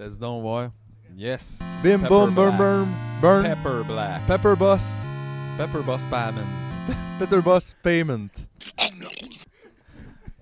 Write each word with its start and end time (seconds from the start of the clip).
Test 0.00 0.18
donc, 0.18 0.40
voir. 0.40 0.72
Yes. 1.14 1.60
Bim 1.82 2.00
Pepper 2.00 2.08
bum 2.08 2.34
burn 2.34 2.56
burn 2.56 2.94
burn. 3.20 3.44
Pepper 3.44 3.84
Black. 3.84 4.26
Pepper 4.26 4.56
Boss. 4.56 5.06
Pepper 5.58 5.82
Boss 5.82 6.06
Payment. 6.06 6.48
Peter 7.18 7.42
Boss 7.42 7.74
Payment. 7.82 8.46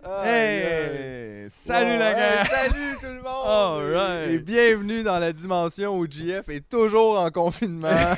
Hey! 0.05 1.49
Salut 1.51 1.95
Wow, 1.95 1.99
la 1.99 2.15
gang! 2.15 2.47
hey, 2.47 2.47
salut 2.47 2.97
tout 3.01 3.07
le 3.07 3.15
monde! 3.15 3.25
All 3.27 3.83
right. 3.83 4.31
Et 4.31 4.39
bienvenue 4.39 5.03
dans 5.03 5.19
la 5.19 5.33
dimension 5.33 5.99
où 5.99 6.07
JF 6.09 6.49
est 6.51 6.69
toujours 6.69 7.19
en 7.19 7.29
confinement. 7.33 7.89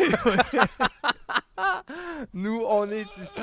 Nous, 2.35 2.63
on 2.69 2.91
est 2.91 3.07
ici 3.17 3.41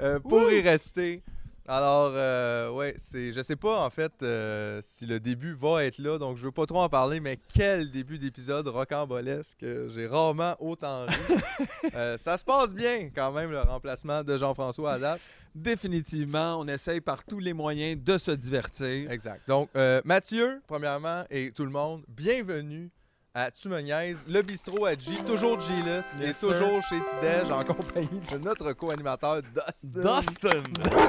euh, 0.00 0.18
pour 0.18 0.50
y 0.50 0.62
rester. 0.62 1.22
Alors, 1.70 2.12
euh, 2.14 2.70
ouais, 2.70 2.94
c'est, 2.96 3.30
je 3.30 3.42
sais 3.42 3.54
pas 3.54 3.84
en 3.84 3.90
fait 3.90 4.10
euh, 4.22 4.78
si 4.80 5.04
le 5.04 5.20
début 5.20 5.52
va 5.52 5.84
être 5.84 5.98
là, 5.98 6.16
donc 6.16 6.38
je 6.38 6.44
veux 6.44 6.50
pas 6.50 6.64
trop 6.64 6.80
en 6.80 6.88
parler, 6.88 7.20
mais 7.20 7.38
quel 7.46 7.90
début 7.90 8.18
d'épisode 8.18 8.66
rocambolesque! 8.68 9.66
J'ai 9.94 10.06
rarement 10.06 10.56
autant 10.60 11.04
ri. 11.04 11.14
Euh, 11.94 12.16
ça 12.16 12.36
se 12.36 12.44
passe 12.44 12.74
bien 12.74 13.08
quand 13.14 13.32
même 13.32 13.50
le 13.50 13.60
remplacement 13.60 14.22
de 14.22 14.36
Jean-François 14.36 14.92
à 14.92 14.98
date. 14.98 15.20
Définitivement, 15.54 16.58
on 16.60 16.68
essaye 16.68 17.00
par 17.00 17.24
tous 17.24 17.38
les 17.38 17.52
moyens 17.52 18.02
de 18.02 18.18
se 18.18 18.30
divertir. 18.30 19.10
Exact. 19.10 19.40
Donc, 19.48 19.70
euh, 19.74 20.00
Mathieu, 20.04 20.60
premièrement, 20.66 21.24
et 21.30 21.50
tout 21.52 21.64
le 21.64 21.70
monde, 21.70 22.04
bienvenue 22.08 22.90
à 23.38 23.50
Tu 23.52 23.68
me 23.68 23.80
niaises, 23.80 24.24
le 24.28 24.42
bistrot 24.42 24.84
à 24.84 24.94
G, 24.94 25.12
toujours 25.24 25.60
G-less, 25.60 26.20
et 26.20 26.34
toujours 26.34 26.82
chez 26.82 26.96
Tidej 26.96 27.52
en 27.52 27.62
compagnie 27.62 28.20
de 28.32 28.38
notre 28.38 28.72
co-animateur 28.72 29.42
Dustin. 29.42 30.20
Dustin! 30.20 30.48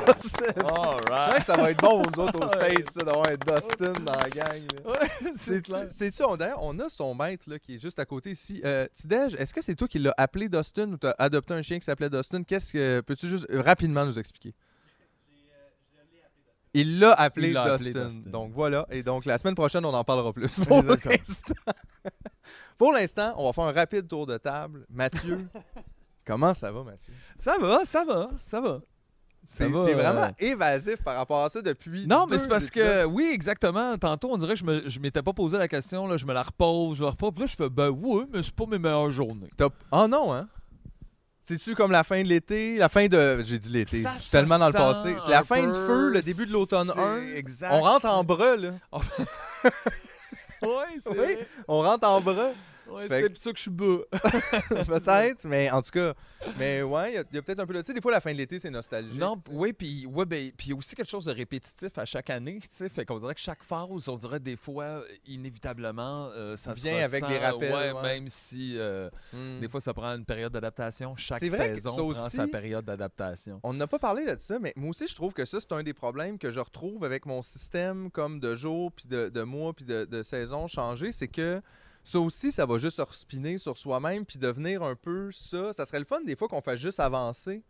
Dustin. 0.05 0.53
Je 0.55 0.61
Alright! 0.61 1.31
sens 1.31 1.39
que 1.39 1.43
ça 1.43 1.57
va 1.57 1.71
être 1.71 1.81
bon 1.81 2.03
pour 2.03 2.11
nous 2.11 2.23
autres 2.23 2.45
au. 2.45 2.47
States, 2.59 2.91
ça, 2.93 3.03
d'avoir 3.03 3.25
un 3.31 3.35
Dustin 3.35 3.93
dans 4.03 4.13
la 4.13 4.29
gang. 4.29 4.61
Ouais, 4.85 5.31
C'est-tu, 5.89 6.23
on, 6.23 6.37
d'ailleurs, 6.37 6.61
on 6.61 6.77
a 6.79 6.89
son 6.89 7.15
maître 7.15 7.49
là, 7.49 7.57
qui 7.57 7.75
est 7.75 7.81
juste 7.81 7.97
à 7.97 8.05
côté 8.05 8.31
ici. 8.31 8.61
Euh, 8.63 8.87
Tidej, 8.93 9.35
est-ce 9.35 9.53
que 9.53 9.61
c'est 9.61 9.75
toi 9.75 9.87
qui 9.87 9.97
l'as 9.97 10.13
appelé 10.15 10.49
Dustin 10.49 10.91
ou 10.91 10.97
t'as 10.97 11.15
adopté 11.17 11.55
un 11.55 11.63
chien 11.63 11.79
qui 11.79 11.85
s'appelait 11.85 12.09
Dustin? 12.09 12.43
Qu'est-ce 12.43 12.73
que. 12.73 13.01
Peux-tu 13.01 13.27
juste 13.27 13.47
rapidement 13.49 14.05
nous 14.05 14.19
expliquer? 14.19 14.53
Il 16.73 16.99
l'a 16.99 17.13
appelé, 17.13 17.53
Dustin. 17.77 18.09
Donc 18.27 18.51
voilà. 18.53 18.85
Et 18.91 19.01
donc 19.03 19.25
la 19.25 19.37
semaine 19.37 19.55
prochaine, 19.55 19.85
on 19.85 19.93
en 19.93 20.03
parlera 20.03 20.31
plus. 20.33 20.55
Pour 20.67 20.83
l'instant, 20.83 21.53
Pour 22.77 22.93
l'instant, 22.93 23.33
on 23.37 23.45
va 23.45 23.53
faire 23.53 23.63
un 23.65 23.71
rapide 23.71 24.07
tour 24.07 24.25
de 24.25 24.37
table. 24.37 24.85
Mathieu, 24.89 25.47
comment 26.25 26.53
ça 26.53 26.71
va, 26.71 26.83
Mathieu? 26.83 27.13
Ça 27.37 27.55
va, 27.59 27.81
ça 27.85 28.05
va, 28.05 28.29
ça 28.45 28.61
va. 28.61 28.79
T'es, 29.57 29.65
t'es 29.67 29.73
euh, 29.75 29.95
vraiment 29.95 30.29
évasif 30.37 31.01
par 31.01 31.15
rapport 31.15 31.43
à 31.43 31.49
ça 31.49 31.59
depuis. 31.63 32.05
Non, 32.05 32.27
mais 32.29 32.37
c'est 32.37 32.47
parce 32.47 32.67
épisodes. 32.67 32.85
que, 32.87 33.05
oui, 33.05 33.31
exactement. 33.33 33.97
Tantôt, 33.97 34.29
on 34.31 34.37
dirait 34.37 34.53
que 34.53 34.59
je, 34.59 34.63
me, 34.63 34.87
je 34.87 34.99
m'étais 34.99 35.23
pas 35.23 35.33
posé 35.33 35.57
la 35.57 35.67
question. 35.67 36.05
Là, 36.05 36.17
je 36.17 36.25
me 36.27 36.33
la 36.33 36.43
repose, 36.43 36.97
je 36.97 37.03
la 37.03 37.09
repose. 37.09 37.31
Puis 37.33 37.41
là, 37.41 37.47
je 37.47 37.55
fais, 37.55 37.67
ben 37.69 37.89
oui, 37.89 38.25
mais 38.31 38.43
c'est 38.43 38.53
pas 38.53 38.67
mes 38.67 38.77
meilleures 38.77 39.09
journées. 39.09 39.47
T'as- 39.57 39.69
Oh 39.91 40.07
non, 40.07 40.31
hein? 40.31 40.47
C'est-tu 41.49 41.73
comme 41.73 41.89
la 41.91 42.03
fin 42.03 42.21
de 42.21 42.27
l'été? 42.27 42.77
La 42.77 42.89
fin 42.89 43.07
de. 43.07 43.41
J'ai 43.43 43.57
dit 43.57 43.69
l'été. 43.69 44.03
Ça 44.03 44.11
Je 44.13 44.19
suis 44.19 44.27
se 44.27 44.31
tellement 44.31 44.59
dans 44.59 44.67
le 44.67 44.73
passé. 44.73 45.15
C'est 45.17 45.31
la 45.31 45.43
fin 45.43 45.65
de 45.65 45.73
feu, 45.73 46.11
le 46.11 46.21
début 46.21 46.45
de 46.45 46.51
l'automne 46.51 46.91
c'est 46.93 47.01
1. 47.01 47.21
Exact. 47.37 47.69
On 47.71 47.81
rentre 47.81 48.05
en 48.05 48.23
bras, 48.23 48.55
là. 48.55 48.69
Oui, 50.61 50.69
c'est 51.03 51.09
Oui. 51.09 51.15
vrai. 51.17 51.47
On 51.67 51.81
rentre 51.81 52.07
en 52.07 52.21
bras. 52.21 52.49
Ouais, 52.91 53.03
c'est 53.07 53.19
peut-être 53.21 53.33
pour 53.33 53.41
ça 53.43 53.51
que 53.51 53.57
je 53.57 53.61
suis 53.61 53.71
bas. 53.71 53.97
peut-être, 54.85 55.45
mais 55.45 55.69
en 55.71 55.81
tout 55.81 55.91
cas. 55.91 56.13
Mais 56.57 56.81
ouais, 56.81 57.11
il 57.11 57.15
y 57.15 57.37
a- 57.37 57.41
peut-être 57.41 57.59
un 57.59 57.65
peu 57.65 57.73
de. 57.73 57.81
Tu 57.81 57.87
sais, 57.87 57.93
des 57.93 58.01
fois, 58.01 58.11
la 58.11 58.19
fin 58.21 58.31
de 58.31 58.37
l'été, 58.37 58.59
c'est 58.59 58.69
nostalgique. 58.69 59.19
Non, 59.19 59.37
oui, 59.51 59.73
puis 59.73 60.05
ouais, 60.05 60.25
ben, 60.25 60.51
il 60.59 60.69
y 60.69 60.73
a 60.73 60.75
aussi 60.75 60.95
quelque 60.95 61.09
chose 61.09 61.25
de 61.25 61.31
répétitif 61.31 61.97
à 61.97 62.05
chaque 62.05 62.29
année, 62.29 62.59
tu 62.61 62.67
sais, 62.71 62.89
fait 62.89 63.05
qu'on 63.05 63.17
dirait 63.19 63.35
que 63.35 63.41
chaque 63.41 63.63
phase, 63.63 64.07
on 64.07 64.15
dirait 64.15 64.39
des 64.39 64.55
fois, 64.55 65.03
inévitablement, 65.27 66.29
euh, 66.35 66.55
ça 66.57 66.75
se 66.75 66.81
Vient 66.81 67.03
avec 67.03 67.23
ressent, 67.23 67.33
des 67.33 67.39
rappels, 67.45 67.73
ouais, 67.73 67.91
ouais. 67.91 68.01
même 68.01 68.27
si 68.27 68.75
euh, 68.77 69.09
Hmm. 69.33 69.59
des 69.59 69.67
fois 69.67 69.81
ça 69.81 69.93
prend 69.93 70.07
une 70.15 70.25
période 70.25 70.51
d'adaptation, 70.51 71.15
chaque 71.15 71.43
vrai 71.43 71.69
que 71.69 71.75
saison 71.75 71.89
ça 71.89 71.95
prend 71.97 72.07
aussi- 72.25 72.35
sa 72.37 72.47
période 72.47 72.85
d'adaptation. 72.85 73.59
On 73.63 73.73
n'a 73.73 73.87
pas 73.87 73.99
parlé 73.99 74.25
de 74.25 74.35
ça, 74.39 74.59
mais 74.59 74.73
moi 74.75 74.89
aussi, 74.89 75.07
je 75.07 75.15
trouve 75.15 75.33
que 75.33 75.45
ça, 75.45 75.59
c'est 75.59 75.71
un 75.73 75.83
des 75.83 75.93
problèmes 75.93 76.37
que 76.37 76.51
je 76.51 76.59
retrouve 76.59 77.03
avec 77.03 77.25
mon 77.25 77.41
système 77.41 78.09
comme 78.11 78.39
de 78.39 78.55
jours, 78.55 78.91
puis 78.91 79.07
de, 79.07 79.29
de 79.29 79.41
mois, 79.43 79.73
puis 79.73 79.85
de, 79.85 80.05
de 80.05 80.23
saisons 80.23 80.67
changées. 80.67 81.11
C'est 81.11 81.27
que 81.27 81.61
ça 82.11 82.19
aussi, 82.19 82.51
ça 82.51 82.65
va 82.65 82.77
juste 82.77 82.97
se 82.97 83.01
respiner 83.01 83.57
sur 83.57 83.77
soi-même, 83.77 84.25
puis 84.25 84.39
devenir 84.39 84.83
un 84.83 84.95
peu 84.95 85.29
ça. 85.31 85.71
Ça 85.73 85.85
serait 85.85 85.99
le 85.99 86.05
fun 86.05 86.21
des 86.25 86.35
fois 86.35 86.47
qu'on 86.47 86.61
fasse 86.61 86.79
juste 86.79 86.99
avancer. 86.99 87.61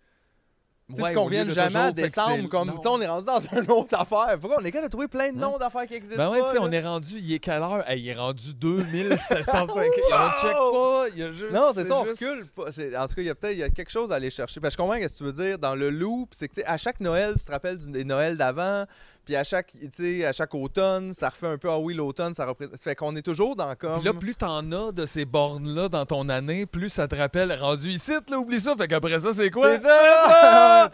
Ouais, 0.98 1.14
qu'on 1.14 1.28
vienne 1.28 1.52
jamais 1.52 1.76
à 1.76 1.92
décembre 1.92 2.50
comme, 2.50 2.74
on 2.84 3.00
est 3.00 3.08
rendu 3.08 3.26
dans 3.28 3.40
une 3.62 3.70
autre 3.70 3.96
affaire. 3.96 4.40
Pourquoi 4.40 4.58
on 4.60 4.66
est 4.66 4.72
capable 4.72 4.88
de 4.88 4.92
trouver 4.92 5.08
plein 5.08 5.28
de 5.32 5.36
Ouais. 5.36 5.40
noms 5.42 5.60
d'affaires 5.60 5.86
qui 5.86 5.94
existent 5.94 6.18
Ben 6.18 6.32
ouais, 6.32 6.40
pas, 6.40 6.46
tu 6.48 6.52
sais, 6.54 6.58
on 6.58 6.66
là? 6.66 6.78
est 6.78 6.82
rendu, 6.82 7.20
il 7.20 7.32
est 7.32 7.38
quelle 7.38 7.62
heure? 7.62 7.88
Hey, 7.88 8.02
il 8.02 8.08
est 8.10 8.16
rendu 8.16 8.56
2750. 8.56 9.70
On 9.78 10.32
check 10.42 10.54
pas, 10.54 11.06
il 11.14 11.20
y 11.20 11.24
a 11.24 11.32
juste. 11.32 11.52
Non, 11.54 11.72
c'est 11.76 11.84
ça, 11.84 11.96
on 12.00 12.06
juste- 12.06 12.22
recule. 12.24 12.46
pas. 12.56 12.64
En 13.04 13.06
tout 13.08 13.14
cas, 13.14 13.22
il 13.22 13.26
y 13.26 13.30
a 13.30 13.36
peut-être 13.36 13.54
il 13.54 13.60
y 13.60 13.64
a 13.64 13.70
quelque 13.70 13.92
chose 13.92 14.12
à 14.12 14.16
aller 14.16 14.32
chercher. 14.32 14.60
Parce 14.60 14.76
que 14.76 14.82
je 14.82 14.88
comprends 14.88 15.00
ce 15.08 15.14
que 15.14 15.18
tu 15.20 15.24
veux 15.26 15.32
dire. 15.34 15.60
Dans 15.60 15.76
le 15.76 15.92
loop, 15.92 16.30
c'est 16.34 16.48
que 16.48 16.56
tu 16.56 16.62
sais, 16.62 16.68
à 16.68 16.78
chaque 16.78 17.00
Noël, 17.02 17.36
tu 17.38 17.46
te 17.46 17.52
rappelles 17.52 17.78
des 17.78 18.04
Noëls 18.04 18.36
d'avant. 18.38 18.86
Puis 19.30 19.36
à 19.36 19.44
chaque, 19.44 19.74
tu 19.80 19.90
sais, 19.94 20.26
à 20.26 20.32
chaque 20.32 20.56
automne, 20.56 21.14
ça 21.14 21.30
refait 21.30 21.46
un 21.46 21.60
peu, 21.60 21.70
ah 21.70 21.78
oui, 21.78 21.94
l'automne, 21.94 22.34
ça 22.34 22.48
représente. 22.48 22.76
Ça 22.78 22.84
fait 22.84 22.96
qu'on 22.96 23.16
est 23.16 23.22
toujours 23.22 23.56
dans 23.56 23.76
comme. 23.76 23.98
Puis 24.00 24.06
là, 24.06 24.14
plus 24.16 24.34
t'en 24.34 24.72
as 24.72 24.92
de 24.92 25.06
ces 25.06 25.24
bornes-là 25.24 25.88
dans 25.88 26.04
ton 26.08 26.30
année, 26.30 26.66
plus 26.66 26.90
ça 26.90 27.08
te 27.08 27.14
rappelle 27.16 27.54
rendu 27.54 27.92
ici, 27.92 28.14
là, 28.28 28.40
oublie 28.40 28.60
ça. 28.60 28.74
Fait 28.76 28.88
qu'après 28.88 29.20
ça, 29.20 29.32
c'est 29.32 29.52
quoi? 29.52 29.78
C'est 29.78 29.84
ça! 29.86 30.90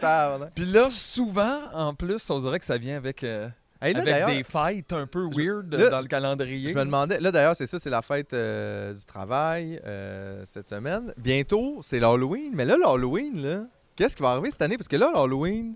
Puis 0.54 0.66
là, 0.66 0.88
souvent, 0.90 1.60
en 1.72 1.94
plus, 1.94 2.28
on 2.28 2.40
dirait 2.40 2.58
que 2.58 2.66
ça 2.66 2.76
vient 2.76 2.98
avec, 2.98 3.24
euh, 3.24 3.48
Hey, 3.80 3.94
là, 3.94 4.00
avec 4.00 4.36
des 4.36 4.44
fêtes 4.44 4.92
un 4.92 5.06
peu 5.06 5.28
Je- 5.32 5.40
weird 5.40 5.72
là, 5.74 5.88
dans 5.88 6.00
le 6.00 6.06
calendrier. 6.06 6.68
Je 6.68 6.74
me 6.74 6.84
demandais, 6.84 7.18
là 7.18 7.32
d'ailleurs, 7.32 7.56
c'est 7.56 7.66
ça, 7.66 7.78
c'est 7.78 7.88
la 7.88 8.02
fête 8.02 8.34
euh, 8.34 8.92
du 8.92 9.06
travail 9.06 9.80
euh, 9.86 10.42
cette 10.44 10.68
semaine. 10.68 11.14
Bientôt, 11.16 11.78
c'est 11.80 12.00
l'Halloween. 12.00 12.50
Mais 12.52 12.66
là, 12.66 12.76
l'Halloween, 12.76 13.42
là, 13.42 13.64
qu'est-ce 13.96 14.14
qui 14.14 14.22
va 14.22 14.32
arriver 14.32 14.50
cette 14.50 14.60
année? 14.60 14.76
Parce 14.76 14.88
que 14.88 14.96
là, 14.96 15.10
l'Halloween, 15.14 15.74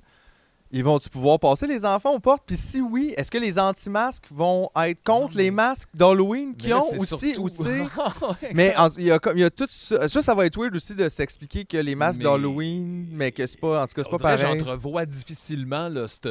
ils 0.73 0.85
vont-tu 0.85 1.09
pouvoir 1.11 1.39
passer 1.39 1.67
les 1.67 1.85
enfants 1.85 2.13
aux 2.15 2.19
portes? 2.21 2.43
Puis 2.47 2.57
si 2.57 2.81
oui, 2.81 3.13
est-ce 3.17 3.31
que 3.31 3.39
les 3.39 3.59
anti-masques 3.59 4.27
vont 4.31 4.71
être 4.77 5.03
contre 5.05 5.31
Non, 5.31 5.37
mais- 5.37 5.43
les 5.45 5.51
masques 5.51 5.89
d'Halloween 5.95 6.55
qui 6.57 6.73
ont 6.73 6.89
aussi, 6.99 7.35
surtout- 7.35 7.45
aussi? 7.45 7.63
Ouais. 8.43 8.51
mais 8.55 8.77
en- 8.77 8.89
il 8.97 9.05
y 9.05 9.11
a 9.11 9.19
comme 9.19 9.37
il 9.37 9.41
y 9.41 9.45
a 9.45 9.51
tout 9.51 9.67
ça. 9.71 10.09
Ça, 10.09 10.23
ça 10.23 10.35
va 10.35 10.47
être 10.47 10.57
weird 10.59 10.75
aussi 10.77 10.95
de 10.95 11.09
s'expliquer 11.09 11.65
que 11.65 11.77
les 11.77 11.95
masques 11.95 12.19
Mais- 12.19 12.25
d'Halloween, 12.25 13.07
mais 13.13 13.33
que 13.33 13.47
c'est 13.47 13.59
pas, 13.61 13.83
en 13.83 13.87
tout 13.87 13.95
cas, 13.95 14.03
c'est 14.05 14.11
pas 14.11 14.19
pareil. 14.19 14.39
J'entrevois 14.59 15.07
difficilement 15.07 15.89
là, 15.89 16.07
cette 16.09 16.29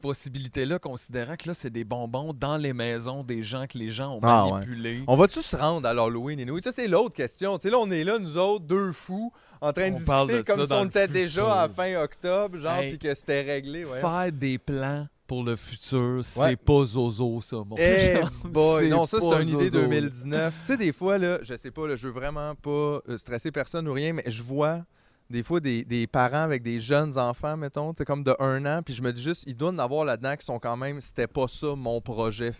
possibilité-là, 0.00 0.78
considérant 0.78 1.36
que 1.36 1.48
là, 1.48 1.54
c'est 1.54 1.70
des 1.70 1.84
bonbons 1.84 2.32
dans 2.32 2.56
les 2.56 2.72
maisons 2.72 3.22
des 3.22 3.42
gens 3.42 3.66
que 3.66 3.78
les 3.78 3.90
gens 3.90 4.14
ont 4.16 4.20
Ah, 4.22 4.46
ouais. 4.46 4.52
manipulés. 4.52 5.02
On 5.06 5.16
va-tu 5.16 5.40
se 5.40 5.56
rendre 5.56 5.86
à 5.86 5.92
l'Halloween? 5.94 6.40
Et 6.40 6.60
ça, 6.62 6.72
c'est 6.72 6.88
l'autre 6.88 7.14
question. 7.14 7.58
Tu 7.58 7.64
sais, 7.64 7.70
là, 7.70 7.78
on 7.80 7.90
est 7.90 8.04
là, 8.04 8.18
nous 8.18 8.36
autres, 8.38 8.64
deux 8.64 8.92
fous, 8.92 9.32
en 9.60 9.72
train 9.72 9.90
de 9.90 9.96
On 9.96 9.98
discuter 9.98 10.38
de 10.38 10.42
comme 10.42 10.66
si 10.66 10.72
on 10.72 10.84
était 10.86 11.08
déjà 11.08 11.62
à 11.62 11.68
fin 11.68 11.94
octobre, 12.02 12.56
genre, 12.58 12.72
Hey, 12.78 12.90
puis 12.90 12.98
que 12.98 13.14
c'était 13.14 13.42
réglé. 13.42 13.84
Ouais. 13.84 14.00
Faire 14.00 14.32
des 14.32 14.58
plans 14.58 15.06
pour 15.26 15.44
le 15.44 15.54
futur, 15.54 16.22
c'est 16.24 16.40
Ouais. 16.40 16.56
pas 16.56 16.84
zozo, 16.86 17.40
ça, 17.40 17.56
mon 17.64 17.76
Eh 17.78 18.16
chum. 18.42 18.50
boy, 18.50 18.88
non, 18.88 19.06
ça, 19.06 19.18
c'est 19.20 19.42
une 19.42 19.50
idée 19.50 19.68
zozo. 19.70 19.82
2019. 19.82 20.54
tu 20.62 20.66
sais, 20.66 20.76
des 20.76 20.92
fois, 20.92 21.18
là, 21.18 21.38
je 21.42 21.54
sais 21.54 21.70
pas, 21.70 21.86
là, 21.86 21.94
je 21.94 22.08
veux 22.08 22.12
vraiment 22.12 22.54
pas 22.56 22.70
euh, 23.08 23.16
stresser 23.16 23.52
personne 23.52 23.86
ou 23.86 23.92
rien, 23.92 24.12
mais 24.14 24.24
je 24.26 24.42
vois 24.42 24.80
des 25.30 25.42
fois 25.42 25.60
des, 25.60 25.84
des 25.84 26.06
parents 26.06 26.42
avec 26.42 26.62
des 26.62 26.80
jeunes 26.80 27.16
enfants, 27.16 27.56
mettons, 27.56 27.92
tu 27.94 27.98
sais, 27.98 28.04
comme 28.04 28.24
de 28.24 28.34
un 28.40 28.66
an, 28.66 28.82
puis 28.82 28.92
je 28.94 29.02
me 29.02 29.12
dis 29.12 29.22
juste, 29.22 29.44
ils 29.46 29.56
doivent 29.56 29.74
en 29.74 29.78
avoir 29.78 30.04
là-dedans 30.04 30.34
qui 30.36 30.44
sont 30.44 30.58
quand 30.58 30.76
même, 30.76 31.00
c'était 31.00 31.26
pas 31.28 31.46
ça 31.48 31.74
mon 31.76 32.00
projet. 32.00 32.52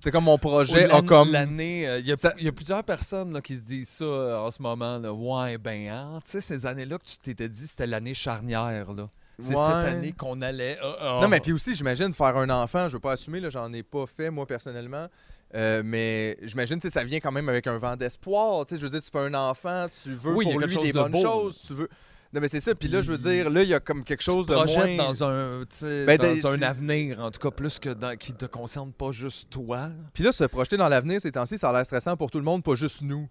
C'est 0.00 0.10
comme 0.10 0.24
mon 0.24 0.38
projet 0.38 0.90
a 0.90 1.00
comme. 1.02 1.30
L'année, 1.30 1.86
euh, 1.88 1.98
il 2.00 2.06
y, 2.08 2.12
a- 2.12 2.34
y 2.40 2.50
plusieurs 2.50 2.82
personnes 2.82 3.32
là, 3.32 3.40
qui 3.40 3.54
se 3.56 3.60
disent 3.62 3.88
ça 3.88 4.04
euh, 4.04 4.38
en 4.38 4.50
ce 4.50 4.60
moment. 4.60 4.98
Là. 4.98 5.12
Ouais, 5.12 5.58
ben, 5.58 5.88
hein, 5.88 6.20
tu 6.24 6.32
sais, 6.32 6.40
ces 6.40 6.66
années-là 6.66 6.98
que 6.98 7.04
tu 7.04 7.18
t'étais 7.18 7.48
dit, 7.48 7.66
c'était 7.68 7.86
l'année 7.86 8.14
charnière. 8.14 8.92
là. 8.92 9.08
C'est 9.38 9.54
Ouais. 9.54 9.64
cette 9.64 9.94
année 9.94 10.12
qu'on 10.12 10.42
allait. 10.42 10.76
ah, 10.82 10.96
ah. 11.00 11.18
Non, 11.22 11.28
mais 11.28 11.38
puis 11.40 11.52
aussi, 11.52 11.74
j'imagine 11.76 12.12
faire 12.12 12.36
un 12.36 12.50
enfant, 12.50 12.88
je 12.88 12.94
veux 12.94 13.00
pas 13.00 13.12
assumer, 13.12 13.38
là, 13.40 13.48
j'en 13.50 13.72
ai 13.72 13.82
pas 13.84 14.04
fait 14.06 14.28
moi 14.30 14.44
personnellement. 14.44 15.06
Euh, 15.54 15.82
mais 15.84 16.36
j'imagine 16.42 16.80
que 16.80 16.88
ça 16.88 17.04
vient 17.04 17.20
quand 17.20 17.30
même 17.32 17.48
avec 17.48 17.66
un 17.66 17.76
vent 17.78 17.94
d'espoir. 17.96 18.64
Tu 18.66 18.74
sais, 18.74 18.80
Je 18.80 18.86
veux 18.86 18.90
dire, 18.90 19.02
tu 19.02 19.10
fais 19.10 19.18
un 19.20 19.34
enfant, 19.34 19.86
tu 20.02 20.14
veux 20.14 20.32
Oui, 20.32 20.44
pour 20.46 20.58
lui 20.58 20.76
des 20.78 20.92
de 20.92 20.98
bonnes 20.98 21.12
beau. 21.12 21.22
choses. 21.22 21.62
Tu 21.66 21.74
veux... 21.74 21.88
Non, 22.32 22.40
mais 22.40 22.48
c'est 22.48 22.60
ça. 22.60 22.74
Puis 22.74 22.88
là, 22.88 23.02
je 23.02 23.12
veux 23.12 23.18
dire, 23.18 23.50
là, 23.50 23.62
il 23.62 23.68
y 23.68 23.74
a 23.74 23.80
comme 23.80 24.02
quelque 24.04 24.22
chose 24.22 24.46
tu 24.46 24.52
de 24.52 24.56
moins. 24.56 24.96
dans 24.96 25.24
un, 25.24 25.64
Ben, 26.06 26.16
dans 26.18 26.46
un 26.48 26.62
avenir, 26.62 27.20
en 27.20 27.30
tout 27.30 27.40
cas, 27.40 27.50
plus 27.50 27.78
que 27.78 27.90
dans, 27.90 28.16
qui 28.16 28.32
te 28.32 28.46
concerne 28.46 28.92
pas 28.92 29.12
juste 29.12 29.50
toi. 29.50 29.90
Puis 30.14 30.24
là, 30.24 30.32
se 30.32 30.44
projeter 30.44 30.76
dans 30.78 30.88
l'avenir 30.88 31.20
ces 31.20 31.30
temps-ci, 31.32 31.58
ça 31.58 31.68
a 31.68 31.72
l'air 31.74 31.84
stressant 31.84 32.16
pour 32.16 32.30
tout 32.30 32.38
le 32.38 32.44
monde, 32.44 32.62
pas 32.62 32.74
juste 32.74 33.02
nous. 33.02 33.28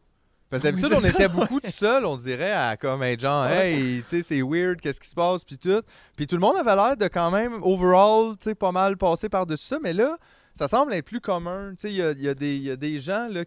Parce 0.51 0.61
que 0.63 0.67
d'habitude, 0.67 0.93
on 0.93 1.03
était 1.03 1.29
beaucoup 1.29 1.59
tout 1.61 1.71
seul, 1.71 2.05
on 2.05 2.17
dirait, 2.17 2.51
à 2.51 2.75
comme 2.77 3.01
être 3.03 3.21
genre, 3.21 3.45
Ouais. 3.45 3.71
hey, 3.73 4.01
tu 4.03 4.07
sais, 4.09 4.21
c'est 4.21 4.41
weird, 4.41 4.81
qu'est-ce 4.81 4.99
qui 4.99 5.07
se 5.07 5.15
passe, 5.15 5.43
puis 5.45 5.57
tout. 5.57 5.81
Puis 6.15 6.27
tout 6.27 6.35
le 6.35 6.41
monde 6.41 6.57
avait 6.57 6.75
l'air 6.75 6.97
de 6.97 7.07
quand 7.07 7.31
même, 7.31 7.53
overall, 7.63 8.35
tu 8.37 8.43
sais, 8.43 8.55
pas 8.55 8.71
mal 8.73 8.97
passer 8.97 9.29
par-dessus 9.29 9.65
ça, 9.65 9.79
mais 9.81 9.93
là, 9.93 10.17
ça 10.53 10.67
semble 10.67 10.93
être 10.93 11.05
plus 11.05 11.21
commun. 11.21 11.71
Tu 11.79 11.87
sais, 11.87 11.89
il 11.91 11.95
y 11.95 12.01
a, 12.03 12.11
y 12.11 12.27
a 12.27 12.33
des- 12.35 12.55
il 12.57 12.63
y 12.63 12.69
a 12.71 12.75
des 12.75 12.99
gens 12.99 13.29
là, 13.31 13.45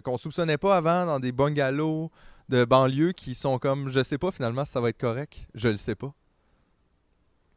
qu'on 0.00 0.16
soupçonnait 0.16 0.56
pas 0.56 0.74
avant 0.76 1.04
dans 1.04 1.20
des 1.20 1.30
bungalows 1.32 2.10
de 2.48 2.64
banlieue 2.64 3.12
qui 3.12 3.34
sont 3.34 3.58
comme, 3.58 3.88
je 3.88 4.02
sais 4.02 4.18
pas 4.18 4.30
finalement 4.30 4.64
si 4.64 4.72
ça 4.72 4.80
va 4.80 4.88
être 4.90 4.98
correct. 5.00 5.46
Je 5.54 5.68
le 5.68 5.76
sais 5.76 5.94
pas. 5.94 6.12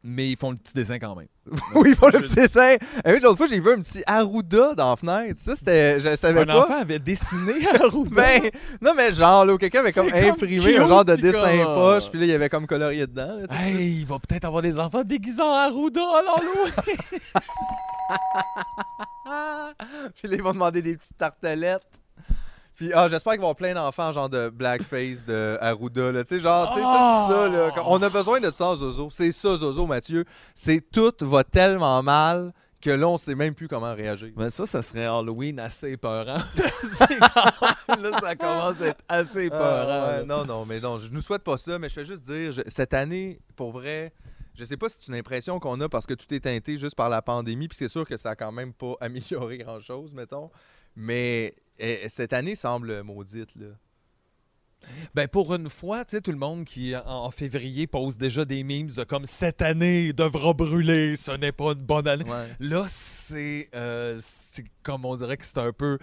mais 0.04 0.30
ils 0.30 0.36
font 0.36 0.50
le 0.50 0.56
petit 0.56 0.74
dessin 0.74 0.98
quand 0.98 1.14
même. 1.14 1.28
oui, 1.76 1.94
pour 1.94 2.10
le 2.10 2.18
petit 2.20 2.34
dessin. 2.34 2.76
Et 3.04 3.18
l'autre 3.20 3.36
fois, 3.36 3.46
j'ai 3.46 3.60
vu 3.60 3.70
un 3.72 3.80
petit 3.80 4.02
Arruda 4.06 4.74
dans 4.74 4.90
la 4.90 4.96
fenêtre. 4.96 5.40
Ça, 5.40 5.54
c'était. 5.56 6.00
Je 6.00 6.16
savais 6.16 6.40
Un 6.40 6.46
pas. 6.46 6.64
enfant 6.64 6.80
avait 6.80 6.98
dessiné 6.98 7.66
Arruda. 7.80 8.10
Ben, 8.14 8.50
non, 8.80 8.92
mais 8.96 9.12
genre, 9.14 9.44
là, 9.46 9.54
où 9.54 9.58
quelqu'un 9.58 9.80
avait 9.80 9.92
comme 9.92 10.12
imprimé 10.12 10.76
un 10.76 10.86
genre 10.86 11.04
de 11.04 11.16
dessin 11.16 11.56
comme- 11.64 11.74
poche, 11.74 12.10
puis 12.10 12.18
là, 12.20 12.26
il 12.26 12.30
y 12.30 12.34
avait 12.34 12.48
comme 12.48 12.66
colorié 12.66 13.06
dedans. 13.06 13.38
là. 13.38 13.46
Hey, 13.56 14.00
il 14.00 14.06
va 14.06 14.18
peut-être 14.18 14.44
avoir 14.44 14.62
des 14.62 14.78
enfants 14.78 15.04
déguisés 15.04 15.42
en 15.42 15.52
Arruda 15.52 16.02
à 16.02 16.22
l'Halloween. 16.22 16.72
puis 20.16 20.28
là, 20.28 20.34
ils 20.36 20.42
vont 20.42 20.52
demander 20.52 20.82
des 20.82 20.96
petites 20.96 21.16
tartelettes. 21.16 21.82
Puis, 22.74 22.90
ah, 22.94 23.06
j'espère 23.08 23.32
qu'ils 23.34 23.40
vont 23.42 23.48
avoir 23.48 23.56
plein 23.56 23.74
d'enfants, 23.74 24.12
genre 24.12 24.28
de 24.30 24.48
blackface, 24.48 25.24
de 25.24 25.58
Arruda, 25.60 26.10
là. 26.10 26.24
Tu 26.24 26.30
sais, 26.36 26.40
genre, 26.40 26.68
tu 26.72 26.78
sais, 26.78 26.84
Ah! 26.84 27.26
tout 27.28 27.32
ça, 27.34 27.48
là. 27.48 27.72
On 27.86 28.02
a 28.02 28.08
besoin 28.08 28.40
de 28.40 28.50
ça, 28.50 28.74
Zozo. 28.74 29.08
C'est 29.10 29.30
ça, 29.30 29.56
Zozo, 29.56 29.86
Mathieu. 29.86 30.24
C'est 30.54 30.80
tout 30.90 31.12
va 31.20 31.44
tellement 31.44 32.02
mal 32.02 32.52
que 32.80 32.90
là, 32.90 33.06
on 33.08 33.16
sait 33.16 33.34
même 33.36 33.54
plus 33.54 33.68
comment 33.68 33.94
réagir. 33.94 34.30
Mais 34.36 34.50
ça, 34.50 34.66
ça 34.66 34.82
serait 34.82 35.04
Halloween 35.06 35.60
assez 35.60 35.92
même- 35.92 36.40
là, 38.02 38.18
ça 38.20 38.34
commence 38.36 38.80
à 38.80 38.86
être 38.88 39.04
assez 39.08 39.44
épeurant. 39.44 39.62
Ah, 39.88 40.06
ouais, 40.08 40.16
là. 40.18 40.24
non, 40.24 40.44
non, 40.44 40.64
mais 40.66 40.80
non, 40.80 40.98
je 40.98 41.10
nous 41.12 41.20
souhaite 41.22 41.44
pas 41.44 41.56
ça, 41.56 41.78
mais 41.78 41.88
je 41.88 41.94
fais 41.94 42.04
juste 42.04 42.22
dire, 42.22 42.52
je- 42.52 42.62
cette 42.66 42.94
année, 42.94 43.38
pour 43.54 43.70
vrai, 43.72 44.12
je 44.54 44.64
sais 44.64 44.76
pas 44.76 44.88
si 44.88 44.98
c'est 45.00 45.08
une 45.12 45.18
impression 45.18 45.60
qu'on 45.60 45.80
a 45.80 45.88
parce 45.88 46.06
que 46.06 46.14
tout 46.14 46.32
est 46.34 46.40
teinté 46.40 46.76
juste 46.76 46.96
par 46.96 47.08
la 47.08 47.22
pandémie, 47.22 47.68
puis 47.68 47.76
c'est 47.78 47.88
sûr 47.88 48.06
que 48.06 48.16
ça 48.16 48.30
a 48.30 48.34
quand 48.36 48.52
même 48.52 48.72
pas 48.72 48.94
amélioré 49.00 49.58
grand-chose, 49.58 50.12
mettons, 50.14 50.50
mais 50.96 51.54
eh, 51.78 52.08
cette 52.08 52.32
année 52.32 52.54
semble 52.54 53.02
maudite, 53.02 53.54
là. 53.56 53.66
Ben 55.14 55.28
pour 55.28 55.54
une 55.54 55.70
fois, 55.70 56.04
tu 56.04 56.16
sais, 56.16 56.20
tout 56.20 56.32
le 56.32 56.38
monde 56.38 56.64
qui 56.64 56.96
en 56.96 57.02
en 57.06 57.30
février 57.30 57.86
pose 57.86 58.16
déjà 58.16 58.44
des 58.44 58.64
memes 58.64 58.88
de 58.88 59.04
comme 59.04 59.26
cette 59.26 59.62
année 59.62 60.12
devra 60.12 60.54
brûler, 60.54 61.14
ce 61.14 61.30
n'est 61.30 61.52
pas 61.52 61.72
une 61.72 61.84
bonne 61.84 62.08
année. 62.08 62.24
Ouais. 62.24 62.48
Là, 62.58 62.86
c'est 62.88 63.68
euh, 63.76 64.18
c'est 64.20 64.64
comme 64.82 65.04
on 65.04 65.14
dirait 65.16 65.36
que 65.36 65.46
c'est 65.46 65.58
un 65.58 65.72
peu. 65.72 65.98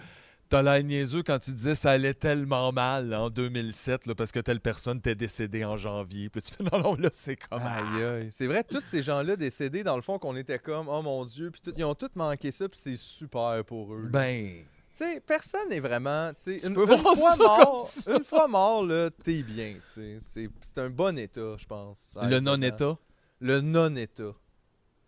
T'as 0.48 0.62
l'air 0.62 0.82
niaiseux 0.82 1.22
quand 1.22 1.38
tu 1.38 1.52
disais 1.52 1.74
ça 1.76 1.92
allait 1.92 2.14
tellement 2.14 2.72
mal 2.72 3.14
en 3.14 3.28
2007 3.30 4.06
là, 4.06 4.14
parce 4.16 4.32
que 4.32 4.40
telle 4.40 4.60
personne 4.60 5.00
t'est 5.00 5.14
décédée 5.14 5.64
en 5.64 5.76
janvier. 5.76 6.28
Puis 6.30 6.40
tu 6.42 6.52
fais 6.54 6.64
non, 6.64 6.80
non, 6.82 6.94
là, 6.96 7.10
c'est 7.12 7.36
comme. 7.36 7.60
Aïe, 7.62 8.02
aïe. 8.02 8.28
C'est 8.30 8.46
vrai, 8.46 8.64
tous 8.64 8.80
ces 8.82 9.02
gens-là 9.02 9.36
décédés, 9.36 9.84
dans 9.84 9.94
le 9.94 10.02
fond, 10.02 10.18
qu'on 10.18 10.34
était 10.36 10.58
comme, 10.58 10.88
oh 10.88 11.02
mon 11.02 11.24
Dieu, 11.26 11.50
puis 11.50 11.60
tout- 11.60 11.74
ils 11.76 11.84
ont 11.84 11.94
tous 11.94 12.10
manqué 12.16 12.50
ça, 12.50 12.66
puis 12.68 12.80
c'est 12.82 12.96
super 12.96 13.62
pour 13.64 13.94
eux. 13.94 14.08
Ben. 14.10 14.64
Sais, 15.04 15.20
personne 15.20 15.68
n'est 15.68 15.80
vraiment. 15.80 16.32
tu 16.42 16.58
Une, 16.66 16.74
peux 16.74 16.82
une 16.90 16.98
fois 16.98 17.36
mort, 17.36 17.88
une 18.06 18.24
fois 18.24 18.48
mort, 18.48 18.84
là, 18.84 19.10
t'es 19.10 19.42
bien. 19.42 19.76
C'est 20.20 20.78
un 20.78 20.90
bon 20.90 21.18
état, 21.18 21.56
je 21.56 21.66
pense. 21.66 22.16
Le 22.22 22.40
non-état? 22.40 22.96
Le 23.40 23.60
non-état. 23.60 24.34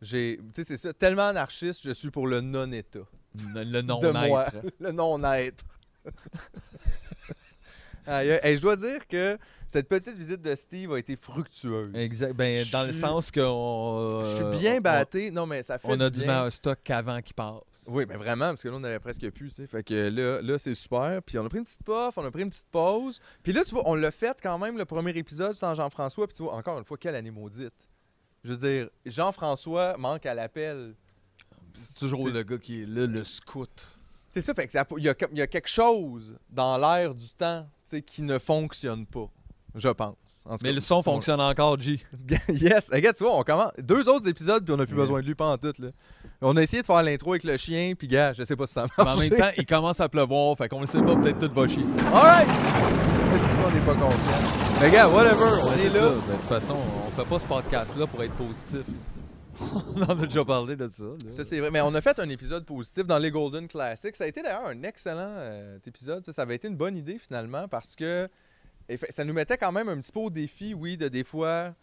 J'ai, 0.00 0.38
tu 0.38 0.44
sais, 0.52 0.64
c'est 0.64 0.76
ça. 0.76 0.92
Tellement 0.92 1.28
anarchiste, 1.28 1.82
je 1.84 1.92
suis 1.92 2.10
pour 2.10 2.26
le 2.26 2.40
non-état. 2.40 3.06
Le 3.54 3.80
non-être. 3.82 4.56
Le 4.80 4.90
non-être. 4.90 5.64
Hey, 8.06 8.56
je 8.56 8.60
dois 8.62 8.76
dire 8.76 9.06
que 9.06 9.38
cette 9.66 9.88
petite 9.88 10.16
visite 10.16 10.42
de 10.42 10.54
Steve 10.54 10.92
a 10.92 10.98
été 10.98 11.14
fructueuse. 11.16 11.94
Exact. 11.94 12.34
Ben, 12.34 12.64
dans 12.72 12.84
le 12.86 12.92
sens 12.92 13.30
que. 13.30 13.40
on- 13.40 14.24
Je 14.24 14.34
suis 14.34 14.44
euh, 14.44 14.50
bien 14.58 14.76
on- 14.78 14.80
batté. 14.80 15.30
Non, 15.30 15.46
mais 15.46 15.62
ça 15.62 15.78
fait 15.78 15.88
On, 15.88 15.98
a 16.00 16.10
du 16.10 16.20
bien. 16.22 16.50
stock 16.50 16.78
qu'avant 16.82 17.20
qui 17.22 17.32
passe. 17.32 17.60
Oui, 17.86 18.04
mais 18.08 18.16
vraiment, 18.16 18.46
parce 18.48 18.62
que 18.62 18.68
là, 18.68 18.76
on 18.78 18.84
avait 18.84 18.98
presque 19.00 19.28
plus. 19.30 19.52
Fait 19.68 19.82
que 19.82 20.08
là, 20.08 20.40
là 20.42 20.58
c'est 20.58 20.74
super. 20.74 21.20
Puis 21.22 21.38
on 21.38 21.46
a 21.46 21.48
pris 21.48 21.58
une 21.58 21.64
petite 21.64 21.82
puff, 21.84 22.16
on 22.16 22.24
a 22.24 22.30
pris 22.30 22.42
une 22.42 22.50
petite 22.50 22.68
pause. 22.70 23.18
Puis 23.42 23.52
là, 23.52 23.64
tu 23.64 23.70
vois, 23.74 23.82
on 23.88 23.94
l'a 23.94 24.10
fait 24.10 24.36
quand 24.42 24.58
même, 24.58 24.76
le 24.78 24.84
premier 24.84 25.10
épisode 25.12 25.54
sans 25.54 25.74
Jean-François. 25.74 26.26
Puis 26.26 26.36
tu 26.36 26.42
vois, 26.42 26.54
encore 26.54 26.78
une 26.78 26.84
fois, 26.84 26.96
quelle 26.98 27.14
année 27.14 27.30
maudite. 27.30 27.72
Je 28.44 28.52
veux 28.52 28.58
dire, 28.58 28.88
Jean-François 29.06 29.96
manque 29.96 30.26
à 30.26 30.34
l'appel. 30.34 30.94
C'est 31.74 32.00
toujours 32.00 32.28
le 32.28 32.42
gars 32.42 32.58
qui 32.58 32.82
est 32.82 32.86
là, 32.86 33.06
le 33.06 33.24
scout. 33.24 33.86
C'est 34.32 34.40
ça, 34.40 34.54
fait 34.54 34.66
que 34.66 34.72
ça- 34.72 34.86
il 34.96 35.04
y, 35.04 35.08
a, 35.08 35.14
comme- 35.14 35.30
il 35.32 35.38
y 35.38 35.42
a 35.42 35.46
quelque 35.46 35.68
chose 35.68 36.36
dans 36.50 36.78
l'air 36.78 37.14
du 37.14 37.28
temps, 37.30 37.66
qui 38.06 38.22
ne 38.22 38.38
fonctionne 38.38 39.04
pas. 39.04 39.26
Je 39.74 39.88
pense. 39.88 40.44
En 40.46 40.56
tout 40.56 40.60
Mais 40.64 40.70
cas, 40.70 40.74
le 40.74 40.80
son 40.80 40.96
mon- 40.96 41.02
fonctionne 41.02 41.40
encore, 41.40 41.78
G. 41.80 41.98
yes, 42.48 42.90
regarde, 42.92 43.16
tu 43.16 43.24
vois, 43.24 43.38
on 43.38 43.42
commence. 43.42 43.70
Deux 43.78 44.06
autres 44.08 44.28
épisodes, 44.28 44.64
puis 44.64 44.72
on 44.74 44.76
n'a 44.78 44.84
plus 44.86 44.94
Ouais. 44.94 45.00
besoin 45.02 45.20
de 45.20 45.26
lui 45.26 45.34
pendant 45.34 45.56
tout, 45.58 45.72
là. 45.78 45.88
On 46.42 46.56
a 46.56 46.62
essayé 46.62 46.82
de 46.82 46.86
faire 46.86 47.02
l'intro 47.02 47.32
avec 47.32 47.44
le 47.44 47.56
chien, 47.56 47.92
puis 47.98 48.08
gars, 48.08 48.32
je 48.34 48.44
sais 48.44 48.56
pas 48.56 48.66
si 48.66 48.74
ça 48.74 48.86
Mais 48.98 49.04
marche. 49.04 49.16
en 49.16 49.20
même 49.20 49.30
temps, 49.38 49.50
il 49.56 49.66
commence 49.66 50.00
à 50.00 50.08
pleuvoir, 50.08 50.56
fait 50.58 50.68
qu'on 50.68 50.80
le 50.80 50.86
sait 50.86 51.00
pas, 51.02 51.14
peut-être 51.16 51.38
tout 51.38 51.54
va 51.54 51.68
chier. 51.68 51.84
Alright! 52.12 52.48
Est-ce 52.48 53.56
qu'on 53.58 53.70
n'est 53.70 53.80
pas 53.86 53.94
confiant? 53.94 54.78
Mais 54.80 54.90
gars, 54.90 55.08
whatever, 55.08 55.62
on 55.62 55.68
Ouais, 55.68 55.86
est 55.86 55.88
là. 55.88 56.00
ça. 56.00 56.08
De 56.08 56.14
toute 56.38 56.48
façon, 56.48 56.76
on 57.06 57.10
fait 57.22 57.28
pas 57.28 57.38
ce 57.38 57.46
podcast-là 57.46 58.06
pour 58.06 58.22
être 58.22 58.34
positif. 58.34 58.80
on 59.96 60.02
en 60.02 60.18
a 60.22 60.26
déjà 60.26 60.44
parlé 60.44 60.76
de 60.76 60.88
ça. 60.90 61.04
là. 61.04 61.30
Ça, 61.32 61.44
c'est 61.44 61.60
vrai. 61.60 61.70
Mais 61.70 61.80
on 61.80 61.94
a 61.94 62.00
fait 62.00 62.18
un 62.18 62.28
épisode 62.28 62.64
positif 62.64 63.06
dans 63.06 63.18
les 63.18 63.30
Golden 63.30 63.68
Classics. 63.68 64.16
Ça 64.16 64.24
a 64.24 64.26
été 64.26 64.42
d'ailleurs 64.42 64.66
un 64.66 64.82
excellent 64.82 65.34
euh, 65.38 65.78
épisode. 65.86 66.24
Ça, 66.24 66.32
ça 66.32 66.42
avait 66.42 66.56
été 66.56 66.68
une 66.68 66.76
bonne 66.76 66.96
idée 66.96 67.18
finalement 67.18 67.68
parce 67.68 67.94
que 67.96 68.28
ça 69.10 69.24
nous 69.24 69.32
mettait 69.32 69.56
quand 69.58 69.72
même 69.72 69.88
un 69.88 69.96
petit 69.98 70.12
peu 70.12 70.20
au 70.20 70.30
défi, 70.30 70.74
oui, 70.74 70.96
de 70.96 71.08
des 71.08 71.24
fois 71.24 71.74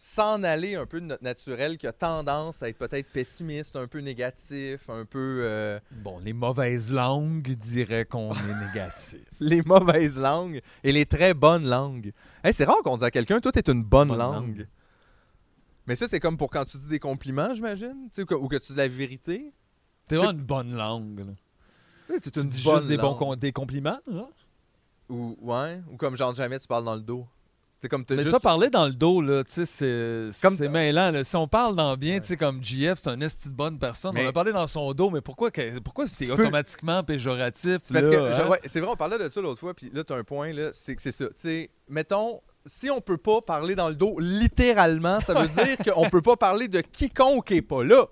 s'en 0.00 0.44
aller 0.44 0.76
un 0.76 0.86
peu 0.86 1.00
de 1.00 1.06
notre 1.06 1.24
naturel 1.24 1.76
qui 1.76 1.86
a 1.86 1.92
tendance 1.92 2.62
à 2.62 2.68
être 2.68 2.78
peut-être 2.78 3.08
pessimiste, 3.10 3.74
un 3.74 3.88
peu 3.88 3.98
négatif, 3.98 4.88
un 4.88 5.04
peu 5.04 5.40
euh, 5.42 5.80
Bon, 5.90 6.20
les 6.20 6.32
mauvaises 6.32 6.90
langues 6.92 7.50
diraient 7.56 8.04
qu'on 8.04 8.32
est 8.32 8.66
négatif. 8.68 9.18
les 9.40 9.60
mauvaises 9.62 10.16
langues 10.16 10.60
et 10.84 10.92
les 10.92 11.04
très 11.04 11.34
bonnes 11.34 11.68
langues. 11.68 12.12
Hey, 12.44 12.52
c'est 12.52 12.64
rare 12.64 12.80
qu'on 12.84 12.94
dise 12.96 13.04
à 13.04 13.10
quelqu'un, 13.10 13.40
toi, 13.40 13.50
t'es 13.50 13.68
une 13.72 13.82
bonne, 13.82 14.08
Bonne 14.08 14.18
langue. 14.18 14.58
langue. 14.58 14.66
Mais 15.88 15.96
ça, 15.96 16.06
c'est 16.06 16.20
comme 16.20 16.36
pour 16.36 16.50
quand 16.50 16.64
tu 16.64 16.76
dis 16.78 16.86
des 16.88 16.98
compliments, 17.00 17.52
j'imagine, 17.54 18.08
ou 18.18 18.24
que, 18.24 18.34
ou 18.34 18.46
que 18.46 18.56
tu 18.56 18.72
dis 18.72 18.78
la 18.78 18.86
vérité. 18.88 19.52
T'es 20.06 20.16
vraiment 20.16 20.32
une 20.32 20.42
bonne 20.44 20.74
langue. 20.74 21.20
Là. 21.20 22.14
Tu 22.22 22.30
Tu 22.30 22.44
dis 22.46 22.60
juste 22.62 22.86
des, 22.86 22.96
bons 22.98 23.14
com- 23.14 23.36
des 23.36 23.52
compliments. 23.52 23.98
Ou, 25.08 25.36
ouais, 25.40 25.80
ou 25.90 25.96
comme 25.96 26.16
genre 26.16 26.34
jamais 26.34 26.58
tu 26.58 26.66
parles 26.68 26.84
dans 26.84 26.94
le 26.94 27.00
dos. 27.00 27.26
Comme 27.88 28.04
Mais 28.10 28.16
juste... 28.18 28.30
ça, 28.32 28.40
parler 28.40 28.70
dans 28.70 28.86
le 28.86 28.92
dos, 28.92 29.20
là, 29.20 29.44
c'est 29.46 30.30
Comme 30.42 30.56
mêlant. 30.58 31.12
là. 31.12 31.22
Si 31.22 31.36
on 31.36 31.46
parle 31.46 31.76
dans 31.76 31.96
bien, 31.96 32.14
Ouais. 32.14 32.20
tu 32.20 32.26
sais, 32.26 32.36
comme 32.36 32.60
GF, 32.62 32.98
c'est 32.98 33.08
un 33.08 33.20
esti 33.20 33.50
de 33.50 33.54
bonne 33.54 33.78
personne. 33.78 34.14
Mais- 34.14 34.26
On 34.26 34.28
a 34.30 34.32
parlé 34.32 34.52
dans 34.52 34.66
son 34.66 34.92
dos, 34.94 35.10
mais 35.10 35.20
pourquoi, 35.20 35.50
pourquoi 35.84 36.08
c'est 36.08 36.26
peux- 36.26 36.32
automatiquement 36.42 37.04
péjoratif? 37.04 37.78
Parce 37.92 38.06
là, 38.06 38.10
que, 38.10 38.42
hein? 38.42 38.48
ouais, 38.48 38.60
c'est 38.64 38.80
vrai, 38.80 38.90
on 38.90 38.96
parlait 38.96 39.16
de 39.18 39.28
ça 39.28 39.40
l'autre 39.40 39.60
fois, 39.60 39.74
puis 39.74 39.90
là, 39.94 40.02
t'as 40.02 40.16
un 40.16 40.24
point, 40.24 40.52
là, 40.52 40.70
c'est 40.72 40.96
que 40.96 41.02
c'est 41.02 41.12
ça. 41.12 41.26
Tu 41.28 41.34
sais, 41.36 41.70
mettons, 41.88 42.40
si 42.66 42.90
on 42.90 43.00
peut 43.00 43.16
pas 43.16 43.40
parler 43.40 43.74
dans 43.74 43.88
le 43.88 43.94
dos 43.94 44.18
littéralement, 44.18 45.20
ça 45.20 45.34
veut 45.34 45.48
dire 45.48 45.76
qu'on 45.94 46.08
peut 46.10 46.22
pas 46.22 46.36
parler 46.36 46.68
de 46.68 46.80
quiconque 46.80 47.50
est 47.52 47.62
pas 47.62 47.84
là. 47.84 48.06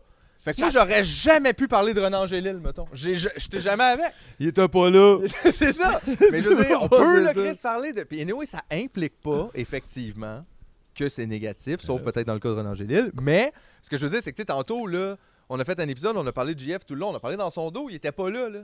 Fait 0.46 0.54
que 0.54 0.60
moi, 0.60 0.68
j'aurais 0.68 1.02
jamais 1.02 1.52
pu 1.54 1.66
parler 1.66 1.92
de 1.92 2.00
Renan 2.00 2.24
Gélil, 2.24 2.58
mettons. 2.58 2.86
J'étais 2.92 3.60
jamais 3.60 3.82
avec. 3.82 4.12
Il 4.38 4.46
était 4.46 4.68
pas 4.68 4.90
là. 4.90 5.18
c'est 5.52 5.72
ça. 5.72 6.00
Mais 6.06 6.40
je 6.40 6.48
veux 6.48 6.64
dire, 6.64 6.80
on 6.80 6.88
peut, 6.88 7.20
le 7.20 7.32
Chris, 7.32 7.58
parler 7.60 7.92
de. 7.92 8.04
Puis, 8.04 8.20
anyway, 8.20 8.46
ça 8.46 8.60
implique 8.70 9.20
pas, 9.20 9.50
effectivement, 9.54 10.44
que 10.94 11.08
c'est 11.08 11.26
négatif, 11.26 11.80
sauf 11.80 12.00
peut-être 12.02 12.28
dans 12.28 12.34
le 12.34 12.38
cas 12.38 12.50
de 12.50 12.54
Renan 12.54 12.74
Gélil. 12.74 13.10
Mais, 13.20 13.52
ce 13.82 13.90
que 13.90 13.96
je 13.96 14.04
veux 14.04 14.10
dire, 14.12 14.20
c'est 14.22 14.30
que, 14.30 14.36
tu 14.36 14.42
sais, 14.42 14.46
tantôt, 14.46 14.86
là, 14.86 15.16
on 15.48 15.58
a 15.58 15.64
fait 15.64 15.80
un 15.80 15.88
épisode, 15.88 16.16
on 16.16 16.24
a 16.24 16.32
parlé 16.32 16.54
de 16.54 16.60
JF 16.60 16.86
tout 16.86 16.94
le 16.94 17.00
long, 17.00 17.08
on 17.08 17.16
a 17.16 17.20
parlé 17.20 17.36
dans 17.36 17.50
son 17.50 17.72
dos, 17.72 17.88
il 17.90 17.96
était 17.96 18.12
pas 18.12 18.30
là, 18.30 18.48
là. 18.48 18.60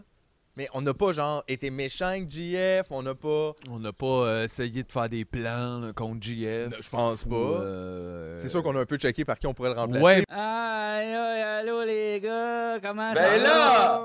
Mais 0.57 0.69
on 0.75 0.83
n'a 0.83 0.93
pas, 0.93 1.13
genre, 1.13 1.43
été 1.49 1.71
méchant 1.71 2.09
avec 2.09 2.31
JF, 2.31 2.87
on 2.91 3.03
n'a 3.03 3.15
pas. 3.15 3.53
On 3.71 3.79
n'a 3.79 3.93
pas 3.95 4.07
euh, 4.07 4.45
essayé 4.45 4.83
de 4.83 4.93
faire 4.93 5.09
des 5.09 5.25
plans 5.25 5.79
là, 5.79 5.93
contre 5.95 6.23
GF. 6.23 6.75
Je 6.79 6.91
pense 6.91 7.25
pas. 7.25 7.35
euh, 7.35 8.39
C'est 8.39 8.49
sûr 8.49 8.63
qu'on 8.63 8.77
a 8.77 8.81
un 8.81 8.85
peu 8.85 8.97
checké 8.99 9.25
par 9.25 9.39
qui 9.39 9.47
on 9.47 9.55
pourrait 9.55 9.73
le 9.73 9.81
remplacer. 9.81 10.05
Ouais, 10.05 10.25
aïe, 10.29 11.15
allô 11.15 11.83
les 11.85 12.21
gars, 12.21 12.79
comment 12.83 13.15
ça 13.15 13.21
Ben 13.23 13.41
va? 13.41 13.49
là! 13.49 14.03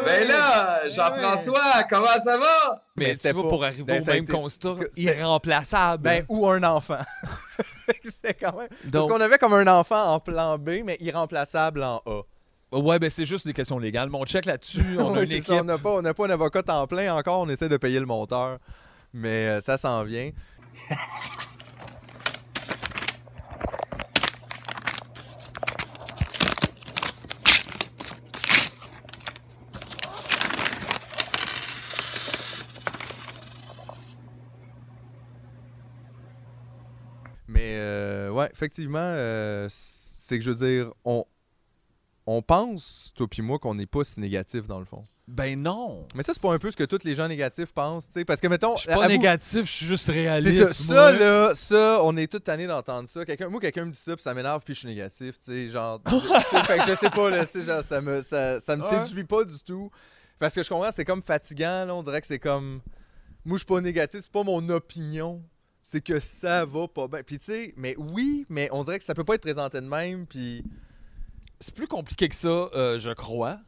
Eh 0.00 0.04
Ben 0.06 0.22
oui. 0.22 0.28
là, 0.28 0.80
Eh 0.86 0.90
Jean-François, 0.90 1.84
comment 1.90 2.18
ça 2.18 2.38
va? 2.38 2.82
mais, 2.96 3.04
Mais 3.04 3.10
tu 3.10 3.16
c'était 3.16 3.34
pas- 3.34 3.42
pour 3.42 3.62
arriver 3.62 3.82
ben, 3.84 3.98
au 4.00 4.04
ça 4.04 4.12
même 4.14 4.24
été- 4.24 4.32
constat, 4.32 4.74
irremplaçable. 4.96 6.02
Ben, 6.02 6.24
ou 6.30 6.46
un 6.48 6.62
enfant. 6.62 7.00
c'est 8.22 8.34
quand 8.34 8.56
même. 8.56 8.68
Parce 8.90 9.06
qu'on 9.06 9.20
avait 9.20 9.38
comme 9.38 9.52
un 9.54 9.66
enfant 9.66 10.14
en 10.14 10.20
plan 10.20 10.56
B, 10.58 10.80
mais 10.84 10.96
irremplaçable 11.00 11.82
en 11.82 12.00
A. 12.06 12.22
ouais, 12.72 12.98
ben 12.98 13.10
c'est 13.10 13.26
juste 13.26 13.46
des 13.46 13.52
questions 13.52 13.78
légales. 13.78 14.10
Mais 14.10 14.18
on 14.18 14.24
check 14.24 14.44
là-dessus. 14.46 14.82
On 14.98 15.14
a 15.14 15.18
Ouais, 15.18 15.24
une 15.26 15.32
équipe. 15.32 15.44
ça, 15.44 15.54
on 15.60 15.64
n'a 15.64 15.78
pas, 15.78 15.90
on 15.90 16.02
n'a 16.02 16.14
pas 16.14 16.26
un 16.26 16.30
avocat 16.30 16.62
temps 16.62 16.86
plein 16.86 17.14
encore, 17.14 17.40
on 17.40 17.48
essaie 17.48 17.68
de 17.68 17.76
payer 17.76 17.98
le 18.00 18.06
monteur. 18.06 18.58
Mais 19.12 19.48
euh, 19.48 19.60
ça 19.60 19.76
s'en 19.76 20.04
vient. 20.04 20.30
Mais 37.48 37.74
euh, 37.78 38.30
ouais, 38.30 38.48
effectivement, 38.52 38.98
euh, 39.00 39.66
c'est 39.68 40.38
que 40.38 40.44
je 40.44 40.52
veux 40.52 40.66
dire, 40.84 40.92
on, 41.04 41.24
on 42.32 42.42
pense, 42.42 43.12
toi 43.14 43.26
puis 43.28 43.42
moi, 43.42 43.58
qu'on 43.58 43.74
n'est 43.74 43.86
pas 43.86 44.04
si 44.04 44.20
négatif 44.20 44.66
dans 44.66 44.78
le 44.78 44.84
fond. 44.84 45.04
Ben 45.26 45.60
non. 45.62 46.06
Mais 46.16 46.22
ça, 46.24 46.32
c'est 46.34 46.42
pas 46.42 46.52
un 46.52 46.58
peu 46.58 46.70
ce 46.72 46.76
que 46.76 46.82
tous 46.84 47.04
les 47.04 47.14
gens 47.14 47.28
négatifs 47.28 47.72
pensent, 47.72 48.06
tu 48.08 48.14
sais. 48.14 48.24
Parce 48.24 48.40
que, 48.40 48.48
mettons. 48.48 48.74
Je 48.76 48.80
suis 48.82 48.88
pas 48.88 49.04
avoue- 49.04 49.08
négatif, 49.08 49.64
je 49.64 49.70
suis 49.70 49.86
juste 49.86 50.04
C'est 50.06 50.12
réaliste. 50.12 50.72
ça, 50.72 51.12
là, 51.12 51.54
ça, 51.54 52.00
on 52.02 52.16
est 52.16 52.26
tous 52.30 52.40
tannés 52.40 52.66
d'entendre 52.66 53.06
ça. 53.08 53.24
Quelqu'un, 53.24 53.48
moi, 53.48 53.60
quelqu'un 53.60 53.84
me 53.84 53.92
dit 53.92 53.98
ça, 53.98 54.14
puis 54.16 54.22
ça 54.22 54.34
m'énerve, 54.34 54.62
puis 54.64 54.74
je 54.74 54.80
suis 54.80 54.88
négatif, 54.88 55.38
tu 55.38 55.52
sais, 55.52 55.68
genre, 55.68 56.00
je, 56.08 56.66
fait 56.66 56.78
que 56.78 56.86
je 56.88 56.94
sais 56.94 57.10
pas, 57.10 57.30
là, 57.30 57.46
tu 57.46 57.52
sais, 57.52 57.62
genre, 57.62 57.82
ça 57.82 58.00
me, 58.00 58.20
ça, 58.22 58.58
ça 58.58 58.76
me 58.76 58.82
Ouais. 58.82 59.04
séduit 59.04 59.24
pas 59.24 59.44
du 59.44 59.58
tout. 59.62 59.88
Parce 60.40 60.52
que 60.54 60.62
je 60.64 60.68
comprends, 60.68 60.90
c'est 60.90 61.04
comme 61.04 61.22
fatigant, 61.22 61.84
là, 61.84 61.94
on 61.94 62.02
dirait 62.02 62.20
que 62.20 62.26
c'est 62.26 62.38
comme, 62.40 62.80
moi, 63.44 63.56
je 63.56 63.58
suis 63.58 63.66
pas 63.66 63.80
négatif, 63.80 64.20
c'est 64.22 64.32
pas 64.32 64.42
mon 64.42 64.68
opinion, 64.68 65.42
c'est 65.84 66.00
que 66.00 66.18
ça 66.18 66.64
va 66.64 66.88
pas 66.88 67.06
bien. 67.06 67.22
Puis 67.22 67.38
tu 67.38 67.44
sais, 67.44 67.74
mais 67.76 67.94
oui, 67.98 68.46
mais 68.48 68.68
on 68.72 68.82
dirait 68.82 68.98
que 68.98 69.04
ça 69.04 69.14
peut 69.14 69.22
pas 69.24 69.34
être 69.36 69.42
présenté 69.42 69.80
de 69.80 69.86
même, 69.86 70.26
puis, 70.26 70.64
C'est 71.60 71.74
plus 71.74 71.86
compliqué 71.86 72.28
que 72.28 72.34
ça, 72.34 72.48
euh, 72.48 72.98
je 72.98 73.10
crois. 73.10 73.58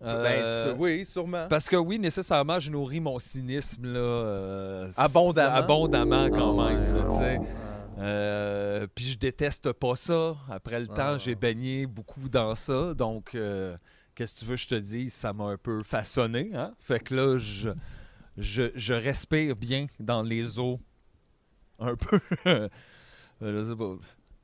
ben, 0.00 0.08
Euh, 0.08 0.66
ça- 0.66 0.74
oui, 0.78 1.04
sûrement. 1.04 1.46
Parce 1.48 1.68
que 1.68 1.76
oui, 1.76 1.98
nécessairement, 1.98 2.58
je 2.60 2.70
nourris 2.70 3.00
mon 3.00 3.18
cynisme 3.18 3.84
là, 3.92 3.98
euh, 4.00 4.90
Abondamment. 4.96 5.54
abondamment 5.54 6.30
quand 6.30 6.58
Ah, 6.60 6.70
même. 6.70 6.94
ouais, 6.94 7.36
là. 7.38 7.46
Euh, 7.98 8.86
puis 8.94 9.04
je 9.04 9.18
déteste 9.18 9.72
pas 9.72 9.94
ça. 9.96 10.34
Après 10.50 10.80
le 10.80 10.88
Ah. 10.92 10.94
temps, 10.96 11.18
j'ai 11.18 11.34
baigné 11.34 11.86
beaucoup 11.86 12.28
dans 12.28 12.54
ça. 12.54 12.94
Donc, 12.94 13.34
euh, 13.34 13.76
qu'est-ce 14.14 14.34
que 14.34 14.38
tu 14.40 14.44
veux 14.46 14.54
que 14.56 14.60
je 14.62 14.68
te 14.68 14.74
dise? 14.76 15.12
Ça 15.12 15.32
m'a 15.32 15.44
un 15.44 15.56
peu 15.58 15.82
façonné. 15.84 16.50
Hein? 16.54 16.74
Fait 16.80 16.98
que 17.00 17.14
là, 17.14 17.38
je, 17.38 17.68
je, 18.38 18.70
je 18.74 18.94
respire 18.94 19.54
bien 19.56 19.86
dans 20.00 20.22
les 20.22 20.58
eaux. 20.58 20.80
Un 21.78 21.94
peu. 21.96 22.18
je 23.40 23.64
sais 23.68 23.76
pas. 23.76 23.94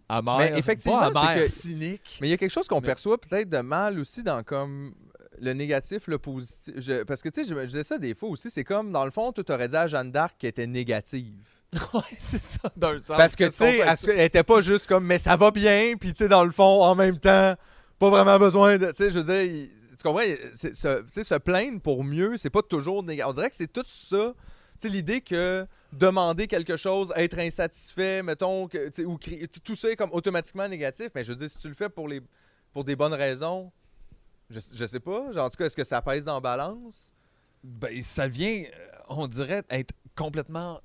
Amer. 0.09 0.39
Mais 0.39 0.59
effectivement, 0.59 1.11
pas 1.11 1.35
que- 1.35 1.49
cynique. 1.49 2.19
Mais 2.21 2.29
il 2.29 2.31
y 2.31 2.35
a 2.35 2.37
quelque 2.37 2.51
chose 2.53 2.67
qu'on 2.67 2.81
Mais- 2.81 2.87
perçoit 2.87 3.19
peut-être 3.19 3.49
de 3.51 3.59
mal 3.59 3.99
aussi 3.99 4.23
dans 4.23 4.43
comme 4.43 4.95
le 5.41 5.53
négatif, 5.53 6.07
le 6.07 6.19
positif. 6.19 6.75
Je- 6.79 7.03
parce 7.05 7.23
que 7.23 7.29
tu 7.29 7.43
sais, 7.45 7.49
je 7.49 7.55
me 7.55 7.65
disais 7.67 7.83
ça 7.85 7.99
des 7.99 8.15
fois 8.15 8.29
aussi, 8.31 8.51
c'est 8.51 8.65
comme 8.65 8.91
dans 8.91 9.05
le 9.05 9.11
fond, 9.11 9.33
tu 9.33 9.43
aurais 9.53 9.69
dit 9.69 9.77
à 9.77 9.87
Jeanne 9.87 10.11
d'Arc 10.11 10.35
qu'elle 10.39 10.51
était 10.51 10.67
négative. 10.67 11.35
ouais, 11.95 12.01
c'est 12.19 12.43
ça, 12.43 12.71
d'un 12.77 12.99
sens. 12.99 13.17
Parce 13.17 13.37
que 13.37 13.45
tu 13.45 13.53
sais, 13.53 13.79
elle, 14.09 14.21
était 14.21 14.43
pas 14.43 14.61
juste 14.63 14.87
comme 14.87 15.05
mais 15.05 15.19
ça 15.19 15.37
va 15.37 15.51
bien, 15.51 15.95
puis 16.01 16.15
tu 16.15 16.25
sais, 16.25 16.29
dans 16.29 16.45
le 16.45 16.51
fond, 16.51 16.83
en 16.83 16.95
même 16.95 17.19
temps, 17.19 17.55
pas 17.99 18.11
vraiment 18.11 18.39
besoin 18.39 18.79
de. 18.79 18.87
Tu 18.87 18.97
sais, 18.97 19.11
je 19.11 19.21
veux 19.21 19.25
dire, 19.33 19.43
il- 19.43 19.69
tu 19.97 20.03
comprends, 20.05 20.23
se 20.23 21.39
plaindre 21.39 21.81
pour 21.81 22.05
mieux, 22.05 22.37
c'est 22.37 22.51
pas 22.51 22.63
toujours 22.63 23.03
négatif. 23.03 23.31
On 23.31 23.33
dirait 23.35 23.51
que 23.51 23.57
c'est 23.57 23.73
tout 23.73 23.85
ça. 23.87 24.33
Sais, 24.79 24.89
l'idée 24.89 25.21
que 25.21 25.67
demander 25.93 26.47
quelque 26.47 26.77
chose, 26.77 27.13
être 27.17 27.39
insatisfait, 27.39 28.23
mettons, 28.23 28.69
que, 28.69 29.05
ou 29.05 29.19
tout 29.19 29.75
ça 29.75 29.91
est 29.91 29.97
comme 29.97 30.13
automatiquement 30.13 30.69
négatif, 30.69 31.09
mais 31.15 31.25
je 31.25 31.33
veux 31.33 31.37
dire, 31.37 31.51
si 31.51 31.59
tu 31.59 31.69
le 31.69 31.75
fais 31.75 31.89
pour, 31.89 32.07
les, 32.07 32.23
pour 32.73 32.85
des 32.85 32.95
bonnes 32.95 33.15
raisons, 33.15 33.73
je, 34.51 34.61
je 34.75 34.87
sais 34.87 35.01
pas. 35.01 35.33
Genre, 35.33 35.47
en 35.47 35.51
tout 35.51 35.57
cas, 35.57 35.67
est-ce 35.67 35.77
que 35.77 35.85
ça 35.85 36.01
pèse 36.01 36.25
dans 36.25 36.35
la 36.35 36.41
balance? 36.41 37.13
Ben, 37.65 38.03
ça 38.03 38.29
vient, 38.29 38.65
euh, 38.65 38.89
on 39.09 39.27
dirait, 39.27 39.65
être 39.69 39.93
complètement 40.15 40.81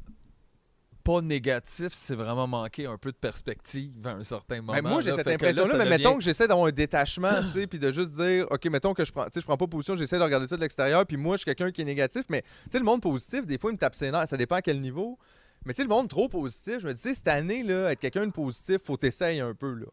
pas 1.03 1.21
négatif, 1.21 1.89
c'est 1.91 2.15
vraiment 2.15 2.47
manquer 2.47 2.85
un 2.85 2.97
peu 2.97 3.11
de 3.11 3.17
perspective 3.17 3.91
à 4.05 4.11
un 4.11 4.23
certain 4.23 4.61
moment. 4.61 4.73
Ben, 4.73 4.81
moi, 4.81 5.01
j'ai 5.01 5.11
cette 5.11 5.27
impression-là, 5.27 5.73
mais 5.77 5.85
devient- 5.85 5.89
mettons 6.03 6.17
que 6.17 6.23
j'essaie 6.23 6.47
d'avoir 6.47 6.67
un 6.67 6.71
détachement, 6.71 7.41
tu 7.41 7.49
sais, 7.49 7.67
puis 7.67 7.79
de 7.79 7.91
juste 7.91 8.11
dire, 8.13 8.47
OK, 8.49 8.65
mettons 8.67 8.93
que 8.93 9.03
je 9.03 9.11
prends, 9.11 9.25
tu 9.25 9.31
sais, 9.33 9.41
je 9.41 9.45
prends 9.45 9.57
pas 9.57 9.67
position, 9.67 9.95
j'essaie 9.95 10.17
de 10.17 10.23
regarder 10.23 10.47
ça 10.47 10.55
de 10.55 10.61
l'extérieur, 10.61 11.05
puis 11.05 11.17
moi, 11.17 11.35
je 11.35 11.39
suis 11.41 11.45
quelqu'un 11.45 11.71
qui 11.71 11.81
est 11.81 11.85
négatif, 11.85 12.23
mais 12.29 12.41
tu 12.41 12.71
sais, 12.71 12.79
le 12.79 12.85
monde 12.85 13.01
positif, 13.01 13.45
des 13.45 13.57
fois, 13.57 13.71
il 13.71 13.73
me 13.73 13.77
tape 13.79 13.95
ses 13.95 14.11
nerfs, 14.11 14.27
ça 14.27 14.37
dépend 14.37 14.55
à 14.55 14.61
quel 14.61 14.79
niveau. 14.79 15.17
Mais 15.65 15.73
tu 15.73 15.77
sais, 15.77 15.83
le 15.83 15.89
monde 15.89 16.09
trop 16.09 16.27
positif, 16.27 16.79
je 16.79 16.87
me 16.87 16.93
dis, 16.93 17.15
cette 17.15 17.27
année, 17.27 17.63
là, 17.63 17.91
être 17.91 17.99
quelqu'un 17.99 18.25
de 18.25 18.31
positif, 18.31 18.77
faut 18.83 18.97
t'essayer 18.97 19.39
un 19.41 19.53
peu, 19.53 19.73
là. 19.73 19.87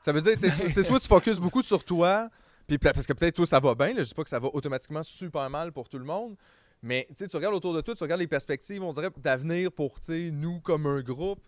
Ça 0.00 0.12
veut 0.12 0.20
dire, 0.20 0.34
c'est 0.72 0.82
soit 0.82 0.98
tu 1.00 1.06
focuses 1.08 1.38
beaucoup 1.40 1.62
sur 1.62 1.84
toi, 1.84 2.28
puis 2.66 2.78
parce 2.78 3.06
que 3.06 3.12
peut-être 3.12 3.36
toi, 3.36 3.46
ça 3.46 3.60
va 3.60 3.74
bien, 3.74 3.88
là, 3.88 4.02
je 4.02 4.08
dis 4.08 4.14
pas 4.14 4.24
que 4.24 4.30
ça 4.30 4.38
va 4.38 4.48
automatiquement 4.52 5.02
super 5.02 5.48
mal 5.50 5.72
pour 5.72 5.88
tout 5.88 5.98
le 5.98 6.04
monde, 6.04 6.36
mais 6.82 7.06
tu 7.16 7.26
tu 7.26 7.36
regardes 7.36 7.54
autour 7.54 7.74
de 7.74 7.80
toi, 7.80 7.94
tu 7.94 8.02
regardes 8.02 8.20
les 8.20 8.26
perspectives, 8.26 8.82
on 8.82 8.92
dirait, 8.92 9.10
d'avenir 9.16 9.70
pour, 9.72 10.00
tu 10.00 10.30
nous, 10.32 10.60
comme 10.60 10.86
un 10.86 11.00
groupe. 11.00 11.40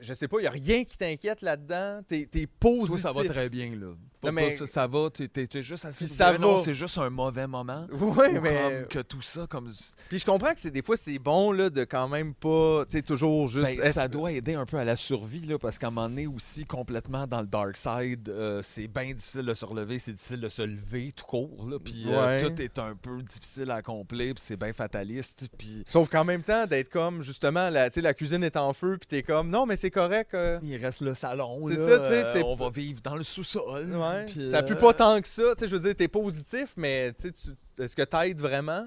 Je 0.00 0.14
sais 0.14 0.28
pas, 0.28 0.38
il 0.40 0.44
y 0.44 0.46
a 0.46 0.50
rien 0.50 0.84
qui 0.84 0.96
t'inquiète 0.96 1.42
là-dedans? 1.42 2.00
T'es 2.08 2.22
es 2.22 2.46
Toi, 2.46 2.46
positif. 2.58 3.02
ça 3.02 3.12
va 3.12 3.24
très 3.24 3.50
bien, 3.50 3.76
là. 3.76 3.94
Pas- 4.24 4.32
mais- 4.32 4.56
ça, 4.56 4.66
ça 4.66 4.86
va, 4.86 5.08
t'es 5.10 5.28
t'es- 5.28 5.46
t'es 5.46 5.62
juste 5.62 5.84
assez... 5.84 6.06
Ça 6.06 6.36
non, 6.38 6.56
va. 6.56 6.62
c'est 6.64 6.74
juste 6.74 6.98
un 6.98 7.10
mauvais 7.10 7.46
moment. 7.46 7.86
Oui, 7.92 8.28
Ou 8.36 8.40
mais. 8.40 8.62
comme 8.62 8.86
que 8.88 8.98
tout 9.02 9.22
ça, 9.22 9.46
comme... 9.48 9.70
Puis 10.08 10.18
je 10.18 10.26
comprends 10.26 10.52
que 10.52 10.60
c'est 10.60 10.70
des 10.70 10.82
fois 10.82 10.96
c'est 10.96 11.18
bon 11.18 11.52
là 11.52 11.70
de 11.70 11.84
quand 11.84 12.08
même 12.08 12.34
pas, 12.34 12.84
tu 12.88 12.96
sais, 12.98 13.02
toujours 13.02 13.48
juste. 13.48 13.78
Ben, 13.80 13.92
ça 13.92 14.08
doit 14.08 14.32
aider 14.32 14.54
un 14.54 14.66
peu 14.66 14.76
à 14.78 14.84
la 14.84 14.96
survie, 14.96 15.40
là, 15.46 15.58
parce 15.58 15.78
qu'à 15.78 15.88
un 15.88 15.90
moment 15.90 16.08
donné 16.08 16.26
aussi, 16.26 16.64
complètement 16.64 17.26
dans 17.26 17.40
le 17.40 17.46
dark 17.46 17.76
side, 17.76 18.28
euh, 18.28 18.60
c'est 18.62 18.86
bien 18.86 19.12
difficile 19.14 19.42
de 19.46 19.54
se 19.54 19.64
relever, 19.64 19.98
c'est 19.98 20.12
difficile 20.12 20.40
de 20.40 20.48
se 20.48 20.62
lever 20.62 21.12
tout 21.12 21.24
court, 21.24 21.66
là, 21.68 21.78
puis 21.78 22.04
euh, 22.08 22.48
tout 22.48 22.60
est 22.60 22.78
un 22.78 22.94
peu 22.94 23.22
difficile 23.22 23.70
à 23.70 23.76
accomplir, 23.76 24.34
puis 24.34 24.42
c'est 24.46 24.56
bien 24.56 24.72
fataliste, 24.72 25.48
puis 25.58 25.82
Sauf 25.86 26.08
qu'en 26.08 26.24
même 26.24 26.42
temps 26.42 26.66
d'être 26.66 26.90
comme 26.90 27.22
justement 27.22 27.70
la, 27.70 27.90
tu 27.90 28.00
la 28.00 28.14
cuisine 28.14 28.42
est 28.44 28.56
en 28.56 28.72
feu 28.72 28.96
puis 28.98 29.06
t'es 29.08 29.22
comme 29.22 29.48
non 29.50 29.66
mais 29.66 29.76
c'est 29.76 29.90
correct. 29.90 30.34
euh, 30.34 30.58
il 30.62 30.76
reste 30.76 31.00
le 31.00 31.14
salon, 31.14 31.60
C'est 31.68 31.76
ça, 31.76 31.98
tu 31.98 32.38
sais, 32.38 32.42
on 32.44 32.54
va 32.54 32.70
vivre 32.70 33.00
dans 33.02 33.16
le 33.16 33.22
sous-sol. 33.22 33.86
Ouais. 33.94 34.13
Puis, 34.26 34.50
Ça 34.50 34.58
euh, 34.58 34.62
pue 34.62 34.76
pas 34.76 34.92
tant 34.94 35.20
que 35.20 35.28
ça. 35.28 35.54
Tu 35.54 35.60
sais, 35.60 35.68
je 35.68 35.76
veux 35.76 35.82
dire, 35.82 35.94
t'es 35.96 36.08
positif, 36.08 36.72
mais 36.76 37.12
tu 37.14 37.32
est-ce 37.78 37.96
que 37.96 38.02
t'aides 38.02 38.40
vraiment? 38.40 38.86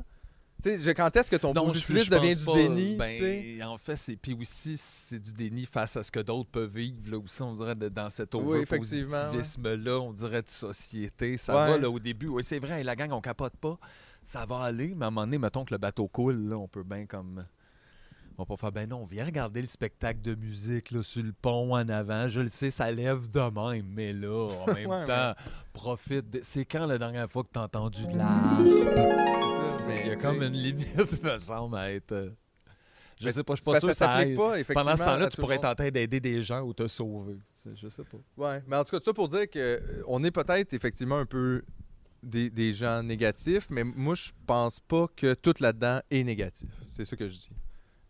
Tu 0.64 0.70
sais, 0.70 0.80
je- 0.80 0.92
quand 0.92 1.16
est-ce 1.16 1.30
que 1.30 1.36
ton 1.36 1.54
Non, 1.54 1.66
positivisme 1.68 2.16
devient 2.16 2.36
du 2.36 2.44
pas, 2.46 2.54
déni? 2.56 2.96
ben, 2.96 3.64
en 3.64 3.78
fait, 3.78 3.96
c'est 3.96 4.16
puis 4.16 4.34
aussi 4.34 4.76
c'est 4.78 5.20
du 5.20 5.32
déni 5.32 5.66
face 5.68 5.96
à 5.98 6.02
ce 6.04 6.12
que 6.12 6.20
d'autres 6.20 6.50
peuvent 6.50 6.74
vivre 6.76 7.12
là 7.12 7.18
aussi 7.20 7.42
on 7.44 7.54
dirait 7.54 7.76
dans 7.76 8.10
cet 8.10 8.34
Oui, 8.34 8.58
effectivement, 8.60 9.18
over-positivisme 9.30 9.76
là, 9.76 10.00
on 10.00 10.14
dirait 10.14 10.42
de 10.42 10.50
société, 10.50 11.38
ça 11.38 11.54
Ouais. 11.54 11.72
va 11.74 11.78
là 11.78 11.90
au 11.92 12.00
début. 12.00 12.28
Oui, 12.28 12.44
c'est 12.44 12.58
vrai, 12.58 12.84
la 12.84 12.96
gang 12.96 13.12
on 13.12 13.22
capote 13.22 13.56
pas, 13.58 13.78
ça 14.24 14.46
va 14.46 14.62
aller, 14.62 14.94
mais 14.96 15.06
à 15.06 15.08
un 15.10 15.12
moment 15.12 15.26
donné, 15.28 15.38
mettons 15.38 15.64
que 15.64 15.74
le 15.76 15.78
bateau 15.78 16.08
coule 16.08 16.50
là, 16.50 16.58
on 16.58 16.68
peut 16.68 16.82
bien 16.84 17.06
comme 17.06 17.46
on 18.38 18.46
peut 18.46 18.56
faire 18.56 18.72
ben 18.72 18.88
non, 18.88 19.06
viens 19.06 19.26
regarder 19.26 19.62
le 19.62 19.68
spectacle 19.68 20.22
de 20.22 20.36
musique 20.36 20.92
là, 20.92 21.02
sur 21.04 21.24
le 21.24 21.34
pont 21.34 21.74
en 21.76 21.90
avant. 21.90 22.30
Je 22.30 22.40
le 22.42 22.50
sais, 22.50 22.70
ça 22.72 22.92
lève 22.92 23.28
de 23.30 23.40
même, 23.40 23.86
mais 23.94 24.14
là, 24.14 24.50
en 24.66 24.66
même 24.74 24.90
Ouais, 24.90 25.06
temps, 25.06 25.34
profite. 25.74 26.30
de- 26.30 26.40
C'est 26.44 26.66
quand 26.66 26.86
la 26.86 26.98
dernière 26.98 27.30
fois 27.30 27.44
que 27.44 27.50
t'as 27.52 27.64
entendu 27.64 28.06
de 28.06 28.14
mais, 29.88 30.02
Il 30.06 30.08
y 30.08 30.12
a 30.12 30.16
comme 30.16 30.42
une 30.44 30.54
limite, 30.54 30.96
me 31.24 31.38
semble, 31.38 31.76
à 31.78 31.92
être. 31.92 32.12
euh, 32.12 32.30
Je 33.20 33.26
Mais 33.26 33.32
sais 33.32 33.44
pas, 33.44 33.56
je 33.56 33.62
suis 33.62 33.72
pas 33.72 33.80
sûr 33.80 33.90
que 33.90 33.94
ça 33.96 34.06
ça 34.06 34.18
s'applique 34.18 34.36
pas, 34.38 34.60
effectivement. 34.60 34.84
Pendant 34.84 34.96
ce 34.96 35.04
temps-là, 35.04 35.26
tout 35.30 35.36
tu 35.36 35.42
pourrais 35.42 35.56
train 35.76 35.90
d'aider 35.90 36.20
des 36.20 36.44
gens 36.44 36.62
ou 36.62 36.74
te 36.74 36.88
sauver. 36.88 37.38
Je 37.76 37.90
sais 37.90 38.04
pas. 38.04 38.18
Ouais, 38.38 38.62
mais 38.68 38.76
en 38.76 38.84
tout 38.84 38.92
cas, 38.92 39.00
ça 39.04 39.14
pour 39.14 39.28
dire 39.28 39.50
que 39.50 39.58
euh, 39.60 40.04
on 40.08 40.24
est 40.24 40.32
peut-être 40.32 40.74
effectivement 40.74 41.18
un 41.18 41.26
peu 41.26 41.64
des, 42.24 42.50
des 42.50 42.74
gens 42.74 43.02
négatifs, 43.04 43.68
mais 43.70 43.84
moi 43.84 44.14
je 44.16 44.32
pense 44.46 44.80
pas 44.80 45.08
que 45.16 45.34
tout 45.34 45.54
là-dedans 45.60 46.00
est 46.12 46.24
négatif. 46.24 46.70
C'est 46.88 47.06
ça 47.06 47.16
que 47.16 47.28
je 47.28 47.34
dis. 47.34 47.50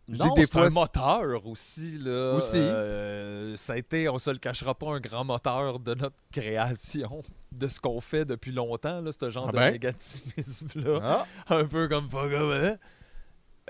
Non, 0.08 0.34
c'est 0.36 0.50
fois, 0.50 0.66
un 0.66 0.70
moteur 0.70 1.46
aussi. 1.46 1.98
Là. 1.98 2.34
Aussi. 2.34 2.56
Euh, 2.56 3.54
ça 3.56 3.74
a 3.74 3.76
été, 3.76 4.08
on 4.08 4.18
se 4.18 4.30
le 4.30 4.38
cachera 4.38 4.74
pas, 4.74 4.86
un 4.86 5.00
grand 5.00 5.24
moteur 5.24 5.78
de 5.80 5.94
notre 5.94 6.16
création, 6.32 7.20
de 7.52 7.68
ce 7.68 7.78
qu'on 7.78 8.00
fait 8.00 8.24
depuis 8.24 8.52
longtemps, 8.52 9.02
là, 9.02 9.10
ce 9.12 9.30
genre 9.30 9.46
Ah 9.48 9.52
de 9.52 9.56
ben? 9.56 9.72
négativisme-là. 9.72 11.00
Ah, 11.02 11.26
un 11.56 11.66
peu 11.66 11.88
comme 11.88 12.08
hein? 12.14 12.76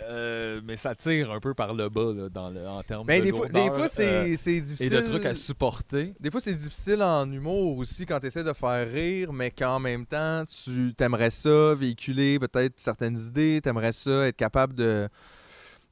Euh, 0.05 0.61
mais 0.65 0.77
ça 0.77 0.95
tire 0.95 1.33
un 1.33 1.41
peu 1.41 1.55
par 1.55 1.75
le 1.75 1.89
bas 1.89 2.13
là, 2.15 2.29
dans 2.29 2.51
le, 2.51 2.67
en 2.69 2.83
termes 2.83 3.07
ben, 3.07 3.19
de 3.21 3.25
des 3.25 3.33
fois, 3.33 3.49
des 3.49 3.67
fois 3.67 3.89
c'est 3.89 4.05
euh, 4.05 4.35
c'est 4.37 4.53
et 4.53 4.61
difficile. 4.61 4.91
de 4.91 5.01
trucs 5.01 5.27
à 5.27 5.35
supporter. 5.35 6.15
Des 6.21 6.31
fois, 6.31 6.41
c'est 6.41 6.53
difficile 6.53 7.03
en 7.03 7.31
humour 7.31 7.79
aussi 7.79 8.07
quand 8.07 8.21
tu 8.21 8.27
essaies 8.29 8.45
de 8.45 8.53
faire 8.53 8.89
rire, 8.89 9.33
mais 9.33 9.51
qu'en 9.51 9.81
même 9.81 10.07
temps, 10.07 10.45
tu 10.45 10.95
t'aimerais 10.95 11.31
ça 11.31 11.75
véhiculer 11.75 12.39
peut-être 12.39 12.75
certaines 12.77 13.19
idées, 13.19 13.61
t'aimerais 13.63 13.93
ça 13.93 14.29
être 14.29 14.37
capable 14.37 14.75
de, 14.75 15.09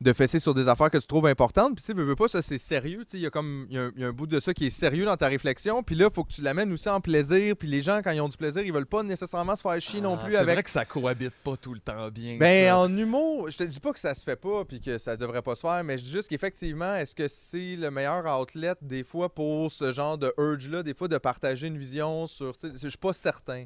de 0.02 0.12
fesser 0.12 0.38
sur 0.38 0.52
des 0.52 0.68
affaires 0.68 0.90
que 0.90 0.98
tu 0.98 1.06
trouves 1.06 1.26
importantes. 1.26 1.74
Puis 1.74 1.82
tu 1.82 1.94
veux, 1.94 2.04
veux 2.04 2.16
pas, 2.16 2.28
ça 2.28 2.42
c'est 2.42 2.58
sérieux. 2.58 3.04
Il 3.14 3.20
y 3.20 3.26
a 3.26 3.30
comme 3.30 3.66
il 3.70 3.76
y 3.76 3.78
a 3.78 3.84
un- 3.84 3.92
y 3.96 4.04
a 4.04 4.08
un 4.08 4.12
bout 4.12 4.26
de 4.26 4.38
ça 4.40 4.52
qui 4.52 4.66
est 4.66 4.70
sérieux 4.70 5.06
dans 5.06 5.16
ta 5.16 5.26
réflexion. 5.28 5.82
Puis 5.82 5.94
là, 5.94 6.08
il 6.10 6.14
faut 6.14 6.22
que 6.22 6.32
tu 6.34 6.42
l'amènes 6.42 6.70
aussi 6.70 6.88
en 6.90 7.00
plaisir. 7.00 7.56
Puis 7.56 7.66
les 7.66 7.80
gens, 7.80 8.02
quand 8.04 8.10
ils 8.10 8.20
ont 8.20 8.28
du 8.28 8.36
plaisir, 8.36 8.62
ils 8.62 8.72
veulent 8.74 8.84
pas 8.84 9.02
nécessairement 9.02 9.54
se 9.56 9.62
faire 9.62 9.80
chier 9.80 10.02
non 10.02 10.18
Ah, 10.20 10.24
plus 10.24 10.32
c'est 10.32 10.38
avec 10.38 10.52
vrai 10.54 10.62
que 10.62 10.68
ça 10.70 10.84
cohabite 10.84 11.32
pas 11.42 11.56
tout 11.56 11.72
le 11.72 11.80
temps 11.80 12.10
bien. 12.10 12.36
ben, 12.36 12.68
ça. 12.68 12.78
en 12.78 12.94
humour, 12.94 13.48
je 13.50 13.56
te 13.56 13.64
dis 13.64 13.80
pas 13.80 13.92
que 13.94 13.98
ça 14.00 14.12
se 14.12 14.22
fait 14.22 14.36
pas 14.36 14.66
puis 14.66 14.82
que 14.82 14.98
ça 14.98 15.16
devrait 15.16 15.40
pas 15.40 15.54
se 15.54 15.62
faire, 15.62 15.82
mais 15.82 15.96
je 15.96 16.04
dis 16.04 16.10
juste 16.10 16.28
qu'effectivement, 16.28 16.94
est-ce 16.96 17.14
que 17.14 17.26
c'est 17.26 17.76
le 17.76 17.90
meilleur 17.90 18.26
outlet 18.38 18.74
des 18.82 19.02
fois 19.02 19.32
pour 19.34 19.72
ce 19.72 19.92
genre 19.92 20.18
de 20.18 20.30
urge-là, 20.36 20.82
des 20.82 20.92
fois 20.92 21.08
de 21.08 21.16
partager 21.16 21.68
une 21.68 21.78
vision 21.78 22.26
sur. 22.26 22.52
Je 22.62 22.88
suis 22.88 22.98
pas 22.98 23.14
certain. 23.14 23.64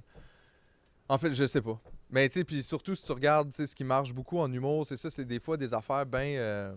En 1.08 1.18
fait, 1.18 1.34
je 1.34 1.44
sais 1.44 1.60
pas. 1.60 1.80
Mais 2.10 2.28
tu 2.28 2.40
sais, 2.40 2.44
puis 2.44 2.62
surtout 2.62 2.94
si 2.94 3.04
tu 3.04 3.12
regardes 3.12 3.50
tu 3.50 3.56
sais, 3.56 3.66
ce 3.66 3.74
qui 3.74 3.84
marche 3.84 4.12
beaucoup 4.12 4.38
en 4.38 4.52
humour, 4.52 4.84
c'est 4.86 4.96
ça, 4.96 5.10
c'est 5.10 5.24
des 5.24 5.40
fois 5.40 5.56
des 5.56 5.72
affaires 5.74 6.06
bien. 6.06 6.74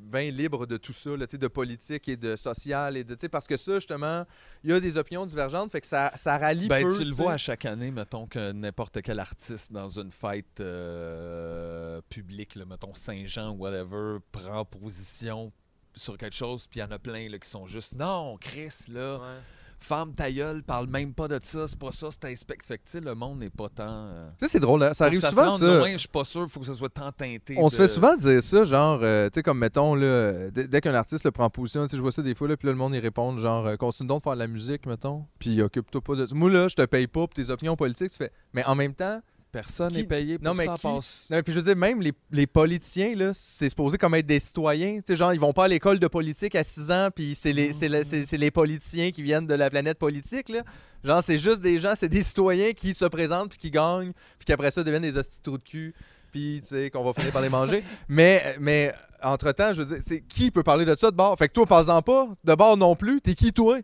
bien 0.00 0.30
libres 0.30 0.66
de 0.66 0.76
tout 0.76 0.92
ça, 0.92 1.16
là, 1.16 1.24
de 1.26 1.46
politique 1.46 2.08
et 2.08 2.16
de 2.16 2.34
social 2.34 2.96
et 2.96 3.04
de 3.04 3.14
tu 3.14 3.20
sais, 3.20 3.28
parce 3.28 3.46
que 3.46 3.56
ça 3.56 3.74
justement 3.74 4.26
il 4.64 4.70
y 4.70 4.72
a 4.72 4.80
des 4.80 4.96
opinions 4.96 5.24
divergentes 5.24 5.70
fait 5.70 5.80
que 5.80 5.86
ça, 5.86 6.10
ça 6.16 6.36
rallie 6.36 6.66
Ben, 6.66 6.82
peu 6.82 6.98
tu 6.98 7.04
le 7.04 7.14
vois 7.14 7.34
à 7.34 7.36
chaque 7.36 7.64
année, 7.64 7.92
mettons 7.92 8.26
que 8.26 8.50
n'importe 8.50 9.00
quel 9.02 9.20
artiste 9.20 9.70
dans 9.72 9.88
une 9.88 10.10
fête 10.10 10.58
euh, 10.58 12.00
publique, 12.08 12.56
là, 12.56 12.64
mettons 12.64 12.92
Saint-Jean 12.94 13.52
ou 13.52 13.58
whatever, 13.58 14.18
prend 14.32 14.64
position 14.64 15.52
sur 15.94 16.16
quelque 16.16 16.34
chose, 16.36 16.66
puis 16.66 16.80
il 16.80 16.82
y 16.82 16.86
en 16.86 16.90
a 16.90 16.98
plein 16.98 17.28
là, 17.28 17.38
qui 17.38 17.48
sont 17.48 17.66
juste 17.66 17.94
non, 17.94 18.36
Chris, 18.38 18.86
là, 18.88 19.18
Ouais. 19.18 19.38
Femme 19.80 20.12
ta 20.12 20.30
gueule, 20.30 20.62
parle 20.64 20.88
même 20.88 21.14
pas 21.14 21.28
de 21.28 21.38
ça, 21.40 21.68
c'est 21.68 21.78
pas 21.78 21.92
ça, 21.92 22.08
c'est 22.10 22.24
inspect. 22.30 22.56
Fait 22.66 22.78
que, 22.78 22.84
tu 22.84 22.90
sais, 22.90 23.00
le 23.00 23.14
monde 23.14 23.38
n'est 23.38 23.48
pas 23.48 23.68
tant. 23.68 23.86
euh, 23.88 24.28
Tu 24.38 24.46
sais, 24.46 24.52
c'est 24.52 24.60
drôle, 24.60 24.82
hein, 24.82 24.92
ça 24.92 25.04
arrive 25.04 25.20
se 25.20 25.28
souvent, 25.28 25.50
ça. 25.52 25.78
loin, 25.78 25.92
je 25.92 25.98
suis 25.98 26.08
pas 26.08 26.24
sûr, 26.24 26.48
faut 26.50 26.60
que 26.60 26.66
ça 26.66 26.74
soit 26.74 26.88
tant 26.88 27.12
teinté. 27.12 27.54
On 27.58 27.68
se 27.68 27.76
fait 27.76 27.86
souvent 27.88 28.16
dire 28.16 28.42
ça, 28.42 28.64
genre, 28.64 28.98
euh, 29.02 29.28
tu 29.28 29.36
sais, 29.36 29.42
comme 29.42 29.58
mettons, 29.58 29.94
là, 29.94 30.04
euh, 30.04 30.50
dès, 30.50 30.80
qu'un 30.80 30.94
artiste 30.94 31.24
le 31.24 31.30
prend 31.30 31.48
position, 31.48 31.84
tu 31.84 31.90
sais, 31.90 31.96
je 31.96 32.02
vois 32.02 32.12
ça 32.12 32.22
des 32.22 32.34
fois, 32.34 32.48
là, 32.48 32.56
puis 32.56 32.66
là, 32.66 32.72
le 32.72 32.78
monde, 32.78 32.94
il 32.94 32.98
répond, 33.00 33.38
genre, 33.38 33.66
euh, 33.66 33.76
continue 33.76 34.08
donc 34.08 34.18
de 34.20 34.24
faire 34.24 34.34
de 34.34 34.38
la 34.40 34.48
musique, 34.48 34.84
mettons, 34.86 35.24
puis 35.38 35.62
occupe-toi 35.62 36.00
pas 36.00 36.16
de 36.16 36.26
ça. 36.26 36.34
Moi, 36.34 36.50
là, 36.50 36.66
je 36.66 36.74
te 36.74 36.84
paye 36.84 37.06
pas 37.06 37.20
pour 37.20 37.34
tes 37.34 37.48
opinions 37.50 37.76
politiques, 37.76 38.10
tu 38.10 38.16
fais. 38.18 38.32
Mais 38.52 38.64
en 38.64 38.74
même 38.74 38.94
temps, 38.94 39.20
Personne 39.50 39.92
n'est 39.94 40.04
payé 40.04 40.36
pour 40.38 40.44
Non, 40.44 40.54
mais 40.54 40.66
ça, 40.66 40.74
qui- 40.74 40.82
passe. 40.82 41.26
non, 41.30 41.36
mais 41.38 41.42
puis 41.42 41.52
je 41.54 41.58
veux 41.60 41.64
dire, 41.64 41.76
même 41.76 42.02
les, 42.02 42.12
les 42.30 42.46
politiciens, 42.46 43.14
là, 43.16 43.30
c'est 43.32 43.68
supposé 43.70 43.96
comme 43.96 44.14
être 44.14 44.26
des 44.26 44.40
citoyens. 44.40 44.96
Tu 44.96 45.02
sais, 45.06 45.16
genre, 45.16 45.32
ils 45.32 45.40
vont 45.40 45.54
pas 45.54 45.64
à 45.64 45.68
l'école 45.68 45.98
de 45.98 46.06
politique 46.06 46.54
à 46.54 46.62
6 46.62 46.90
ans, 46.90 47.08
puis 47.14 47.34
c'est 47.34 47.54
les, 47.54 47.72
c'est 47.72 47.88
le- 47.88 48.04
c'est- 48.04 48.26
c'est 48.26 48.36
les 48.36 48.50
politiciens 48.50 49.10
qui 49.10 49.22
viennent 49.22 49.46
de 49.46 49.54
la 49.54 49.70
planète 49.70 49.98
politique, 49.98 50.50
là. 50.50 50.62
Genre, 51.02 51.22
c'est 51.22 51.38
juste 51.38 51.62
des 51.62 51.78
gens, 51.78 51.94
c'est 51.96 52.08
des 52.10 52.22
citoyens 52.22 52.72
qui 52.72 52.92
se 52.92 53.06
présentent, 53.06 53.48
puis 53.50 53.58
qui 53.58 53.70
gagnent, 53.70 54.12
puis 54.38 54.44
qui 54.44 54.52
après 54.52 54.70
ça 54.70 54.84
deviennent 54.84 55.02
des 55.02 55.16
hosties 55.16 55.40
de 55.42 55.56
cul, 55.56 55.94
puis, 56.30 56.60
tu 56.60 56.68
sais, 56.68 56.90
qu'on 56.90 57.02
va 57.04 57.14
finir 57.14 57.32
par 57.32 57.40
les 57.40 57.48
manger. 57.48 57.82
mais, 58.08 58.42
mais, 58.60 58.92
entre-temps, 59.22 59.72
je 59.72 59.80
veux 59.82 59.94
dire, 59.96 60.04
c'est 60.06 60.20
qui 60.20 60.50
peut 60.50 60.62
parler 60.62 60.84
de 60.84 60.94
ça 60.94 61.10
de 61.10 61.16
bord? 61.16 61.36
Fait 61.38 61.48
que 61.48 61.54
toi, 61.54 61.64
parle-en 61.66 62.02
pas, 62.02 62.28
de 62.44 62.54
bord 62.54 62.76
non 62.76 62.94
plus, 62.94 63.22
t'es 63.22 63.34
qui, 63.34 63.52
toi? 63.54 63.78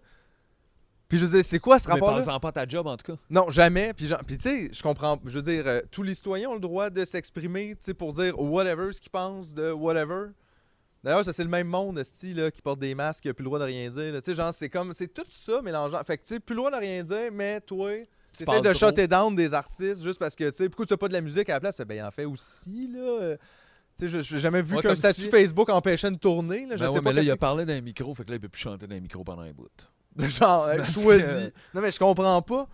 Puis 1.14 1.20
je 1.20 1.26
veux 1.26 1.36
dire, 1.36 1.44
c'est 1.44 1.60
quoi 1.60 1.78
ce 1.78 1.86
Mais 1.86 1.94
rapport-là? 1.94 2.22
parle-en 2.24 2.40
pas 2.40 2.50
ta 2.50 2.66
job, 2.66 2.86
en 2.88 2.96
tout 2.96 3.12
cas. 3.12 3.18
Non, 3.30 3.48
jamais. 3.50 3.92
Puis, 3.94 4.06
genre- 4.08 4.18
puis 4.26 4.36
tu 4.36 4.42
sais, 4.42 4.68
je 4.72 4.82
comprends. 4.82 5.20
Je 5.24 5.38
veux 5.38 5.42
dire, 5.42 5.62
euh, 5.66 5.80
tous 5.92 6.02
les 6.02 6.12
citoyens 6.14 6.48
ont 6.48 6.54
le 6.54 6.60
droit 6.60 6.90
de 6.90 7.04
s'exprimer, 7.04 7.70
tu 7.76 7.84
sais, 7.84 7.94
pour 7.94 8.12
dire 8.12 8.36
whatever 8.40 8.92
ce 8.92 9.00
qu'ils 9.00 9.12
pensent 9.12 9.54
de 9.54 9.70
whatever. 9.70 10.30
D'ailleurs, 11.04 11.24
ça 11.24 11.32
c'est 11.32 11.44
le 11.44 11.50
même 11.50 11.68
monde, 11.68 12.02
style 12.02 12.38
là, 12.38 12.50
qui 12.50 12.62
porte 12.62 12.80
des 12.80 12.94
masques, 12.96 13.22
qui 13.22 13.28
a 13.28 13.34
plus 13.34 13.42
le 13.44 13.48
droit 13.48 13.58
de 13.60 13.64
rien 13.64 13.90
dire. 13.90 14.12
Tu 14.14 14.20
sais, 14.24 14.34
genre, 14.34 14.52
c'est 14.52 14.68
comme, 14.70 14.92
c'est 14.92 15.06
tout 15.12 15.24
ça 15.28 15.60
mélangeant. 15.62 16.02
Fait 16.04 16.16
que 16.18 16.22
tu 16.24 16.34
sais, 16.34 16.40
plus 16.40 16.54
le 16.54 16.58
droit 16.62 16.70
de 16.72 16.76
rien 16.76 17.04
dire, 17.04 17.30
mais 17.32 17.60
toi, 17.60 17.90
tu 18.32 18.42
essaies 18.42 18.60
de 18.60 18.64
trop. 18.64 18.74
shotter 18.74 19.06
down 19.06 19.36
des 19.36 19.54
artistes 19.54 20.02
juste 20.02 20.18
parce 20.18 20.34
que, 20.34 20.50
tu 20.50 20.56
sais, 20.56 20.68
pourquoi 20.68 20.86
tu 20.86 20.94
fais 20.94 20.96
pas 20.98 21.08
de 21.08 21.12
la 21.12 21.20
musique 21.20 21.48
à 21.50 21.52
la 21.54 21.60
place? 21.60 21.78
Ben, 21.78 21.94
il 21.94 22.02
en 22.02 22.10
fait 22.10 22.24
aussi, 22.24 22.88
là. 22.92 23.36
Tu 23.96 24.08
sais, 24.08 24.22
je- 24.22 24.34
n'ai 24.34 24.40
jamais 24.40 24.62
vu 24.62 24.74
Ouais, 24.74 24.82
qu'un 24.82 24.94
statut 24.96 25.20
si- 25.22 25.28
Facebook 25.28 25.68
empêchait 25.68 26.08
une 26.08 26.18
tournée. 26.18 26.66
Là. 26.66 26.74
Je 26.74 26.84
Ben 26.84 26.90
sais 26.90 27.00
pas 27.00 27.10
mais 27.10 27.16
là, 27.16 27.22
il 27.22 27.30
a 27.30 27.36
parlé 27.36 27.64
d'un 27.64 27.80
micro, 27.80 28.12
fait 28.14 28.24
que 28.24 28.30
là, 28.30 28.36
il 28.36 28.40
peut 28.40 28.48
plus 28.48 28.60
chanter 28.62 28.88
d'un 28.88 28.98
micro 28.98 29.22
pendant 29.22 29.42
un 29.42 29.52
bout. 29.52 29.68
genre 30.18 30.64
euh, 30.64 30.84
choisi. 30.84 31.50
Non 31.74 31.80
mais 31.80 31.90
je 31.90 31.98
comprends 31.98 32.40
pas. 32.42 32.68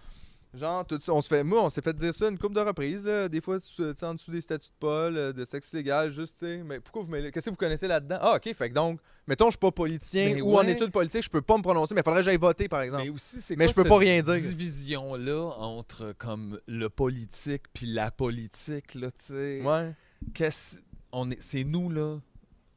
Genre 0.53 0.85
tout 0.85 0.99
ça, 1.01 1.13
on 1.13 1.21
se 1.21 1.29
fait 1.29 1.45
moi 1.45 1.63
on 1.63 1.71
s'est 1.71 1.81
fait 1.81 1.95
dire 1.95 2.13
ça 2.13 2.29
une 2.29 2.37
couple 2.37 2.55
de 2.57 2.61
reprises 2.61 3.05
là, 3.05 3.29
des 3.29 3.41
fois 3.41 3.59
tu 3.61 3.83
en 4.03 4.15
dessous 4.15 4.33
des 4.33 4.41
statuts 4.41 4.71
de 4.71 4.75
Paul 4.81 5.17
euh, 5.17 5.33
de 5.33 5.45
sexe 5.45 5.73
légal 5.73 6.11
juste 6.11 6.39
tu 6.41 6.47
sais 6.47 6.63
mais 6.65 6.81
pourquoi 6.81 7.03
vous 7.03 7.11
mêlez 7.11 7.31
qu'est-ce 7.31 7.47
que 7.47 7.51
vous 7.51 7.57
connaissez 7.57 7.87
là-dedans? 7.87 8.19
Ah 8.21 8.35
OK, 8.35 8.53
fait 8.53 8.69
que 8.69 8.75
donc 8.75 8.99
mettons 9.29 9.47
je 9.47 9.53
suis 9.53 9.59
pas 9.59 9.71
politicien 9.71 10.35
Mais 10.35 10.41
ou 10.43 10.57
en 10.57 10.67
études 10.67 10.91
politiques, 10.91 11.23
je 11.23 11.31
peux 11.31 11.41
pas 11.41 11.57
me 11.57 11.63
prononcer 11.63 11.95
mais 11.95 12.01
il 12.01 12.05
faudrait 12.05 12.21
que 12.21 12.25
j'aille 12.25 12.37
voter 12.37 12.69
par 12.69 12.81
exemple. 12.83 13.05
Mais 13.05 13.11
aussi, 13.11 13.41
c'est 13.41 13.57
Mais 13.57 13.69
je 13.69 13.75
peux 13.75 13.85
pas 13.85 13.99
rien 13.99 14.21
dire. 14.21 14.35
division-là 14.35 15.53
entre 15.59 16.15
comme 16.19 16.59
le 16.67 16.91
politique 16.91 17.63
puis 17.73 17.87
la 17.87 18.11
politique, 18.11 18.95
là, 18.95 19.11
tu 19.13 19.33
sais? 19.33 19.63
Ouais. 19.63 19.95
Qu'est-ce... 20.35 20.77
On 21.13 21.31
est... 21.31 21.41
C'est 21.41 21.65
nous, 21.65 21.91
là. 21.91 22.19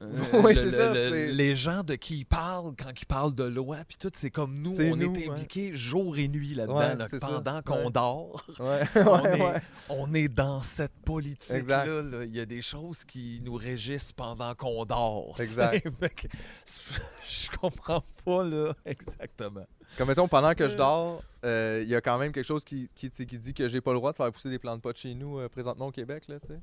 Euh, 0.04 0.42
le- 0.50 0.56
c'est 0.56 0.64
le- 0.66 0.70
ça, 0.72 0.94
le- 0.94 1.26
Les 1.32 1.56
gens 1.56 1.84
de 1.84 1.96
qui 1.96 2.20
ils 2.20 2.26
parlent 2.26 2.74
quand 2.78 2.92
ils 3.00 3.06
parlent 3.06 3.34
de 3.36 3.44
loi, 3.44 3.78
puis 3.88 3.98
tout, 3.98 4.12
c'est 4.16 4.30
comme 4.30 4.56
nous, 4.60 4.76
on 4.80 4.96
nous, 4.96 5.14
est 5.16 5.28
ouais. 5.28 5.30
impliqués 5.30 5.76
jour 5.76 6.18
et 6.18 6.28
nuit 6.28 6.54
là-dedans, 6.56 6.76
Ouais, 6.78 6.96
là, 6.96 7.08
pendant 7.20 7.62
qu'on 7.62 7.86
Ouais. 7.86 7.92
dort. 7.92 8.46
On 8.60 9.26
est-. 9.26 9.62
On 9.90 10.14
est 10.14 10.28
dans 10.28 10.62
cette 10.64 10.94
politique-là. 11.06 11.86
Là. 11.86 12.24
Il 12.26 12.34
y 12.36 12.40
a 12.40 12.46
des 12.46 12.62
choses 12.62 13.04
qui 13.06 13.42
nous 13.44 13.56
régissent 13.56 14.12
pendant 14.14 14.54
qu'on 14.56 14.86
dort. 14.86 15.36
Exact. 15.40 15.88
Je 16.66 17.58
comprends 17.58 18.04
pas, 18.26 18.44
là, 18.44 18.74
exactement. 18.86 19.66
Comme 19.98 20.08
mettons 20.08 20.28
pendant 20.28 20.54
que 20.54 20.68
je 20.68 20.74
Euh. 20.74 20.78
dors, 20.78 21.24
euh, 21.46 21.82
il 21.84 21.90
y 21.90 21.96
a 21.96 22.02
quand 22.02 22.18
même 22.18 22.32
quelque 22.32 22.46
chose 22.48 22.64
qui, 22.64 22.90
qui, 22.96 23.10
dit 23.10 23.54
que 23.54 23.68
j'ai 23.68 23.80
pas 23.82 23.92
le 23.92 23.98
droit 24.00 24.12
de 24.12 24.18
faire 24.18 24.32
pousser 24.32 24.50
des 24.50 24.58
plantes 24.58 24.78
de 24.78 24.82
pot 24.82 24.96
chez 24.98 25.14
nous 25.14 25.40
euh, 25.40 25.50
présentement 25.50 25.88
au 25.88 25.92
Québec 25.92 26.24
là, 26.28 26.40
tu 26.40 26.48
sais. 26.48 26.60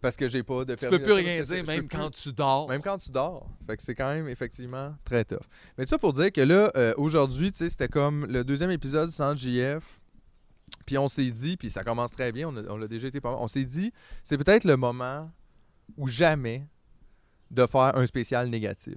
Parce 0.00 0.16
que 0.16 0.28
j'ai 0.28 0.42
pas 0.42 0.64
de 0.64 0.74
Tu 0.74 0.80
permis 0.80 0.96
peux 0.96 0.98
de 0.98 1.04
plus 1.04 1.12
rien 1.12 1.42
dire, 1.42 1.60
peux 1.64 1.66
même 1.72 1.86
plus. 1.88 1.98
quand 1.98 2.10
tu 2.10 2.32
dors. 2.32 2.68
Même 2.68 2.80
quand 2.82 2.96
tu 2.98 3.10
dors. 3.10 3.46
Fait 3.66 3.76
que 3.76 3.82
c'est 3.82 3.94
quand 3.94 4.14
même 4.14 4.28
effectivement 4.28 4.94
très 5.04 5.24
tough. 5.24 5.40
Mais 5.76 5.84
tout 5.84 5.90
ça 5.90 5.98
pour 5.98 6.12
dire 6.14 6.32
que 6.32 6.40
là, 6.40 6.70
euh, 6.76 6.94
aujourd'hui, 6.96 7.52
tu 7.52 7.58
sais, 7.58 7.68
c'était 7.68 7.88
comme 7.88 8.24
le 8.26 8.42
deuxième 8.44 8.70
épisode 8.70 9.10
sans 9.10 9.36
JF. 9.36 10.00
Puis 10.86 10.96
on 10.98 11.08
s'est 11.08 11.30
dit, 11.30 11.56
puis 11.56 11.68
ça 11.70 11.84
commence 11.84 12.12
très 12.12 12.32
bien, 12.32 12.48
on 12.48 12.56
a- 12.56 12.62
on 12.70 12.76
l'a 12.78 12.88
déjà 12.88 13.08
été 13.08 13.20
pas 13.20 13.30
mal. 13.30 13.38
On 13.42 13.48
s'est 13.48 13.64
dit, 13.66 13.92
c'est 14.22 14.38
peut-être 14.38 14.64
le 14.64 14.76
moment 14.76 15.30
ou 15.96 16.08
jamais 16.08 16.66
de 17.50 17.66
faire 17.66 17.94
un 17.96 18.06
spécial 18.06 18.48
négatif. 18.48 18.96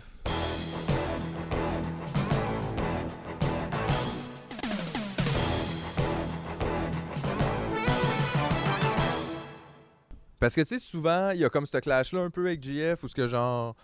Parce 10.44 10.56
que, 10.56 10.62
tu 10.62 10.68
sais, 10.68 10.80
souvent, 10.80 11.30
il 11.30 11.40
y 11.40 11.46
a 11.46 11.50
comme 11.50 11.66
ce 11.66 11.78
clash-là 11.78 12.20
un 12.20 12.30
peu 12.30 12.46
avec 12.48 12.62
JF, 12.62 13.02
où 13.04 13.08
ce 13.08 13.16
que 13.16 13.30
genre. 13.30 13.76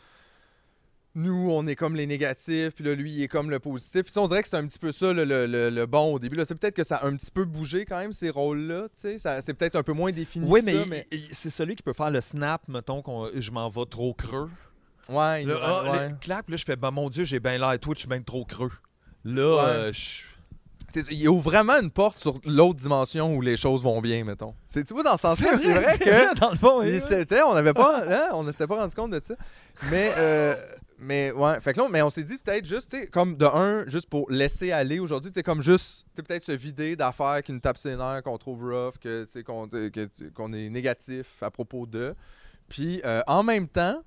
Nous, 1.15 1.49
on 1.51 1.65
est 1.67 1.75
comme 1.75 1.95
les 1.95 2.05
négatifs, 2.05 2.75
puis 2.75 2.83
là, 2.83 2.93
lui, 2.95 3.11
il 3.11 3.23
est 3.23 3.27
comme 3.27 3.49
le 3.49 3.59
positif. 3.59 4.03
Puis 4.03 4.13
on 4.17 4.27
dirait 4.27 4.43
que 4.43 4.47
c'est 4.49 4.57
un 4.57 4.67
petit 4.67 4.77
peu 4.77 4.91
ça, 4.91 5.11
le, 5.11 5.23
le- 5.23 5.47
le- 5.47 5.69
le 5.69 5.85
bon 5.85 6.13
au 6.13 6.19
début. 6.19 6.35
Là, 6.35 6.43
c'est 6.45 6.53
peut-être 6.55 6.75
que 6.75 6.83
ça 6.83 6.97
a 6.97 7.07
un 7.07 7.15
petit 7.15 7.31
peu 7.31 7.45
bougé 7.45 7.85
quand 7.85 7.97
même, 7.97 8.11
ces 8.11 8.29
rôles-là. 8.29 8.89
Tu 8.93 8.99
sais, 8.99 9.17
Ça- 9.17 9.41
c'est 9.41 9.53
peut-être 9.55 9.75
un 9.77 9.83
peu 9.83 9.93
moins 9.93 10.11
défini 10.11 10.45
Oui, 10.47 10.59
que 10.59 10.65
mais, 10.65 10.73
ça, 10.73 10.81
il- 10.83 10.89
mais... 10.89 11.07
il- 11.11 11.29
c'est 11.33 11.49
celui 11.49 11.75
qui 11.75 11.81
peut 11.83 11.93
faire 11.93 12.11
le 12.11 12.21
snap, 12.21 12.61
mettons, 12.67 13.01
qu'on 13.01 13.29
je 13.33 13.51
m'en 13.51 13.67
vais 13.69 13.85
trop 13.89 14.13
creux. 14.13 14.49
Ouais, 15.09 15.41
il 15.43 15.47
Là, 15.47 15.55
ah, 15.63 15.91
ouais. 15.91 16.09
le 16.09 16.15
clap, 16.21 16.47
là, 16.49 16.57
je 16.57 16.63
fais, 16.65 16.75
ben 16.75 16.91
mon 16.91 17.09
Dieu, 17.09 17.23
j'ai 17.25 17.39
bien 17.39 17.57
l'air 17.57 17.79
Twitch, 17.79 17.97
je 17.97 18.01
suis 18.01 18.09
bien 18.09 18.21
trop 18.21 18.45
creux. 18.45 18.71
Là, 19.25 19.55
Ouais. 19.55 19.61
euh, 19.63 19.93
je- 19.93 20.21
il 21.11 21.29
ouvre 21.29 21.49
vraiment 21.51 21.73
une 21.79 21.91
porte 21.91 22.19
sur 22.19 22.39
l'autre 22.45 22.79
dimension 22.79 23.35
où 23.35 23.41
les 23.41 23.57
choses 23.57 23.83
vont 23.83 24.01
bien, 24.01 24.23
mettons. 24.23 24.53
C'est, 24.67 24.83
tu 24.83 24.93
vois, 24.93 25.03
dans 25.03 25.17
ce 25.17 25.21
sens-là, 25.23 25.57
c'est 25.57 25.73
vrai 25.73 25.97
que... 25.99 26.39
dans 26.39 26.51
le 26.51 26.57
fond, 26.57 26.81
Il 26.81 26.87
oui, 26.87 26.93
oui. 26.95 26.99
s'était, 27.01 27.41
on 27.41 27.53
n'avait 27.53 27.73
pas, 27.73 28.03
hein, 28.07 28.29
on 28.33 28.43
ne 28.43 28.51
s'était 28.51 28.67
pas 28.67 28.77
rendu 28.77 28.95
compte 28.95 29.11
de 29.11 29.19
ça. 29.21 29.35
Mais, 29.91 30.11
euh, 30.17 30.55
mais 30.97 31.31
ouais, 31.31 31.59
fait 31.61 31.73
que 31.73 31.79
là, 31.79 31.87
mais 31.89 32.01
on 32.01 32.09
s'est 32.09 32.23
dit 32.23 32.37
peut-être 32.37 32.65
juste, 32.65 32.91
tu 32.91 32.99
sais, 33.01 33.07
comme 33.07 33.37
de 33.37 33.45
un, 33.45 33.87
juste 33.87 34.09
pour 34.09 34.29
laisser 34.31 34.71
aller 34.71 34.99
aujourd'hui, 34.99 35.31
tu 35.31 35.35
sais, 35.39 35.43
comme 35.43 35.61
juste, 35.61 36.05
tu 36.07 36.11
sais, 36.17 36.23
peut-être 36.23 36.43
se 36.43 36.51
vider 36.51 36.95
d'affaires 36.95 37.41
qui 37.43 37.51
nous 37.53 37.59
tapent 37.59 37.77
ses 37.77 37.95
nerfs, 37.95 38.21
qu'on 38.23 38.37
trouve 38.37 38.63
rough, 38.63 38.97
que, 38.99 39.23
tu 39.25 39.31
sais, 39.31 39.43
qu'on, 39.43 39.67
que, 39.67 40.05
tu- 40.05 40.31
qu'on 40.31 40.51
est 40.53 40.69
négatif 40.69 41.41
à 41.43 41.51
propos 41.51 41.85
d'eux. 41.85 42.15
Puis, 42.67 43.01
euh, 43.05 43.21
en 43.27 43.43
même 43.43 43.67
temps, 43.67 44.01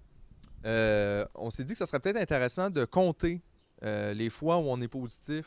euh, 0.66 1.24
on 1.34 1.50
s'est 1.50 1.64
dit 1.64 1.72
que 1.72 1.78
ça 1.78 1.86
serait 1.86 1.98
peut-être 2.00 2.16
intéressant 2.20 2.70
de 2.70 2.84
compter 2.84 3.40
euh, 3.84 4.14
les 4.14 4.30
fois 4.30 4.58
où 4.58 4.64
on 4.68 4.80
est 4.80 4.88
positif 4.88 5.46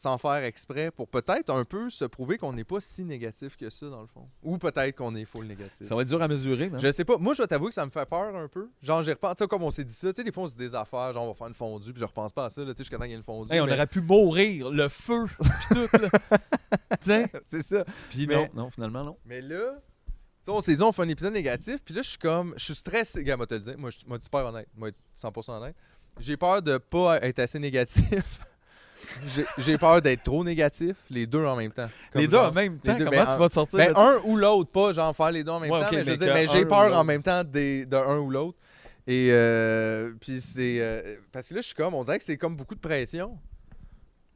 sans 0.00 0.16
faire 0.16 0.42
exprès 0.44 0.90
pour 0.90 1.08
peut-être 1.08 1.50
un 1.50 1.62
peu 1.66 1.90
se 1.90 2.06
prouver 2.06 2.38
qu'on 2.38 2.54
n'est 2.54 2.64
pas 2.64 2.80
si 2.80 3.04
négatif 3.04 3.54
que 3.58 3.68
ça, 3.68 3.90
dans 3.90 4.00
le 4.00 4.06
fond. 4.06 4.26
Ou 4.42 4.56
peut-être 4.56 4.96
qu'on 4.96 5.14
est 5.14 5.26
full 5.26 5.44
négatif. 5.46 5.86
Ça 5.86 5.94
va 5.94 6.00
être 6.00 6.08
dur 6.08 6.22
à 6.22 6.26
mesurer, 6.26 6.70
non? 6.70 6.78
Je 6.78 6.90
sais 6.90 7.04
pas. 7.04 7.18
Moi, 7.18 7.34
je 7.34 7.42
vais 7.42 7.46
t'avouer 7.46 7.68
que 7.68 7.74
ça 7.74 7.84
me 7.84 7.90
fait 7.90 8.06
peur 8.06 8.34
un 8.34 8.48
peu. 8.48 8.70
Genre, 8.80 9.02
j'ai 9.02 9.12
repensé, 9.12 9.34
tu 9.36 9.44
sais, 9.44 9.48
comme 9.48 9.62
on 9.62 9.70
s'est 9.70 9.84
dit 9.84 9.92
ça. 9.92 10.10
Tu 10.10 10.20
sais, 10.20 10.24
des 10.24 10.32
fois, 10.32 10.44
on 10.44 10.48
se 10.48 10.56
dit 10.56 10.68
des 10.68 10.74
affaires, 10.74 11.12
genre, 11.12 11.24
on 11.24 11.28
va 11.28 11.34
faire 11.34 11.48
une 11.48 11.54
fondue, 11.54 11.92
puis 11.92 12.00
je 12.00 12.06
repense 12.06 12.32
pas 12.32 12.46
à 12.46 12.50
ça, 12.50 12.62
tu 12.62 12.68
sais, 12.70 12.74
jusqu'à 12.78 12.96
temps 12.96 13.02
qu'il 13.02 13.10
y 13.10 13.14
ait 13.14 13.18
une 13.18 13.22
fondue. 13.22 13.52
Hey, 13.52 13.60
on 13.60 13.64
aurait 13.64 13.86
pu 13.86 14.00
mourir, 14.00 14.70
le 14.70 14.88
feu, 14.88 15.26
pis 15.26 15.74
tout, 15.74 15.98
là. 16.00 16.08
Tu 17.02 17.10
sais? 17.10 17.30
C'est 17.50 17.62
ça. 17.62 17.84
Puis 18.08 18.26
Mais- 18.26 18.36
non, 18.36 18.48
non, 18.54 18.70
finalement, 18.70 19.04
non. 19.04 19.18
Mais 19.26 19.42
là, 19.42 19.80
on 20.48 20.62
s'est 20.62 20.76
dit, 20.76 20.82
on 20.82 20.92
fait 20.92 21.02
un 21.02 21.08
épisode 21.10 21.34
négatif, 21.34 21.80
puis 21.84 21.94
là, 21.94 22.00
je 22.00 22.08
suis 22.08 22.18
comme, 22.18 22.54
je 22.56 22.64
suis 22.64 22.74
stressé. 22.74 23.22
Gars, 23.22 23.36
moi, 23.36 23.46
te 23.46 23.52
le 23.54 23.60
dire. 23.60 23.76
Moi, 23.76 23.90
je 23.90 23.98
moi, 24.06 24.18
super 24.18 24.46
honnête. 24.46 24.68
Moi, 24.74 24.88
être 24.88 24.98
100% 25.14 25.58
honnête. 25.58 25.76
J'ai 26.18 26.38
peur 26.38 26.62
de 26.62 26.78
pas 26.78 27.18
être 27.22 27.38
assez 27.40 27.58
négatif. 27.58 28.40
J'ai- 29.58 29.78
peur 29.78 30.00
d'être 30.02 30.22
trop 30.22 30.42
négatif, 30.44 30.96
les 31.10 31.26
deux 31.26 31.44
en 31.44 31.56
même 31.56 31.72
temps. 31.72 31.88
Comme 32.12 32.20
les 32.22 32.28
deux 32.28 32.36
genre- 32.36 32.50
en 32.50 32.52
même 32.52 32.78
temps, 32.78 32.96
deux, 32.98 33.04
comment 33.04 33.24
mais 33.24 33.32
tu 33.32 33.38
vas 33.38 33.48
te 33.48 33.54
sortir 33.54 33.78
Ben, 33.78 33.92
de- 33.92 33.98
un 33.98 34.18
ou 34.24 34.36
l'autre, 34.36 34.70
pas 34.70 34.92
genre 34.92 35.14
faire 35.14 35.30
les 35.30 35.44
deux 35.44 35.52
en 35.52 35.60
même 35.60 35.70
Ouais, 35.70 35.80
temps, 35.80 35.88
mais, 35.92 36.04
mais 36.04 36.16
mais 36.34 36.46
j'ai 36.46 36.64
peur 36.66 36.96
en 36.96 37.04
même 37.04 37.22
temps 37.22 37.44
des, 37.44 37.86
de 37.86 37.96
un 37.96 38.18
ou 38.18 38.30
l'autre. 38.30 38.58
Et 39.06 39.28
euh, 39.30 40.12
puis 40.20 40.40
c'est. 40.40 40.78
euh, 40.80 41.16
parce 41.32 41.48
que 41.48 41.54
là, 41.54 41.60
je 41.62 41.66
suis 41.66 41.74
comme, 41.74 41.94
on 41.94 42.04
dirait 42.04 42.18
que 42.18 42.24
c'est 42.24 42.36
comme 42.36 42.54
beaucoup 42.56 42.74
de 42.74 42.80
pression 42.80 43.36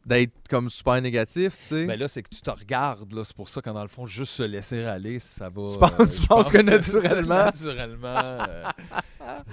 d'être 0.06 0.32
comme 0.50 0.68
super 0.68 1.00
négatif, 1.00 1.58
tu 1.60 1.66
sais. 1.66 1.84
Ben 1.86 1.98
là, 1.98 2.08
c'est 2.08 2.22
que 2.22 2.28
tu 2.28 2.40
te 2.42 2.50
regardes, 2.50 3.10
là. 3.12 3.22
C'est 3.24 3.34
pour 3.36 3.48
ça 3.48 3.62
que 3.62 3.70
dans 3.70 3.80
le 3.82 3.88
fond, 3.88 4.04
juste 4.04 4.32
se 4.32 4.42
laisser 4.42 4.84
aller, 4.84 5.18
ça 5.18 5.48
va. 5.48 5.66
Tu 5.66 5.78
penses- 5.78 5.92
euh, 6.00 6.22
je 6.22 6.26
pense 6.26 6.50
que 6.50 6.58
naturellement- 6.58 7.34
naturellement. 7.46 8.14
euh, 8.18 8.64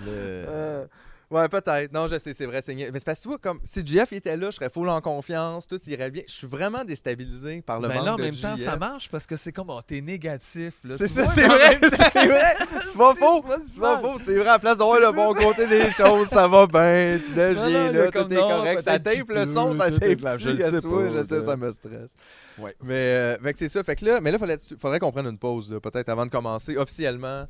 le- 0.06 0.45
Euh, 0.47 0.86
ouais, 1.32 1.50
peut-être. 1.50 1.91
Non, 1.94 2.08
je 2.08 2.17
sais, 2.20 2.34
c'est 2.34 2.46
vrai. 2.46 2.62
c'est 2.62 2.76
Mais 2.76 2.91
c'est 2.94 3.06
parce 3.06 3.20
que 3.20 3.24
tu 3.24 3.30
vois, 3.30 3.38
comme 3.38 3.60
si 3.63 3.86
Jeff 3.86 4.13
était 4.13 4.38
là, 4.38 4.50
je 4.52 4.56
serais 4.58 4.70
full 4.70 4.89
en 4.89 5.02
confiance, 5.02 5.67
tout 5.67 5.80
irait 5.88 6.12
bien. 6.12 6.24
Je 6.28 6.34
suis 6.34 6.48
vraiment 6.48 6.84
déstabilisé 6.84 7.62
par 7.62 7.80
le 7.80 7.88
Ben 7.88 7.96
manque 7.96 8.06
là, 8.06 8.13
en 8.13 8.17
de 8.17 8.22
même 8.24 8.36
temps, 8.36 8.58
ça 8.58 8.76
marche 8.76 9.10
parce 9.10 9.26
que 9.26 9.36
c'est 9.38 9.52
comme, 9.52 9.70
oh, 9.70 9.82
t'es 9.86 10.02
négatif, 10.02 10.76
là. 10.84 10.96
C'est 10.98 11.08
ça, 11.08 11.28
c'est 11.34 11.48
vrai, 11.48 11.80
c'est 11.82 11.89
vrai. 12.28 12.56
C'est 12.84 12.98
pas 12.98 13.15
faux. 13.15 13.44
C'est 13.67 13.82
pas 13.82 14.00
faux, 14.00 14.17
c'est 14.20 14.36
vrai. 14.36 14.50
À 14.50 14.54
la 14.54 14.60
place 14.60 14.78
d'avoir 14.78 15.00
le 15.00 15.12
bon 15.12 15.34
côté 15.34 15.67
des 15.67 15.89
choses, 15.91 16.28
ça 16.28 16.48
va 16.48 16.67
bien. 16.67 17.20
Tu 17.34 17.39
a 17.39 17.54
là, 17.54 18.12
comme 18.12 18.28
tout 18.28 18.34
est 18.34 18.38
correct. 18.38 18.82
Ça 18.82 19.00
tape 19.00 19.30
le 19.30 19.46
son, 19.46 19.74
ça 19.74 19.89
tape 19.91 20.22
dessus, 20.22 20.58
je 20.60 21.24
sais 21.24 21.41
ça 21.41 21.56
me 21.56 21.72
stresse. 21.72 22.15
Ouais. 22.58 22.76
Mais, 22.84 23.38
euh, 23.44 23.52
c'est 23.56 23.70
ça. 23.70 23.84
Fait 23.84 23.96
que 23.96 24.06
là, 24.06 24.22
mais 24.22 24.32
là, 24.32 24.38
faudrait 24.80 25.00
qu'on 25.00 25.12
prenne 25.12 25.28
une 25.28 25.38
pause, 25.38 25.72
là, 25.72 25.80
peut-être 25.80 26.10
avant 26.10 26.26
de 26.26 26.32
commencer 26.32 26.78
officiellement. 26.78 27.46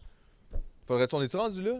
Faudrait-tu, 0.87 1.15
on 1.15 1.21
est-tu 1.21 1.37
rendu 1.37 1.61
là? 1.61 1.73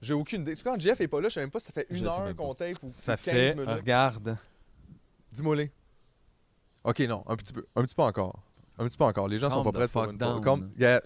J'ai 0.00 0.14
aucune 0.14 0.42
idée. 0.42 0.52
Tu 0.52 0.58
sais, 0.58 0.64
quand 0.64 0.78
Jeff 0.80 1.00
est 1.00 1.08
pas 1.08 1.20
là, 1.20 1.28
je 1.28 1.34
sais 1.34 1.40
même 1.40 1.50
pas 1.50 1.58
si 1.58 1.66
ça 1.66 1.72
fait 1.72 1.86
une 1.90 2.06
heure 2.06 2.24
pas. 2.24 2.34
qu'on 2.34 2.54
tape 2.54 2.76
ou 2.82 2.88
Ça 2.88 3.16
15 3.16 3.34
fait, 3.34 3.54
minutes. 3.54 3.68
regarde, 3.70 4.36
Dis-moi 5.32 5.56
les. 5.56 5.72
Ok, 6.84 7.00
non, 7.00 7.24
un 7.26 7.36
petit 7.36 7.52
peu. 7.52 7.66
Un 7.76 7.82
petit 7.82 7.94
peu 7.94 8.02
encore. 8.02 8.40
Un 8.78 8.86
petit 8.86 8.96
peu 8.96 9.04
encore. 9.04 9.28
Les 9.28 9.38
gens 9.38 9.50
sont 9.50 9.64
pas 9.64 9.72
prêts 9.72 9.88
pour 9.88 10.04
une 10.04 10.16
down. 10.16 10.40
Comme, 10.42 10.70
yeah, 10.78 11.02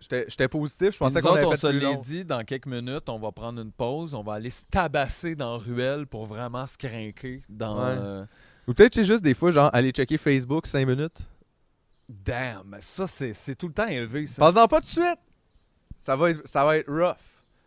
j'étais 0.00 0.48
positif, 0.48 0.92
je 0.94 0.98
pensais 0.98 1.22
qu'on 1.22 1.34
avait 1.34 1.44
on 1.44 1.56
se 1.56 1.66
l'est 1.68 1.96
dit, 1.98 2.24
dans 2.24 2.42
quelques 2.44 2.66
minutes, 2.66 3.08
on 3.08 3.18
va 3.18 3.30
prendre 3.32 3.60
une 3.62 3.72
pause, 3.72 4.14
on 4.14 4.22
va 4.22 4.34
aller 4.34 4.50
se 4.50 4.64
tabasser 4.70 5.34
dans 5.36 5.56
ruelle 5.56 6.06
pour 6.06 6.26
vraiment 6.26 6.66
se 6.66 6.76
craquer 6.76 7.42
dans... 7.48 7.76
Ouais. 7.78 7.94
euh, 7.98 8.26
Ou 8.66 8.74
peut-être 8.74 8.94
c'est 8.96 9.04
juste 9.04 9.22
des 9.22 9.32
fois, 9.34 9.50
genre, 9.52 9.70
aller 9.72 9.92
checker 9.92 10.18
Facebook 10.18 10.66
5 10.66 10.86
minutes. 10.86 11.20
Damn, 12.08 12.64
mais 12.66 12.80
ça, 12.80 13.06
c'est 13.06 13.54
tout 13.54 13.68
le 13.68 13.72
temps 13.74 13.86
élevé, 13.86 14.26
ça. 14.26 14.40
Pas-en 14.42 14.66
pas 14.66 14.80
tout 14.80 14.86
de 14.86 14.90
suite. 14.90 15.18
Ça 15.96 16.16
va 16.16 16.30
être, 16.30 16.42
ça 16.46 16.64
va 16.66 16.76
être 16.76 16.90
rough. 16.92 17.16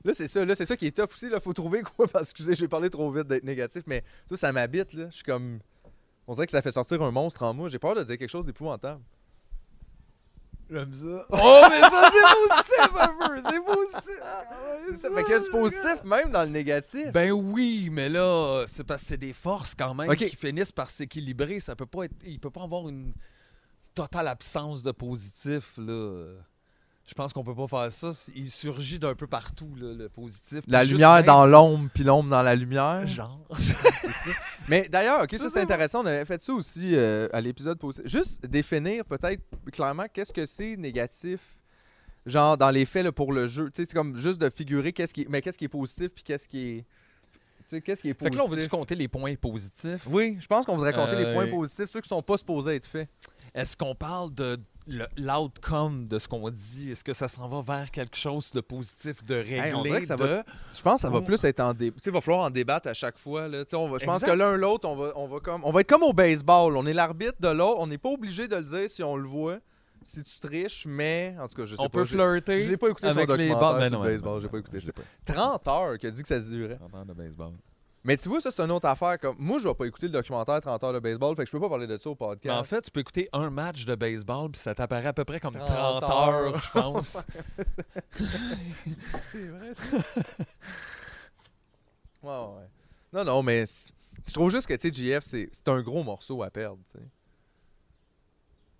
Là, 0.03 0.13
c'est 0.13 0.27
ça. 0.27 0.45
Là, 0.45 0.55
c'est 0.55 0.65
ça 0.65 0.77
qui 0.77 0.87
est 0.87 0.95
tough 0.95 1.09
aussi. 1.11 1.29
Là, 1.29 1.39
faut 1.39 1.53
trouver 1.53 1.81
quoi? 1.81 2.07
Parce 2.11 2.25
que, 2.25 2.29
excusez, 2.29 2.55
j'ai 2.55 2.67
parlé 2.67 2.89
trop 2.89 3.11
vite 3.11 3.27
d'être 3.27 3.43
négatif, 3.43 3.83
mais 3.87 4.03
ça, 4.25 4.37
ça 4.37 4.51
m'habite. 4.51 4.93
Là, 4.93 5.07
je 5.09 5.15
suis 5.15 5.23
comme. 5.23 5.59
On 6.27 6.33
dirait 6.33 6.45
que 6.45 6.51
ça 6.51 6.61
fait 6.61 6.71
sortir 6.71 7.01
un 7.01 7.11
monstre 7.11 7.43
en 7.43 7.53
moi. 7.53 7.67
J'ai 7.69 7.79
peur 7.79 7.95
de 7.95 8.03
dire 8.03 8.17
quelque 8.17 8.29
chose 8.29 8.45
d'épouvantable. 8.45 9.01
J'aime 10.69 10.93
ça. 10.93 11.25
Oh, 11.29 11.61
mais 11.69 11.79
ça, 11.79 12.11
c'est 12.11 12.35
positif 12.49 12.99
un 12.99 13.27
peu, 13.27 13.41
c'est 13.41 13.65
positif. 13.65 14.19
C'est 14.89 14.97
ça. 14.97 15.09
Fait 15.15 15.23
qu'il 15.23 15.33
y 15.33 15.37
a 15.37 15.39
du 15.39 15.49
positif 15.49 16.03
même 16.03 16.31
dans 16.31 16.43
le 16.43 16.49
négatif. 16.49 17.11
Ben 17.13 17.31
oui, 17.31 17.89
mais 17.91 18.09
là, 18.09 18.65
c'est 18.67 18.83
parce 18.83 19.01
que 19.01 19.07
c'est 19.07 19.17
des 19.17 19.31
forces 19.33 19.73
quand 19.75 19.93
même 19.93 20.09
Ok. 20.09 20.17
qui 20.17 20.35
finissent 20.35 20.73
par 20.73 20.89
s'équilibrer. 20.89 21.61
Ça 21.61 21.75
peut 21.75 21.85
pas 21.85 22.03
être, 22.03 22.15
il 22.25 22.39
peut 22.39 22.51
pas 22.51 22.63
avoir 22.63 22.89
une 22.89 23.13
totale 23.93 24.27
absence 24.27 24.83
de 24.83 24.91
positif 24.91 25.73
là. 25.77 26.33
Je 27.07 27.13
pense 27.13 27.31
qu'on 27.31 27.43
peut 27.43 27.55
pas 27.55 27.67
faire 27.69 27.91
ça. 27.91 28.11
Il 28.35 28.51
surgit 28.51 28.99
d'un 28.99 29.15
peu 29.15 29.27
partout 29.27 29.73
là, 29.79 29.93
le 29.93 30.09
positif. 30.09 30.59
la 30.67 30.83
lumière 30.83 31.15
même 31.15 31.25
dans 31.25 31.45
l'ombre, 31.45 31.89
puis 31.93 32.03
l'ombre 32.03 32.29
dans 32.29 32.41
la 32.41 32.53
lumière. 32.53 33.07
Genre. 33.07 33.39
Mais 34.67 34.89
d'ailleurs, 34.89 35.23
ok, 35.23 35.31
ça 35.31 35.37
Ça, 35.37 35.49
c'est 35.49 35.61
intéressant. 35.61 36.03
On 36.03 36.05
avait 36.05 36.25
fait 36.25 36.41
ça 36.41 36.53
aussi 36.53 36.95
euh, 36.95 37.27
à 37.31 37.39
l'épisode 37.41 37.79
positif. 37.79 38.09
Juste 38.11 38.45
définir 38.45 39.05
peut-être 39.05 39.41
clairement 39.71 40.05
qu'est-ce 40.11 40.33
que 40.33 40.45
c'est 40.45 40.75
négatif, 40.75 41.39
genre 42.25 42.57
dans 42.57 42.69
les 42.71 42.85
faits 42.85 43.05
là, 43.05 43.11
pour 43.13 43.31
le 43.31 43.47
jeu. 43.47 43.69
Tu 43.73 43.81
sais, 43.83 43.85
c'est 43.89 43.95
comme 43.95 44.17
juste 44.17 44.41
de 44.41 44.49
figurer 44.49 44.91
qu'est-ce 44.91 45.13
qui, 45.13 45.21
est- 45.21 45.29
mais 45.29 45.41
qu'est-ce 45.41 45.57
qui 45.57 45.65
est 45.65 45.69
positif 45.69 46.09
puis 46.13 46.23
qu'est-ce 46.25 46.49
qui 46.49 46.59
est, 46.59 46.81
tu 46.81 46.85
sais, 47.69 47.81
qu'est-ce 47.81 48.01
qui 48.01 48.09
est 48.09 48.13
Fait 48.13 48.25
positif. 48.25 48.37
que 48.37 48.37
là, 48.37 48.45
on 48.45 48.49
veut-tu 48.53 48.67
compter 48.69 48.95
les 48.95 49.07
points 49.07 49.35
positifs? 49.35 50.01
Oui, 50.07 50.37
je 50.41 50.47
pense 50.47 50.65
qu'on 50.65 50.75
voudrait 50.75 50.93
compter 50.93 51.15
les 51.15 51.25
Euh, 51.25 51.33
points 51.33 51.47
positifs, 51.47 51.85
ceux 51.85 52.01
qui 52.01 52.09
sont 52.09 52.21
pas 52.21 52.35
supposés 52.37 52.75
être 52.75 52.85
faits. 52.85 53.07
Est-ce 53.55 53.77
qu'on 53.77 53.95
parle 53.95 54.33
de 54.35 54.59
l'outcome 55.17 56.07
de 56.07 56.19
ce 56.19 56.27
qu'on 56.27 56.49
dit? 56.49 56.91
Est-ce 56.91 57.03
que 57.03 57.13
ça 57.13 57.27
s'en 57.27 57.47
va 57.47 57.61
vers 57.61 57.91
quelque 57.91 58.15
chose 58.17 58.51
de 58.51 58.61
positif, 58.61 59.23
de 59.25 59.35
réglé? 59.35 59.57
Hey, 59.57 59.73
on 59.73 59.81
dirait 59.83 60.01
que 60.01 60.07
ça 60.07 60.15
de- 60.15 60.23
va- 60.23 60.43
Je 60.75 60.81
pense 60.81 60.95
que 60.95 60.99
ça 61.01 61.09
va 61.09 61.17
Oh. 61.19 61.21
plus 61.21 61.43
être 61.43 61.59
en 61.59 61.73
débat. 61.73 61.97
Il 62.05 62.11
va 62.11 62.21
falloir 62.21 62.45
en 62.45 62.49
débattre 62.49 62.87
à 62.87 62.93
chaque 62.93 63.17
fois. 63.17 63.47
Là. 63.47 63.63
On 63.73 63.89
va, 63.89 63.97
je 63.97 64.05
pense 64.05 64.23
que 64.23 64.31
l'un 64.31 64.55
l'autre, 64.55 64.87
on 64.87 64.95
va, 64.95 65.11
on, 65.15 65.27
va 65.27 65.39
comme, 65.39 65.63
on 65.63 65.71
va 65.71 65.81
être 65.81 65.89
comme 65.89 66.03
au 66.03 66.13
baseball. 66.13 66.77
On 66.77 66.85
est 66.85 66.93
l'arbitre 66.93 67.35
de 67.39 67.49
l'autre. 67.49 67.79
On 67.79 67.87
n'est 67.87 67.97
pas 67.97 68.09
obligé 68.09 68.47
de 68.47 68.55
le 68.55 68.63
dire 68.63 68.89
si 68.89 69.03
on 69.03 69.15
le 69.17 69.27
voit, 69.27 69.57
si 70.03 70.23
tu 70.23 70.39
triches, 70.39 70.85
mais 70.87 71.35
en 71.41 71.47
tout 71.47 71.55
cas, 71.55 71.65
je 71.65 71.75
sais 71.75 71.81
On 71.81 71.89
pas. 71.89 71.99
peut 71.99 72.05
j'ai- 72.05 72.15
flirter. 72.15 72.61
Je 72.61 72.69
l'ai 72.69 72.77
pas 72.77 72.89
écouté 72.89 73.07
avec 73.07 73.27
les 73.29 73.49
documentaire. 73.49 73.79
Ben 73.79 73.89
sur 73.89 74.03
le 74.03 74.09
baseball, 74.09 74.41
j'ai 74.41 74.47
pas 74.49 74.57
écouté 74.59 74.79
ça. 74.79 74.85
sais 74.87 74.91
pas. 74.93 75.01
30 75.25 75.67
heures 75.67 75.97
qui 75.97 76.07
a 76.07 76.11
dit 76.11 76.21
que 76.21 76.27
ça 76.27 76.39
durait. 76.39 76.77
On 76.85 76.89
parle 76.89 77.07
de 77.07 77.13
baseball. 77.13 77.51
Mais 78.07 78.15
tu 78.15 78.29
vois, 78.29 78.39
ça 78.39 78.51
c'est 78.51 78.61
une 78.61 78.71
autre 78.71 78.87
affaire. 78.87 79.19
Comme... 79.19 79.35
Moi, 79.37 79.59
je 79.59 79.67
vais 79.67 79.73
pas 79.73 79.85
écouter 79.85 80.05
le 80.05 80.13
documentaire 80.13 80.61
30 80.61 80.81
heures 80.81 80.93
de 80.93 80.99
baseball, 80.99 81.35
fait 81.35 81.43
que 81.43 81.47
je 81.47 81.51
peux 81.51 81.59
pas 81.59 81.67
parler 81.67 81.87
de 81.87 81.97
ça 81.97 82.09
au 82.09 82.13
Mais 82.13 82.25
podcast. 82.25 82.57
en 82.57 82.63
fait, 82.63 82.81
tu 82.83 82.89
peux 82.89 83.01
écouter 83.01 83.27
un 83.33 83.49
match 83.49 83.83
de 83.83 83.95
baseball, 83.95 84.49
puis 84.49 84.61
ça 84.61 84.73
t'apparaît 84.73 85.09
à 85.09 85.13
peu 85.13 85.25
près 85.25 85.41
comme 85.41 85.55
30, 85.55 85.67
30 85.67 86.03
heures, 86.03 86.29
heures. 86.29 86.59
je 86.61 86.71
pense. 86.71 87.17
c'est 89.21 89.47
vrai 89.47 89.73
ça. 89.73 89.97
ouais, 92.23 92.45
ouais. 92.55 92.69
Non, 93.11 93.25
non, 93.25 93.43
mais 93.43 93.65
je 94.25 94.33
trouve 94.33 94.51
juste 94.51 94.67
que, 94.67 94.73
tu 94.75 94.87
sais, 94.87 94.93
GF, 94.93 95.23
c'est 95.51 95.67
un 95.67 95.81
gros 95.81 96.01
morceau 96.01 96.41
à 96.43 96.49
perdre, 96.49 96.79
tu 96.85 96.93
sais. 96.93 97.05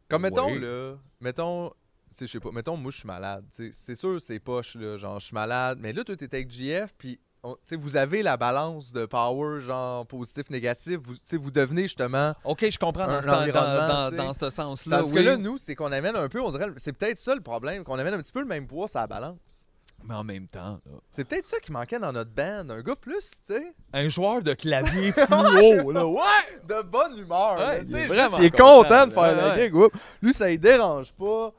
Comme, 0.08 0.22
mettons, 0.22 0.56
là, 0.56 0.96
mettons, 1.20 1.70
tu 1.70 1.76
sais, 2.13 2.28
je 2.28 2.32
sais 2.32 2.40
pas, 2.40 2.52
mettons, 2.52 2.78
moi, 2.78 2.92
je 2.92 3.00
suis 3.00 3.08
malade. 3.08 3.44
C'est 3.50 3.96
sûr, 3.96 4.22
c'est 4.22 4.40
poche, 4.40 4.76
là, 4.76 4.96
genre, 4.96 5.20
je 5.20 5.26
suis 5.26 5.34
malade, 5.34 5.80
mais 5.82 5.92
là, 5.92 6.06
toi, 6.06 6.16
t'es 6.16 6.34
avec 6.34 6.50
GF, 6.50 6.94
puis, 6.98 7.20
on- 7.48 7.54
tu 7.56 7.60
sais, 7.64 7.76
vous 7.76 7.96
avez 7.98 8.24
la 8.24 8.38
balance 8.38 8.92
de 8.94 9.06
power, 9.06 9.62
genre, 9.62 10.06
positif, 10.06 10.50
négatif, 10.50 11.00
vous, 11.04 11.16
vous 11.42 11.52
devenez, 11.52 11.84
justement... 11.84 12.34
OK, 12.44 12.66
je 12.70 12.78
comprends 12.78 13.06
dans, 13.08 13.14
un 13.14 13.22
ce, 13.22 13.28
dans, 13.52 14.12
dans- 14.12 14.16
dans 14.16 14.34
ce 14.34 14.50
sens-là. 14.50 14.98
Parce 14.98 15.10
oui. 15.12 15.16
que 15.16 15.20
là, 15.22 15.38
nous, 15.38 15.58
c'est 15.58 15.76
qu'on 15.76 15.92
amène 15.92 16.16
un 16.16 16.28
peu, 16.30 16.42
on 16.42 16.52
dirait, 16.52 16.68
c'est 16.78 16.94
peut-être 16.94 17.20
ça 17.20 17.34
le 17.36 17.42
problème, 17.42 17.84
qu'on 17.84 17.98
amène 18.00 18.14
un 18.14 18.20
petit 18.22 18.32
peu 18.32 18.42
le 18.42 18.46
même 18.48 18.68
poids 18.68 18.88
sur 18.88 19.00
la 19.00 19.08
balance. 19.08 19.64
Mais 20.04 20.14
en 20.14 20.24
même 20.24 20.48
temps, 20.48 20.80
là, 20.86 20.92
C'est 21.12 21.26
peut-être 21.26 21.48
ça 21.48 21.58
qui 21.60 21.72
manquait 21.72 21.98
dans 22.00 22.14
notre 22.14 22.30
band. 22.32 22.70
Un 22.70 22.82
gars 22.82 22.96
plus, 22.96 23.32
tu 23.46 23.54
sais, 23.56 23.74
un 23.94 24.08
joueur 24.08 24.42
de 24.44 24.54
clavier 24.54 25.12
fluo, 25.12 25.92
là, 25.92 26.06
ouais! 26.06 26.22
de 26.68 26.82
bonne 26.84 27.18
humeur. 27.18 27.58
Ouais, 27.58 27.84
il 27.86 27.96
est 27.96 28.02
juste, 28.04 28.14
vraiment 28.14 28.38
il 28.38 28.46
est 28.46 28.52
content, 28.52 28.84
content 28.84 29.08
de 29.08 29.12
faire 29.14 29.36
la 29.36 29.56
gig. 29.60 29.74
Lui, 30.22 30.34
ça 30.34 30.50
ne 30.50 30.56
dérange 30.56 31.12
pas. 31.14 31.52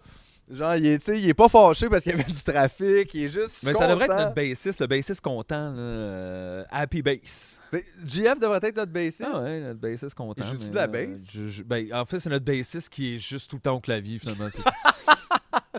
Genre, 0.51 0.75
il 0.77 0.87
est, 0.87 0.99
tu 0.99 1.05
sais, 1.05 1.21
il 1.21 1.29
est 1.29 1.35
pas 1.35 1.49
fâché 1.49 1.89
parce 1.91 2.03
qu'il 2.03 2.13
y 2.13 2.15
avait 2.15 2.25
du 2.25 2.43
trafic. 2.43 3.13
Il 3.15 3.25
est 3.25 3.29
juste 3.29 3.65
Mais 3.67 3.75
ça 3.75 3.87
devrait 3.87 4.07
être 4.07 4.17
notre 4.17 4.35
bassiste, 4.35 4.81
le 4.81 4.87
bassiste 4.87 5.21
content, 5.21 5.73
là, 5.73 5.79
euh, 5.79 6.65
Happy 6.71 7.03
Bass. 7.03 7.61
Mais 7.73 7.85
GF 8.07 8.41
devrait 8.41 8.61
être 8.63 8.77
notre 8.77 8.93
bassiste. 8.93 9.25
Ah 9.31 9.43
ouais, 9.43 9.61
notre 9.61 9.81
bassiste 9.81 10.15
content. 10.15 10.43
Il 10.51 10.59
mais, 10.59 10.71
de 10.71 10.75
la 10.75 10.83
euh, 10.85 10.87
bass? 10.87 11.27
je- 11.31 11.49
je- 11.49 11.63
ben, 11.63 11.93
en 11.93 12.07
fait, 12.07 12.19
c'est 12.21 12.31
notre 12.31 12.47
bassiste 12.47 12.89
qui 12.89 13.15
est 13.17 13.19
juste 13.19 13.51
tout 13.51 13.57
le 13.57 13.63
temps 13.63 13.75
au 13.77 13.81
clavier, 13.81 14.19
finalement. 14.19 14.49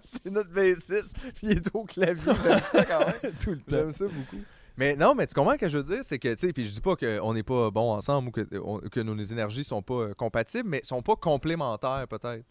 c'est 0.03 0.29
notre 0.32 0.51
bassiste. 0.51 1.17
Puis 1.36 1.47
il 1.47 1.51
est 1.58 1.69
au 1.75 1.84
clavier. 1.86 2.32
J'aime 2.43 2.62
ça 2.62 2.86
quand 2.86 2.99
même. 3.05 3.34
tout 3.41 3.51
le 3.51 3.58
temps. 3.58 3.63
J'aime 3.69 3.91
ça 3.91 4.05
beaucoup. 4.05 4.43
Mais 4.77 4.95
non, 4.95 5.13
mais 5.13 5.27
tu 5.27 5.34
comprends 5.34 5.53
ce 5.53 5.58
que 5.58 5.67
je 5.67 5.77
veux 5.77 5.84
dire? 5.95 6.03
C'est 6.03 6.19
que, 6.19 6.34
tu 6.36 6.47
sais, 6.47 6.53
puis 6.53 6.65
je 6.65 6.71
dis 6.73 6.79
pas 6.79 6.95
qu'on 6.95 7.34
n'est 7.34 7.43
pas 7.43 7.69
bon 7.69 7.91
ensemble 7.91 8.29
ou 8.29 8.32
que, 8.32 8.47
on- 8.63 8.79
que 8.79 8.99
nos 9.01 9.17
énergies 9.21 9.63
sont 9.65 9.82
pas 9.82 9.93
euh, 9.95 10.13
compatibles, 10.13 10.69
mais 10.69 10.79
sont 10.84 11.01
pas 11.01 11.15
complémentaires 11.17 12.05
peut-être. 12.08 12.45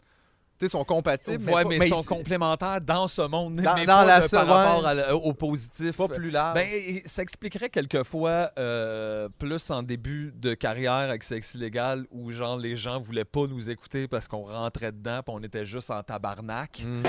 Sais, 0.59 0.67
sont 0.67 0.83
compatibles, 0.83 1.41
mais, 1.45 1.53
ouais, 1.53 1.63
pas, 1.63 1.69
mais, 1.69 1.77
mais 1.79 1.87
ils 1.87 1.95
sont 1.95 2.03
complémentaires 2.03 2.81
dans 2.81 3.07
ce 3.07 3.21
monde, 3.21 3.55
Dans- 3.61 3.75
mais 3.75 3.85
dans 3.85 3.99
pas 3.99 4.05
la 4.05 4.19
de- 4.19 4.27
par 4.29 4.45
rapport 4.45 4.85
à 4.85 5.15
au 5.15 5.33
positif. 5.33 5.95
pas 5.95 6.09
plus 6.09 6.31
large. 6.31 6.55
Ben, 6.55 6.67
ça 7.05 7.21
expliquerait 7.21 7.69
quelquefois 7.69 8.51
euh, 8.59 9.29
plus 9.39 9.71
en 9.71 9.83
début 9.83 10.33
de 10.35 10.53
carrière 10.53 10.91
avec 10.93 11.23
Sexe 11.23 11.53
Illégal 11.55 12.05
où 12.11 12.29
genre 12.33 12.57
les 12.57 12.75
gens 12.75 12.99
voulaient 12.99 13.23
pas 13.23 13.47
nous 13.47 13.69
écouter 13.69 14.09
parce 14.09 14.27
qu'on 14.27 14.43
rentrait 14.43 14.91
dedans 14.91 15.21
puis 15.25 15.33
on 15.37 15.41
était 15.43 15.65
juste 15.65 15.91
en 15.91 16.03
tabarnak. 16.03 16.83
Mm. 16.85 17.03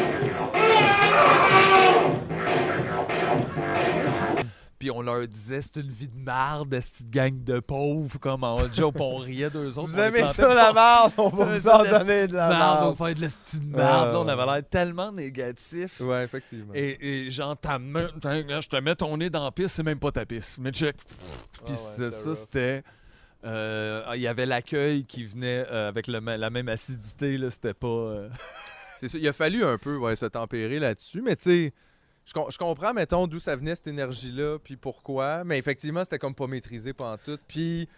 Puis 4.81 4.90
on 4.90 5.03
leur 5.03 5.29
disait 5.29 5.61
c'est 5.61 5.77
une 5.77 5.90
vie 5.90 6.09
de 6.09 6.16
marde, 6.19 6.81
cette 6.81 7.11
gang 7.11 7.45
de 7.45 7.61
pauvres 7.61 8.19
comme 8.19 8.43
en 8.45 8.57
puis 8.57 8.81
on 8.99 9.16
riait 9.19 9.51
d'eux 9.51 9.69
autres. 9.79 9.83
Vous 9.93 10.01
aimez 10.01 10.25
ça 10.25 10.53
la 10.55 10.73
pas. 10.73 11.03
merde? 11.03 11.12
On 11.19 11.29
va 11.29 11.45
vous 11.45 11.69
en 11.69 11.85
donner 11.85 12.27
de 12.27 12.33
la 12.33 12.47
On 12.47 12.49
va 12.49 12.81
merde. 12.87 12.97
faire 12.97 13.14
de 13.14 13.21
la 13.21 13.29
de 13.29 13.77
merde. 13.77 14.07
Ah, 14.09 14.12
Là, 14.12 14.21
on 14.21 14.27
avait 14.29 14.47
l'air 14.47 14.62
tellement 14.71 15.12
négatif. 15.12 16.01
Ouais, 16.01 16.25
effectivement. 16.25 16.73
Et, 16.75 17.27
et 17.27 17.31
genre, 17.31 17.57
ta 17.59 17.79
main- 17.79 18.09
t'as- 18.23 18.61
je 18.61 18.69
te 18.69 18.77
mets 18.77 18.95
ton 18.97 19.14
nez 19.19 19.29
dans 19.29 19.45
la 19.45 19.53
piste, 19.53 19.77
c'est 19.77 19.83
même 19.83 19.99
pas 19.99 20.12
ta 20.12 20.25
piste. 20.25 20.57
Mais 20.59 20.71
check. 20.71 20.97
Puis 20.97 21.73
ouais, 21.73 21.77
c'est- 21.77 22.11
c'était 22.11 22.11
ça, 22.11 22.35
c'était. 22.35 22.83
euh, 23.45 24.03
Il 24.14 24.23
y 24.23 24.27
avait 24.29 24.47
l'accueil 24.47 25.05
qui 25.05 25.25
venait 25.25 25.66
euh, 25.71 25.88
avec 25.88 26.07
le 26.07 26.21
la 26.21 26.49
même 26.51 26.69
acidité. 26.71 27.37
là, 27.37 27.51
C'était 27.51 27.75
pas. 27.75 27.87
euh, 27.87 28.29
C'est 28.97 29.09
ça. 29.09 29.19
Il 29.19 29.29
a 29.29 29.33
fallu 29.35 29.62
un 29.62 29.77
peu 29.79 29.97
ouais, 29.99 30.16
se 30.16 30.25
tempérer 30.27 30.79
là-dessus, 30.79 31.21
mais 31.23 31.37
tu 31.37 31.43
sais, 31.45 31.73
je, 32.24 32.33
com- 32.33 32.46
je 32.50 32.59
comprends, 32.59 32.92
mettons, 32.92 33.26
d'où 33.26 33.38
ça 33.40 33.56
venait 33.56 33.74
cette 33.74 33.88
énergie-là, 33.88 34.59
puis 34.62 34.76
pourquoi. 34.76 35.42
Mais 35.44 35.59
effectivement, 35.59 36.04
c'était 36.04 36.18
comme 36.18 36.35
pas 36.35 36.46
maîtrisé 36.46 36.92
pendant 36.92 37.16
tout. 37.16 37.38
Puis 37.48 37.88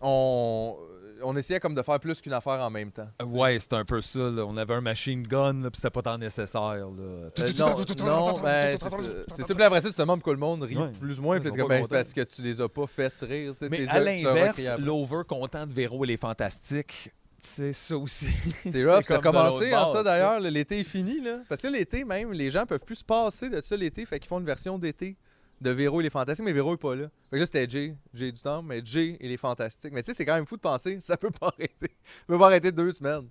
on, 0.00 0.76
on 1.22 1.36
essayait 1.36 1.60
comme 1.60 1.74
de 1.74 1.82
faire 1.82 2.00
plus 2.00 2.20
qu'une 2.20 2.32
affaire 2.32 2.60
en 2.60 2.70
même 2.70 2.90
temps. 2.90 3.08
Ouais, 3.26 3.58
c'était 3.58 3.76
un 3.76 3.84
peu 3.84 4.00
ça. 4.00 4.18
là. 4.18 4.44
On 4.46 4.56
avait 4.56 4.74
un 4.74 4.80
machine 4.80 5.22
gun, 5.26 5.54
là, 5.62 5.70
puis 5.70 5.78
c'était 5.80 5.90
pas 5.90 6.02
tant 6.02 6.16
nécessaire. 6.18 6.60
là. 6.62 6.84
Euh, 7.00 7.30
non, 7.58 7.74
non, 8.06 8.40
ben, 8.40 8.76
c'est 8.78 8.88
ça. 8.88 8.96
c'est 9.28 9.42
ça. 9.42 9.54
Puis 9.54 9.64
après 9.64 9.80
ça, 9.80 9.88
c'est 9.88 9.94
tellement 9.96 10.18
que 10.18 10.30
le 10.30 10.36
monde 10.36 10.62
rit 10.62 10.76
Ouais. 10.76 10.92
plus 10.98 11.18
ou 11.18 11.22
moins, 11.22 11.40
pas 11.40 11.50
ben, 11.50 11.86
parce 11.88 12.12
que 12.12 12.22
tu 12.22 12.42
les 12.42 12.60
as 12.60 12.68
pas 12.68 12.86
fait 12.86 13.12
rire. 13.20 13.54
Mais 13.70 13.88
à 13.88 14.00
l'inverse, 14.00 14.60
l'over 14.78 15.22
content 15.28 15.66
de 15.66 15.72
Véro 15.72 16.04
et 16.04 16.08
les 16.08 16.16
Fantastiques, 16.16 17.12
c'est 17.42 17.72
ça 17.72 17.96
aussi. 17.96 18.26
C'est 18.66 18.84
rough, 18.84 19.02
ça 19.04 19.16
a 19.16 19.18
commencé 19.20 19.74
en 19.74 19.86
ça 19.86 20.02
d'ailleurs. 20.02 20.40
L'été 20.40 20.80
est 20.80 20.84
fini, 20.84 21.20
là. 21.20 21.38
Parce 21.48 21.60
que 21.60 21.66
là, 21.68 21.78
l'été, 21.78 22.04
même, 22.04 22.32
les 22.32 22.50
gens 22.50 22.66
peuvent 22.66 22.84
plus 22.84 22.96
se 22.96 23.04
passer 23.04 23.48
de 23.50 23.60
ça 23.62 23.76
l'été. 23.76 24.04
Fait 24.06 24.18
qu'ils 24.18 24.28
font 24.28 24.38
une 24.40 24.46
version 24.46 24.78
d'été 24.78 25.16
de 25.60 25.70
Véro 25.70 26.00
et 26.00 26.04
les 26.04 26.10
Fantastiques, 26.10 26.44
mais 26.44 26.52
Véro 26.52 26.74
est 26.74 26.78
pas 26.78 26.94
là. 26.94 27.06
Fait 27.30 27.36
que 27.36 27.40
là, 27.40 27.46
c'était 27.46 27.68
Jay, 27.68 27.94
Jay 28.14 28.32
du 28.32 28.40
temps, 28.40 28.62
mais 28.62 28.80
Jay 28.84 29.16
et 29.20 29.28
les 29.28 29.36
Fantastiques. 29.36 29.92
Mais 29.92 30.02
tu 30.02 30.10
sais, 30.10 30.16
c'est 30.16 30.24
quand 30.24 30.34
même 30.34 30.46
fou 30.46 30.56
de 30.56 30.60
penser, 30.62 30.96
ça 31.00 31.16
peut 31.16 31.30
pas 31.30 31.48
arrêter. 31.48 31.90
Ça 32.04 32.24
peut 32.26 32.38
pas 32.38 32.46
arrêter 32.46 32.72
deux 32.72 32.90
semaines. 32.92 33.28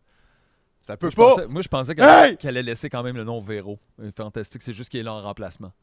Ça 0.82 0.96
peut 0.96 1.10
Je 1.10 1.16
pas. 1.16 1.36
pensais- 1.36 1.48
moi, 1.48 1.62
je 1.62 1.68
pensais 1.68 1.96
qu'elle 1.96 2.06
Hey! 2.06 2.38
allait 2.48 2.64
laisser 2.64 2.90
quand 2.90 3.04
même 3.04 3.18
le 3.18 3.24
nom 3.24 3.40
Véro. 3.42 3.80
Fantastique, 4.16 4.62
c'est 4.62 4.74
juste 4.74 4.90
qu'il 4.90 5.00
est 5.00 5.04
là 5.04 5.14
en 5.14 5.22
remplacement. 5.22 5.74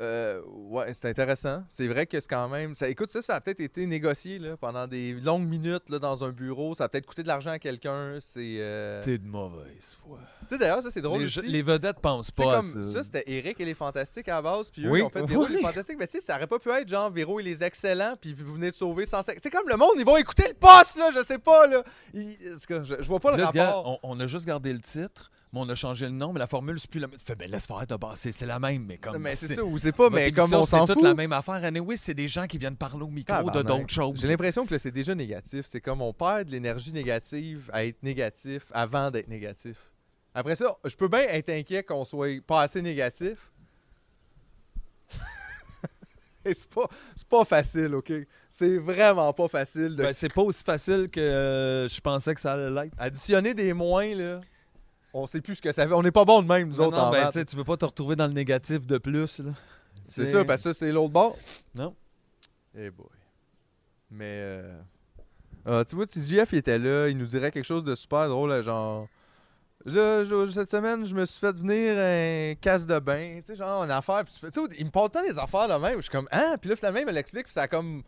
Euh, 0.00 0.40
ouais, 0.46 0.92
c'est 0.94 1.08
intéressant. 1.08 1.64
C'est 1.68 1.88
vrai 1.88 2.06
que 2.06 2.20
c'est 2.20 2.28
quand 2.28 2.48
même. 2.48 2.74
Ça, 2.76 2.88
écoute, 2.88 3.10
ça, 3.10 3.20
ça 3.20 3.34
a 3.34 3.40
peut-être 3.40 3.60
été 3.60 3.84
négocié 3.86 4.38
là, 4.38 4.56
pendant 4.56 4.86
des 4.86 5.12
longues 5.14 5.46
minutes 5.48 5.90
là, 5.90 5.98
dans 5.98 6.22
un 6.24 6.30
bureau. 6.30 6.74
Ça 6.74 6.84
a 6.84 6.88
peut-être 6.88 7.06
coûté 7.06 7.22
de 7.24 7.28
l'argent 7.28 7.50
à 7.50 7.58
quelqu'un. 7.58 8.18
C'est. 8.20 8.58
euh, 8.60 9.02
Tu 9.02 9.10
T'es 9.10 9.18
de 9.18 9.26
mauvaise 9.26 9.96
foi. 10.00 10.18
sais, 10.48 10.56
d'ailleurs, 10.56 10.82
ça, 10.82 10.90
c'est 10.90 11.00
drôle 11.00 11.20
Les, 11.22 11.26
aussi. 11.26 11.42
les 11.48 11.62
vedettes 11.62 11.98
pensent 12.00 12.26
Tu 12.32 12.42
pas 12.42 12.58
à 12.58 12.62
ça. 12.62 12.82
ça, 12.82 13.02
c'était 13.02 13.24
Eric 13.26 13.60
et 13.60 13.64
les 13.64 13.74
Fantastiques 13.74 14.28
à 14.28 14.34
la 14.36 14.42
base, 14.42 14.70
puis 14.70 14.86
eux, 14.86 14.90
Oui. 14.90 15.00
ils 15.00 15.02
ont 15.02 15.10
fait 15.10 15.26
Véro 15.26 15.46
et 15.46 15.50
les 15.50 15.56
Oui. 15.56 15.62
Fantastiques. 15.62 15.96
Mais 15.98 16.06
tu 16.06 16.20
sais, 16.20 16.24
ça 16.24 16.36
aurait 16.36 16.46
pas 16.46 16.58
pu 16.60 16.70
être 16.70 16.88
genre 16.88 17.10
Véro 17.10 17.40
et 17.40 17.42
les 17.42 17.64
Excellents, 17.64 18.14
puis 18.20 18.34
vous 18.34 18.54
venez 18.54 18.70
de 18.70 18.76
sauver 18.76 19.04
150. 19.04 19.40
C'est 19.42 19.50
comme 19.50 19.68
le 19.68 19.76
monde, 19.76 19.94
ils 19.98 20.04
vont 20.04 20.16
écouter 20.16 20.44
le 20.48 20.54
poste, 20.54 20.96
là, 20.96 21.10
je 21.12 21.22
sais 21.24 21.38
pas, 21.38 21.66
là. 21.66 21.82
Ils- 22.14 22.36
je, 22.68 22.84
je 23.00 23.08
vois 23.08 23.18
pas 23.20 23.32
le 23.32 23.38
Là, 23.38 23.46
rapport. 23.46 23.98
on 24.04 24.20
a 24.20 24.26
juste 24.28 24.46
gardé 24.46 24.72
le 24.72 24.80
titre, 24.80 25.30
mais 25.52 25.60
on 25.60 25.68
a 25.68 25.74
changé 25.74 26.06
le 26.06 26.12
nom, 26.12 26.32
mais 26.32 26.38
la 26.40 26.46
formule, 26.46 26.78
c'est 26.78 26.90
plus 26.90 27.00
la 27.00 27.06
même. 27.08 27.18
Tu 27.18 27.24
fais, 27.24 27.34
ben 27.34 27.50
laisse 27.50 27.66
faire 27.66 27.86
de 27.86 27.96
base, 27.96 28.18
c'est 28.20 28.32
c'est 28.32 28.46
la 28.46 28.58
même, 28.58 28.84
mais 28.84 28.98
comme. 28.98 29.18
mais 29.18 29.34
c'est 29.34 29.48
ça, 29.54 29.64
ou 29.64 29.78
c'est 29.78 29.92
pas, 29.92 30.10
mais 30.10 30.30
comme 30.32 30.52
on 30.52 30.64
s'en 30.64 30.86
C'est 30.86 30.92
fout. 30.92 30.94
toute 31.00 31.02
la 31.04 31.14
même 31.14 31.32
affaire. 31.32 31.54
Anyway, 31.64 31.96
c'est 31.96 32.14
des 32.14 32.28
gens 32.28 32.46
qui 32.46 32.58
viennent 32.58 32.76
parler 32.76 33.02
au 33.04 33.08
micro 33.08 33.50
de 33.50 33.62
d'autres 33.62 33.88
choses. 33.88 34.20
J'ai 34.20 34.28
l'impression 34.28 34.66
que 34.66 34.76
c'est 34.78 34.90
déjà 34.90 35.14
négatif. 35.14 35.66
C'est 35.68 35.80
comme 35.80 36.02
on 36.02 36.12
perd 36.12 36.46
de 36.46 36.52
l'énergie 36.52 36.92
négative 36.92 37.70
à 37.72 37.84
être 37.84 38.02
négatif 38.02 38.64
avant 38.72 39.10
d'être 39.10 39.28
négatif. 39.28 39.76
Après 40.34 40.54
ça, 40.54 40.76
je 40.84 40.94
peux 40.94 41.08
bien 41.08 41.20
être 41.22 41.48
inquiet 41.48 41.82
qu'on 41.82 42.04
soit 42.04 42.42
pas 42.46 42.62
assez 42.62 42.82
négatif. 42.82 43.50
C'est 46.50 46.68
pas, 46.68 46.88
c'est 47.14 47.28
pas 47.28 47.44
facile, 47.44 47.94
OK? 47.94 48.10
C'est 48.48 48.78
vraiment 48.78 49.30
pas 49.34 49.48
facile 49.48 49.94
de 49.96 50.02
Ben, 50.02 50.12
c'est 50.14 50.32
pas 50.32 50.40
aussi 50.40 50.64
facile 50.64 51.10
que 51.10 51.20
euh, 51.20 51.88
je 51.88 52.00
pensais 52.00 52.34
que 52.34 52.40
ça 52.40 52.54
allait 52.54 52.70
l'être. 52.70 52.94
additionner 52.96 53.52
des 53.52 53.74
moins, 53.74 54.14
là. 54.14 54.40
On 55.20 55.26
sait 55.26 55.40
plus 55.40 55.56
ce 55.56 55.62
que 55.62 55.72
ça 55.72 55.86
fait. 55.86 55.92
On 55.94 56.02
n'est 56.02 56.10
pas 56.12 56.24
bon 56.24 56.42
de 56.42 56.46
même, 56.48 56.68
nous 56.68 56.76
Non, 56.76 56.86
autres, 56.86 56.96
non, 56.96 57.02
en 57.04 57.10
ben, 57.10 57.24
maths. 57.34 57.46
tu 57.46 57.56
veux 57.56 57.64
pas 57.64 57.76
te 57.76 57.84
retrouver 57.84 58.14
dans 58.16 58.26
le 58.26 58.32
négatif 58.32 58.86
de 58.86 58.98
plus. 58.98 59.38
là. 59.40 59.50
C'est 60.06 60.26
ça, 60.26 60.44
parce 60.44 60.62
que 60.62 60.72
ça, 60.72 60.78
c'est 60.78 60.92
l'autre 60.92 61.12
bord. 61.12 61.36
Non. 61.74 61.94
Eh 62.76 62.90
boy. 62.90 63.06
Mais, 64.10 64.24
euh... 64.40 64.80
ah, 65.66 65.84
tu 65.86 65.96
vois, 65.96 66.06
si 66.08 66.26
JF 66.26 66.54
était 66.54 66.78
là, 66.78 67.08
il 67.08 67.18
nous 67.18 67.26
dirait 67.26 67.50
quelque 67.50 67.64
chose 67.66 67.84
de 67.84 67.94
super 67.94 68.28
drôle, 68.28 68.62
genre... 68.62 69.06
Je- 69.86 70.50
cette 70.52 70.70
semaine, 70.70 71.06
je 71.06 71.14
me 71.14 71.24
suis 71.24 71.38
fait 71.40 71.52
venir 71.52 71.96
un 71.98 72.54
casse 72.60 72.86
de 72.86 72.98
bain, 72.98 73.36
tu 73.38 73.46
sais, 73.46 73.54
genre 73.54 73.84
une 73.84 73.90
affaire. 73.90 74.24
Puis 74.24 74.34
tu 74.34 74.48
sais, 74.50 74.60
il 74.78 74.86
me 74.86 74.90
parle 74.90 75.08
tant 75.10 75.22
des 75.22 75.38
affaires 75.38 75.68
de 75.68 75.74
même. 75.74 75.96
Je 75.96 76.02
suis 76.02 76.10
comme, 76.10 76.28
ah, 76.30 76.56
puis 76.60 76.68
là, 76.70 76.76
finalement, 76.76 76.98
il 77.00 77.06
me 77.06 77.12
l'explique, 77.12 77.44
puis 77.44 77.52
ça 77.52 77.62
a 77.62 77.68
comme 77.68 78.02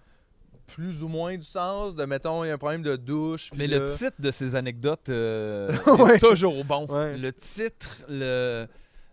plus 0.75 1.03
ou 1.03 1.09
moins 1.09 1.37
du 1.37 1.43
sens 1.45 1.95
de, 1.95 2.05
mettons, 2.05 2.45
il 2.45 2.49
y 2.49 2.51
a 2.51 2.55
un 2.55 2.59
problème 2.59 2.83
de 2.83 2.97
douche. 2.97 3.51
Mais 3.57 3.67
le 3.67 3.93
titre 3.95 4.17
de 4.19 4.31
ces 4.31 4.55
anecdotes 4.55 5.09
euh, 5.09 5.71
Ouais. 5.87 6.17
est 6.17 6.19
toujours 6.19 6.65
bon. 6.65 6.87
Ouais. 6.87 7.17
Le 7.19 7.33
titre, 7.33 7.97
le, 8.09 8.67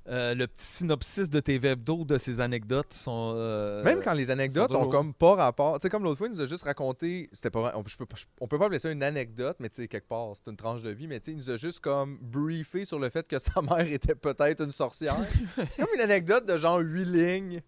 euh, 0.10 0.34
le 0.36 0.48
petit 0.48 0.66
synopsis 0.66 1.30
de 1.30 1.40
tes 1.40 1.60
d'eau 1.76 2.06
de 2.06 2.18
ces 2.18 2.40
anecdotes 2.40 2.94
sont. 2.94 3.34
euh, 3.36 3.84
Même 3.84 4.02
quand 4.02 4.14
les 4.14 4.30
anecdotes 4.30 4.74
ont 4.74 4.88
comme 4.88 5.14
pas 5.14 5.36
rapport. 5.36 5.80
Tu 5.80 5.86
sais, 5.86 5.90
comme 5.90 6.04
l'autre 6.04 6.18
fois, 6.20 6.28
il 6.28 6.34
nous 6.34 6.42
a 6.42 6.46
juste 6.48 6.64
raconté. 6.64 7.30
C'était 7.34 7.50
pas 7.50 7.74
on, 7.76 7.84
je 7.86 7.98
peux, 7.98 8.06
on 8.40 8.48
peut 8.48 8.58
pas 8.58 8.66
appeler 8.66 8.80
ça 8.80 8.90
une 8.92 9.04
anecdote, 9.04 9.58
mais 9.60 9.70
tu 9.70 9.82
sais, 9.82 9.88
quelque 9.88 10.08
part, 10.08 10.28
c'est 10.34 10.50
une 10.50 10.56
tranche 10.58 10.82
de 10.84 10.92
vie. 10.92 11.08
Mais 11.08 11.20
tu 11.20 11.26
sais, 11.26 11.32
il 11.32 11.38
nous 11.38 11.50
a 11.50 11.58
juste 11.58 11.80
comme 11.82 12.18
briefé 12.22 12.86
sur 12.86 13.00
le 13.00 13.10
fait 13.10 13.28
que 13.28 13.38
sa 13.40 13.62
mère 13.62 13.82
était 13.92 14.16
peut-être 14.16 14.64
une 14.64 14.72
sorcière. 14.72 15.18
comme 15.78 15.88
une 15.96 16.02
anecdote 16.02 16.46
de 16.46 16.56
genre 16.56 16.80
huit 16.80 17.06
lignes. 17.06 17.62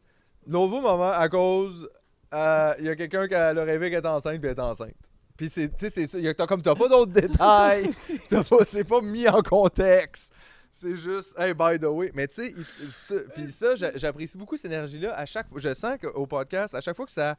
Nouveau 0.48 0.80
moment, 0.80 1.12
à 1.12 1.28
cause. 1.28 1.90
Euh, 2.34 2.74
Il 2.80 2.86
y 2.86 2.90
a 2.90 2.96
quelqu'un 2.96 3.28
qui 3.28 3.36
a 3.36 3.54
le 3.54 3.62
rêvé 3.64 3.90
qu'elle 3.90 4.04
est 4.04 4.08
enceinte, 4.08 4.40
puis 4.40 4.50
elle 4.50 4.58
est 4.58 4.62
enceinte. 4.62 4.94
Puis 5.38 5.50
c'est, 5.50 5.70
tu 5.76 5.90
sais, 5.90 6.06
c'est 6.06 6.34
t'as 6.34 6.48
comme 6.48 6.62
t'as 6.62 6.76
pas 6.76 6.88
d'autres 6.90 7.12
détails. 7.22 7.94
T'as 8.30 8.44
pas, 8.44 8.58
c'est 8.70 8.84
pas 8.84 9.02
mis 9.02 9.28
en 9.28 9.42
contexte. 9.42 10.34
C'est 10.72 10.96
juste, 10.98 11.34
hey, 11.40 11.54
by 11.54 11.80
the 11.80 11.86
way. 11.86 12.12
Mais 12.14 12.28
tu 12.28 12.54
sais, 12.88 13.24
puis 13.34 13.50
ça, 13.52 13.76
j'a- 13.76 13.98
j'apprécie 13.98 14.38
beaucoup 14.38 14.56
cette 14.58 14.66
énergie-là. 14.72 15.14
À 15.18 15.26
chaque 15.26 15.48
je 15.56 15.74
sens 15.74 15.98
qu'au 16.00 16.28
podcast, 16.28 16.76
à 16.76 16.82
chaque 16.82 16.96
fois 16.96 17.06
que 17.06 17.12
ça 17.12 17.36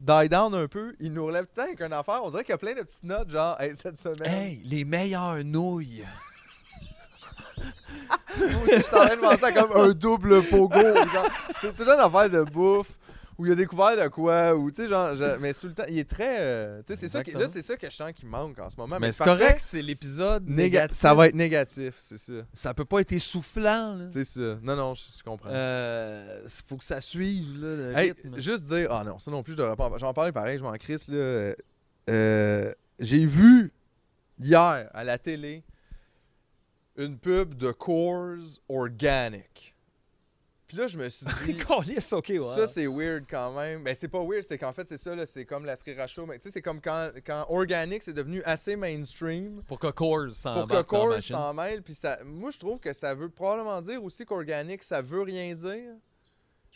die 0.00 0.28
down 0.28 0.54
un 0.54 0.66
peu, 0.66 0.94
il 0.98 1.12
nous 1.12 1.26
relève 1.26 1.46
tant 1.54 1.74
qu'une 1.74 1.92
affaire. 1.92 2.20
On 2.24 2.30
dirait 2.30 2.42
qu'il 2.44 2.52
y 2.52 2.54
a 2.54 2.58
plein 2.58 2.74
de 2.74 2.80
petites 2.82 3.04
notes, 3.04 3.28
genre, 3.30 3.60
hey, 3.60 3.74
cette 3.76 3.98
semaine. 3.98 4.26
Hey, 4.32 4.62
les 4.64 4.84
meilleures 4.84 5.44
nouilles. 5.44 6.04
Moi 8.38 8.46
aussi, 8.64 8.70
je 8.78 8.82
suis 8.82 8.94
en 8.96 9.04
train 9.06 9.16
de 9.16 9.20
penser 9.20 9.44
à 9.44 9.52
comme 9.52 9.72
un 9.80 9.88
double 9.90 10.42
pogo. 10.44 10.78
C'est 11.60 11.74
tout 11.76 11.82
une 11.82 11.90
affaire 12.00 12.30
de 12.30 12.42
bouffe. 12.42 12.90
Où 13.38 13.46
il 13.46 13.52
a 13.52 13.54
découvert 13.54 13.96
de 13.96 14.08
quoi, 14.08 14.54
ou 14.54 14.70
tu 14.70 14.82
sais, 14.82 14.88
genre, 14.88 15.14
mais 15.40 15.52
c'est 15.52 15.60
tout 15.62 15.66
le 15.68 15.72
temps, 15.74 15.84
il 15.88 15.98
est 15.98 16.08
très, 16.08 16.36
euh, 16.40 16.78
tu 16.82 16.88
sais, 16.88 16.96
c'est 16.96 17.08
ça 17.08 17.24
qui, 17.24 17.32
là, 17.32 17.48
c'est 17.48 17.62
ça 17.62 17.76
que 17.76 17.90
je 17.90 17.96
sens 17.96 18.12
qui 18.12 18.26
manque 18.26 18.58
en 18.58 18.68
ce 18.68 18.76
moment. 18.76 18.98
mais 19.00 19.10
c'est 19.10 19.24
correct, 19.24 19.60
c'est 19.60 19.80
l'épisode 19.82 20.44
Néga- 20.46 20.56
négatif. 20.56 20.96
ça 20.98 21.14
va 21.14 21.28
être 21.28 21.34
négatif, 21.34 21.96
c'est 22.00 22.18
ça, 22.18 22.32
Ça 22.52 22.74
peut 22.74 22.84
pas 22.84 23.00
être 23.00 23.12
essoufflant. 23.12 23.94
là. 23.94 24.04
c'est 24.10 24.24
ça. 24.24 24.58
Non, 24.62 24.76
non, 24.76 24.94
je, 24.94 25.04
je 25.18 25.22
comprends. 25.22 25.48
Euh, 25.50 26.46
faut 26.66 26.76
que 26.76 26.84
ça 26.84 27.00
suive 27.00 27.60
là, 27.62 27.76
le 27.76 27.96
Hey, 27.96 28.10
rythme. 28.12 28.38
juste 28.38 28.64
dire, 28.66 28.88
ah 28.92 29.02
non, 29.02 29.18
ça 29.18 29.30
non 29.30 29.42
plus, 29.42 29.52
je 29.54 29.58
devrais 29.58 29.76
pas. 29.76 29.88
en- 29.88 29.96
J'en 29.98 30.12
parlais 30.12 30.32
pareil, 30.32 30.58
je 30.58 30.62
m'en 30.62 30.72
crisse, 30.74 31.08
là. 31.08 31.54
Euh, 32.10 32.72
J'ai 32.98 33.24
vu 33.24 33.72
hier 34.40 34.90
à 34.92 35.04
la 35.04 35.18
télé 35.18 35.64
une 36.96 37.16
pub 37.18 37.54
de 37.54 37.70
Coors 37.72 38.36
Organic. 38.68 39.71
Puis 40.72 40.80
là, 40.80 40.86
je 40.86 40.96
me 40.96 41.06
suis 41.10 41.26
dit. 41.44 41.58
Ok, 42.12 42.28
ouais. 42.30 42.38
Ça, 42.38 42.66
c'est 42.66 42.86
weird 42.86 43.24
quand 43.28 43.52
même. 43.52 43.84
Ben, 43.84 43.94
c'est 43.94 44.08
pas 44.08 44.24
weird, 44.24 44.42
c'est 44.42 44.56
qu'en 44.56 44.72
fait, 44.72 44.88
c'est 44.88 44.96
ça, 44.96 45.14
là, 45.14 45.26
c'est 45.26 45.44
comme 45.44 45.66
la 45.66 45.76
sriracha. 45.76 46.22
Mais 46.26 46.38
tu 46.38 46.44
sais, 46.44 46.50
c'est 46.50 46.62
comme 46.62 46.80
quand, 46.80 47.10
quand 47.26 47.44
Organic, 47.50 48.02
c'est 48.02 48.14
devenu 48.14 48.42
assez 48.44 48.74
mainstream 48.74 49.62
Pour 49.68 49.78
que 49.78 49.88
Coors 49.88 50.30
s'en 50.32 50.54
pour 50.54 50.68
que 50.68 50.82
Coors 50.82 51.22
s'en 51.22 51.52
mêle. 51.52 51.82
Puis 51.82 51.92
ça, 51.92 52.20
moi, 52.24 52.50
je 52.50 52.58
trouve 52.58 52.80
que 52.80 52.94
ça 52.94 53.14
veut 53.14 53.28
probablement 53.28 53.82
dire 53.82 54.02
aussi 54.02 54.24
qu'Organic, 54.24 54.82
ça 54.82 55.02
veut 55.02 55.20
rien 55.20 55.54
dire. 55.54 55.90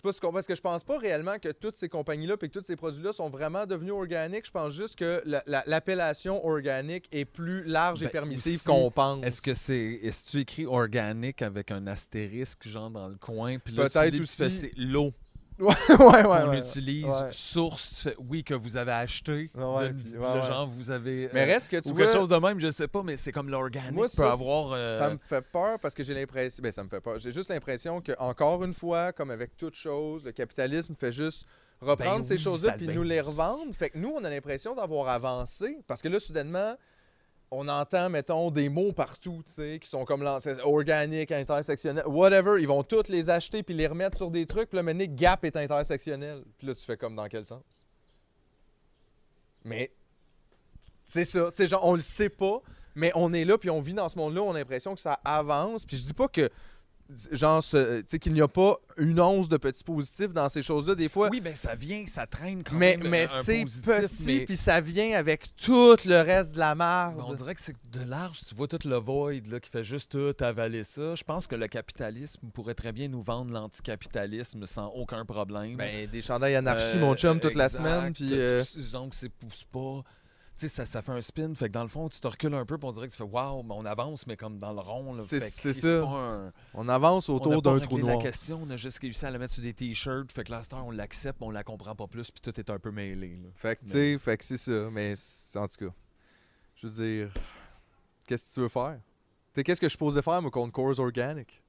Je 0.07 0.13
sais 0.13 0.13
pas 0.13 0.13
si 0.13 0.21
tu 0.21 0.27
comprends, 0.27 0.35
parce 0.37 0.47
que 0.47 0.55
je 0.55 0.61
pense 0.61 0.85
pas 0.85 0.99
réellement 0.99 1.39
que 1.41 1.51
toutes 1.51 1.77
ces 1.77 1.89
compagnies-là 1.89 2.35
et 2.41 2.49
que 2.49 2.59
tous 2.59 2.65
ces 2.65 2.77
produits-là 2.77 3.13
sont 3.13 3.29
vraiment 3.29 3.67
devenus 3.67 3.93
organiques. 3.93 4.47
Je 4.47 4.51
pense 4.53 4.73
juste 4.73 4.97
que 4.97 5.21
la- 5.27 5.43
la- 5.47 5.65
l'appellation 5.67 6.45
organique 6.47 7.09
est 7.13 7.25
plus 7.25 7.65
large 7.65 8.03
et 8.03 8.07
Ben, 8.07 8.11
permissive 8.13 8.63
qu'on 8.63 8.91
pense. 8.91 9.25
Est-ce 9.25 9.43
que 9.43 9.55
c'est. 9.55 9.99
Est-ce 10.03 10.25
que 10.25 10.31
tu 10.31 10.41
écris 10.41 10.67
organique 10.67 11.43
avec 11.43 11.71
un 11.71 11.87
astérisque, 11.87 12.69
genre 12.69 12.91
dans 12.91 13.09
le 13.09 13.17
coin, 13.17 13.59
puis 13.59 13.75
là, 13.75 13.89
Peut-être 13.89 14.21
aussi. 14.21 14.51
c'est 14.51 14.73
l'eau? 14.77 15.13
ouais, 15.59 15.75
ouais, 15.99 16.23
qu'on 16.23 16.49
ouais. 16.51 16.59
utilise. 16.59 17.05
Ouais. 17.07 17.29
Source, 17.31 18.09
oui, 18.29 18.45
que 18.45 18.55
vous 18.55 18.77
avez 18.77 18.93
acheté. 18.93 19.51
Ouais, 19.55 19.89
de- 19.89 19.93
puis- 19.95 20.17
ouais. 20.19 20.43
genre, 20.47 20.67
vous 20.69 20.91
avez. 20.91 21.31
Mais 21.33 21.43
euh, 21.43 21.47
reste 21.55 21.69
que 21.69 21.81
tu 21.81 21.89
ou 21.89 21.95
vois, 21.95 22.05
quelque 22.07 22.17
chose 22.17 22.29
de 22.29 22.37
même, 22.37 22.61
je 22.61 22.71
sais 22.71 22.89
pas, 22.89 23.03
mais 23.03 23.17
c'est 23.17 23.33
comme 23.33 23.49
l'organique 23.49 23.97
peut 24.01 24.07
ça, 24.09 24.33
avoir. 24.33 24.73
euh, 24.73 24.97
ça 24.99 25.11
me 25.11 25.19
fait 25.19 25.41
peur 25.43 25.79
parce 25.81 25.95
que 25.95 26.05
j'ai 26.05 26.15
l'impression. 26.15 26.63
Ben, 26.63 26.71
ça 26.73 26.85
me 26.85 26.89
fait 26.89 27.01
peur. 27.01 27.19
J'ai 27.19 27.33
juste 27.33 27.49
l'impression 27.51 28.01
que, 28.01 28.13
encore 28.19 28.63
une 28.65 28.75
fois, 28.75 29.13
comme 29.13 29.31
avec 29.31 29.57
toute 29.57 29.75
chose, 29.75 30.25
le 30.25 30.33
capitalisme 30.33 30.95
fait 30.95 31.13
juste 31.13 31.47
reprendre 31.81 32.19
Ben 32.21 32.23
ces 32.23 32.35
oui, 32.35 32.41
choses-là 32.41 32.73
puis 32.73 32.89
nous 32.89 33.03
les 33.03 33.21
revendre. 33.21 33.75
Fait 33.75 33.91
que 33.91 33.99
nous, 33.99 34.11
on 34.11 34.25
a 34.25 34.31
l'impression 34.31 34.75
d'avoir 34.75 35.09
avancé 35.09 35.79
parce 35.87 36.01
que 36.03 36.09
là, 36.09 36.19
soudainement, 36.19 36.75
on 37.51 37.69
entend, 37.69 38.11
mettons, 38.11 38.51
des 38.51 38.69
mots 38.69 38.93
partout, 38.93 39.43
tu 39.47 39.53
sais, 39.53 39.79
qui 39.81 39.89
sont 39.89 40.05
comme 40.05 40.23
lancés 40.23 40.59
organique, 40.63 41.31
intersectionnel, 41.31 42.05
whatever. 42.07 42.61
Ils 42.61 42.67
vont 42.67 42.83
tous 42.83 43.09
les 43.09 43.31
acheter 43.31 43.63
puis 43.63 43.75
les 43.75 43.87
remettre 43.87 44.17
sur 44.17 44.31
des 44.31 44.47
trucs. 44.47 44.69
Puis 44.71 44.77
là, 44.77 44.83
maintenant, 44.83 45.07
Gap 45.09 45.45
est 45.45 45.57
intersectionnel. 45.57 46.43
Puis 46.59 46.67
là, 46.67 46.75
tu 46.75 46.85
fais 46.85 46.97
comme 46.97 47.15
dans 47.15 47.29
quel 47.29 47.47
sens? 47.47 47.87
Mais 49.65 49.93
c'est 51.05 51.25
ça. 51.25 51.51
Tu 51.51 51.59
sais, 51.59 51.67
genre, 51.69 51.85
on 51.85 51.95
le 51.95 52.01
sait 52.01 52.29
pas, 52.29 52.61
mais 52.97 53.13
on 53.15 53.33
est 53.33 53.45
là, 53.45 53.59
puis 53.59 53.71
on 53.71 53.81
vit 53.81 53.95
dans 53.95 54.09
ce 54.09 54.19
monde-là, 54.19 54.43
on 54.43 54.55
a 54.55 54.59
l'impression 54.59 54.95
que 54.95 55.01
ça 55.01 55.21
avance. 55.25 55.87
Puis 55.87 55.97
je 55.97 56.07
dis 56.07 56.15
pas 56.15 56.29
que, 56.29 56.51
genre, 57.33 57.63
ce- 57.63 58.01
tu 58.01 58.05
sais, 58.09 58.19
qu'il 58.19 58.33
n'y 58.33 58.41
a 58.41 58.49
pas 58.49 58.77
une 58.99 59.21
once 59.21 59.49
de 59.49 59.57
petits 59.57 59.85
positifs 59.85 60.33
dans 60.33 60.49
ces 60.49 60.63
choses-là. 60.63 60.95
Des 60.95 61.09
fois, 61.09 61.29
Oui, 61.31 61.41
ben 61.41 61.55
ça 61.55 61.75
vient, 61.75 62.05
ça 62.07 62.27
traîne 62.27 62.63
quand 62.65 62.75
mais, 62.75 62.97
même. 62.97 63.09
mais 63.09 63.25
un 63.25 63.43
c'est 63.43 63.65
petit, 63.65 64.25
mais- 64.27 64.45
puis 64.45 64.57
ça 64.57 64.81
vient 64.81 65.17
avec 65.17 65.55
tout 65.57 65.97
le 66.05 66.21
reste 66.21 66.55
de 66.55 66.59
la 66.59 66.75
Ben, 66.75 67.15
on 67.27 67.35
dirait 67.35 67.55
que 67.55 67.61
c'est 67.61 67.77
de 67.93 68.09
large, 68.09 68.41
tu 68.47 68.55
vois 68.55 68.67
tout 68.69 68.79
le 68.85 68.97
void 68.97 69.33
là, 69.49 69.61
qui 69.61 69.71
fait 69.71 69.85
juste 69.85 70.13
tout 70.13 70.35
avaler 70.45 70.85
ça. 70.85 71.15
Je 71.15 71.23
pense 71.25 71.47
que 71.47 71.55
le 71.55 71.69
capitalisme 71.69 72.49
pourrait 72.53 72.75
très 72.75 72.93
bien 72.93 73.09
nous 73.09 73.23
vendre 73.23 73.53
l'anticapitalisme 73.53 74.67
sans 74.67 74.89
aucun 74.89 75.25
problème. 75.25 75.77
Ben, 75.77 76.09
des 76.11 76.23
chandails 76.23 76.57
anarchie, 76.57 76.97
Euh, 76.97 77.01
mon 77.01 77.15
chum, 77.15 77.39
toute 77.41 77.55
la 77.55 77.69
semaine, 77.69 78.13
puis... 78.13 78.31
euh, 78.33 78.63
Donc, 78.93 79.15
c'est 79.15 79.29
pousse 79.29 79.65
pas. 79.71 80.03
Sais, 80.59 80.69
ça, 80.69 80.87
ça 80.87 81.03
fait 81.03 81.13
un 81.13 81.21
spin, 81.21 81.55
fait 81.55 81.69
que 81.69 81.73
dans 81.75 81.83
le 81.83 81.89
fond, 81.91 82.09
tu 82.09 82.19
te 82.19 82.27
recules 82.27 82.55
un 82.55 82.65
peu, 82.65 82.79
puis 82.79 82.89
on 82.89 82.93
dirait 82.93 83.07
que 83.09 83.13
tu 83.13 83.19
fais 83.19 83.25
waouh, 83.25 83.63
mais 83.63 83.75
on 83.77 83.85
avance, 83.85 84.27
mais 84.27 84.39
comme 84.39 84.57
dans 84.57 84.73
le 84.73 84.81
rond. 84.81 85.13
C'est- 85.13 85.39
ça. 85.75 86.01
un- 86.03 86.53
on 86.73 86.89
avance 86.89 87.29
autour 87.29 87.61
d'un 87.61 87.79
trou 87.81 87.99
noir. 87.99 88.17
la 88.17 88.23
question, 88.23 88.61
on 88.63 88.71
a 88.71 88.79
juste 88.79 88.99
réussi 89.01 89.27
à 89.27 89.31
la 89.31 89.37
mettre 89.39 89.53
sur 89.53 89.63
des 89.63 89.75
t-shirts, 89.75 90.33
fait 90.33 90.45
que 90.45 90.53
là, 90.53 90.63
on 90.87 90.91
l'accepte, 90.93 91.39
mais 91.43 91.47
on 91.47 91.51
la 91.51 91.63
comprend 91.63 91.95
pas 91.95 92.07
plus, 92.07 92.31
puis 92.31 92.41
tout 92.41 92.59
est 92.59 92.71
un 92.71 92.79
peu 92.79 92.91
mêlé. 92.91 93.37
là. 93.37 93.51
Fait 93.55 93.77
que, 93.77 93.85
tu 93.85 93.91
sais, 93.93 94.19
fait 94.19 94.39
que 94.39 94.45
c'est 94.47 94.57
ça. 94.57 94.89
Mais 94.91 95.13
en 95.57 95.69
tout 95.69 95.89
cas, 95.91 95.95
je 96.77 96.87
veux 96.87 97.05
dire, 97.05 97.31
qu'est-ce 98.27 98.49
que 98.49 98.55
tu 98.55 98.61
veux 98.61 98.69
faire? 98.71 98.99
Tu 99.53 99.61
sais, 99.61 99.63
qu'est-ce 99.65 99.81
que 99.81 99.89
je 99.91 99.97
posais 99.99 100.23
faire, 100.23 100.41
moi, 100.41 100.51
contre 100.51 100.73
Coors 100.73 100.99
Organic? 101.01 101.63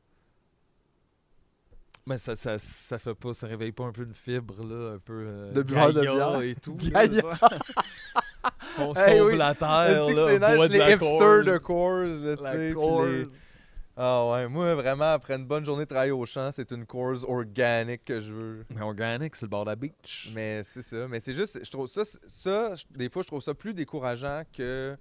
Mais 2.08 2.18
ça, 2.18 2.36
ça, 2.38 2.58
ça 2.58 2.98
fait 2.98 3.14
pas, 3.14 3.34
ça 3.34 3.48
réveille 3.48 3.74
pas 3.74 3.84
un 3.84 3.92
peu 3.92 4.04
une 4.04 4.14
fibre, 4.14 4.56
là, 4.64 4.94
un 4.96 5.00
peu. 5.00 5.26
euh, 5.28 5.52
De 5.52 5.62
buveur 5.62 5.94
de 5.94 6.00
bière. 6.02 6.42
et 6.42 6.56
tout. 6.56 6.78
là, 6.92 7.04
on 8.80 8.94
Hey, 8.96 9.18
sauve 9.20 9.28
oui. 9.28 9.38
la 9.38 9.54
terre, 9.54 9.90
Est-ce 9.90 10.14
que 10.14 10.16
là, 10.16 10.28
c'est 10.56 10.58
nice, 10.58 10.70
les 10.72 10.94
hipsters 10.94 11.44
de 11.44 11.58
Coors, 11.58 12.06
tu 12.06 13.24
sais, 13.24 13.28
Ah 13.98 14.30
ouais, 14.32 14.48
moi 14.48 14.76
vraiment, 14.76 15.12
après 15.14 15.36
une 15.36 15.46
bonne 15.46 15.66
journée 15.66 15.84
de 15.84 15.90
travail 15.90 16.12
au 16.12 16.26
champ, 16.26 16.50
c'est 16.52 16.72
une 16.72 16.86
course 16.86 17.24
organique 17.28 18.06
que 18.06 18.22
je 18.22 18.32
veux. 18.32 18.66
Mais 18.74 18.82
organic, 18.82 19.36
c'est 19.36 19.46
le 19.46 19.50
bord 19.50 19.66
de 19.66 19.72
la 19.72 19.76
beach. 19.76 20.30
Mais 20.34 20.62
c'est 20.64 20.84
ça. 20.84 21.08
Mais 21.10 21.20
c'est 21.20 21.34
juste, 21.34 21.60
je 21.64 21.70
trouve 21.72 21.88
ça, 21.88 22.04
ça, 22.28 22.74
des 22.92 23.10
fois, 23.10 23.24
je 23.24 23.28
trouve 23.28 23.42
ça 23.42 23.54
plus 23.54 23.74
décourageant 23.74 24.44
que. 24.56 24.96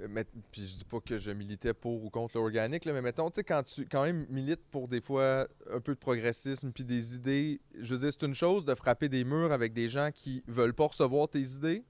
Euh, 0.00 0.06
mais- 0.08 0.24
Puis 0.52 0.66
je 0.66 0.76
dis 0.78 0.84
pas 0.84 1.00
que 1.00 1.18
je 1.18 1.30
militais 1.30 1.74
pour 1.74 2.04
ou 2.04 2.10
contre 2.10 2.36
l'organique, 2.36 2.86
mais 2.86 3.02
mettons, 3.02 3.30
tu 3.30 3.36
sais, 3.36 3.44
quand 3.44 3.62
tu 3.62 3.86
quand 3.86 4.04
même 4.04 4.26
milites 4.30 4.64
pour 4.70 4.88
des 4.88 5.00
fois 5.00 5.46
un 5.72 5.80
peu 5.80 5.94
de 5.94 5.98
progressisme 5.98 6.70
puis 6.72 6.84
des 6.84 7.14
idées, 7.14 7.60
je 7.78 7.94
veux 7.94 8.00
dire, 8.00 8.12
c'est 8.12 8.26
une 8.26 8.34
chose 8.34 8.64
de 8.64 8.74
frapper 8.74 9.08
des 9.08 9.24
murs 9.24 9.52
avec 9.52 9.72
des 9.72 9.88
gens 9.88 10.10
qui 10.12 10.42
veulent 10.46 10.74
pas 10.74 10.86
recevoir 10.86 11.28
tes 11.28 11.40
idées. 11.40 11.84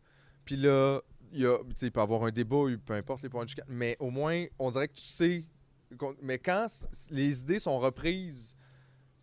Puis 0.44 0.56
là, 0.56 1.00
il 1.32 1.40
y 1.40 1.46
a, 1.46 1.58
il 1.82 1.90
peut 1.92 2.00
y 2.00 2.02
avoir 2.02 2.24
un 2.24 2.30
débat, 2.30 2.64
peu 2.84 2.94
importe 2.94 3.22
les 3.22 3.28
points 3.28 3.44
de 3.44 3.50
chicane, 3.50 3.66
mais 3.68 3.96
au 4.00 4.10
moins, 4.10 4.46
on 4.58 4.70
dirait 4.70 4.88
que 4.88 4.94
tu 4.94 5.02
sais. 5.02 5.44
Mais 6.22 6.38
quand 6.38 6.66
les 7.10 7.40
idées 7.40 7.58
sont 7.58 7.78
reprises 7.78 8.54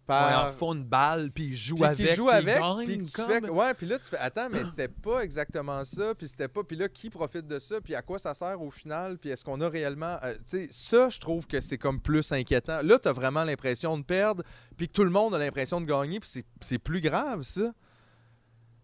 Ouais, 0.08 0.16
ils 0.16 0.22
en 0.24 0.30
par. 0.30 0.48
refont 0.54 0.74
une 0.74 0.84
balle, 0.84 1.32
puis 1.32 1.46
ils 1.46 1.56
jouent 1.56 1.76
Puis 1.76 1.84
avec. 1.86 2.08
qui 2.08 2.16
joue 2.16 2.30
avec, 2.30 2.60
puis 2.86 3.12
comme. 3.12 3.28
fais... 3.28 3.50
Ouais, 3.50 3.74
puis 3.74 3.86
là, 3.88 3.98
tu 3.98 4.06
fais... 4.06 4.18
Attends, 4.18 4.50
mais 4.52 4.64
c'était 4.64 4.88
pas 4.88 5.22
exactement 5.22 5.84
ça, 5.84 6.14
puis 6.16 6.28
c'était 6.28 6.48
pas... 6.48 6.64
Puis 6.64 6.78
là, 6.78 6.88
qui 6.90 7.10
profite 7.10 7.48
de 7.48 7.58
ça, 7.60 7.82
puis 7.82 7.96
à 7.96 8.02
quoi 8.02 8.20
ça 8.20 8.34
sert 8.34 8.62
au 8.62 8.70
final, 8.70 9.18
puis 9.18 9.32
est-ce 9.32 9.44
qu'on 9.44 9.60
a 9.62 9.68
réellement... 9.70 10.18
euh, 10.24 10.34
tu 10.36 10.42
sais, 10.46 10.68
ça, 10.72 11.10
je 11.10 11.20
trouve 11.20 11.48
que 11.48 11.60
c'est 11.60 11.78
comme 11.78 12.00
plus 12.00 12.32
inquiétant. 12.32 12.82
Là, 12.84 13.00
t'as 13.00 13.14
vraiment 13.14 13.44
l'impression 13.44 13.98
de 13.98 14.04
perdre, 14.04 14.44
puis 14.78 14.88
que 14.88 14.94
tout 14.94 15.04
le 15.04 15.10
monde 15.10 15.34
a 15.34 15.40
l'impression 15.40 15.82
de 15.82 15.86
gagner, 15.86 16.20
puis 16.20 16.30
c'est- 16.30 16.46
c'est 16.62 16.78
plus 16.80 17.02
grave, 17.02 17.42
ça. 17.44 17.74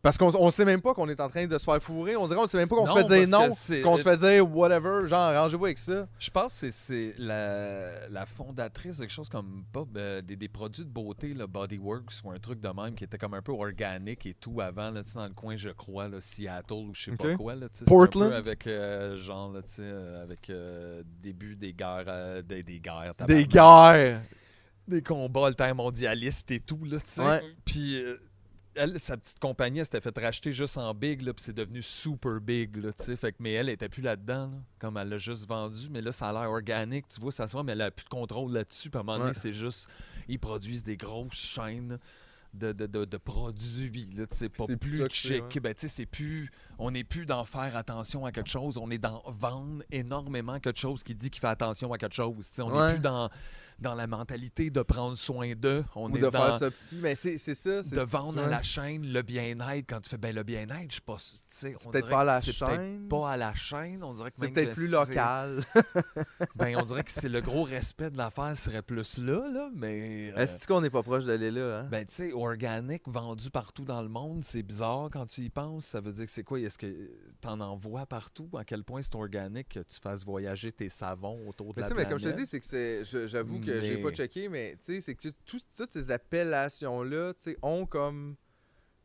Parce 0.04 0.18
qu'on 0.18 0.32
on 0.36 0.50
sait 0.50 0.66
même 0.66 0.82
pas 0.82 0.96
qu'on 0.96 1.08
est 1.10 1.20
en 1.20 1.30
train 1.30 1.46
de 1.46 1.56
se 1.58 1.64
faire 1.64 1.80
fourrer. 1.82 2.16
On 2.16 2.26
dirait 2.26 2.40
qu'on 2.40 2.48
sait 2.48 2.58
même 2.58 2.68
pas 2.68 2.76
qu'on 2.76 2.88
se 2.88 2.94
fait 2.94 3.04
dire 3.20 3.28
non, 3.30 3.50
qu'on 3.84 3.98
se 3.98 4.02
fait 4.02 4.18
dire 4.18 4.50
whatever, 4.56 5.08
genre 5.08 5.20
arrangez-vous 5.20 5.66
avec 5.66 5.78
ça. 5.78 6.08
Je 6.18 6.30
pense 6.32 6.60
que 6.60 6.72
c'est- 6.72 7.14
la, 7.20 8.10
la 8.10 8.26
fondatrice 8.26 8.98
de 8.98 9.02
quelque 9.04 9.12
chose 9.14 9.30
comme 9.30 9.64
pas 9.72 9.84
euh, 9.98 10.22
des, 10.24 10.36
des 10.36 10.48
produits 10.48 10.86
de 10.86 10.90
beauté, 10.90 11.36
là, 11.36 11.46
Bodyworks 11.46 12.14
ou 12.24 12.32
un 12.32 12.40
truc 12.40 12.60
de 12.62 12.70
même 12.70 12.96
qui 12.96 13.04
était 13.04 13.20
comme 13.20 13.36
un 13.36 13.44
peu 13.44 13.52
organique 13.52 14.26
et 14.26 14.34
tout 14.34 14.60
avant, 14.60 14.90
là, 14.90 15.04
tu 15.04 15.12
sais, 15.12 15.20
dans 15.20 15.28
le 15.28 15.34
coin, 15.36 15.56
je 15.56 15.70
crois, 15.70 16.08
là, 16.08 16.20
Seattle 16.20 16.74
ou 16.74 16.96
je 16.96 17.04
sais 17.04 17.12
pas 17.12 17.36
quoi. 17.36 17.54
Là, 17.56 17.68
Portland? 17.86 18.24
Un 18.28 18.30
peu 18.30 18.36
avec 18.38 18.66
euh, 18.66 19.18
genre, 19.18 19.52
là, 19.54 19.62
tu 19.62 19.70
sais, 19.70 19.82
euh, 19.86 20.24
avec 20.24 20.50
euh, 20.50 21.04
début 21.22 21.56
des 21.56 21.74
guerres, 21.74 22.06
euh, 22.08 22.42
des, 22.42 22.64
des 22.64 22.80
guerres, 22.80 23.14
Des 23.28 23.46
guerres. 23.46 24.22
des 24.88 25.04
combats 25.04 25.46
altermondialistes 25.48 26.50
et 26.52 26.60
tout, 26.60 26.84
là, 26.86 26.98
tu 27.00 27.04
sais. 27.08 27.22
Puis 27.66 28.02
euh, 28.04 28.18
elle, 28.76 29.00
sa 29.00 29.18
petite 29.18 29.40
compagnie, 29.40 29.80
elle 29.80 29.86
s'était 29.86 30.02
fait 30.02 30.18
racheter 30.18 30.52
juste 30.52 30.78
en 30.78 30.94
big, 30.94 31.22
là, 31.22 31.34
puis 31.34 31.44
c'est 31.44 31.54
devenu 31.56 31.82
super 31.82 32.40
big, 32.40 32.76
là, 32.78 32.94
tu 32.94 33.04
sais. 33.04 33.16
Fait 33.16 33.32
que, 33.32 33.38
mais 33.40 33.54
elle, 33.54 33.68
elle 33.70 33.74
était 33.76 33.90
plus 33.90 34.02
là-dedans, 34.02 34.48
là, 34.48 34.58
comme 34.80 34.98
elle 34.98 35.10
l'a 35.10 35.18
juste 35.18 35.48
vendu. 35.48 35.90
Mais 35.90 36.02
là, 36.02 36.12
ça 36.12 36.30
a 36.30 36.34
l'air 36.34 36.50
organique, 36.50 37.08
tu 37.10 37.20
vois, 37.20 37.32
ça 37.32 37.48
se 37.48 37.52
voit, 37.54 37.64
mais 37.64 37.74
elle 37.74 37.82
a 37.82 37.92
plus 37.92 38.06
de 38.06 38.10
contrôle 38.10 38.52
là-dessus. 38.54 38.90
Puis 38.90 38.98
à 38.98 39.02
un 39.02 39.04
moment 39.04 39.18
donné, 39.20 39.30
Ouais. 39.32 39.38
c'est 39.40 39.54
juste, 39.54 39.90
ils 40.28 40.40
produisent 40.40 40.84
des 40.84 40.98
grosses 40.98 41.34
chaînes 41.34 42.00
de, 42.54 42.74
de, 42.74 42.86
de, 42.86 43.06
de 43.06 43.18
produits, 43.18 44.10
là, 44.16 44.28
tu 44.28 44.36
sais, 44.38 44.50
pas 44.50 44.66
C'est 44.68 44.76
plus 44.78 45.08
chic. 45.10 45.60
Ben, 45.62 45.74
tu 45.74 45.82
sais, 45.82 45.88
c'est 45.88 46.06
plus, 46.06 46.52
on 46.78 46.92
n'est 46.92 47.06
plus 47.06 47.26
dans 47.26 47.46
faire 47.46 47.76
attention 47.78 48.26
à 48.26 48.32
quelque 48.34 48.50
chose, 48.50 48.78
on 48.78 48.92
est 48.92 48.98
dans 48.98 49.24
vendre 49.28 49.84
énormément 49.92 50.60
quelque 50.60 50.80
chose 50.80 51.02
qui 51.04 51.16
dit 51.16 51.30
qu'il 51.30 51.40
fait 51.40 51.48
attention 51.48 51.94
à 51.94 51.98
quelque 51.98 52.16
chose. 52.16 52.48
tu 52.50 52.56
sais. 52.56 52.62
On 52.62 52.70
n'est 52.72 52.78
Ouais. 52.78 52.92
plus 52.94 53.00
dans 53.02 53.30
dans 53.82 53.96
la 53.96 54.08
mentalité 54.08 54.70
de 54.70 54.82
prendre 54.82 55.18
soin 55.18 55.54
d'eux. 55.56 55.84
On 55.96 56.10
Ou 56.12 56.16
est 56.16 56.20
de 56.20 56.26
dans 56.30 56.32
faire 56.32 56.54
ça 56.58 56.72
petit. 56.72 56.98
Mais 57.02 57.16
c'est 57.16 57.38
ça. 57.38 57.84
c'est- 57.84 57.96
de 57.96 58.02
vendre 58.02 58.42
à 58.42 58.48
la 58.48 58.64
chaîne 58.64 59.12
le 59.12 59.22
bien-être. 59.22 59.86
Quand 59.90 60.00
tu 60.02 60.10
fais 60.10 60.18
ben 60.18 60.34
le 60.36 60.44
bien-être, 60.44 60.90
je 60.90 60.96
sais 60.96 61.02
pas. 61.06 61.18
C'est 61.48 61.76
on 61.86 61.90
peut-être 61.90 62.10
pas 62.10 62.20
à 62.22 62.24
que 62.24 62.28
la 62.28 62.42
c'est 62.42 62.52
chaîne. 62.54 62.68
peut-être 62.68 63.10
pas 63.10 63.32
à 63.32 63.38
la 63.38 63.54
chaîne. 63.54 64.04
On 64.04 64.14
dirait 64.14 64.30
que 64.30 64.36
C'est 64.38 64.48
peut-être 64.50 64.70
que 64.70 64.74
plus 64.76 64.88
local. 64.88 65.60
Ben 66.56 66.76
on 66.78 66.84
dirait 66.84 67.04
que 67.04 67.12
c'est 67.12 67.30
le 67.30 67.42
gros 67.42 67.64
respect 67.64 68.10
de 68.12 68.18
l'affaire 68.18 68.56
serait 68.58 68.82
plus 68.82 69.18
là, 69.18 69.48
là. 69.52 69.70
Mais 69.74 70.32
euh, 70.36 70.38
Est-ce 70.38 70.68
qu'on 70.68 70.82
n'est 70.82 70.90
pas 70.90 71.04
proche 71.04 71.26
d'aller 71.26 71.52
là? 71.52 71.80
Hein? 71.80 71.88
ben 71.92 72.06
tu 72.06 72.16
sais, 72.16 72.32
organique 72.34 73.04
vendu 73.08 73.50
partout 73.50 73.84
dans 73.86 74.02
le 74.02 74.10
monde, 74.10 74.44
c'est 74.44 74.64
bizarre 74.64 75.10
quand 75.12 75.26
tu 75.26 75.42
y 75.42 75.50
penses. 75.50 75.86
Ça 75.86 76.02
veut 76.02 76.12
dire 76.12 76.26
que 76.26 76.32
c'est 76.32 76.44
quoi? 76.44 76.60
Est-ce 76.60 76.78
que 76.78 77.12
t'en 77.42 77.60
envoies 77.60 78.06
partout? 78.06 78.50
À 78.58 78.64
quel 78.64 78.84
point 78.84 79.02
c'est 79.02 79.16
organique 79.16 79.70
que 79.70 79.80
tu 79.80 80.00
fasses 80.02 80.24
voyager 80.26 80.72
tes 80.72 80.90
savons 80.90 81.48
autour 81.48 81.74
de 81.74 81.82
Mais 81.82 81.88
la 81.90 81.96
mais 81.96 82.04
comme 82.06 82.20
je 82.20 82.26
te 82.26 82.30
planète? 82.30 82.40
dis, 82.40 82.46
c'est 82.50 82.60
que 82.60 82.66
c'est. 82.66 83.06
je- 83.06 83.28
J'avoue 83.28 83.60
que 83.80 83.82
j'ai 83.82 83.96
Mais- 83.98 84.02
pas 84.04 84.12
checké, 84.12 84.50
mais 84.50 84.72
tu 84.78 84.94
sais, 84.94 85.00
c'est 85.02 85.16
que 85.16 85.30
tout- 85.46 85.60
toutes 85.78 85.94
ces 85.94 86.12
appellations-là, 86.12 87.34
tu 87.34 87.42
sais, 87.42 87.58
ont 87.62 87.86
comme 87.86 88.36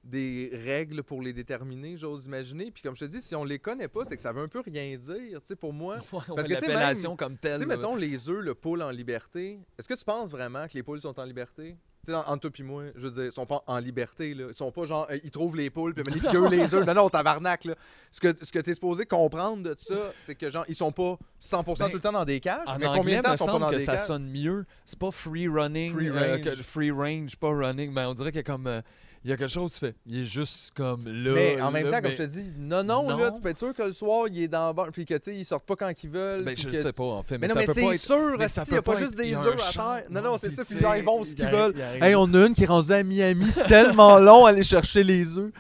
des 0.05 0.51
règles 0.53 1.03
pour 1.03 1.21
les 1.21 1.33
déterminer, 1.33 1.97
j'ose 1.97 2.27
imaginer. 2.27 2.71
Puis 2.71 2.81
comme 2.83 2.95
je 2.95 3.05
te 3.07 3.11
dis, 3.11 3.21
si 3.21 3.35
on 3.35 3.43
les 3.43 3.59
connaît 3.59 3.89
pas, 3.89 4.05
c'est 4.05 4.15
que 4.15 4.23
ça 4.23 4.33
veut 4.33 4.43
un 4.43 4.49
peu 4.49 4.61
rien 4.61 4.97
dire, 4.97 5.41
tu 5.41 5.47
sais, 5.49 5.57
pour 5.57 5.73
moi. 5.73 5.97
Ouais, 6.13 6.21
Parce 6.29 6.29
ouais, 6.29 6.37
que, 6.37 6.43
tu 6.55 6.61
sais, 6.61 6.69
l'appellation 6.69 7.17
comme 7.17 7.37
Tu 7.39 7.49
sais, 7.49 7.67
mettons 7.67 7.97
les 7.97 8.31
œufs, 8.31 8.45
le 8.45 8.55
poule 8.55 8.83
en 8.83 8.91
liberté. 8.91 9.59
Est-ce 9.79 9.89
que 9.89 9.95
tu 9.95 10.05
penses 10.05 10.31
vraiment 10.31 10.67
que 10.69 10.75
les 10.75 10.83
poules 10.85 11.01
sont 11.01 11.19
en 11.19 11.25
liberté? 11.25 11.77
Sais, 12.07 12.15
en- 12.15 12.21
entre 12.21 12.49
toi 12.49 12.65
moi, 12.65 12.85
je 12.95 13.07
veux 13.09 13.11
dire, 13.11 13.25
ils 13.25 13.33
sont 13.33 13.47
pas 13.47 13.63
en 13.67 13.79
liberté, 13.79 14.33
là. 14.35 14.45
Ils 14.49 14.55
sont 14.55 14.71
pas 14.71 14.85
genre, 14.85 15.07
euh, 15.11 15.19
ils 15.25 15.31
trouvent 15.31 15.57
les 15.57 15.71
poules, 15.71 15.93
puis 15.95 16.05
ils 16.07 16.11
manipulent 16.11 16.45
eux 16.45 16.49
les 16.57 16.75
œufs. 16.75 16.87
Non, 16.87 16.95
non, 16.95 17.09
tabarnak, 17.09 17.65
là. 17.65 17.75
Ce 18.11 18.21
que, 18.21 18.29
ce 18.43 18.53
que 18.53 18.59
t'es 18.61 18.75
supposé 18.75 19.05
comprendre 19.07 19.63
de 19.63 19.75
ça, 19.79 20.13
c'est 20.17 20.35
que, 20.35 20.49
genre, 20.51 20.65
ils 20.69 20.75
sont 20.75 20.93
pas 20.93 21.19
100% 21.41 21.79
Ben, 21.79 21.89
tout 21.89 21.95
le 21.97 22.01
temps 22.01 22.13
dans 22.13 22.25
des 22.25 22.41
cages, 22.41 22.61
mais 22.79 22.87
anglais, 22.87 22.99
combien 23.01 23.19
de 23.19 23.25
temps 23.25 23.33
ils 23.33 23.39
sont 23.39 23.47
pas 23.47 23.59
dans 23.59 23.71
que 23.71 23.77
des 23.77 23.85
ça 23.85 23.97
cages? 23.97 24.07
sonne 24.07 24.31
mieux. 24.31 24.65
C'est 24.85 24.99
pas 24.99 25.11
free 25.11 25.49
running, 25.49 25.93
Free 25.93 26.09
euh, 26.09 26.35
range. 26.37 26.41
que- 26.45 26.63
free 26.63 26.91
range, 26.91 27.37
pas 27.37 27.49
running, 27.51 27.93
mais 27.93 28.05
on 28.05 28.15
dirait 28.15 28.33
a 28.37 28.43
comme 28.43 28.67
euh, 28.69 28.81
il 29.25 29.31
y 29.31 29.33
a 29.33 29.37
quelque 29.37 29.51
chose 29.51 29.73
tu 29.73 29.81
fais. 29.81 29.95
Il 30.07 30.23
est 30.23 30.25
juste 30.25 30.73
comme 30.77 31.07
là. 31.07 31.33
Mais 31.35 31.61
en 31.61 31.71
même 31.71 31.87
là, 31.87 31.93
temps, 31.97 32.03
comme 32.03 32.13
je 32.13 32.17
te 32.17 32.23
dis, 32.23 32.53
non, 32.59 32.85
non, 32.85 33.09
là, 33.17 33.31
tu 33.31 33.41
peux 33.41 33.49
être 33.49 33.59
sûr 33.59 33.75
que 33.75 33.83
le 33.83 33.93
soir, 33.93 34.29
il 34.29 34.43
est 34.43 34.49
dans 34.49 34.69
le 34.69 34.75
bar, 34.75 34.89
puis 34.93 35.05
que, 35.05 35.15
tu 35.15 35.21
sais, 35.25 35.37
ils 35.37 35.45
sortent 35.45 35.67
pas 35.67 35.77
quand 35.77 35.93
ils 36.03 36.11
veulent. 36.11 36.45
Ben, 36.45 36.57
je 36.57 36.69
que- 36.69 36.83
sais 36.83 36.93
pas 36.93 37.05
en 37.05 37.23
fait, 37.23 37.39
Mais, 37.39 37.49
mais, 37.49 37.55
non, 37.55 37.61
mais 37.61 37.67
c'est 37.67 37.97
sûr, 37.99 38.37
il 38.37 38.41
y 38.75 38.77
a 38.77 38.83
pas 38.83 38.93
pas 38.93 39.01
juste 39.01 39.17
des 39.17 39.35
œufs 39.37 39.61
un 39.61 39.69
à 39.69 39.73
terre. 40.01 40.11
Non, 40.11 40.23
non, 40.23 40.39
c'est 40.39 40.51
ça, 40.51 40.65
puis 40.65 40.79
genre, 40.79 40.97
ils 40.97 41.05
vont 41.05 41.21
où 41.21 41.25
ce 41.25 41.31
il 41.31 41.37
qu'ils 41.37 41.49
veulent. 41.49 41.75
Hey, 42.01 42.15
on 42.15 42.33
a 42.35 42.47
une 42.47 42.55
qui 42.55 42.65
est 42.65 42.67
rendue 42.67 42.93
à 42.93 43.03
Miami, 43.03 43.51
c'est 43.51 43.67
tellement 43.67 44.19
long 44.21 44.45
aller 44.47 44.63
chercher 44.63 45.03
les 45.03 45.37
œufs. 45.37 45.53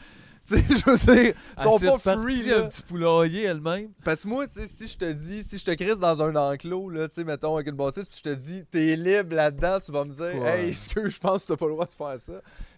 Tu 0.48 0.54
sais, 0.54 0.64
je 0.68 0.88
veux 0.88 0.96
dire, 1.14 1.34
ils 1.58 1.62
sont 1.62 1.76
pas 1.80 1.98
free, 1.98 2.52
un 2.52 2.58
là. 2.60 2.62
petit 2.68 2.80
poulailler 2.82 3.42
elle-même. 3.42 3.88
Parce 4.04 4.22
que 4.22 4.28
moi, 4.28 4.46
tu 4.46 4.52
sais, 4.52 4.68
si 4.68 4.86
je 4.86 4.96
te 4.96 5.10
dis, 5.12 5.42
si 5.42 5.58
je 5.58 5.64
te 5.64 5.72
crisse 5.72 5.98
dans 5.98 6.22
un 6.22 6.36
enclos, 6.36 6.88
là, 6.88 7.08
tu 7.08 7.16
sais, 7.16 7.24
mettons, 7.24 7.56
avec 7.56 7.66
une 7.66 7.74
bâtisse, 7.74 8.08
puis 8.08 8.18
je 8.24 8.30
te 8.30 8.34
dis, 8.34 8.62
t'es 8.70 8.94
libre 8.94 9.34
là-dedans, 9.34 9.80
tu 9.84 9.90
vas 9.90 10.04
me 10.04 10.14
dire, 10.14 10.46
hey, 10.46 10.68
est-ce 10.68 10.88
que 10.88 11.08
je 11.10 11.18
pense 11.18 11.42
que 11.42 11.48
t'as 11.48 11.56
pas 11.56 11.66
le 11.66 11.72
droit 11.72 11.86
de 11.86 11.94
faire 11.94 12.16
ça? 12.16 12.34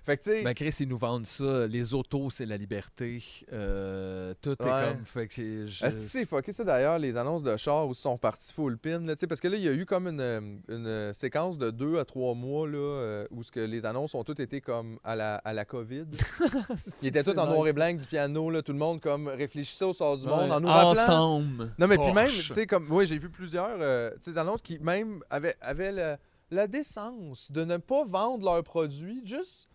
Fait 0.09 0.17
que, 0.17 0.43
Ben 0.45 0.55
Chris, 0.55 0.75
ils 0.81 0.89
nous 0.89 0.97
vendent 0.97 1.27
ça. 1.27 1.67
Les 1.67 1.93
autos, 1.93 2.31
c'est 2.31 2.47
la 2.47 2.57
liberté. 2.57 3.23
Euh, 3.53 4.33
tout 4.41 4.57
Ouais. 4.61 4.67
est 4.67 4.95
comme. 4.95 5.05
Fait 5.05 5.29
que 5.29 5.35
c'est- 5.35 5.69
je- 5.69 5.85
Est-ce 5.85 5.97
que 5.97 6.03
c'est 6.03 6.25
fucké 6.25 6.51
ça 6.53 6.65
d'ailleurs, 6.65 6.99
les 6.99 7.17
annonces 7.19 7.43
de 7.43 7.55
char 7.59 7.87
où 7.87 7.91
ils 7.91 7.95
sont 7.95 8.17
partis 8.17 8.53
full 8.53 8.79
pin? 8.79 9.01
Là, 9.01 9.15
parce 9.29 9.41
que 9.41 9.49
là, 9.49 9.57
il 9.59 9.63
y 9.63 9.69
a 9.69 9.73
eu 9.75 9.85
comme 9.85 10.09
une, 10.09 10.21
euh, 10.21 10.41
une, 10.69 10.87
euh, 10.87 11.13
séquence 11.13 11.59
de 11.59 11.71
deux 11.71 11.99
à 11.99 12.05
trois 12.07 12.35
mois 12.35 12.67
là, 12.67 13.25
où 13.31 13.43
ce 13.43 13.51
que 13.53 13.61
les 13.61 13.85
annonces 13.85 14.15
ont 14.15 14.25
toutes 14.25 14.41
été 14.41 14.61
comme 14.63 14.99
à 15.05 15.15
la, 15.15 15.35
à 15.37 15.53
la 15.53 15.65
COVID. 15.67 16.07
Ils 17.03 17.09
étaient 17.09 17.23
tous 17.23 17.39
en 17.39 17.47
noir 17.47 17.67
et 17.67 17.73
blanc 17.75 17.93
du 17.93 18.07
piano, 18.07 18.49
là, 18.51 18.63
tout 18.63 18.73
le 18.73 18.79
monde 18.79 19.01
comme 19.01 19.29
réfléchissait 19.29 19.85
au 19.85 19.93
sort 19.93 20.17
du 20.17 20.25
Ouais, 20.27 20.31
monde 20.31 20.53
en 20.53 20.61
nous 20.61 20.69
rappelant. 20.69 21.03
ensemble. 21.03 21.73
Non, 21.79 21.87
mais 21.87 21.97
puis 21.99 22.13
même, 22.15 22.31
tu 22.31 22.53
sais, 22.55 22.67
comme, 22.67 22.87
oui, 22.91 23.07
j'ai 23.07 23.19
vu 23.19 23.29
plusieurs 23.29 23.77
euh, 23.81 24.11
annonces 24.37 24.63
qui 24.63 24.79
même 24.79 25.21
avaient, 25.29 25.57
avaient 25.61 25.93
le- 25.93 26.17
la 26.51 26.67
décence 26.67 27.53
de 27.53 27.63
ne 27.65 27.77
pas 27.77 28.05
vendre 28.07 28.45
leurs 28.45 28.63
produits, 28.63 29.21
juste 29.25 29.69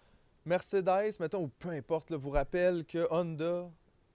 Mercedes, 0.46 1.16
mettons, 1.20 1.44
ou 1.44 1.48
peu 1.60 1.70
importe, 1.70 2.10
là, 2.10 2.18
vous 2.18 2.32
rappelle 2.32 2.84
que 2.86 3.08
Honda 3.12 3.70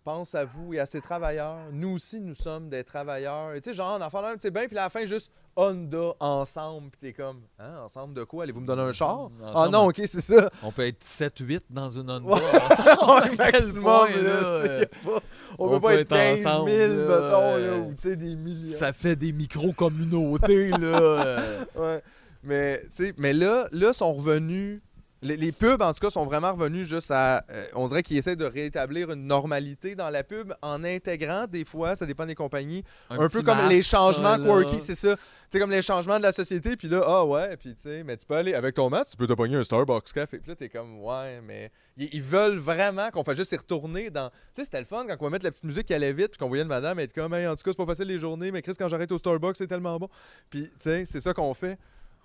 pense 0.04 0.34
à 0.34 0.44
vous 0.44 0.72
et 0.74 0.78
à 0.78 0.86
ses 0.86 1.00
travailleurs. 1.00 1.58
Nous 1.72 1.90
aussi, 1.96 2.20
nous 2.20 2.34
sommes 2.34 2.68
des 2.70 2.84
travailleurs. 2.84 3.54
Et 3.54 3.60
tu 3.60 3.70
sais, 3.70 3.74
genre, 3.74 3.92
en 3.94 4.00
enfant, 4.02 4.22
tu 4.34 4.40
sais, 4.40 4.50
bien, 4.50 4.66
puis 4.66 4.76
à 4.78 4.84
la 4.84 4.88
fin, 4.88 5.04
juste 5.06 5.30
Honda 5.56 6.12
ensemble, 6.20 6.90
puis 6.90 7.00
t'es 7.00 7.12
comme, 7.12 7.40
hein, 7.58 7.80
ensemble 7.84 8.14
de 8.14 8.24
quoi? 8.24 8.44
Allez-vous 8.44 8.60
me 8.60 8.66
donner 8.66 8.82
un 8.82 8.92
char? 8.92 9.30
Ah 9.54 9.68
non, 9.70 9.88
ok, 9.88 10.00
c'est 10.06 10.20
ça. 10.20 10.50
On 10.62 10.70
peut 10.70 10.86
être 10.86 11.04
7-8 11.04 11.60
dans 11.68 11.90
une 11.90 12.10
Honda. 12.10 12.26
Ouais. 12.26 12.40
ensemble. 12.70 13.36
Maximum, 13.38 13.82
point, 13.82 14.22
là, 14.22 14.78
tu 14.80 14.86
pas- 15.08 15.20
on, 15.58 15.66
on 15.66 15.70
peut 15.70 15.80
pas 15.80 15.88
peut 15.88 15.98
être 16.00 16.12
être 16.12 16.36
15 16.36 16.38
000, 16.38 16.46
ensemble, 16.48 16.70
mettons, 16.70 17.56
là, 17.56 17.76
ou 17.78 17.90
tu 17.94 18.00
sais, 18.00 18.16
des 18.16 18.36
millions. 18.36 18.78
Ça 18.78 18.92
fait 18.92 19.16
des 19.16 19.32
micro-communautés, 19.32 20.68
là. 20.70 21.64
Ouais. 21.74 22.02
Mais, 22.44 22.80
tu 22.94 23.06
sais, 23.06 23.14
mais 23.18 23.32
là, 23.32 23.66
là, 23.72 23.92
sont 23.92 24.12
revenus. 24.12 24.80
Les, 25.20 25.36
les 25.36 25.50
pubs, 25.50 25.82
en 25.82 25.92
tout 25.92 26.00
cas, 26.00 26.10
sont 26.10 26.24
vraiment 26.24 26.52
revenus 26.52 26.86
juste 26.86 27.10
à. 27.10 27.44
euh, 27.50 27.64
on 27.74 27.88
dirait 27.88 28.02
qu'ils 28.02 28.18
essaient 28.18 28.36
de 28.36 28.44
rétablir 28.44 29.10
une 29.10 29.26
normalité 29.26 29.96
dans 29.96 30.10
la 30.10 30.22
pub 30.22 30.54
en 30.62 30.84
intégrant, 30.84 31.46
des 31.46 31.64
fois, 31.64 31.96
ça 31.96 32.06
dépend 32.06 32.24
des 32.24 32.36
compagnies, 32.36 32.84
un, 33.10 33.28
peu 33.28 33.42
comme 33.42 33.68
les 33.68 33.82
changements 33.82 34.36
ça, 34.36 34.38
quirky, 34.38 34.80
c'est 34.80 34.94
ça. 34.94 35.16
Tu 35.16 35.22
sais, 35.50 35.58
comme 35.58 35.70
les 35.70 35.82
changements 35.82 36.18
de 36.18 36.22
la 36.22 36.32
société, 36.32 36.76
puis 36.76 36.88
là, 36.88 37.02
ah 37.04 37.24
ouais, 37.24 37.56
puis 37.56 37.74
tu 37.74 37.82
sais, 37.82 38.04
mais 38.04 38.16
tu 38.16 38.26
peux 38.26 38.36
aller 38.36 38.54
avec 38.54 38.74
ton 38.74 38.88
masque, 38.90 39.12
tu 39.12 39.16
peux 39.16 39.26
te 39.26 39.32
pogner 39.32 39.56
un 39.56 39.64
Starbucks 39.64 40.12
café. 40.12 40.38
Puis 40.38 40.50
là, 40.50 40.54
t'es 40.54 40.68
comme, 40.68 41.00
ouais, 41.00 41.40
mais. 41.40 41.70
Ils, 41.96 42.08
ils 42.12 42.22
veulent 42.22 42.58
vraiment 42.58 43.10
qu'on 43.10 43.24
fasse 43.24 43.36
juste 43.36 43.50
y 43.50 43.56
retourner 43.56 44.10
dans. 44.10 44.30
Tu 44.30 44.36
sais, 44.54 44.64
c'était 44.64 44.78
le 44.78 44.86
fun 44.86 45.04
quand 45.08 45.16
on 45.18 45.24
va 45.24 45.30
mettre 45.30 45.44
la 45.44 45.50
petite 45.50 45.64
musique 45.64 45.86
qui 45.86 45.94
allait 45.94 46.12
vite, 46.12 46.28
puis 46.28 46.38
qu'on 46.38 46.48
voyait 46.48 46.62
une 46.62 46.68
madame 46.68 47.00
être 47.00 47.12
comme, 47.12 47.34
hey, 47.34 47.46
en 47.48 47.56
tout 47.56 47.62
cas, 47.64 47.72
c'est 47.72 47.76
pas 47.76 47.86
facile 47.86 48.06
les 48.06 48.20
journées, 48.20 48.52
mais 48.52 48.62
Chris, 48.62 48.74
quand 48.78 48.88
j'arrête 48.88 49.10
au 49.10 49.18
Starbucks, 49.18 49.56
c'est 49.56 49.66
tellement 49.66 49.98
bon. 49.98 50.08
Puis, 50.48 50.64
tu 50.64 50.70
sais, 50.78 51.04
c'est 51.04 51.20
ça 51.20 51.34
qu'on 51.34 51.54
fait. 51.54 51.76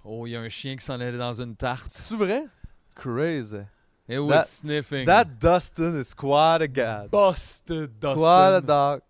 Oh, 0.06 0.28
il 0.28 0.32
y 0.32 0.36
a 0.36 0.42
un 0.42 0.50
chien 0.50 0.76
qui 0.76 0.86
s'en 0.86 1.00
allait 1.00 1.18
dans 1.18 1.42
une 1.42 1.56
tarte. 1.56 1.86
C'est 1.90 2.16
vrai? 2.16 2.44
Crazy. 2.96 3.58
Et 4.10 4.18
was 4.18 4.30
That- 4.30 4.48
sniffing. 4.48 5.06
That 5.06 5.26
Dustin 5.40 5.96
is 6.00 6.14
quite 6.16 6.62
a 6.62 6.68
god. 6.68 7.10
Busted 7.12 7.92
Dustin. 8.00 8.16
Quite 8.16 8.54
a 8.56 8.62
dog. 8.62 9.02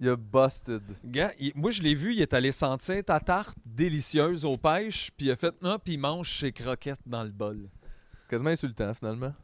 Il 0.00 0.08
a 0.10 0.16
busted. 0.16 0.82
Gars, 1.04 1.32
il- 1.40 1.52
moi, 1.56 1.72
je 1.72 1.82
l'ai 1.82 1.94
vu, 1.94 2.14
il 2.14 2.22
est 2.22 2.32
allé 2.32 2.52
sentir 2.52 3.02
ta 3.04 3.18
tarte 3.18 3.56
délicieuse 3.66 4.44
aux 4.44 4.56
pêches, 4.56 5.10
puis 5.16 5.26
il 5.26 5.30
a 5.32 5.36
fait 5.36 5.52
non, 5.60 5.76
puis 5.82 5.94
il 5.94 5.98
mange 5.98 6.38
ses 6.38 6.52
croquettes 6.52 7.00
dans 7.04 7.24
le 7.24 7.30
bol. 7.30 7.68
C'est 8.22 8.30
quasiment 8.30 8.50
insultant, 8.50 8.94
finalement. 8.94 9.34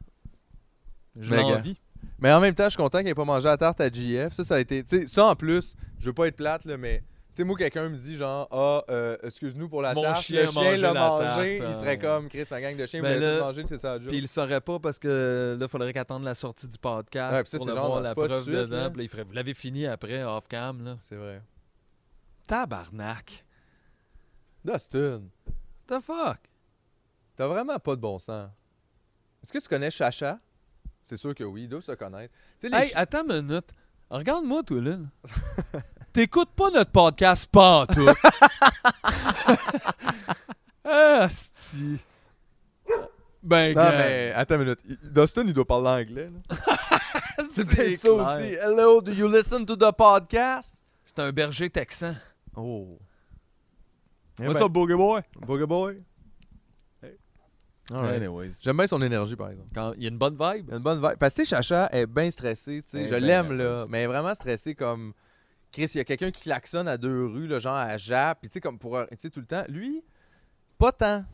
Je 1.19 1.33
l'envie. 1.33 1.77
Mais 2.19 2.31
en 2.31 2.39
même 2.39 2.53
temps, 2.55 2.65
je 2.65 2.69
suis 2.69 2.77
content 2.77 2.99
qu'il 2.99 3.07
ait 3.09 3.15
pas 3.15 3.25
mangé 3.25 3.45
la 3.47 3.57
tarte 3.57 3.81
à 3.81 3.89
JF. 3.91 4.33
Ça, 4.33 4.43
ça 4.45 4.55
a 4.55 4.59
été. 4.59 4.83
Ça 5.07 5.25
en 5.25 5.35
plus, 5.35 5.75
je 5.99 6.05
veux 6.05 6.13
pas 6.13 6.27
être 6.27 6.35
plate, 6.37 6.63
là, 6.65 6.77
mais. 6.77 7.03
Tu 7.35 7.41
sais, 7.41 7.43
moi, 7.43 7.57
quelqu'un 7.57 7.89
me 7.89 7.97
dit 7.97 8.15
genre, 8.15 8.47
ah, 8.49 8.85
euh, 8.89 9.17
excuse-nous 9.21 9.67
pour 9.67 9.81
la 9.81 9.93
Mon 9.93 10.03
tarte. 10.03 10.21
chien 10.23 10.43
le 10.43 10.47
chien 10.47 10.77
l'a 10.77 10.93
mangé. 10.93 11.59
tarte, 11.59 11.69
il 11.69 11.73
serait 11.77 11.91
hein. 11.95 11.97
comme 11.97 12.29
Chris, 12.29 12.47
ma 12.49 12.61
gang 12.61 12.77
de 12.77 12.85
chiens, 12.85 13.01
vous 13.01 13.07
Ben 13.07 13.19
l'avez 13.19 13.25
là, 13.25 13.37
tout 13.39 13.43
mangé, 13.43 13.63
c'est 13.67 13.77
ça, 13.77 13.95
le 13.97 14.03
job. 14.03 14.07
Puis 14.07 14.17
il 14.19 14.21
le 14.21 14.27
saurait 14.27 14.61
pas 14.61 14.79
parce 14.79 14.97
que 14.97 15.57
là, 15.59 15.65
il 15.65 15.69
faudrait 15.69 15.91
qu'attendre 15.91 16.23
la 16.23 16.33
sortie 16.33 16.65
du 16.65 16.77
podcast 16.77 17.33
Ouais, 17.33 17.43
ça, 17.45 17.57
pour 17.57 17.65
c'est 17.65 17.71
le 17.73 17.77
genre 17.77 17.87
voir 17.87 17.97
dans 18.01 18.07
la 18.07 18.15
preuve 18.15 18.41
suite, 18.41 18.55
dedans. 18.55 18.75
là. 18.77 18.89
Puis 18.89 18.97
là, 18.99 19.03
il 19.03 19.09
ferait, 19.09 19.23
vous 19.23 19.33
l'avez 19.33 19.53
fini 19.53 19.85
après, 19.85 20.23
off-cam, 20.23 20.81
là. 20.81 20.97
C'est 21.01 21.17
vrai. 21.17 21.41
Tabarnak. 22.47 23.43
Dustin, 24.63 25.23
The 25.87 25.99
fuck? 26.01 26.39
t'as 27.35 27.47
vraiment 27.47 27.77
pas 27.79 27.97
de 27.97 28.01
bon 28.01 28.17
sens. 28.17 28.49
Est-ce 29.43 29.51
que 29.51 29.59
tu 29.59 29.67
connais 29.67 29.91
Chacha? 29.91 30.39
C'est 31.03 31.17
sûr 31.17 31.35
que 31.35 31.43
oui, 31.43 31.63
ils 31.63 31.69
doivent 31.69 31.83
se 31.83 31.91
connaître. 31.91 32.33
Les 32.63 32.73
Hey, 32.73 32.91
attends 32.95 33.27
une 33.29 33.41
minute. 33.47 33.67
Regarde-moi, 34.09 34.63
toi, 34.63 34.79
là. 34.79 34.97
T'écoutes 36.15 36.51
pas 36.55 36.71
notre 36.71 36.91
podcast, 36.91 37.45
pas 37.51 37.81
en 37.81 37.85
tout. 37.87 38.07
ah, 40.85 41.27
sti. 41.29 41.99
Ben, 43.43 43.75
Non, 43.75 43.81
gars, 43.83 43.97
mais 43.97 44.31
attends 44.33 44.55
une 44.55 44.61
minute. 44.61 44.79
Dustin, 45.13 45.43
il 45.45 45.53
doit 45.53 45.65
parler 45.65 46.03
anglais. 46.03 46.31
C'est 47.49 47.65
peut-être 47.67 47.99
ça 47.99 48.13
aussi. 48.13 48.53
Hello, 48.53 49.01
do 49.01 49.11
you 49.11 49.27
listen 49.27 49.65
to 49.65 49.75
the 49.75 49.91
podcast? 49.91 50.81
C'est 51.03 51.19
un 51.19 51.33
berger 51.33 51.69
texan. 51.69 52.15
Oh. 52.55 52.97
Eh 54.39 54.47
What's 54.47 54.59
ben, 54.59 54.67
up, 54.67 54.71
boogie 54.71 54.95
boy? 54.95 55.21
Booger 55.45 55.67
Boy? 55.67 56.01
Hey. 57.03 57.17
Alright. 57.91 58.15
Anyways. 58.21 58.51
J'aime 58.61 58.77
bien 58.77 58.87
son 58.87 59.01
énergie, 59.01 59.35
par 59.35 59.49
exemple. 59.49 59.67
Quand 59.75 59.91
il 59.97 60.03
y 60.03 60.05
a 60.05 60.09
une 60.09 60.17
bonne 60.17 60.37
vibe. 60.39 60.71
Une 60.71 60.79
bonne 60.79 61.01
vibe. 61.01 61.17
Parce 61.19 61.33
que 61.33 61.41
tu 61.41 61.45
sais, 61.45 61.57
Chacha 61.57 61.89
est 61.91 62.07
bien 62.07 62.31
stressée. 62.31 62.81
tu 62.83 62.91
sais. 62.91 63.01
Est 63.03 63.07
Je 63.09 63.15
bien 63.15 63.19
l'aime, 63.19 63.51
là. 63.51 63.63
nerveuse. 63.65 63.89
Mais 63.89 63.97
elle 63.97 64.03
est 64.05 64.07
vraiment 64.07 64.33
stressée 64.33 64.75
comme. 64.75 65.11
Chris, 65.75 65.91
il 65.93 65.97
y 65.97 65.99
a 65.99 66.05
quelqu'un 66.05 66.31
qui 66.31 66.43
klaxonne 66.43 66.87
à 66.87 66.97
deux 66.97 67.25
rues, 67.25 67.47
là, 67.47 67.59
genre 67.59 67.75
à 67.75 67.97
Jap. 67.97 68.39
Puis 68.39 68.49
tu 68.49 68.53
sais, 68.53 68.61
comme 68.61 68.79
pour. 68.79 68.97
Tu 69.09 69.15
sais, 69.19 69.29
tout 69.29 69.41
le 69.41 69.45
temps. 69.45 69.65
Lui, 69.67 70.01
pas 70.77 70.93
tant. 70.93 71.25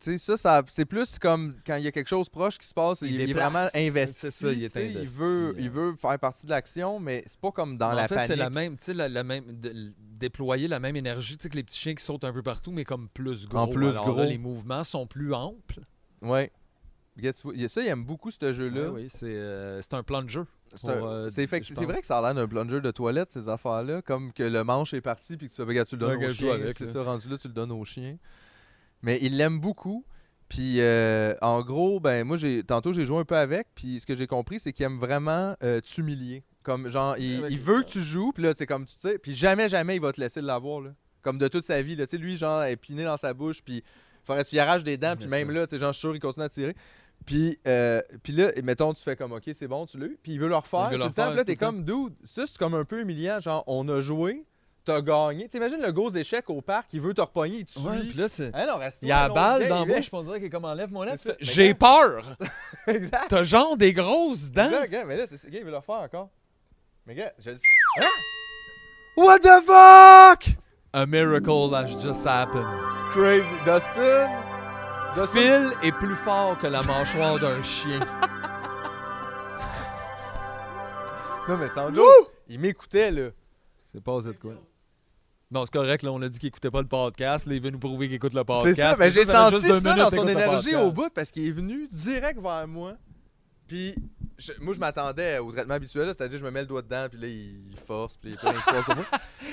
Tu 0.00 0.10
sais, 0.10 0.18
ça, 0.18 0.36
ça 0.36 0.62
c'est 0.66 0.84
plus 0.84 1.16
comme 1.20 1.54
quand 1.64 1.76
il 1.76 1.84
y 1.84 1.86
a 1.86 1.92
quelque 1.92 2.08
chose 2.08 2.28
proche 2.28 2.58
qui 2.58 2.66
se 2.66 2.74
passe, 2.74 3.02
il, 3.02 3.20
est 3.20 3.32
vraiment 3.32 3.68
investi. 3.72 4.18
C'est 4.18 4.30
ça, 4.32 4.52
il 4.52 4.64
est 4.64 4.68
sais, 4.68 4.90
il 4.90 4.96
investi, 4.96 5.16
veut, 5.16 5.50
hein. 5.50 5.58
il 5.60 5.70
veut 5.70 5.94
faire 5.94 6.18
partie 6.18 6.44
de 6.44 6.50
l'action, 6.50 6.98
mais 6.98 7.22
c'est 7.26 7.40
pas 7.40 7.52
comme 7.52 7.78
dans 7.78 7.92
en 7.92 7.94
la 7.94 8.08
fait, 8.08 8.16
panique. 8.16 8.26
c'est 8.32 8.36
la 8.36 8.50
même, 8.50 8.76
tu 8.76 8.84
sais, 8.86 8.94
la, 8.94 9.08
la 9.08 9.22
même, 9.22 9.60
de- 9.60 9.92
déployer 9.98 10.66
la 10.66 10.80
même 10.80 10.96
énergie, 10.96 11.38
tu 11.38 11.44
sais, 11.44 11.48
que 11.48 11.54
les 11.56 11.62
petits 11.62 11.78
chiens 11.78 11.94
qui 11.94 12.04
sautent 12.04 12.24
un 12.24 12.32
peu 12.32 12.42
partout, 12.42 12.72
mais 12.72 12.84
comme 12.84 13.08
plus 13.08 13.46
gros. 13.46 13.58
En 13.58 13.68
plus 13.68 13.88
Alors 13.88 14.08
là, 14.08 14.12
gros. 14.12 14.24
les 14.24 14.38
mouvements 14.38 14.82
sont 14.84 15.06
plus 15.06 15.32
amples. 15.32 15.80
Ouais. 16.20 16.50
Ça, 17.68 17.82
il 17.82 17.88
aime 17.88 18.04
beaucoup 18.04 18.30
ce 18.30 18.52
jeu-là. 18.52 18.90
Oui, 18.90 19.02
oui, 19.02 19.08
c'est 19.08 19.26
euh, 19.26 19.80
c'est 19.80 19.94
un 19.94 20.02
plan 20.02 20.22
de 20.22 20.28
jeu. 20.28 20.46
C'est 20.74 20.88
euh, 20.90 21.28
vrai 21.46 22.00
que 22.00 22.06
ça 22.06 22.18
a 22.18 22.22
l'air 22.22 22.34
d'un 22.34 22.48
plunger 22.48 22.80
de 22.80 22.90
toilette, 22.90 23.32
ces 23.32 23.48
affaires-là. 23.48 24.02
Comme 24.02 24.32
que 24.32 24.42
le 24.42 24.64
manche 24.64 24.92
est 24.94 25.00
parti 25.00 25.36
puis 25.36 25.48
que 25.48 25.54
tu 25.54 25.64
fais, 25.64 25.84
tu 25.84 25.94
le 25.94 26.00
donnes 26.00 26.18
Ouais, 26.18 26.26
au 26.26 26.32
chien. 26.32 26.58
C'est 26.76 26.86
ça, 26.86 27.02
rendu 27.02 27.28
là, 27.28 27.38
tu 27.38 27.48
le 27.48 27.54
donnes 27.54 27.72
au 27.72 27.84
chien. 27.84 28.18
Mais 29.02 29.18
il 29.22 29.36
l'aime 29.36 29.60
beaucoup. 29.60 30.04
Puis 30.48 30.80
euh, 30.80 31.34
en 31.40 31.62
gros, 31.62 31.98
ben 31.98 32.24
moi, 32.24 32.36
j'ai 32.36 32.62
tantôt, 32.62 32.92
j'ai 32.92 33.04
joué 33.04 33.18
un 33.18 33.24
peu 33.24 33.36
avec. 33.36 33.68
Puis 33.74 34.00
ce 34.00 34.06
que 34.06 34.14
j'ai 34.14 34.26
compris, 34.26 34.60
c'est 34.60 34.72
qu'il 34.72 34.84
aime 34.84 34.98
vraiment 34.98 35.56
t'humilier. 35.82 36.44
Comme 36.66 36.88
genre, 36.88 37.16
il, 37.16 37.58
veut 37.60 37.82
que 37.82 37.88
tu 37.88 38.02
joues. 38.02 38.32
Puis 38.32 38.42
là, 38.42 38.52
tu 38.52 38.58
sais, 38.58 38.66
comme 38.66 38.86
tu 38.86 38.94
sais. 38.98 39.18
Puis 39.18 39.34
jamais, 39.34 39.68
jamais, 39.68 39.94
il 39.94 40.00
va 40.00 40.12
te 40.12 40.20
laisser 40.20 40.40
l'avoir. 40.40 40.80
là. 40.80 40.90
Comme 41.22 41.38
de 41.38 41.46
toute 41.46 41.62
sa 41.62 41.80
vie. 41.80 41.94
là. 41.94 42.06
Tu 42.06 42.16
sais, 42.16 42.18
lui, 42.18 42.36
genre, 42.36 42.64
épiné 42.64 43.04
dans 43.04 43.16
sa 43.16 43.32
bouche. 43.34 43.62
Puis 43.62 43.84
faudrait 44.24 44.42
que 44.42 44.48
tu 44.48 44.56
y 44.56 44.58
arraches 44.58 44.82
des 44.82 44.96
dents. 44.96 45.14
Puis 45.16 45.28
même 45.28 45.46
ça. 45.46 45.54
là, 45.54 45.66
tu 45.68 45.76
sais, 45.76 45.80
genre, 45.80 45.92
je 45.92 45.98
suis 45.98 46.08
sûr, 46.08 46.16
il 46.16 46.18
continue 46.18 46.44
à 46.44 46.48
tirer. 46.48 46.74
Puis, 47.24 47.58
euh, 47.66 48.00
puis 48.22 48.32
là, 48.32 48.50
mettons, 48.62 48.94
tu 48.94 49.02
fais 49.02 49.16
comme, 49.16 49.32
OK, 49.32 49.42
c'est 49.52 49.66
bon, 49.66 49.84
tu 49.86 49.98
l'as 49.98 50.06
eu. 50.06 50.18
Puis 50.22 50.32
il 50.32 50.40
veut 50.40 50.48
le 50.48 50.56
refaire 50.56 50.90
tout 50.90 50.98
le 50.98 51.10
temps. 51.10 51.30
là, 51.30 51.44
t'es 51.44 51.56
comme, 51.56 51.84
dude, 51.84 52.14
ça, 52.24 52.46
c'est 52.46 52.56
comme 52.56 52.74
un 52.74 52.84
peu 52.84 53.00
humiliant. 53.00 53.40
Genre, 53.40 53.64
on 53.66 53.88
a 53.88 54.00
joué, 54.00 54.44
t'as 54.84 55.00
gagné. 55.00 55.48
T'imagines 55.48 55.82
le 55.82 55.90
gros 55.92 56.10
échec 56.10 56.48
au 56.48 56.60
parc, 56.60 56.92
il 56.92 57.00
veut 57.00 57.14
te 57.14 57.20
repogner, 57.20 57.58
il 57.58 57.64
te 57.64 57.72
suit. 57.72 57.88
Ouais, 57.88 57.98
puis 57.98 58.12
là, 58.14 58.28
c'est. 58.28 58.50
Ah 58.54 58.66
non, 58.66 58.76
reste 58.76 59.00
Il 59.02 59.08
y 59.08 59.12
a 59.12 59.28
la 59.28 59.34
balle 59.34 59.68
dans 59.68 59.84
la 59.84 59.96
bouche, 59.96 60.08
on 60.12 60.22
dirait 60.22 60.38
qu'il 60.38 60.46
est 60.46 60.50
comme 60.50 60.64
fais, 60.64 61.16
ça. 61.16 61.30
Mais 61.30 61.36
J'ai 61.40 61.74
peur! 61.74 62.36
exact. 62.86 63.28
T'as 63.28 63.44
genre 63.44 63.76
des 63.76 63.92
grosses 63.92 64.50
dents! 64.50 64.70
Gars, 64.70 64.86
gars, 64.86 65.04
mais 65.04 65.16
là, 65.16 65.26
c'est. 65.26 65.50
Gars, 65.50 65.58
il 65.58 65.64
veut 65.64 65.70
le 65.70 65.78
refaire 65.78 65.96
encore. 65.96 66.30
Mais 67.06 67.14
gars, 67.14 67.32
je 67.38 67.50
le 67.50 67.56
Hein? 67.56 68.06
What 69.16 69.38
the 69.40 69.62
fuck? 69.64 70.56
A 70.92 71.06
miracle 71.06 71.74
has 71.74 71.94
just 72.02 72.24
happened. 72.24 72.66
It's 72.92 73.00
crazy. 73.12 73.56
Dustin? 73.64 74.45
Phil 75.24 75.72
est 75.82 75.92
plus 75.92 76.14
fort 76.16 76.58
que 76.58 76.66
la 76.66 76.82
mâchoire 76.82 77.38
d'un 77.38 77.62
chien. 77.62 78.00
Non, 81.48 81.56
mais 81.58 81.68
sans 81.68 81.90
il 82.48 82.58
m'écoutait, 82.58 83.12
là. 83.12 83.30
C'est 83.84 84.02
passé 84.02 84.28
de 84.28 84.32
quoi? 84.32 84.54
Non, 85.48 85.64
c'est 85.64 85.72
correct, 85.72 86.02
là, 86.02 86.10
on 86.10 86.20
a 86.22 86.28
dit 86.28 86.40
qu'il 86.40 86.48
écoutait 86.48 86.72
pas 86.72 86.82
le 86.82 86.88
podcast. 86.88 87.46
Là, 87.46 87.54
il 87.54 87.62
veut 87.62 87.70
nous 87.70 87.78
prouver 87.78 88.06
qu'il 88.06 88.16
écoute 88.16 88.34
le 88.34 88.42
podcast. 88.42 88.74
C'est 88.74 88.82
ça, 88.82 88.96
mais 88.98 89.10
j'ai 89.10 89.24
senti 89.24 89.60
ça 89.60 89.94
dans 89.94 90.10
son 90.10 90.26
énergie 90.26 90.74
au 90.74 90.90
bout 90.90 91.08
parce 91.14 91.30
qu'il 91.30 91.46
est 91.46 91.52
venu 91.52 91.86
direct 91.86 92.40
vers 92.40 92.66
moi. 92.66 92.94
Puis 93.68 93.94
je- 94.38 94.52
moi, 94.60 94.74
je 94.74 94.80
m'attendais 94.80 95.38
au 95.38 95.50
traitement 95.52 95.74
habituel, 95.74 96.06
c'est-à-dire 96.08 96.38
je 96.38 96.44
me 96.44 96.50
mets 96.50 96.60
le 96.60 96.66
doigt 96.66 96.82
dedans, 96.82 97.06
puis 97.10 97.20
là, 97.20 97.26
il 97.26 97.60
force, 97.86 98.16
puis 98.16 98.30
il 98.30 98.36
passe 98.36 98.84
pour 98.84 98.94
moi. 98.96 99.04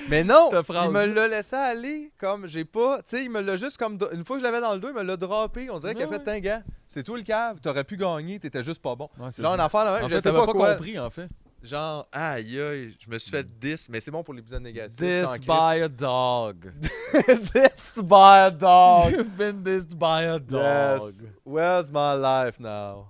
Mais 0.09 0.23
non, 0.23 0.49
il 0.51 0.89
me 0.91 1.05
l'a 1.05 1.27
laissé 1.27 1.55
aller 1.55 2.11
comme 2.17 2.47
j'ai 2.47 2.65
pas. 2.65 2.97
Tu 2.97 3.17
sais, 3.17 3.23
il 3.25 3.29
me 3.31 3.41
l'a 3.41 3.55
juste 3.57 3.77
comme. 3.77 3.97
Une 4.11 4.23
fois 4.25 4.37
que 4.37 4.41
je 4.41 4.43
l'avais 4.45 4.61
dans 4.61 4.73
le 4.73 4.79
dos, 4.79 4.89
il 4.89 4.95
me 4.95 5.03
l'a 5.03 5.17
droppé. 5.17 5.69
On 5.69 5.79
dirait 5.79 5.95
qu'il 5.95 6.03
a 6.03 6.07
fait 6.19 6.41
gars. 6.41 6.63
C'est 6.87 7.03
toi 7.03 7.17
le 7.17 7.23
cave, 7.23 7.59
t'aurais 7.59 7.83
pu 7.83 7.97
gagner, 7.97 8.39
t'étais 8.39 8.63
juste 8.63 8.81
pas 8.81 8.95
bon. 8.95 9.09
Ouais, 9.19 9.29
Genre 9.37 9.53
un 9.53 9.59
enfant, 9.65 9.83
là, 9.83 9.93
même, 9.95 10.03
En 10.05 10.07
je 10.07 10.15
fait, 10.15 10.21
sais 10.21 10.31
pas, 10.31 10.45
pas 10.45 10.51
quoi. 10.51 10.73
compris, 10.75 10.99
en 10.99 11.09
fait. 11.09 11.27
Genre, 11.63 12.05
aïe 12.11 12.59
aïe, 12.59 12.95
je 12.99 13.09
me 13.09 13.17
suis 13.17 13.31
fait 13.31 13.47
10, 13.59 13.87
mais 13.89 14.01
c'est 14.01 14.11
bon 14.11 14.21
pour 14.21 14.33
l'épisode 14.33 14.61
négatif. 14.61 14.97
This 14.97 15.39
by 15.47 15.81
a 15.81 15.87
dog. 15.87 16.73
this 17.13 17.93
by 18.03 18.47
a 18.47 18.51
dog. 18.51 19.11
You've 19.17 19.37
been 19.37 19.63
dissed 19.63 19.97
by 19.97 20.25
a 20.25 20.39
dog. 20.39 20.99
Yes. 21.01 21.25
Where's 21.45 21.89
my 21.89 22.15
life 22.15 22.59
now? 22.59 23.07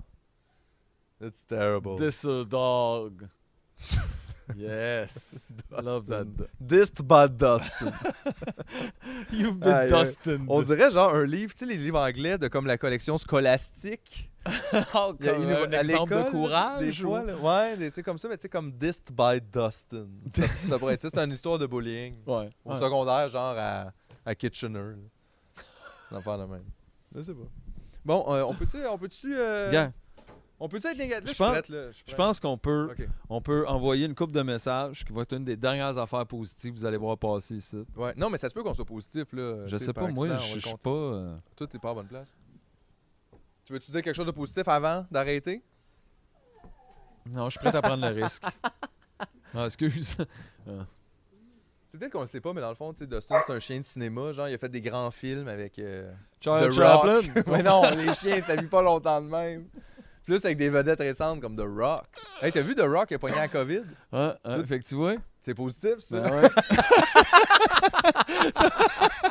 It's 1.26 1.45
terrible. 1.45 1.95
This 1.97 2.26
a 2.26 2.43
dog. 2.43 3.28
yes. 4.57 5.51
Love 5.71 6.05
that. 6.07 6.26
Dustin. 6.26 6.47
Dissed 6.59 7.07
by 7.07 7.28
Dustin. 7.28 7.93
You've 9.32 9.59
been 9.59 9.88
dusted. 9.89 10.41
On 10.47 10.61
dirait 10.61 10.91
genre 10.91 11.13
un 11.15 11.24
livre, 11.26 11.53
tu 11.53 11.59
sais, 11.59 11.65
les 11.65 11.78
livres 11.78 11.99
anglais 11.99 12.38
de 12.38 12.47
comme 12.49 12.65
la 12.67 12.78
collection 12.78 13.17
scolastique. 13.17 14.30
Oh, 14.93 15.13
comme 15.21 15.43
une- 15.43 15.51
un 15.51 15.71
à 15.71 15.80
exemple 15.82 16.15
de 16.15 16.30
courage. 16.30 16.82
Des 16.82 16.91
fois, 16.91 17.21
ou- 17.21 17.26
là. 17.28 17.36
Ouais, 17.38 17.78
des 17.78 17.91
trucs 17.91 18.03
comme 18.03 18.17
ça, 18.17 18.28
mais 18.28 18.36
tu 18.36 18.41
sais, 18.41 18.49
comme 18.49 18.74
Dissed 18.74 19.09
by 19.13 19.39
Dustin. 19.39 20.07
Ça, 20.36 20.43
ça 20.67 20.78
pourrait 20.80 20.95
être 20.95 21.01
ça. 21.01 21.07
C'est 21.13 21.24
une 21.24 21.32
histoire 21.32 21.57
de 21.57 21.65
bullying. 21.65 22.15
Ouais. 22.28 22.49
Au 22.65 22.71
ouais. 22.74 22.80
secondaire, 22.80 23.30
genre 23.30 23.55
à, 23.57 23.93
à 24.26 24.36
Kitchener. 24.36 24.95
Un 26.11 26.17
affaire 26.17 26.38
de 26.38 26.43
même. 26.43 26.65
Je 27.15 27.21
sais 27.21 27.34
pas. 27.34 27.47
Bon, 28.03 28.26
euh, 28.28 28.41
on 28.43 28.53
peut-tu. 28.53 28.86
On 28.86 28.97
peut-tu. 28.97 29.34
euh, 29.34 29.71
on 30.64 30.70
peut-tu 30.70 30.88
être 30.88 30.97
négatif? 30.97 31.34
Je 31.34 31.38
pense- 31.38 31.93
je 32.07 32.16
pense 32.16 32.39
qu'on 32.39 32.57
peut, 32.57 32.89
on 33.30 33.41
peut 33.41 33.68
envoyer 33.68 34.05
une 34.05 34.16
coupe 34.16 34.32
de 34.32 34.41
messages 34.41 35.03
qui 35.03 35.11
va 35.11 35.24
être 35.24 35.34
une 35.34 35.43
des 35.43 35.57
dernières 35.57 35.97
affaires 35.97 36.26
positives 36.26 36.74
que 36.74 36.80
vous 36.80 36.86
allez 36.86 36.97
voir 36.97 37.18
passer 37.18 37.55
ici. 37.55 37.84
Ouais. 37.97 38.14
Non, 38.16 38.30
mais 38.30 38.38
ça 38.38 38.47
se 38.47 38.53
peut 38.53 38.64
qu'on 38.64 38.74
soit 38.74 38.86
positif, 38.86 39.26
là. 39.34 39.68
Je 39.68 39.76
sais, 39.76 39.91
pas, 39.91 40.07
moi, 40.07 40.28
accident, 40.32 40.55
je 40.55 40.59
suis 40.68 40.78
pas. 40.78 40.89
euh, 40.89 41.36
Toi, 41.57 41.68
t'es 41.68 41.80
pas 41.80 41.89
à 41.89 41.93
bonne 41.95 42.07
place. 42.07 42.36
Tu 43.66 43.74
veux-tu 43.74 43.91
dire 43.91 44.01
quelque 44.01 44.16
chose 44.16 44.26
de 44.26 44.32
positif 44.32 44.68
avant 44.68 45.05
d'arrêter? 45.11 45.61
Non, 47.30 47.45
je 47.49 47.57
suis 47.57 47.59
prêt 47.59 47.76
à 47.76 47.82
prendre 47.82 48.07
le 48.09 48.24
risque. 48.24 48.43
Ah, 49.53 49.66
excuse. 49.66 50.16
C'est 51.91 51.99
peut-être 51.99 52.11
qu'on 52.14 52.22
le 52.22 52.28
sait 52.28 52.41
pas, 52.41 52.53
mais 52.53 52.61
dans 52.61 52.70
le 52.70 52.76
fond, 52.76 52.91
tu 52.91 53.03
sais, 53.03 53.07
Dustin, 53.07 53.39
c'est 53.45 53.53
un 53.53 53.59
chien 53.59 53.78
de 53.78 53.84
cinéma. 53.86 54.32
Genre, 54.32 54.47
il 54.49 54.55
a 54.55 54.57
fait 54.57 54.68
des 54.70 54.82
grands 54.82 55.11
films 55.11 55.47
avec 55.47 55.78
euh, 55.78 56.11
Charles 56.41 56.70
The 56.70 56.72
Chaplin? 56.74 57.16
Rock. 57.18 57.26
mais 57.47 57.61
non, 57.61 57.84
les 57.95 58.14
chiens, 58.16 58.41
ça 58.41 58.55
vit 58.55 58.66
pas 58.66 58.82
longtemps 58.82 59.22
de 59.22 59.28
même. 59.28 59.68
Plus 60.26 60.43
avec 60.45 60.57
des 60.57 60.69
vedettes 60.69 60.99
récentes 60.99 61.41
comme 61.41 61.55
The 61.55 61.65
Rock. 61.65 62.05
Hey, 62.41 62.51
t'as 62.51 62.61
vu 62.61 62.76
The 62.76 62.86
Rock 62.86 63.09
qui 63.09 63.15
a 63.15 63.19
pogné 63.19 63.36
la 63.36 63.47
COVID? 63.47 63.84
Ah, 64.11 64.38
ah, 64.43 64.57
fait 64.65 64.80
que 64.80 64.86
tu 64.86 64.95
vois. 64.95 65.15
C'est 65.41 65.53
positif, 65.53 65.99
ça? 65.99 66.21
Ben 66.21 66.41
ouais. 66.41 66.49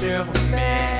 enxergo 0.00 0.32
bem. 0.50 0.99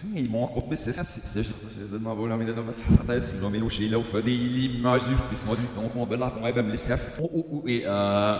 Sim, 0.00 0.26
bom 0.26 0.44
acontecer 0.44 0.92
seja 0.92 1.54
vocês 1.64 1.90
de 1.90 1.98
novo 1.98 2.26
la 2.26 2.36
minha 2.36 2.52
nossa 2.52 2.82
se 3.22 3.36
não 3.36 3.48
me 3.48 3.58
luxei 3.58 3.88
lá 3.88 3.96
o 3.96 4.04
fadi 4.04 4.36
l'image 4.36 5.06
du 5.06 5.14
puissant 5.14 5.54
du 5.54 5.66
temps 5.68 5.88
qu'on 5.88 6.04
bela 6.04 6.30
qu'on 6.30 6.46
aime 6.46 6.68
les 6.68 6.76
chefs 6.76 7.18
ou 7.18 7.24
oh, 7.24 7.30
ou 7.32 7.46
oh, 7.50 7.62
oh, 7.64 7.68
et 7.68 7.82
euh, 7.86 8.36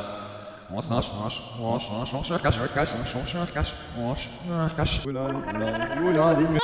on 0.71 0.83
change 0.83 1.07
change 1.07 1.43
on 1.59 1.79
change 1.79 2.15
on 2.15 2.23
change 2.23 2.43
cache 2.43 2.59
cache 2.75 2.91
on 3.01 3.07
change 3.07 3.37
on 3.37 3.47
cache 3.47 3.75
on 3.97 4.15
change 4.15 4.77
cache. 4.77 5.07
Oula 5.07 5.31
oula 6.03 6.37
oula. 6.37 6.61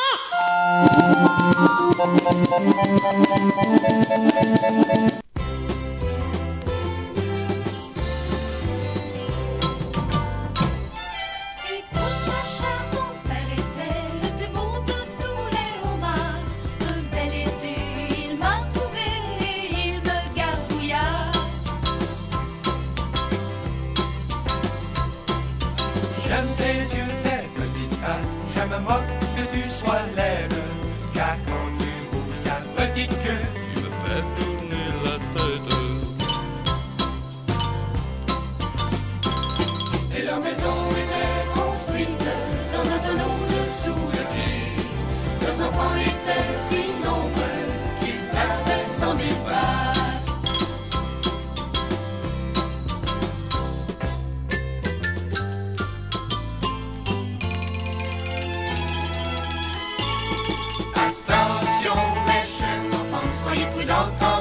Oh. 64.05 64.32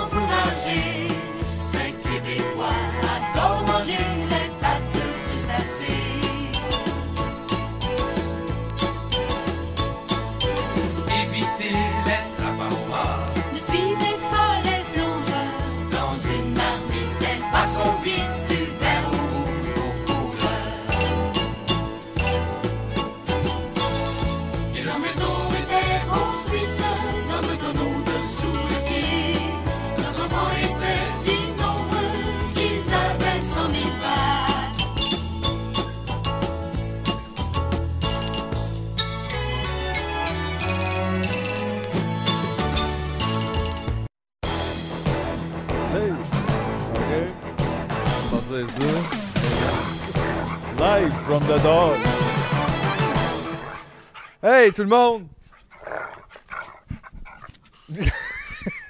Hey, 54.43 54.71
tout 54.71 54.81
le 54.81 54.87
monde! 54.87 55.27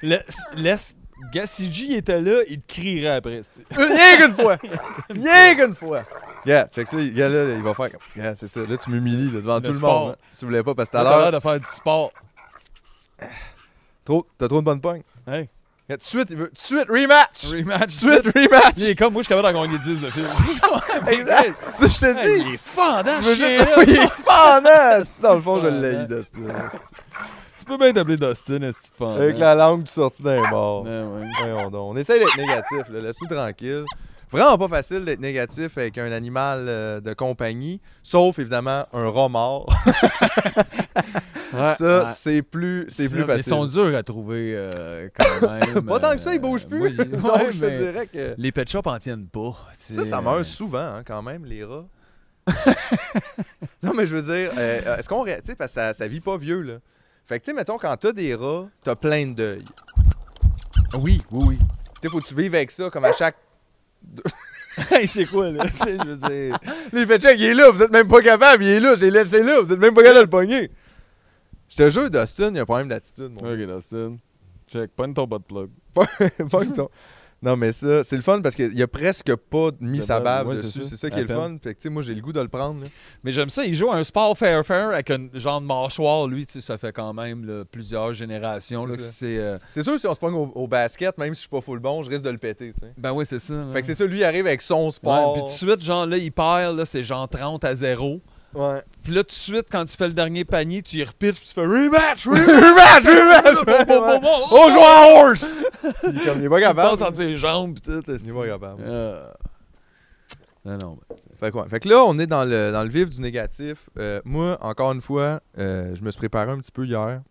Laisse. 0.01 0.37
laisse 0.55 0.95
gars, 1.33 1.45
si 1.45 1.71
G 1.71 1.97
était 1.97 2.21
là, 2.21 2.41
il 2.47 2.61
te 2.61 2.73
crierait 2.73 3.15
après. 3.15 3.41
Rien 3.71 4.17
qu'une 4.17 4.31
fois! 4.31 4.57
Rien 5.09 5.55
qu'une 5.55 5.75
fois! 5.75 6.03
Yeah, 6.45 6.67
check 6.71 6.87
ça, 6.87 6.95
le 6.97 7.09
gars 7.09 7.27
là, 7.29 7.53
il 7.55 7.61
va 7.61 7.73
faire 7.73 7.91
comme. 7.91 7.99
Yeah, 8.15 8.33
c'est 8.35 8.47
ça. 8.47 8.61
Là, 8.65 8.77
tu 8.77 8.89
m'humilies 8.89 9.31
devant 9.31 9.55
Le 9.57 9.61
tout 9.61 9.71
le 9.71 9.77
sport. 9.77 9.99
monde. 10.05 10.11
hein. 10.19 10.25
Tu 10.37 10.45
voulais 10.45 10.63
pas 10.63 10.73
parce 10.73 10.89
que 10.89 10.93
T'as 10.97 11.03
l'air 11.03 11.31
de 11.31 11.39
faire 11.39 11.59
du 11.59 11.65
sport. 11.67 12.11
trop, 14.05 14.25
t'as 14.37 14.47
trop 14.47 14.61
de 14.61 14.65
bonnes 14.65 14.81
pognes. 14.81 15.03
Hey. 15.27 15.49
Tout 15.97 16.03
de 16.03 16.03
suite, 16.03 16.27
il 16.31 16.37
veut. 16.37 16.47
Tout 16.47 16.53
de 16.53 16.57
suite, 16.57 16.87
rematch! 16.89 17.51
Rematch. 17.51 17.99
Tout 17.99 18.07
de 18.07 18.11
suite, 18.13 18.35
rematch! 18.35 18.73
Il 18.77 18.89
est 18.89 18.95
comme 18.95 19.13
moi, 19.13 19.21
je 19.21 19.25
suis 19.25 19.35
capable 19.35 19.53
d'en 19.53 19.63
gagner 19.65 19.77
10 19.77 20.01
de 20.01 20.09
film. 20.09 20.27
Exact! 21.07 21.55
Ça, 21.73 21.87
je 21.87 21.99
te 21.99 22.25
dis! 22.25 22.43
il 22.47 22.53
est 22.53 22.57
fendant, 22.57 23.21
Je 23.21 23.33
juste-. 23.33 23.69
Oui, 23.77 23.83
il 23.87 23.95
est 23.95 24.07
fendant! 24.07 25.05
Dans 25.21 25.35
le 25.35 25.41
fond, 25.41 25.59
je 25.59 25.67
l'ai, 25.67 26.05
Dustin. 26.07 26.69
Tu 27.59 27.65
peux 27.65 27.77
bien 27.77 27.93
t'appeler 27.93 28.17
Dustin, 28.17 28.61
est-ce 28.61 28.77
que 28.77 28.83
tu 28.83 28.89
te 28.91 28.97
fends? 28.97 29.15
Avec 29.15 29.37
la 29.37 29.53
langue 29.55 29.87
sortie 29.87 30.23
d'un 30.23 30.41
bord. 30.49 30.83
Ouais, 30.83 30.89
ouais. 31.03 31.27
Voyons 31.39 31.69
donc. 31.69 31.93
On 31.93 31.97
essaie 31.97 32.17
d'être 32.19 32.37
négatif, 32.37 32.81
laisse-nous 32.89 33.27
tranquille. 33.35 33.85
Vraiment 34.31 34.57
pas 34.57 34.67
facile 34.67 35.03
d'être 35.05 35.19
négatif 35.19 35.77
avec 35.77 35.97
un 35.97 36.11
animal 36.11 36.65
euh, 36.67 37.01
de 37.01 37.13
compagnie, 37.13 37.81
sauf 38.01 38.39
évidemment 38.39 38.83
un 38.93 39.07
rat 39.09 39.29
mort. 39.29 39.65
Ouais, 41.53 41.75
ça, 41.75 42.05
ouais. 42.05 42.11
c'est 42.15 42.41
plus, 42.43 42.85
c'est 42.87 43.09
plus 43.09 43.19
Ils 43.21 43.25
facile. 43.25 43.49
sont 43.51 43.65
durs 43.65 43.93
à 43.93 44.03
trouver 44.03 44.53
euh, 44.55 45.09
quand 45.13 45.51
même. 45.75 45.85
Pas 45.85 45.99
tant 45.99 46.11
que 46.13 46.21
ça, 46.21 46.33
ils 46.33 46.39
bougent 46.39 46.63
euh, 46.63 46.67
plus. 46.69 46.81
oui, 46.81 46.95
Donc, 47.09 47.23
ouais, 47.25 47.51
je 47.51 47.59
te 47.59 47.77
dirais 47.77 48.07
que. 48.07 48.35
Les 48.37 48.53
pet 48.53 48.69
shops 48.69 48.85
en 48.87 48.97
tiennent 48.99 49.27
pas. 49.27 49.53
Ça, 49.77 50.05
ça 50.05 50.19
euh, 50.19 50.21
meurt 50.21 50.45
souvent, 50.45 50.77
hein, 50.79 51.03
quand 51.05 51.21
même, 51.21 51.43
les 51.43 51.65
rats. 51.65 51.85
non, 53.83 53.93
mais 53.93 54.05
je 54.05 54.15
veux 54.15 54.21
dire, 54.33 54.51
euh, 54.57 54.95
est-ce 54.97 55.09
qu'on. 55.09 55.25
Tu 55.25 55.31
sais, 55.43 55.55
parce 55.55 55.71
que 55.71 55.75
ça, 55.75 55.91
ça 55.93 56.07
vit 56.07 56.21
pas 56.21 56.37
vieux, 56.37 56.61
là. 56.61 56.75
Fait 57.25 57.37
que, 57.37 57.43
tu 57.43 57.51
sais, 57.51 57.55
mettons, 57.55 57.77
quand 57.77 57.97
t'as 57.97 58.13
des 58.13 58.33
rats, 58.33 58.67
t'as 58.83 58.95
plein 58.95 59.27
de 59.27 59.33
deuil. 59.33 59.63
Oui, 61.01 61.21
oui, 61.31 61.45
oui. 61.49 61.57
Tu 61.57 61.67
sais, 62.03 62.07
faut 62.09 62.19
que 62.21 62.27
tu 62.27 62.35
vives 62.35 62.55
avec 62.55 62.71
ça, 62.71 62.89
comme 62.89 63.03
à 63.03 63.11
chaque. 63.11 63.35
Hey, 64.89 65.05
c'est 65.07 65.25
quoi, 65.25 65.49
là? 65.51 65.65
Je 65.85 66.07
veux 66.07 66.15
dire. 66.15 66.57
Les 66.93 67.05
fait 67.05 67.21
check, 67.21 67.35
il 67.39 67.45
est 67.45 67.53
là, 67.53 67.69
vous 67.71 67.83
êtes 67.83 67.91
même 67.91 68.07
pas 68.07 68.21
capable, 68.21 68.63
il 68.63 68.69
est 68.69 68.79
là, 68.79 68.95
je 68.95 69.01
l'ai 69.01 69.11
laissé 69.11 69.43
là, 69.43 69.59
vous 69.61 69.71
êtes 69.71 69.79
même 69.79 69.93
pas 69.93 70.01
capable 70.01 70.19
de 70.19 70.23
le 70.23 70.29
pogner. 70.29 70.71
Je 71.69 71.75
te 71.75 71.89
jure, 71.89 72.09
Dustin, 72.09 72.49
il 72.49 72.55
y 72.55 72.59
a 72.59 72.61
un 72.61 72.65
problème 72.65 72.87
d'attitude, 72.87 73.31
mon 73.31 73.41
Ok, 73.51 73.57
Dustin. 73.75 74.15
Check, 74.71 74.91
pogne 74.95 75.13
ton 75.13 75.27
butt 75.27 75.43
plug. 75.45 75.69
Pogne 76.49 76.71
ton- 76.71 76.89
Non, 77.43 77.57
mais 77.57 77.71
ça, 77.71 78.03
c'est 78.03 78.15
le 78.15 78.21
fun 78.21 78.39
parce 78.41 78.55
qu'il 78.55 78.79
a 78.81 78.87
presque 78.87 79.35
pas 79.35 79.71
mis 79.79 79.97
De 79.97 80.03
sa 80.03 80.19
bave 80.19 80.47
ouais, 80.47 80.57
dessus. 80.57 80.83
C'est 80.83 80.95
ça 80.95 81.09
qui 81.09 81.17
est 81.17 81.23
le 81.23 81.27
fun. 81.27 81.57
Fait 81.61 81.73
que, 81.73 81.89
moi, 81.89 82.03
j'ai 82.03 82.13
le 82.13 82.21
goût 82.21 82.33
de 82.33 82.39
le 82.39 82.47
prendre. 82.47 82.81
là. 82.81 82.87
Mais 83.23 83.31
j'aime 83.31 83.49
ça, 83.49 83.65
il 83.65 83.73
joue 83.73 83.91
à 83.91 83.95
un 83.95 84.03
sport 84.03 84.37
fair 84.37 84.63
fair 84.65 84.89
avec 84.89 85.09
un 85.09 85.27
genre 85.33 85.59
de 85.59 85.65
mâchoire, 85.65 86.27
lui, 86.27 86.45
ça 86.47 86.77
fait 86.77 86.91
quand 86.91 87.13
même 87.13 87.45
là, 87.45 87.63
plusieurs 87.65 88.13
générations. 88.13 88.85
C'est 88.99 89.37
euh, 89.37 89.57
C'est 89.71 89.81
sûr, 89.83 89.99
si 89.99 90.05
on 90.07 90.13
se 90.13 90.19
pogne 90.19 90.35
au, 90.35 90.51
au 90.53 90.67
basket, 90.67 91.17
même 91.17 91.33
si 91.33 91.39
je 91.39 91.41
suis 91.41 91.49
pas 91.49 91.61
full 91.61 91.79
bon, 91.79 92.03
je 92.03 92.09
risque 92.09 92.23
de 92.23 92.29
le 92.29 92.37
péter. 92.37 92.73
Ben 92.97 93.11
oui, 93.11 93.25
c'est 93.25 93.39
ça. 93.39 93.65
Fait 93.73 93.81
que 93.81 93.87
c'est 93.87 93.95
ça, 93.95 94.05
lui, 94.05 94.19
il 94.19 94.23
arrive 94.23 94.45
avec 94.45 94.61
son 94.61 94.91
sport. 94.91 95.33
puis 95.33 95.41
tout 95.41 95.47
de 95.47 95.71
suite, 95.71 95.81
genre 95.81 96.05
là, 96.05 96.17
il 96.17 96.31
perd, 96.31 96.77
là, 96.77 96.85
c'est 96.85 97.03
genre 97.03 97.27
30 97.27 97.63
à 97.63 97.73
0. 97.75 98.21
Ouais. 98.53 98.81
Puis 99.03 99.13
là, 99.13 99.23
tout 99.23 99.29
de 99.29 99.33
suite, 99.33 99.67
quand 99.71 99.85
tu 99.85 99.95
fais 99.95 100.07
le 100.07 100.13
dernier 100.13 100.43
panier, 100.45 100.81
tu 100.81 100.97
y 100.97 101.03
repitches, 101.03 101.39
puis 101.39 101.47
tu 101.47 101.53
fais 101.53 101.65
rematch, 101.65 102.27
rematch! 102.27 103.05
rematch, 103.05 103.05
rematch! 103.05 103.65
Bon, 103.87 103.99
bon, 103.99 104.01
bon, 104.01 104.19
bon. 104.19 104.45
On 104.51 104.69
joue 104.69 104.79
à 104.79 105.23
horse! 105.27 105.63
il, 106.03 106.17
est 106.17 106.25
comme, 106.25 106.39
il 106.39 106.45
est 106.45 106.49
pas 106.49 106.59
Il 106.59 106.63
passe 106.63 106.75
capable. 106.75 107.03
entre 107.03 107.17
ses 107.17 107.37
jambes, 107.37 107.75
pis 107.75 107.81
tout. 107.81 108.03
Il 108.07 108.29
est 108.29 108.33
pas 108.33 108.45
capable. 108.47 108.83
Euh, 108.85 109.25
Non, 110.65 110.77
non. 110.77 110.97
ben, 111.09 111.15
Fait, 111.39 111.51
que 111.51 111.57
ouais. 111.57 111.69
Fait 111.69 111.79
que 111.79 111.89
là, 111.89 112.03
on 112.03 112.19
est 112.19 112.27
dans 112.27 112.43
le, 112.45 112.71
dans 112.71 112.83
le 112.83 112.89
vif 112.89 113.09
du 113.09 113.21
négatif. 113.21 113.89
Euh, 113.97 114.21
moi, 114.25 114.57
encore 114.61 114.91
une 114.91 115.01
fois, 115.01 115.39
euh, 115.57 115.95
je 115.95 116.03
me 116.03 116.11
suis 116.11 116.19
préparé 116.19 116.51
un 116.51 116.59
petit 116.59 116.71
peu 116.71 116.85
hier. 116.85 117.21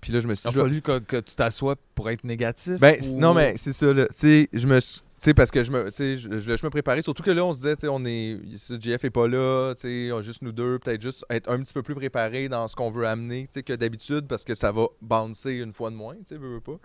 Puis 0.00 0.12
là, 0.12 0.20
je 0.20 0.28
me 0.28 0.34
suis 0.34 0.44
Il 0.46 0.48
a 0.48 0.50
dit, 0.52 0.56
vais- 0.58 0.62
fallu 0.64 0.82
que, 0.82 0.98
que 0.98 1.16
tu 1.16 1.34
t'assoies 1.34 1.76
pour 1.94 2.10
être 2.10 2.24
négatif. 2.24 2.78
Ben, 2.78 2.96
ou- 3.02 3.16
non, 3.18 3.32
mais 3.34 3.54
c'est 3.56 3.72
ça, 3.72 3.92
là. 3.92 4.06
Tu 4.08 4.14
sais, 4.16 4.48
je 4.52 4.66
me 4.66 4.78
suis- 4.78 5.00
sais, 5.24 5.34
parce 5.34 5.50
que 5.50 5.64
je 5.64 5.70
me, 5.70 5.90
je, 5.96 6.16
je, 6.16 6.56
je 6.56 6.64
me 6.64 6.70
préparais. 6.70 7.02
Surtout 7.02 7.22
que 7.22 7.30
là, 7.30 7.44
on 7.44 7.52
se 7.52 7.58
disait, 7.58 7.76
tu 7.76 7.88
on 7.88 8.04
est. 8.04 8.38
GF 8.80 9.04
est 9.04 9.10
pas 9.10 9.26
là, 9.26 9.74
tu 9.74 10.10
sais, 10.10 10.22
juste 10.22 10.42
nous 10.42 10.52
deux. 10.52 10.78
Peut-être 10.78 11.00
juste 11.00 11.24
être 11.30 11.50
un 11.50 11.58
petit 11.60 11.72
peu 11.72 11.82
plus 11.82 11.94
préparé 11.94 12.48
dans 12.48 12.68
ce 12.68 12.76
qu'on 12.76 12.90
veut 12.90 13.06
amener, 13.06 13.44
tu 13.44 13.54
sais, 13.54 13.62
que 13.62 13.72
d'habitude, 13.72 14.26
parce 14.26 14.44
que 14.44 14.54
ça 14.54 14.72
va 14.72 14.86
bouncer 15.00 15.52
une 15.52 15.72
fois 15.72 15.90
de 15.90 15.96
moins, 15.96 16.14
tu 16.14 16.22
sais, 16.28 16.36
veux, 16.36 16.54
veux 16.54 16.60
pas. 16.60 16.78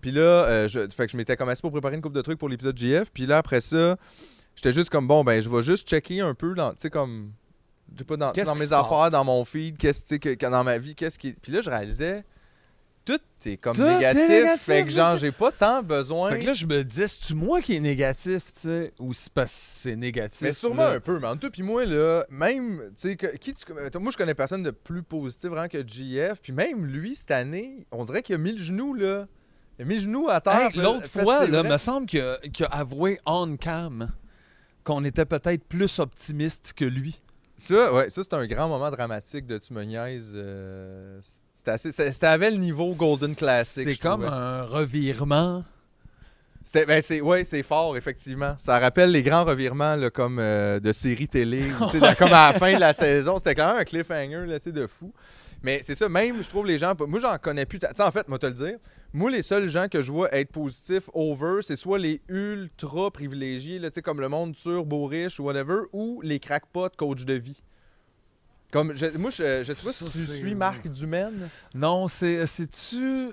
Puis 0.00 0.10
là, 0.10 0.22
euh, 0.22 0.68
je, 0.68 0.80
fait 0.94 1.06
que 1.06 1.12
je 1.12 1.16
m'étais 1.16 1.36
commencé 1.36 1.60
pour 1.60 1.72
préparer 1.72 1.96
une 1.96 2.02
coupe 2.02 2.12
de 2.12 2.22
trucs 2.22 2.38
pour 2.38 2.48
l'épisode 2.48 2.76
GF. 2.76 3.10
Puis 3.12 3.26
là, 3.26 3.38
après 3.38 3.60
ça, 3.60 3.96
j'étais 4.54 4.72
juste 4.72 4.90
comme, 4.90 5.08
bon, 5.08 5.24
ben, 5.24 5.40
je 5.40 5.48
vais 5.48 5.62
juste 5.62 5.88
checker 5.88 6.20
un 6.20 6.34
peu 6.34 6.54
dans, 6.54 6.70
tu 6.70 6.76
sais, 6.80 6.90
comme. 6.90 7.32
Je 7.94 8.00
sais 8.00 8.04
pas, 8.04 8.16
dans, 8.18 8.32
dans 8.32 8.54
mes 8.54 8.72
affaires, 8.72 9.10
dans 9.10 9.24
mon 9.24 9.44
feed, 9.44 9.78
qu'est-ce, 9.78 10.02
tu 10.02 10.08
sais, 10.08 10.18
que, 10.18 10.34
que 10.34 10.46
dans 10.46 10.62
ma 10.62 10.78
vie, 10.78 10.94
qu'est-ce 10.94 11.18
qui. 11.18 11.32
Puis 11.32 11.52
là, 11.52 11.62
je 11.62 11.70
réalisais, 11.70 12.24
tout 13.16 13.48
est 13.48 13.56
comme 13.56 13.74
Tout 13.74 13.82
est 13.82 13.94
négatif. 13.94 14.60
Fait 14.60 14.84
que, 14.84 14.90
genre, 14.90 15.16
j'ai 15.16 15.32
pas 15.32 15.50
tant 15.50 15.82
besoin. 15.82 16.32
Fait 16.32 16.40
que 16.40 16.46
là, 16.46 16.52
je 16.52 16.66
me 16.66 16.84
dis, 16.84 17.08
c'est-tu 17.08 17.34
moi 17.34 17.62
qui 17.62 17.76
est 17.76 17.80
négatif, 17.80 18.44
tu 18.52 18.60
sais, 18.60 18.92
ou 18.98 19.14
c'est 19.14 19.32
parce 19.32 19.52
que 19.52 19.58
c'est 19.58 19.96
négatif? 19.96 20.42
Mais 20.42 20.52
sûrement 20.52 20.88
là? 20.88 20.92
un 20.92 21.00
peu, 21.00 21.18
mais 21.18 21.26
entre 21.28 21.40
toi 21.40 21.50
puis 21.50 21.62
moi, 21.62 21.86
là, 21.86 22.26
même, 22.28 22.90
tu 23.00 23.16
sais, 23.16 23.16
qui 23.16 23.54
tu- 23.54 23.64
moi, 23.98 24.12
je 24.12 24.16
connais 24.16 24.34
personne 24.34 24.62
de 24.62 24.70
plus 24.70 25.02
positif 25.02 25.48
vraiment 25.48 25.68
que 25.68 25.86
JF, 25.86 26.40
puis 26.42 26.52
même 26.52 26.84
lui, 26.84 27.14
cette 27.14 27.30
année, 27.30 27.86
on 27.92 28.04
dirait 28.04 28.22
qu'il 28.22 28.34
a 28.34 28.38
mis 28.38 28.52
le 28.52 28.58
genou, 28.58 28.92
là. 28.92 29.26
Il 29.78 29.82
a 29.82 29.84
mis 29.86 29.94
le 29.94 30.00
genou 30.02 30.28
à 30.28 30.40
terre. 30.40 30.70
Hey, 30.74 30.80
L'autre 30.80 31.06
fois, 31.06 31.46
là, 31.46 31.62
me 31.62 31.76
semble 31.78 32.06
qu'il 32.06 32.20
a, 32.20 32.38
avoué 32.70 33.20
on 33.24 33.56
cam 33.56 34.10
qu'on 34.84 35.04
était 35.04 35.24
peut-être 35.24 35.64
plus 35.64 35.98
optimiste 35.98 36.72
que 36.74 36.84
lui. 36.84 37.22
Ça, 37.56 37.92
ouais, 37.92 38.10
ça, 38.10 38.22
c'est 38.22 38.34
un 38.34 38.46
grand 38.46 38.68
moment 38.68 38.90
dramatique 38.90 39.46
de 39.46 39.58
Tu 39.58 39.72
me 39.72 39.82
niaises, 39.84 40.32
euh, 40.34 41.20
assez. 41.68 41.92
ça- 41.92 42.30
avait 42.30 42.50
le 42.50 42.56
niveau 42.56 42.94
Golden 42.94 43.34
Classic. 43.34 43.88
C'est 43.88 43.96
comme 43.96 44.22
trouvais. 44.22 44.36
un 44.36 44.62
revirement. 44.64 45.64
C'était, 46.62 46.84
ben 46.84 47.00
c'est, 47.00 47.22
ouais, 47.22 47.44
c'est 47.44 47.62
fort, 47.62 47.96
effectivement. 47.96 48.54
Ça 48.58 48.78
rappelle 48.78 49.10
les 49.10 49.22
grands 49.22 49.44
revirements 49.44 49.96
là, 49.96 50.10
comme 50.10 50.38
euh, 50.38 50.80
de 50.80 50.92
séries 50.92 51.28
télé, 51.28 51.62
ou, 51.80 51.86
comme 52.18 52.32
à 52.32 52.52
la 52.52 52.58
fin 52.58 52.74
de 52.74 52.80
la 52.80 52.92
saison. 52.92 53.38
C'était 53.38 53.54
quand 53.54 53.68
même 53.68 53.78
un 53.78 53.84
cliffhanger 53.84 54.44
là, 54.46 54.58
de 54.58 54.86
fou. 54.86 55.12
Mais 55.62 55.80
c'est 55.82 55.94
ça, 55.94 56.08
même, 56.08 56.42
je 56.42 56.48
trouve 56.48 56.66
les 56.66 56.78
gens. 56.78 56.92
Moi, 57.06 57.20
j'en 57.20 57.36
connais 57.38 57.64
plus. 57.66 57.80
en 57.98 58.10
fait, 58.10 58.28
moi, 58.28 58.38
te 58.38 58.46
le 58.46 58.52
dire, 58.52 58.76
moi, 59.12 59.30
les 59.30 59.42
seuls 59.42 59.68
gens 59.68 59.88
que 59.88 60.02
je 60.02 60.12
vois 60.12 60.32
être 60.34 60.52
positifs 60.52 61.08
over, 61.14 61.60
c'est 61.62 61.74
soit 61.76 61.98
les 61.98 62.20
ultra 62.28 63.10
privilégiés, 63.10 63.78
là, 63.78 63.88
comme 64.04 64.20
le 64.20 64.28
monde 64.28 64.54
turbo 64.54 65.06
riche 65.06 65.40
ou 65.40 65.44
whatever, 65.44 65.80
ou 65.92 66.20
les 66.22 66.38
crackpots 66.38 66.90
coach 66.96 67.24
de 67.24 67.34
vie. 67.34 67.60
Comme, 68.70 68.94
je- 68.94 69.16
moi, 69.16 69.30
je, 69.30 69.62
je 69.64 69.72
sais 69.72 69.82
pas 69.84 69.92
si 69.92 70.04
tu 70.04 70.18
suis 70.26 70.54
Marc 70.54 70.88
Dumaine. 70.88 71.48
Non, 71.74 72.06
c'est 72.08 72.46
c'est-tu 72.46 73.30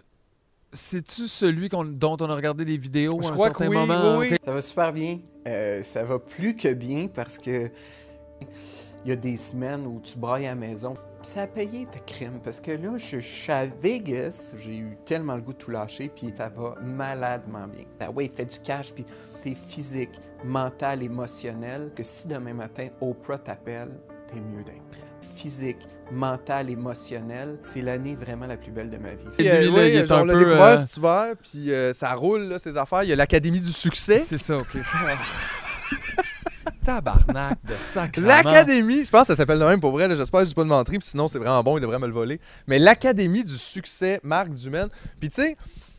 c'est-tu 0.71 1.27
celui 1.27 1.69
dont 1.69 2.17
on 2.19 2.29
a 2.29 2.35
regardé 2.35 2.65
des 2.65 2.77
vidéos 2.77 3.17
Je 3.21 3.27
à 3.27 3.31
un 3.31 3.33
crois 3.33 3.49
que 3.49 3.57
certain 3.59 3.69
oui, 3.69 3.77
moment? 3.77 4.17
oui, 4.17 4.27
oui. 4.31 4.37
Ça 4.43 4.51
va 4.51 4.61
super 4.61 4.91
bien. 4.93 5.19
Euh, 5.47 5.83
ça 5.83 6.03
va 6.03 6.19
plus 6.19 6.55
que 6.55 6.73
bien 6.73 7.07
parce 7.07 7.37
que 7.37 7.69
il 9.05 9.09
y 9.09 9.11
a 9.11 9.15
des 9.15 9.37
semaines 9.37 9.85
où 9.85 10.01
tu 10.01 10.17
brailles 10.17 10.45
à 10.47 10.49
la 10.49 10.55
maison. 10.55 10.95
Ça 11.21 11.43
a 11.43 11.47
payé 11.47 11.85
ta 11.91 11.99
crème 11.99 12.39
parce 12.43 12.59
que 12.59 12.71
là, 12.71 12.97
je, 12.97 13.17
je 13.17 13.19
suis 13.19 13.51
à 13.51 13.65
Vegas, 13.65 14.55
j'ai 14.57 14.77
eu 14.77 14.97
tellement 15.05 15.35
le 15.35 15.41
goût 15.41 15.53
de 15.53 15.57
tout 15.57 15.71
lâcher, 15.71 16.09
puis 16.13 16.33
ça 16.37 16.49
va 16.49 16.75
maladement 16.81 17.67
bien. 17.67 17.85
Ah 17.99 18.11
ouais, 18.11 18.31
fais 18.35 18.45
du 18.45 18.59
cash, 18.59 18.93
puis 18.93 19.05
t'es 19.43 19.55
physique, 19.55 20.11
mental, 20.43 21.03
émotionnel, 21.03 21.91
que 21.95 22.03
si 22.03 22.27
demain 22.27 22.53
matin 22.53 22.87
Oprah 23.01 23.37
t'appelle, 23.37 23.91
t'es 24.27 24.39
mieux 24.39 24.63
d'être 24.63 24.83
prêt. 24.89 25.01
Physique, 25.35 25.77
mental, 26.11 26.69
émotionnel, 26.69 27.57
c'est 27.61 27.81
l'année 27.81 28.15
vraiment 28.15 28.47
la 28.47 28.55
plus 28.55 28.71
belle 28.71 28.89
de 28.89 28.97
ma 28.97 29.09
vie. 29.09 29.25
Euh, 29.41 29.69
oui, 29.69 29.89
il 29.89 29.95
est 29.97 30.09
on 30.11 30.15
un 30.15 30.25
l'a 30.25 30.33
peu, 30.33 30.39
découvert 30.39 30.63
euh, 30.63 30.77
cet 30.77 30.97
hiver, 30.97 31.33
puis 31.41 31.73
euh, 31.73 31.91
ça 31.91 32.13
roule, 32.13 32.43
là, 32.43 32.57
ces 32.57 32.77
affaires. 32.77 33.03
Il 33.03 33.09
y 33.09 33.13
a 33.13 33.17
l'Académie 33.17 33.59
du 33.59 33.71
succès. 33.71 34.23
C'est 34.25 34.37
ça, 34.37 34.57
OK. 34.57 34.67
Tabarnak 36.85 37.57
de 37.67 37.73
sacrement. 37.73 38.27
L'Académie, 38.27 39.03
je 39.03 39.09
pense 39.09 39.21
que 39.21 39.27
ça 39.27 39.35
s'appelle 39.35 39.59
de 39.59 39.65
même 39.65 39.81
pour 39.81 39.91
vrai. 39.91 40.07
J'espère 40.15 40.41
que 40.41 40.45
je 40.45 40.49
dis 40.49 40.55
pas 40.55 40.63
de 40.63 40.69
menterie, 40.69 40.99
puis 40.99 41.07
sinon 41.07 41.27
c'est 41.27 41.39
vraiment 41.39 41.63
bon, 41.63 41.77
il 41.77 41.81
devrait 41.81 41.99
me 41.99 42.07
le 42.07 42.13
voler. 42.13 42.39
Mais 42.67 42.79
l'Académie 42.79 43.43
du 43.43 43.57
succès, 43.57 44.19
Marc 44.23 44.49
Dumaine. 44.53 44.89
Puis 45.19 45.29
tu 45.29 45.41
sais, 45.41 45.57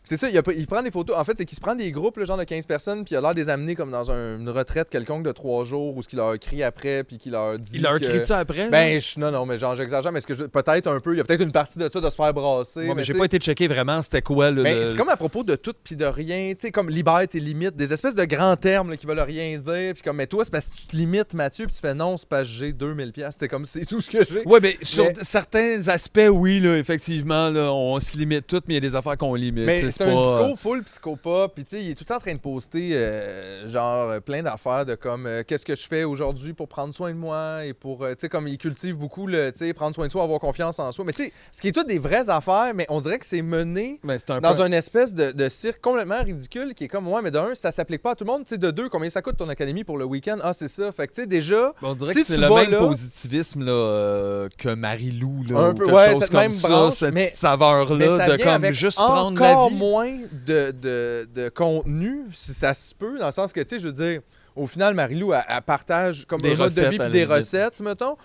c'est 0.09 0.17
ça, 0.17 0.31
il, 0.31 0.39
a 0.39 0.43
il 0.57 0.67
prend 0.67 0.83
des 0.83 0.91
photos. 0.91 1.17
En 1.19 1.25
fait, 1.25 1.33
c'est 1.37 1.45
qu'il 1.45 1.57
se 1.57 1.61
prend 1.61 1.75
des 1.75 1.91
groupes, 1.93 2.17
le 2.17 2.25
genre 2.25 2.37
de 2.39 2.45
15 2.45 2.65
personnes, 2.67 3.05
puis 3.05 3.15
il 3.15 3.19
a 3.19 3.21
l'air 3.21 3.35
de 3.35 3.41
les 3.41 3.49
amener 3.49 3.75
comme 3.75 3.91
dans 3.91 4.11
un- 4.11 4.39
une 4.39 4.49
retraite 4.49 4.89
quelconque 4.89 5.25
de 5.25 5.33
trois 5.33 5.65
jours, 5.65 5.97
où 5.97 6.03
ce 6.03 6.09
qu'il 6.09 6.19
leur 6.19 6.39
crie 6.39 6.63
après, 6.63 7.03
puis 7.05 7.19
qu'il 7.19 7.33
leur 7.33 7.59
dit. 7.59 7.73
Il 7.77 7.83
leur 7.83 7.99
que- 8.01 8.05
crie-tu 8.07 8.33
après? 8.33 8.65
là? 8.65 8.71
Ben, 8.71 9.01
je- 9.01 9.19
non, 9.21 9.31
non, 9.31 9.45
mais 9.47 9.59
genre, 9.59 9.75
j'exagère, 9.77 10.13
mais 10.13 10.19
est-ce 10.19 10.27
que 10.27 10.35
je- 10.35 10.45
peut-être 10.45 10.87
un 10.87 11.01
peu, 11.01 11.15
il 11.15 11.19
y 11.19 11.21
a 11.21 11.25
peut-être 11.25 11.43
une 11.43 11.53
partie 11.53 11.79
de 11.79 11.89
ça 11.93 12.01
de 12.01 12.09
se 12.09 12.15
faire 12.15 12.33
brasser. 12.33 12.81
Ouais, 12.81 12.87
mais 12.89 12.95
mais 12.97 13.05
j'ai 13.05 13.15
pas 13.15 13.25
été 13.25 13.39
checké 13.39 13.67
vraiment 13.69 14.01
c'était 14.01 14.23
quoi 14.23 14.51
le. 14.51 14.63
mais 14.63 14.75
le- 14.75 14.85
c'est 14.85 14.97
comme 14.97 15.09
à 15.09 15.17
propos 15.17 15.43
de 15.43 15.57
tout 15.57 15.75
puis 15.83 15.97
de 15.97 16.05
rien, 16.05 16.53
tu 16.55 16.61
sais, 16.63 16.71
comme 16.71 16.89
libère 16.89 17.27
tes 17.29 17.41
limites, 17.41 17.75
des 17.77 17.93
espèces 17.93 18.15
de 18.15 18.25
grands 18.25 18.57
termes 18.57 18.91
là, 18.91 18.97
qui 18.97 19.07
veulent 19.07 19.19
rien 19.21 19.59
dire, 19.59 19.93
puis 19.95 20.03
comme, 20.05 20.17
mais 20.17 20.27
toi, 20.27 20.45
c'est 20.45 20.51
parce 20.53 20.67
que 20.67 20.77
tu 20.77 20.87
te 20.87 20.97
limites, 20.97 21.35
Mathieu, 21.35 21.67
puis 21.67 21.75
tu 21.75 21.81
fais 21.81 21.95
non, 21.95 22.17
c'est 22.17 22.29
parce 22.29 22.49
que 22.49 22.55
j'ai 22.55 22.73
2000$, 22.73 23.13
piastres. 23.13 23.41
c'est 23.41 23.49
comme, 23.49 23.65
c'est 23.65 23.85
tout 23.85 24.01
ce 24.01 24.11
que 24.11 24.19
j'ai. 24.25 24.47
Ouais, 24.47 24.61
mais 24.63 24.77
sur 24.83 25.05
Mais- 25.05 25.15
certains 25.23 25.89
aspects, 25.89 26.21
oui, 26.31 26.61
là, 26.61 26.77
effectivement, 26.79 27.51
là, 27.51 27.73
on 27.73 27.99
se 28.01 28.17
limite 28.17 28.47
tout, 28.47 28.61
mais 28.69 28.75
il 28.75 28.77
y 28.77 28.87
a 28.87 28.89
des 28.89 28.95
affaires 28.97 29.17
qu'on 29.17 29.35
limite. 29.35 29.65
Mais 29.67 29.81
c'est 29.99 30.05
un 30.05 30.09
discours 30.15 30.59
full 30.59 30.83
psychopathe. 30.85 31.53
Puis, 31.55 31.65
tu 31.65 31.77
sais, 31.77 31.83
il 31.85 31.91
est 31.91 31.95
tout 31.95 32.05
le 32.05 32.09
temps 32.09 32.17
en 32.17 32.21
train 32.21 32.35
de 32.35 32.39
poster, 32.39 32.91
euh, 32.93 33.69
genre, 33.69 34.11
euh, 34.11 34.21
plein 34.21 34.43
d'affaires 34.43 34.85
de 34.87 34.95
comme, 34.95 35.27
euh, 35.27 35.43
qu'est-ce 35.47 35.65
que 35.67 35.75
je 35.75 35.87
fais 35.87 36.05
aujourd'hui 36.05 36.53
pour 36.53 36.69
prendre 36.69 36.93
soin 36.95 37.11
de 37.11 37.17
moi 37.17 37.65
et 37.65 37.73
pour, 37.73 38.03
euh, 38.05 38.11
tu 38.13 38.19
sais, 38.23 38.29
comme 38.29 38.49
il 38.49 38.59
cultive 38.59 38.97
beaucoup 38.97 39.27
le, 39.27 39.51
tu 39.53 39.59
sais, 39.59 39.73
prendre 39.73 39.95
soin 39.95 40.07
de 40.07 40.11
soi, 40.13 40.23
avoir 40.23 40.41
confiance 40.41 40.79
en 40.79 40.93
soi. 40.93 41.05
Mais, 41.05 41.13
tu 41.13 41.25
sais, 41.25 41.33
ce 41.53 41.61
qui 41.61 41.69
est 41.69 41.73
toutes 41.73 41.89
des 41.89 41.99
vraies 41.99 42.29
affaires, 42.31 42.73
mais 42.75 42.87
on 42.89 43.01
dirait 43.01 43.19
que 43.19 43.27
c'est 43.27 43.43
mené 43.43 43.99
Mais 44.05 44.19
un 44.29 44.41
dans 44.41 44.55
peu- 44.55 44.67
une 44.67 44.75
espèce 44.75 45.15
de, 45.15 45.33
de 45.33 45.49
cirque 45.49 45.81
complètement 45.81 46.23
ridicule 46.23 46.75
qui 46.75 46.85
est 46.85 46.89
comme, 46.89 47.09
ouais, 47.09 47.23
mais 47.23 47.31
d'un, 47.31 47.55
ça 47.55 47.73
s'applique 47.73 48.03
pas 48.03 48.13
à 48.13 48.15
tout 48.15 48.25
le 48.25 48.31
monde. 48.33 48.45
Tu 48.45 48.51
sais, 48.55 48.59
de 48.59 48.71
deux, 48.71 48.89
combien 48.89 49.11
ça 49.11 49.23
coûte 49.23 49.37
ton 49.37 49.49
académie 49.49 49.85
pour 49.85 49.99
le 49.99 50.05
week-end? 50.05 50.37
Ah, 50.43 50.53
c'est 50.53 50.69
ça. 50.69 50.93
Fait 50.93 51.07
que, 51.07 51.13
tu 51.15 51.23
sais, 51.23 51.27
déjà, 51.27 51.73
On 51.83 51.95
dirait 51.95 52.15
si 52.15 52.21
que 52.21 52.27
c'est 52.27 52.37
le 52.39 52.49
même 52.49 52.71
là- 52.71 52.79
positivisme 52.79 53.65
là, 53.65 54.49
que 54.59 54.75
Marie-Lou. 54.75 55.43
là, 55.51 55.59
Un 55.59 55.71
ou 55.71 55.75
peu, 55.75 55.85
quelque 55.87 55.97
ouais, 55.97 56.11
chose 56.13 56.21
cette 56.21 56.31
comme 56.31 56.41
même 56.41 56.53
ça, 56.53 56.69
branche, 56.69 56.95
cette 56.95 57.15
mais- 57.15 57.33
saveur-là 57.35 58.29
de 58.29 58.43
comme 58.43 58.73
juste 58.73 58.97
prendre 58.99 59.41
la 59.41 59.69
vie. 59.69 59.75
Moins 59.91 60.19
de, 60.47 60.71
de, 60.73 61.29
de 61.35 61.49
contenu, 61.49 62.23
si 62.33 62.53
ça 62.53 62.75
se 62.75 62.95
peut, 62.95 63.19
dans 63.19 63.27
le 63.27 63.33
sens 63.33 63.53
que, 63.53 63.61
tu 63.61 63.69
sais, 63.71 63.79
je 63.79 63.87
veux 63.89 63.93
dire, 63.93 64.21
au 64.55 64.67
final, 64.67 64.95
Marie-Lou, 64.95 65.33
elle, 65.33 65.43
elle 65.49 65.63
partage 65.63 66.25
comme 66.27 66.41
Des 66.41 66.53
un 66.53 66.57
mode 66.57 66.75
de 66.75 66.81
vie 66.83 66.99
des 67.11 67.25
recettes, 67.25 67.81
mettons. 67.81 68.17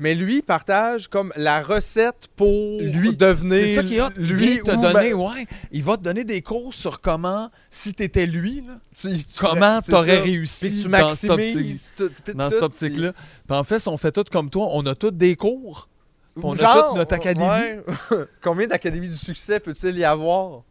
Mais 0.00 0.16
lui, 0.16 0.38
il 0.38 0.42
partage 0.42 1.06
comme 1.06 1.32
la 1.36 1.62
recette 1.62 2.26
pour 2.34 2.80
Lui, 2.80 3.16
devenir 3.16 3.52
C'est 3.62 3.74
ça 3.76 3.82
qui 3.84 3.94
est 3.94 4.00
hot. 4.00 4.08
lui 4.16 4.26
Lui, 4.32 4.58
te 4.58 4.62
ou 4.72 4.80
donner, 4.80 5.14
ma- 5.14 5.24
ouais, 5.34 5.46
il 5.70 5.84
va 5.84 5.96
te 5.96 6.02
donner 6.02 6.24
des 6.24 6.42
cours 6.42 6.74
sur 6.74 7.00
comment, 7.00 7.48
si 7.70 7.94
t'étais 7.94 8.26
lui, 8.26 8.64
là, 8.66 8.74
tu- 8.96 9.16
tu 9.16 9.24
comment 9.38 9.80
t'aurais 9.82 10.16
ça. 10.16 10.22
réussi 10.22 10.68
Puis 10.68 10.82
tu 10.82 10.88
dans 10.88 11.10
cette 11.14 11.30
optique- 11.30 12.62
optique-là. 12.62 13.12
Puis 13.46 13.56
en 13.56 13.62
fait, 13.62 13.78
si 13.78 13.86
on 13.88 13.96
fait 13.96 14.10
tout 14.10 14.24
comme 14.32 14.50
toi, 14.50 14.66
on 14.72 14.84
a 14.86 14.96
tous 14.96 15.12
des 15.12 15.36
cours. 15.36 15.88
puis- 16.34 16.42
On 16.44 16.54
a 16.54 16.56
toute 16.56 16.96
notre 16.96 17.14
académie. 17.14 17.46
ouais. 17.48 17.80
Combien 18.42 18.66
d'académies 18.66 19.08
du 19.08 19.14
succès 19.16 19.60
peut-il 19.60 19.96
y 19.96 20.02
avoir? 20.04 20.62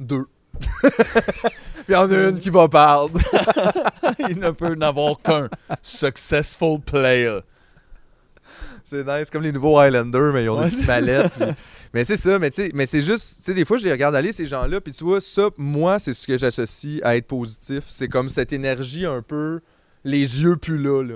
Deux. 0.00 0.26
Puis 0.58 0.90
il 1.88 1.92
y 1.92 1.96
en 1.96 2.10
a 2.10 2.28
une 2.28 2.38
qui 2.38 2.50
va 2.50 2.68
perdre. 2.68 3.18
il 4.28 4.38
ne 4.38 4.50
peut 4.50 4.74
n'avoir 4.74 5.20
qu'un 5.22 5.48
successful 5.82 6.80
player. 6.80 7.40
C'est 8.84 9.04
nice, 9.06 9.28
comme 9.30 9.42
les 9.42 9.52
nouveaux 9.52 9.78
Highlanders, 9.78 10.32
mais 10.32 10.44
ils 10.44 10.48
ont 10.48 10.58
Ouais, 10.58 10.64
des 10.64 10.70
petites 10.70 10.86
mallettes. 10.86 11.32
puis- 11.38 11.44
Mais 11.94 12.04
c'est 12.04 12.16
ça, 12.16 12.38
mais 12.38 12.50
tu 12.50 12.66
sais, 12.66 12.70
mais 12.74 12.84
c'est 12.84 13.00
juste, 13.02 13.38
tu 13.38 13.44
sais, 13.44 13.54
des 13.54 13.64
fois, 13.64 13.78
je 13.78 13.84
les 13.84 13.92
regarde 13.92 14.14
aller, 14.14 14.30
ces 14.30 14.46
gens-là, 14.46 14.78
puis 14.78 14.92
tu 14.92 15.04
vois, 15.04 15.22
ça, 15.22 15.48
moi, 15.56 15.98
c'est 15.98 16.12
ce 16.12 16.26
que 16.26 16.36
j'associe 16.36 17.00
à 17.02 17.16
être 17.16 17.26
positif. 17.26 17.84
C'est 17.88 18.08
comme 18.08 18.28
cette 18.28 18.52
énergie 18.52 19.06
un 19.06 19.22
peu, 19.22 19.60
les 20.04 20.42
yeux 20.42 20.56
plus 20.56 20.76
là, 20.76 21.02
là. 21.02 21.14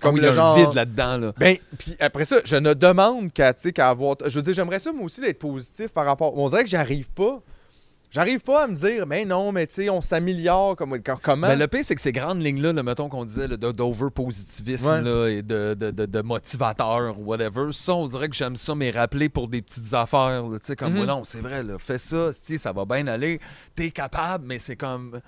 Comme 0.00 0.16
Comme 0.16 0.24
le 0.24 0.32
genre. 0.32 0.56
vide 0.58 0.74
là-dedans. 0.74 1.18
Là. 1.18 1.32
Ben, 1.38 1.56
puis 1.78 1.94
après 2.00 2.24
ça, 2.24 2.38
je 2.44 2.56
ne 2.56 2.74
demande 2.74 3.32
qu'à, 3.32 3.54
tu 3.54 3.60
sais, 3.62 3.72
qu'à 3.72 3.90
avoir. 3.90 4.16
Je 4.26 4.36
veux 4.36 4.42
dire, 4.42 4.54
j'aimerais 4.54 4.80
ça, 4.80 4.92
moi 4.92 5.04
aussi, 5.04 5.20
d'être 5.20 5.38
positif 5.38 5.90
par 5.92 6.04
rapport. 6.04 6.36
On 6.36 6.48
dirait 6.48 6.64
que 6.64 6.70
j'arrive 6.70 7.08
pas. 7.10 7.40
J'arrive 8.12 8.40
pas 8.40 8.64
à 8.64 8.66
me 8.66 8.74
dire, 8.74 9.06
mais 9.06 9.24
non, 9.24 9.52
mais 9.52 9.66
tu 9.66 9.74
sais, 9.76 9.88
on 9.88 10.02
s'améliore. 10.02 10.76
Comme, 10.76 11.00
comment? 11.22 11.48
Ben, 11.48 11.58
le 11.58 11.66
pire, 11.66 11.80
c'est 11.82 11.94
que 11.94 12.00
ces 12.00 12.12
grandes 12.12 12.42
lignes-là, 12.42 12.74
là, 12.74 12.82
mettons 12.82 13.08
qu'on 13.08 13.24
disait, 13.24 13.48
d'over-positivisme 13.48 14.86
Ouais. 14.86 15.00
là, 15.00 15.28
et 15.28 15.40
de, 15.40 15.72
de, 15.72 15.90
de, 15.90 16.04
de 16.04 16.20
motivateur 16.20 17.18
ou 17.18 17.24
whatever, 17.24 17.72
ça, 17.72 17.94
on 17.94 18.06
dirait 18.08 18.28
que 18.28 18.34
j'aime 18.36 18.56
ça, 18.56 18.74
mais 18.74 18.90
rappeler 18.90 19.30
pour 19.30 19.48
des 19.48 19.62
petites 19.62 19.94
affaires. 19.94 20.44
Tu 20.50 20.58
sais, 20.62 20.76
comme, 20.76 20.98
ouais, 20.98 21.06
non, 21.06 21.24
c'est 21.24 21.40
vrai, 21.40 21.62
là, 21.62 21.78
fais 21.78 21.98
ça, 21.98 22.30
ça 22.32 22.72
va 22.72 22.84
bien 22.84 23.06
aller, 23.06 23.40
t'es 23.74 23.90
capable, 23.90 24.44
mais 24.46 24.58
c'est 24.58 24.76
comme. 24.76 25.20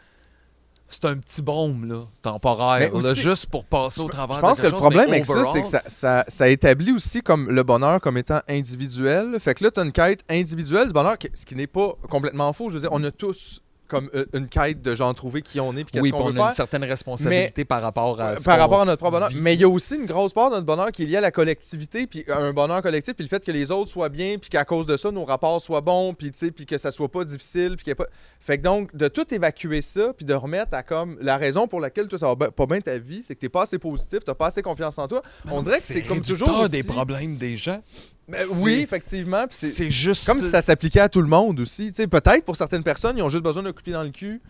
C'est 0.89 1.07
un 1.07 1.17
petit 1.17 1.43
baume, 1.43 1.87
là, 1.87 2.05
temporaire, 2.23 2.79
Mais 2.93 3.01
là, 3.03 3.11
aussi- 3.11 3.21
juste 3.21 3.47
pour 3.47 3.65
passer 3.65 4.01
au 4.01 4.05
travers 4.09 4.37
Je 4.37 4.41
de 4.41 4.47
pense 4.47 4.61
que 4.61 4.67
le 4.67 4.73
problème 4.73 5.09
avec 5.09 5.27
ça, 5.27 5.43
c'est 5.45 5.63
que 5.63 5.67
ça, 5.69 5.83
ça, 5.87 6.25
ça 6.29 6.49
établit 6.49 6.93
aussi 6.93 7.21
comme 7.21 7.51
le 7.51 7.63
bonheur 7.65 8.01
comme 8.01 8.17
étant 8.17 8.41
individuel. 8.49 9.37
Fait 9.41 9.55
que 9.55 9.65
là, 9.65 9.71
tu 9.73 9.81
as 9.81 9.85
une 9.85 9.93
quête 9.93 10.23
individuelle 10.29 10.87
du 10.87 10.93
bonheur, 10.93 11.17
ce 11.35 11.45
qui 11.45 11.57
n'est 11.57 11.67
pas 11.67 11.95
complètement 12.09 12.53
faux. 12.53 12.69
Je 12.69 12.75
veux 12.75 12.81
dire, 12.81 12.91
on 12.93 13.03
a 13.03 13.11
tous 13.11 13.61
comme 13.95 14.11
euh, 14.15 14.25
une 14.35 14.49
quête 14.49 14.83
de 14.83 14.95
genre 14.95 15.15
trouver 15.15 15.43
qui 15.43 15.61
on 15.61 15.73
est 15.77 15.85
puis 15.85 15.93
qu'est-ce 15.93 16.03
Oui, 16.03 16.11
qu'on 16.11 16.19
on 16.19 16.31
veut 16.31 16.41
a 16.41 16.43
une 16.43 16.49
faire. 16.49 16.53
certaine 16.57 16.85
responsabilité 16.85 17.65
par 17.65 17.81
rapport 17.83 18.21
à. 18.21 18.35
Par 18.35 18.59
rapport 18.59 18.83
à 18.83 18.85
notre 18.85 18.99
propre 18.99 19.13
bonheur. 19.19 19.31
Mais 19.35 19.55
il 19.55 19.61
y 19.61 19.65
a 19.65 19.69
aussi 19.69 19.97
une 19.97 20.07
grosse 20.07 20.33
part 20.33 20.51
de 20.51 20.57
notre 20.57 20.67
bonheur 20.67 20.91
qui 20.91 21.05
est 21.05 21.07
liée 21.07 21.17
à 21.17 21.21
la 21.21 21.31
collectivité, 21.31 22.07
puis 22.07 22.25
un 22.29 22.53
bonheur 22.53 22.83
collectif, 22.83 23.15
puis 23.15 23.25
le 23.25 23.29
fait 23.29 23.45
que 23.45 23.53
les 23.53 23.71
autres 23.71 23.91
soient 23.91 24.09
bien, 24.09 24.37
puis 24.39 24.51
qu'à 24.51 24.65
cause 24.65 24.87
de 24.87 24.97
ça, 24.97 25.11
nos 25.11 25.25
rapports 25.25 25.61
soient 25.61 25.81
bons, 25.81 26.15
puis 26.15 26.33
tu 26.33 26.51
puis 26.53 26.67
que 26.67 26.79
ça 26.79 26.91
soit 26.91 27.09
pas 27.09 27.25
difficile, 27.25 27.77
puis 27.77 27.85
qu'il 27.85 27.91
y 27.91 27.93
ait 27.93 27.95
pas... 27.95 28.07
Fait 28.41 28.59
que 28.59 28.63
donc, 28.63 28.95
de 28.95 29.09
tout 29.09 29.33
évacuer 29.33 29.81
ça, 29.81 30.13
puis 30.15 30.27
de 30.27 30.35
remettre 30.35 30.75
à 30.75 30.83
comme... 30.83 31.17
La 31.21 31.37
raison 31.39 31.67
pour 31.67 31.81
laquelle 31.81 32.09
toi, 32.09 32.19
ça 32.19 32.27
va 32.35 32.51
pas 32.51 32.67
bien 32.67 32.81
ta 32.81 32.99
vie, 32.99 33.23
c'est 33.23 33.35
que 33.35 33.41
t'es 33.41 33.49
pas 33.49 33.63
assez 33.63 33.79
positif, 33.79 34.21
t'as 34.25 34.35
pas 34.35 34.49
assez 34.49 34.63
confiance 34.63 34.99
en 34.99 35.09
toi. 35.09 35.23
On 35.51 35.63
dirait 35.63 35.79
que 35.79 35.85
c'est 35.85 36.03
comme 36.03 36.21
toujours 36.21 36.61
aussi... 36.61 36.73
des 36.73 36.83
problèmes 36.83 37.37
des 37.37 37.57
gens. 37.57 37.83
Ben 38.29 38.39
C'est- 38.49 38.63
oui, 38.63 38.73
effectivement, 38.81 39.47
puis 39.47 39.57
c'est... 39.59 39.71
C'est 39.71 39.91
juste. 39.91 40.25
Comme 40.27 40.41
si 40.41 40.49
ça 40.49 40.63
s'appliquait 40.63 41.01
à 41.01 41.09
tout 41.09 41.21
le 41.21 41.29
monde 41.29 41.61
aussi. 41.61 41.89
Tu 41.93 42.03
sais, 42.03 42.07
Peut-être 42.07 42.45
pour 42.45 42.57
certaines 42.57 42.83
personnes, 42.83 43.19
ils 43.19 43.23
ont 43.23 43.29
juste 43.29 43.45
besoin 43.45 43.63
de 43.63 43.71
couper 43.71 43.93
dans 43.93 44.03
le 44.03 44.11
cul. 44.11 44.41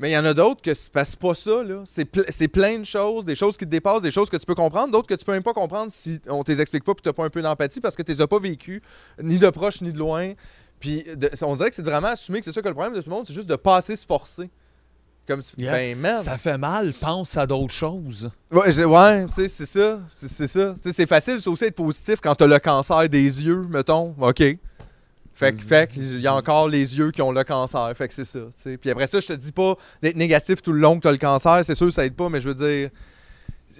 Mais 0.00 0.10
il 0.10 0.12
y 0.14 0.18
en 0.18 0.24
a 0.24 0.34
d'autres 0.34 0.60
que 0.60 0.74
c'est 0.74 0.92
pas 0.92 1.04
c'est 1.04 1.18
pas 1.20 1.34
ça. 1.34 1.62
là. 1.62 1.82
C'est 1.84 2.04
ple- 2.04 2.24
c'est 2.28 2.48
plein 2.48 2.80
de 2.80 2.84
choses, 2.84 3.24
des 3.24 3.36
choses 3.36 3.56
qui 3.56 3.64
te 3.64 3.70
dépassent, 3.70 4.02
des 4.02 4.10
choses 4.10 4.28
que 4.28 4.36
tu 4.36 4.44
peux 4.44 4.56
comprendre, 4.56 4.90
d'autres 4.90 5.06
que 5.06 5.14
tu 5.14 5.24
peux 5.24 5.30
même 5.30 5.44
pas 5.44 5.52
comprendre 5.52 5.92
si 5.92 6.20
on 6.28 6.42
te 6.42 6.50
les 6.50 6.60
explique 6.60 6.82
pas 6.82 6.90
et 6.90 6.96
tu 7.00 7.08
n'as 7.08 7.12
pas 7.12 7.24
un 7.24 7.30
peu 7.30 7.40
d'empathie 7.40 7.80
parce 7.80 7.94
que 7.94 8.02
tu 8.02 8.10
les 8.10 8.20
as 8.20 8.26
pas 8.26 8.40
vécues, 8.40 8.82
ni 9.22 9.38
de 9.38 9.48
proche 9.50 9.80
ni 9.82 9.92
de 9.92 9.98
loin. 9.98 10.32
Puis 10.80 11.04
de- 11.14 11.30
on 11.42 11.54
dirait 11.54 11.70
que 11.70 11.76
c'est 11.76 11.84
vraiment 11.84 12.08
assumé 12.08 12.40
que 12.40 12.44
c'est 12.44 12.50
ça 12.52 12.60
que 12.60 12.66
le 12.66 12.74
problème 12.74 12.94
de 12.96 13.00
tout 13.02 13.08
le 13.08 13.14
monde, 13.14 13.24
c'est 13.24 13.34
juste 13.34 13.48
de 13.48 13.54
pas 13.54 13.76
assez 13.76 13.94
se 13.94 14.04
forcer. 14.04 14.50
Comme 15.26 15.40
si, 15.40 15.54
Yeah. 15.56 15.72
ben 15.72 15.98
man. 15.98 16.22
Ça 16.22 16.36
fait 16.36 16.58
mal, 16.58 16.92
pense 16.92 17.36
à 17.36 17.46
d'autres 17.46 17.72
choses. 17.72 18.30
Ouais, 18.52 18.84
ouais, 18.84 19.26
tu 19.28 19.32
sais, 19.34 19.48
c'est 19.48 19.66
ça. 19.66 20.00
C'est 20.06 20.46
ça. 20.46 20.74
Tu 20.74 20.82
sais, 20.82 20.92
c'est 20.92 21.06
facile, 21.06 21.40
c'est 21.40 21.48
aussi 21.48 21.64
être 21.64 21.74
positif 21.76 22.20
quand 22.22 22.34
t'as 22.34 22.46
le 22.46 22.58
cancer 22.58 23.08
des 23.08 23.44
yeux, 23.44 23.64
mettons. 23.70 24.14
OK. 24.20 24.42
Fait 25.36 25.52
que, 25.52 25.58
fait 25.58 25.90
il 25.96 26.20
y 26.20 26.26
a 26.28 26.34
encore 26.34 26.68
les 26.68 26.96
yeux 26.96 27.10
qui 27.10 27.20
ont 27.22 27.32
le 27.32 27.42
cancer. 27.42 27.92
Fait 27.96 28.06
que 28.06 28.14
c'est 28.14 28.24
ça. 28.24 28.38
tu 28.38 28.46
sais. 28.54 28.76
Puis 28.76 28.90
après 28.90 29.06
ça, 29.06 29.18
je 29.18 29.26
te 29.26 29.32
dis 29.32 29.50
pas 29.50 29.74
d'être 30.02 30.14
négatif 30.16 30.62
tout 30.62 30.72
le 30.72 30.78
long 30.78 30.96
que 30.96 31.00
t'as 31.02 31.12
le 31.12 31.18
cancer. 31.18 31.64
C'est 31.64 31.74
sûr, 31.74 31.92
ça 31.92 32.04
aide 32.06 32.14
pas, 32.14 32.28
mais 32.28 32.40
je 32.40 32.48
veux 32.48 32.54
dire. 32.54 32.90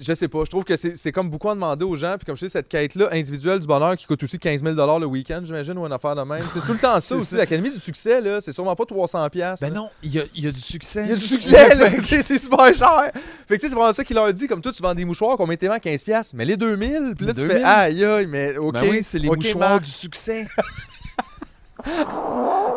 Je 0.00 0.14
sais 0.14 0.28
pas. 0.28 0.44
Je 0.44 0.50
trouve 0.50 0.64
que 0.64 0.74
c'est 0.76 1.12
comme 1.12 1.30
beaucoup 1.30 1.50
à 1.50 1.54
demander 1.54 1.84
aux 1.84 1.96
gens. 1.96 2.16
Puis 2.16 2.26
comme 2.26 2.36
je 2.36 2.46
dis, 2.46 2.50
cette 2.50 2.68
quête-là 2.68 3.08
individuelle 3.12 3.60
du 3.60 3.66
bonheur 3.66 3.96
qui 3.96 4.06
coûte 4.06 4.22
aussi 4.22 4.38
15 4.38 4.62
000 4.62 4.98
le 4.98 5.06
week-end, 5.06 5.40
j'imagine, 5.44 5.76
ou 5.78 5.86
une 5.86 5.92
affaire 5.92 6.14
de 6.14 6.22
même. 6.22 6.42
Sais, 6.52 6.60
C'est 6.60 6.66
tout 6.66 6.72
le 6.72 6.78
temps 6.78 6.98
ça 7.00 7.16
aussi. 7.16 7.36
L'Académie 7.36 7.70
du 7.70 7.78
succès, 7.80 8.20
là, 8.20 8.40
c'est 8.40 8.52
sûrement 8.52 8.74
pas 8.74 8.84
300$. 8.84 9.30
piastres, 9.30 9.66
Ben 9.66 9.74
non, 9.74 9.90
il 10.02 10.14
y 10.14 10.20
a, 10.20 10.24
il 10.34 10.44
y 10.44 10.48
a 10.48 10.52
du 10.52 10.60
succès. 10.60 11.02
Il 11.04 11.10
y 11.10 11.12
a 11.12 11.16
du 11.16 11.20
succès, 11.22 11.74
là. 11.74 11.90
Sais, 12.02 12.22
c'est 12.22 12.38
super 12.38 12.74
cher. 12.74 13.10
Fait 13.46 13.56
que, 13.56 13.60
tu 13.60 13.60
sais, 13.60 13.68
c'est 13.68 13.74
vraiment 13.74 13.92
ça 13.92 14.04
qu'il 14.04 14.16
leur 14.16 14.32
dit. 14.32 14.46
Comme 14.46 14.60
toi, 14.60 14.72
tu 14.72 14.82
vends 14.82 14.94
des 14.94 15.04
mouchoirs, 15.04 15.36
combien 15.36 15.56
t'es 15.56 15.68
vends? 15.68 15.76
15$? 15.76 16.04
piastres? 16.04 16.34
Mais 16.36 16.44
les 16.44 16.56
2000. 16.56 17.14
Puis 17.16 17.26
là, 17.26 17.34
tu 17.34 17.40
2000. 17.40 17.56
fais 17.58 17.64
aïe, 17.64 18.04
aïe, 18.04 18.26
mais 18.26 18.56
OK. 18.56 18.74
Ben 18.74 18.88
oui, 18.90 19.02
c'est 19.02 19.18
les 19.18 19.28
mouchoirs 19.28 19.70
Marc. 19.70 19.82
du 19.84 19.90
succès. 19.90 20.46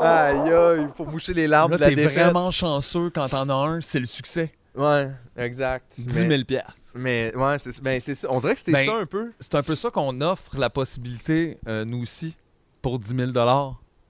Aïe, 0.01 0.51
aïe, 0.51 0.87
pour 0.95 1.07
moucher 1.07 1.33
les 1.33 1.47
larmes 1.47 1.71
Là, 1.71 1.77
de 1.77 1.81
la 1.83 1.89
t'es 1.95 2.05
vraiment 2.07 2.51
chanceux 2.51 3.09
quand 3.09 3.29
t'en 3.29 3.47
as 3.49 3.53
un, 3.53 3.81
c'est 3.81 3.99
le 3.99 4.05
succès. 4.05 4.51
Ouais, 4.75 5.09
exact. 5.37 5.93
10 5.97 6.07
mais, 6.25 6.27
000 6.37 6.43
piastres. 6.45 6.73
Mais 6.97 7.35
ouais, 7.35 7.57
c'est 7.57 7.81
ben, 7.81 7.99
ça. 7.99 8.27
On 8.29 8.39
dirait 8.39 8.55
que 8.55 8.61
c'est 8.61 8.71
Ben, 8.71 8.85
ça 8.85 8.95
un 8.95 9.05
peu. 9.05 9.31
C'est 9.39 9.55
un 9.55 9.63
peu 9.63 9.75
ça 9.75 9.89
qu'on 9.89 10.19
offre 10.21 10.57
la 10.57 10.69
possibilité, 10.69 11.57
euh, 11.67 11.85
nous 11.85 12.01
aussi, 12.01 12.35
pour 12.81 12.99
10 12.99 13.15
000 13.15 13.31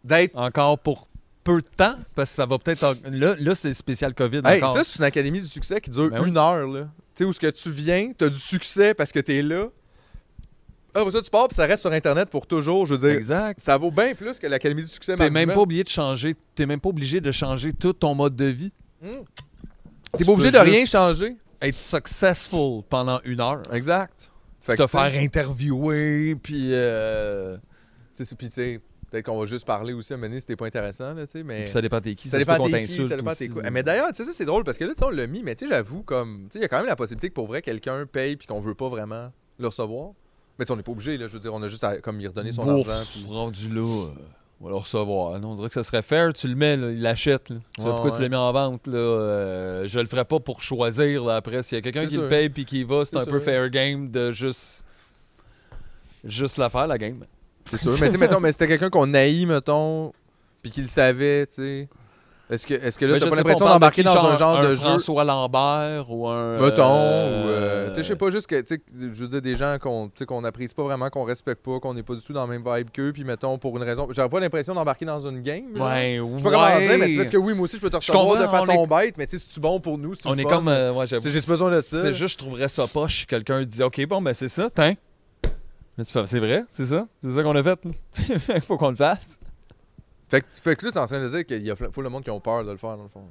D'être. 0.04 0.36
Encore 0.36 0.80
pour 0.80 1.08
peu 1.44 1.62
de 1.62 1.68
temps, 1.68 1.96
parce 2.16 2.30
que 2.32 2.36
ça 2.36 2.46
va 2.46 2.58
peut-être... 2.58 2.84
en- 2.84 2.94
Là, 3.12 3.36
là 3.40 3.56
c'est 3.56 3.70
le 3.70 3.74
spécial 3.74 4.14
COVID 4.14 4.42
Hey, 4.46 4.58
encore. 4.62 4.76
ça, 4.76 4.84
c'est 4.84 5.00
une 5.00 5.06
académie 5.06 5.40
du 5.40 5.48
succès 5.48 5.80
qui 5.80 5.90
dure 5.90 6.10
Ben 6.10 6.22
oui. 6.22 6.30
une 6.30 6.38
heure, 6.38 6.68
là. 6.68 6.82
Tu 7.16 7.24
sais, 7.24 7.24
où 7.26 7.32
ce 7.34 7.40
que 7.40 7.48
tu 7.50 7.70
viens, 7.70 8.12
t'as 8.18 8.28
du 8.30 8.36
succès 8.36 8.94
parce 8.94 9.12
que 9.12 9.20
t'es 9.20 9.42
là. 9.42 9.68
Ah, 10.94 11.02
pour 11.04 11.12
ça, 11.12 11.22
tu 11.22 11.30
pars, 11.30 11.48
puis 11.48 11.56
ça 11.56 11.66
reste 11.66 11.82
sur 11.82 11.92
Internet 11.92 12.30
pour 12.30 12.48
toujours. 12.48 12.86
Je 12.86 12.96
veux 12.96 13.08
dire, 13.08 13.18
Exact. 13.18 13.60
ça 13.60 13.78
vaut 13.78 13.92
bien 13.92 14.14
plus 14.16 14.40
que 14.40 14.48
l'Académie 14.48 14.82
du 14.82 14.88
succès. 14.88 15.16
T'es 15.16 15.30
même 15.30 15.54
pas 15.54 15.62
obligé 15.62 15.84
de 15.84 15.90
changer, 15.90 16.36
t'es 16.56 16.66
même 16.66 16.80
pas 16.82 16.90
obligé 16.90 17.22
de 17.22 17.32
changer 17.32 17.72
tout 17.74 17.94
ton 17.94 18.14
mode 18.16 18.36
de 18.36 18.46
vie. 18.46 18.72
Tu 19.02 19.10
T'es 20.18 20.26
pas 20.26 20.32
obligé 20.32 20.52
de 20.52 20.58
rien 20.58 20.86
changer. 20.86 21.38
Être 21.62 21.80
successful 21.80 22.84
pendant 22.90 23.20
une 23.24 23.42
heure. 23.42 23.62
Exact. 23.74 24.32
Fait 24.62 24.76
Te 24.76 24.86
faire 24.88 25.14
interviewer, 25.16 26.36
puis... 26.36 26.70
euh, 26.74 27.58
Tu 28.16 28.26
sais, 28.26 28.36
puis 28.36 28.48
tu 28.48 28.54
sais, 28.54 28.82
peut-être 29.10 29.26
qu'on 29.26 29.40
va 29.40 29.46
juste 29.46 29.66
parler 29.66 29.94
aussi 29.94 30.12
à 30.12 30.16
un 30.16 30.18
moment 30.18 30.30
donné 30.30 30.42
si 30.42 30.46
t'es 30.46 30.56
pas 30.56 30.66
intéressant, 30.66 31.14
là, 31.14 31.26
tu 31.26 31.32
sais, 31.32 31.44
mais... 31.44 31.64
puis 31.64 31.72
ça 31.72 31.82
dépend 31.82 32.02
t'es 32.02 32.16
qui. 32.16 32.30
Ça 32.30 32.38
dépend 32.38 32.58
t'es 32.70 32.86
qui, 32.86 33.08
ça 33.08 33.16
dépend 33.16 33.34
quoi. 33.54 33.70
Mais 33.72 33.82
d'ailleurs, 33.84 34.10
tu 34.10 34.16
sais, 34.18 34.24
ça 34.26 34.34
c'est 34.34 34.46
drôle 34.46 34.64
parce 34.64 34.78
que 34.78 34.84
là, 34.84 34.92
tu 34.92 35.00
sais, 35.00 35.06
on 35.06 35.10
l'a 35.10 35.26
mis, 35.28 35.42
mais 35.44 35.56
tu 35.56 35.66
sais, 35.66 35.74
j'avoue, 35.74 36.04
comme, 36.04 36.44
tu 36.44 36.54
sais, 36.54 36.60
il 36.60 36.62
y 36.64 36.66
a 36.66 36.68
quand 36.68 36.78
même 36.78 36.88
la 36.88 36.96
possibilité 36.96 37.30
que 37.30 37.34
pour 37.34 37.48
vrai, 37.48 37.62
quelqu'un 37.62 38.06
paye 38.06 38.36
puis 38.36 38.46
qu'on 38.48 38.60
veut 38.60 38.76
pas 38.76 38.90
vraiment 38.90 39.32
le 39.58 39.68
recevoir. 39.68 40.12
Mais 40.60 40.66
tu 40.66 40.68
sais, 40.68 40.74
on 40.74 40.78
n'est 40.78 40.84
pas 40.84 40.92
obligé, 40.92 41.18
là, 41.18 41.28
je 41.28 41.34
veux 41.34 41.40
dire, 41.40 41.54
on 41.54 41.62
a 41.64 41.68
juste 41.68 41.84
à 41.84 41.98
comme, 42.02 42.18
lui 42.18 42.28
redonner 42.28 42.52
son 42.52 42.66
Bouf, 42.66 42.88
argent. 42.90 43.06
Puis... 43.14 43.26
rendu 43.30 43.70
là, 43.70 44.06
euh, 44.08 44.10
on 44.60 44.66
va 44.66 44.70
le 44.72 44.76
recevoir. 44.78 45.40
Non, 45.40 45.52
on 45.52 45.56
dirait 45.56 45.68
que 45.68 45.74
ça 45.74 45.84
serait 45.84 46.02
fair, 46.02 46.34
tu 46.34 46.48
le 46.48 46.56
mets, 46.56 46.78
là, 46.78 46.90
il 46.90 47.02
l'achète. 47.02 47.50
là. 47.50 47.58
Tu 47.76 47.82
Ouais, 47.82 47.90
pourquoi 47.92 48.12
tu 48.12 48.22
l'as 48.22 48.30
mis 48.30 48.36
en 48.36 48.52
vente. 48.52 48.88
Là, 48.88 48.98
euh, 48.98 49.88
je 49.88 50.00
le 50.00 50.08
ferais 50.08 50.26
pas 50.26 50.40
pour 50.40 50.64
choisir 50.64 51.24
là, 51.26 51.36
après. 51.36 51.62
S'il 51.64 51.78
y 51.78 51.80
a 51.80 51.82
quelqu'un 51.82 52.06
qui 52.06 52.14
sûr. 52.14 52.24
le 52.24 52.30
paye 52.30 52.50
puis 52.50 52.66
qui 52.66 52.80
y 52.80 52.84
va, 52.84 53.06
c'est 53.06 53.16
C'est 53.18 53.22
un 53.22 53.32
peu 53.32 53.40
fair 53.40 53.70
game 53.70 54.10
de 54.10 54.32
juste. 54.32 54.86
Juste 56.24 56.58
la 56.58 56.70
faire, 56.70 56.88
la 56.88 56.98
game. 56.98 57.24
C'est 57.66 57.78
sûr. 57.78 57.96
mais 58.00 58.10
mettons, 58.18 58.40
mais 58.40 58.52
c'était 58.52 58.68
quelqu'un 58.68 58.90
qu'on 58.90 59.14
haït, 59.14 59.46
mettons, 59.46 60.12
puis 60.62 60.72
qu'il 60.72 60.84
le 60.84 60.90
savait, 60.90 61.46
tu 61.46 61.54
sais. 61.56 61.88
Est-ce 62.50 62.66
que, 62.66 62.74
est-ce 62.76 62.98
que 62.98 63.06
là, 63.06 63.14
Mais 63.16 63.20
t'as 63.20 63.30
pas 63.30 63.36
l'impression 63.36 63.66
d'embarquer 63.66 64.04
dans 64.04 64.26
un 64.26 64.36
genre 64.38 64.62
de 64.62 64.70
jeu? 64.70 64.76
François 64.78 65.26
Lambert 65.26 66.10
ou 66.10 66.30
un. 66.30 66.60
Mettons, 66.62 66.84
euh, 66.96 67.44
ou. 67.44 67.50
euh, 67.50 67.90
tu 67.90 67.96
sais, 67.96 68.04
je 68.04 68.08
sais 68.08 68.16
pas, 68.16 68.30
juste 68.30 68.48
que, 68.48 68.62
tu 68.62 68.76
sais, 68.76 68.82
je 68.98 69.06
veux 69.08 69.28
dire, 69.28 69.42
des 69.42 69.56
gens 69.56 69.78
qu'on 69.82 70.10
qu'on 70.26 70.44
apprécie 70.46 70.74
pas 70.74 70.84
vraiment, 70.84 71.10
qu'on 71.10 71.26
respecte 71.26 71.62
pas, 71.62 71.80
qu'on 71.82 71.94
n'est 71.94 72.04
pas 72.04 72.16
du 72.16 72.22
tout 72.22 72.32
dans 72.32 72.48
la 72.48 72.48
même 72.48 72.64
vibe 72.66 72.90
qu'eux, 72.92 73.12
puis 73.12 73.26
mettons, 73.26 73.58
pour 73.58 73.76
une 73.76 73.84
raison. 73.84 74.08
J'avais 74.12 74.30
pas 74.30 74.40
l'impression 74.40 74.74
d'embarquer 74.74 75.04
dans 75.04 75.20
une 75.28 75.42
game. 75.42 75.76
genre. 75.76 75.88
Ouais, 75.88 76.22
Je 76.22 76.38
sais 76.38 76.44
pas 76.44 76.52
comment 76.52 76.80
dire, 76.80 76.80
mais 76.80 76.86
tu 76.88 76.88
sais, 76.88 77.10
ouais. 77.10 77.16
parce 77.18 77.30
que 77.30 77.38
oui, 77.38 77.54
moi 77.54 77.64
aussi, 77.66 77.76
je 77.76 77.82
peux 77.82 77.90
te 77.90 77.98
recevoir 77.98 78.38
de 78.38 78.48
façon 78.48 78.88
bête, 78.88 79.18
mais 79.18 79.26
tu 79.28 79.38
sais, 79.38 79.46
c'est-tu 79.46 79.60
bon 79.60 79.82
pour 79.82 79.98
nous? 79.98 80.14
On 80.24 80.38
est 80.38 80.44
comme. 80.46 80.70
euh, 80.70 80.94
ouais, 80.94 81.06
juste 81.06 81.50
besoin 81.50 81.70
de 81.76 81.82
ça. 81.82 82.02
C'est 82.02 82.14
juste, 82.14 82.40
je 82.40 82.46
trouverais 82.46 82.70
ça 82.70 82.88
poche 82.88 83.20
si 83.22 83.26
quelqu'un 83.26 83.62
dit 83.64 83.84
Ok, 83.84 84.06
bon, 84.08 84.22
ben 84.22 84.34
c'est 84.34 84.48
ça, 84.50 84.70
tiens. 84.74 84.96
Là, 85.98 86.06
tu 86.06 86.12
fais, 86.14 86.26
C'est 86.28 86.40
vrai, 86.40 86.64
c'est 86.70 86.86
ça, 86.86 87.08
c'est 87.24 87.34
ça 87.34 87.44
qu'on 87.44 87.56
a 87.56 87.64
fait. 87.64 87.80
Il 88.30 88.62
faut 88.62 88.78
qu'on 88.78 88.92
le 88.92 88.96
fasse. 88.96 89.38
Fait, 90.30 90.42
que- 90.42 90.48
fait 90.54 90.76
que 90.76 90.86
là, 90.86 90.92
t'es 90.92 91.00
en 91.00 91.06
train 91.06 91.22
de 91.22 91.28
dire 91.28 91.46
qu'il 91.46 91.66
y 91.66 91.72
a 91.72 91.76
faut 91.76 92.02
le 92.02 92.10
monde 92.10 92.24
qui 92.24 92.30
ont 92.32 92.40
peur 92.40 92.64
de 92.66 92.72
le 92.72 92.78
faire, 92.78 92.98
dans 92.98 93.04
le 93.04 93.10
fond. 93.10 93.24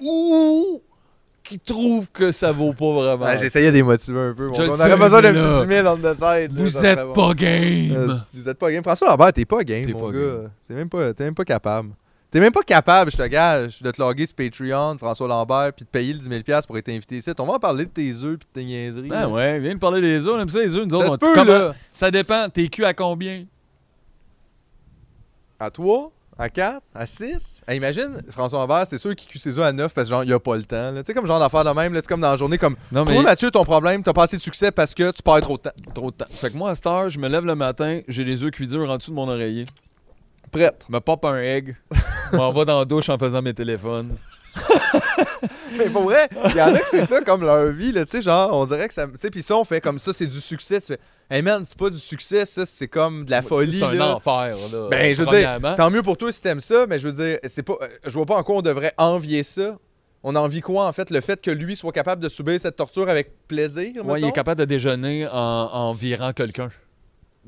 Ou 0.00 0.82
qui 1.42 1.58
trouve 1.60 2.10
que 2.10 2.32
ça 2.32 2.50
vaut 2.50 2.72
pas 2.72 2.92
vraiment. 2.92 3.36
J'essayais 3.36 3.70
de 3.70 3.76
les 3.76 3.82
motiver 3.82 4.18
un 4.18 4.34
peu. 4.34 4.48
mon 4.48 4.54
on 4.54 4.68
aurait 4.68 4.96
besoin 4.96 5.22
d'un 5.22 5.32
petit 5.32 5.66
10 5.68 5.74
000 5.74 5.86
on 5.88 5.96
the 5.96 6.12
side. 6.14 6.52
Vous 6.52 6.66
êtes 6.66 6.98
serait 6.98 7.04
bon. 7.04 7.12
pas 7.12 7.34
game. 7.34 7.92
Euh, 7.92 8.14
vous 8.34 8.48
êtes 8.48 8.58
pas 8.58 8.72
game. 8.72 8.82
François 8.82 9.08
Lambert, 9.08 9.32
t'es 9.32 9.44
pas 9.44 9.62
game, 9.62 9.90
mon 9.92 10.10
pas 10.10 10.18
gars. 10.18 10.50
T'es 10.66 10.74
même, 10.74 10.88
pas- 10.88 11.14
t'es 11.14 11.24
même 11.24 11.34
pas 11.34 11.44
capable. 11.44 11.90
T'es 12.28 12.40
même 12.40 12.52
pas 12.52 12.64
capable, 12.64 13.12
je 13.12 13.16
te 13.16 13.26
gage, 13.28 13.80
de 13.80 13.90
te 13.92 14.02
loguer 14.02 14.26
sur 14.26 14.34
Patreon, 14.34 14.96
François 14.98 15.28
Lambert, 15.28 15.72
puis 15.74 15.84
de 15.84 15.88
payer 15.88 16.12
le 16.12 16.18
10 16.18 16.28
000 16.44 16.60
pour 16.66 16.76
être 16.76 16.88
invité 16.88 17.16
ici. 17.18 17.30
On 17.38 17.46
va 17.46 17.52
en 17.54 17.58
parler 17.60 17.84
de 17.86 17.90
tes 17.90 18.10
œufs 18.24 18.36
puis 18.38 18.48
de 18.52 18.60
tes 18.60 18.64
niaiseries. 18.64 19.08
Ben 19.08 19.20
là. 19.20 19.28
ouais, 19.28 19.60
viens 19.60 19.74
de 19.74 19.78
parler 19.78 20.00
des 20.00 20.26
œufs, 20.26 20.34
on 20.34 20.40
aime 20.40 20.48
ça 20.48 20.58
les 20.58 20.74
œufs, 20.74 20.84
nous 20.86 21.00
Ça 21.00 21.06
autres. 21.06 21.12
se 21.12 21.16
peut, 21.18 21.44
là. 21.44 21.74
Ça 21.92 22.10
dépend, 22.10 22.48
t'es 22.50 22.66
cul 22.68 22.84
à 22.84 22.92
combien? 22.92 23.44
À 25.58 25.70
3, 25.70 26.12
à 26.38 26.50
4, 26.50 26.82
à 26.94 27.06
6. 27.06 27.62
imagine, 27.72 28.18
François 28.30 28.58
Lambert, 28.58 28.86
c'est 28.86 28.98
sûr 28.98 29.14
qu'il 29.14 29.26
cuit 29.28 29.38
ses 29.38 29.58
œufs 29.58 29.64
à 29.64 29.72
9 29.72 29.94
parce 29.94 30.08
que 30.08 30.14
genre, 30.14 30.24
il 30.24 30.32
a 30.32 30.38
pas 30.38 30.56
le 30.56 30.64
temps. 30.64 30.92
Tu 30.96 31.02
sais, 31.06 31.14
comme 31.14 31.26
genre 31.26 31.40
d'affaire 31.40 31.64
de 31.64 31.70
même, 31.70 31.94
là, 31.94 32.00
c'est 32.02 32.08
comme 32.08 32.20
dans 32.20 32.30
la 32.30 32.36
journée, 32.36 32.58
comme. 32.58 32.76
Non, 32.92 33.04
Toi, 33.06 33.22
Mathieu, 33.22 33.50
ton 33.50 33.64
problème, 33.64 34.02
t'as 34.02 34.12
pas 34.12 34.24
assez 34.24 34.36
de 34.36 34.42
succès 34.42 34.70
parce 34.70 34.94
que 34.94 35.10
tu 35.12 35.22
perds 35.22 35.40
trop 35.40 35.56
de 35.56 35.62
temps. 35.62 35.92
Trop 35.94 36.10
de 36.10 36.16
temps. 36.16 36.26
Fait 36.30 36.50
que 36.50 36.56
moi, 36.56 36.70
à 36.70 36.74
cette 36.74 36.86
heure, 36.86 37.08
je 37.08 37.18
me 37.18 37.28
lève 37.28 37.44
le 37.46 37.54
matin, 37.54 38.00
j'ai 38.06 38.24
les 38.24 38.42
œufs 38.44 38.50
cuits 38.50 38.66
durs 38.66 38.90
en 38.90 38.98
dessous 38.98 39.10
de 39.12 39.16
mon 39.16 39.28
oreiller. 39.28 39.64
Prête. 40.50 40.84
Je 40.88 40.92
me 40.92 41.00
pop 41.00 41.24
un 41.24 41.36
egg, 41.36 41.74
je 42.32 42.36
m'en 42.36 42.52
vais 42.52 42.64
dans 42.66 42.78
la 42.80 42.84
douche 42.84 43.08
en 43.08 43.16
faisant 43.18 43.40
mes 43.40 43.54
téléphones. 43.54 44.14
Mais 45.78 45.90
pour 45.90 46.04
vrai, 46.04 46.28
il 46.46 46.56
y 46.56 46.62
en 46.62 46.74
a 46.74 46.78
que 46.78 46.88
c'est 46.90 47.04
ça 47.04 47.20
comme 47.20 47.42
leur 47.42 47.70
vie, 47.70 47.92
là, 47.92 48.04
tu 48.04 48.12
sais, 48.12 48.22
genre, 48.22 48.50
on 48.52 48.64
dirait 48.64 48.88
que 48.88 48.94
ça. 48.94 49.06
Tu 49.06 49.12
sais, 49.16 49.30
puis 49.30 49.42
ça, 49.42 49.56
on 49.56 49.64
fait 49.64 49.80
comme 49.80 49.98
ça, 49.98 50.12
c'est 50.12 50.26
du 50.26 50.40
succès. 50.40 50.80
Tu 50.80 50.86
fais, 50.88 50.98
hey 51.30 51.42
man, 51.42 51.64
c'est 51.64 51.76
pas 51.78 51.90
du 51.90 51.98
succès, 51.98 52.44
ça, 52.44 52.64
c'est 52.66 52.88
comme 52.88 53.24
de 53.24 53.30
la 53.30 53.42
folie. 53.42 53.78
C'est 53.78 53.84
un 53.84 53.92
là. 53.92 54.16
enfer, 54.16 54.56
là. 54.72 54.88
Ben, 54.90 55.14
je 55.14 55.22
veux 55.22 55.36
dire, 55.36 55.58
tant 55.76 55.90
mieux 55.90 56.02
pour 56.02 56.16
toi 56.16 56.30
si 56.32 56.42
t'aimes 56.42 56.60
ça, 56.60 56.86
mais 56.86 56.98
je 56.98 57.08
veux 57.08 57.24
dire, 57.24 57.38
c'est 57.44 57.62
pas. 57.62 57.76
euh, 57.82 57.88
Je 58.04 58.10
vois 58.12 58.26
pas 58.26 58.36
en 58.36 58.42
quoi 58.42 58.56
on 58.56 58.62
devrait 58.62 58.92
envier 58.98 59.42
ça. 59.42 59.78
On 60.22 60.34
envie 60.34 60.60
quoi, 60.60 60.86
en 60.86 60.92
fait? 60.92 61.10
Le 61.10 61.20
fait 61.20 61.40
que 61.40 61.50
lui 61.52 61.76
soit 61.76 61.92
capable 61.92 62.20
de 62.22 62.28
subir 62.28 62.58
cette 62.58 62.74
torture 62.76 63.08
avec 63.08 63.46
plaisir, 63.46 63.92
Ouais, 64.04 64.18
il 64.20 64.24
est 64.24 64.26
mettons? 64.26 64.30
capable 64.32 64.58
de 64.60 64.64
déjeuner 64.64 65.26
en, 65.28 65.32
en 65.36 65.92
virant 65.92 66.32
quelqu'un. 66.32 66.68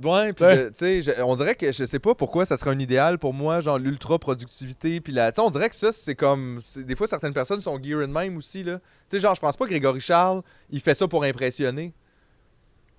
Ouais, 0.01 0.33
puis 0.33 0.45
Ouais. 0.45 0.71
tu 0.71 1.03
sais, 1.03 1.23
on 1.23 1.35
dirait 1.35 1.57
que 1.57 1.73
je 1.73 1.85
sais 1.85 1.99
pas 1.99 2.15
pourquoi 2.15 2.45
ça 2.45 2.57
serait 2.57 2.71
un 2.71 2.79
idéal 2.79 3.19
pour 3.19 3.35
moi, 3.35 3.59
genre 3.59 3.79
l'ultra 3.79 4.17
productivité, 4.21 5.01
puis 5.01 5.13
la, 5.13 5.33
tu 5.33 5.37
sais, 5.37 5.41
on 5.45 5.51
dirait 5.51 5.69
que 5.69 5.75
ça 5.75 5.91
c'est 5.91 6.15
comme, 6.15 6.61
des 6.77 6.95
fois 6.95 7.09
certaines 7.09 7.33
personnes 7.33 7.61
sont 7.61 7.83
gear 7.83 8.05
and 8.05 8.13
même 8.13 8.37
aussi 8.37 8.63
là. 8.63 8.79
Tu 9.11 9.17
sais, 9.17 9.21
genre 9.21 9.35
je 9.35 9.41
pense 9.41 9.57
pas 9.57 9.65
que 9.65 9.71
Grégory 9.71 9.99
Charles, 10.01 10.43
il 10.71 10.79
fait 10.81 10.95
ça 10.95 11.09
pour 11.09 11.25
impressionner. 11.25 11.93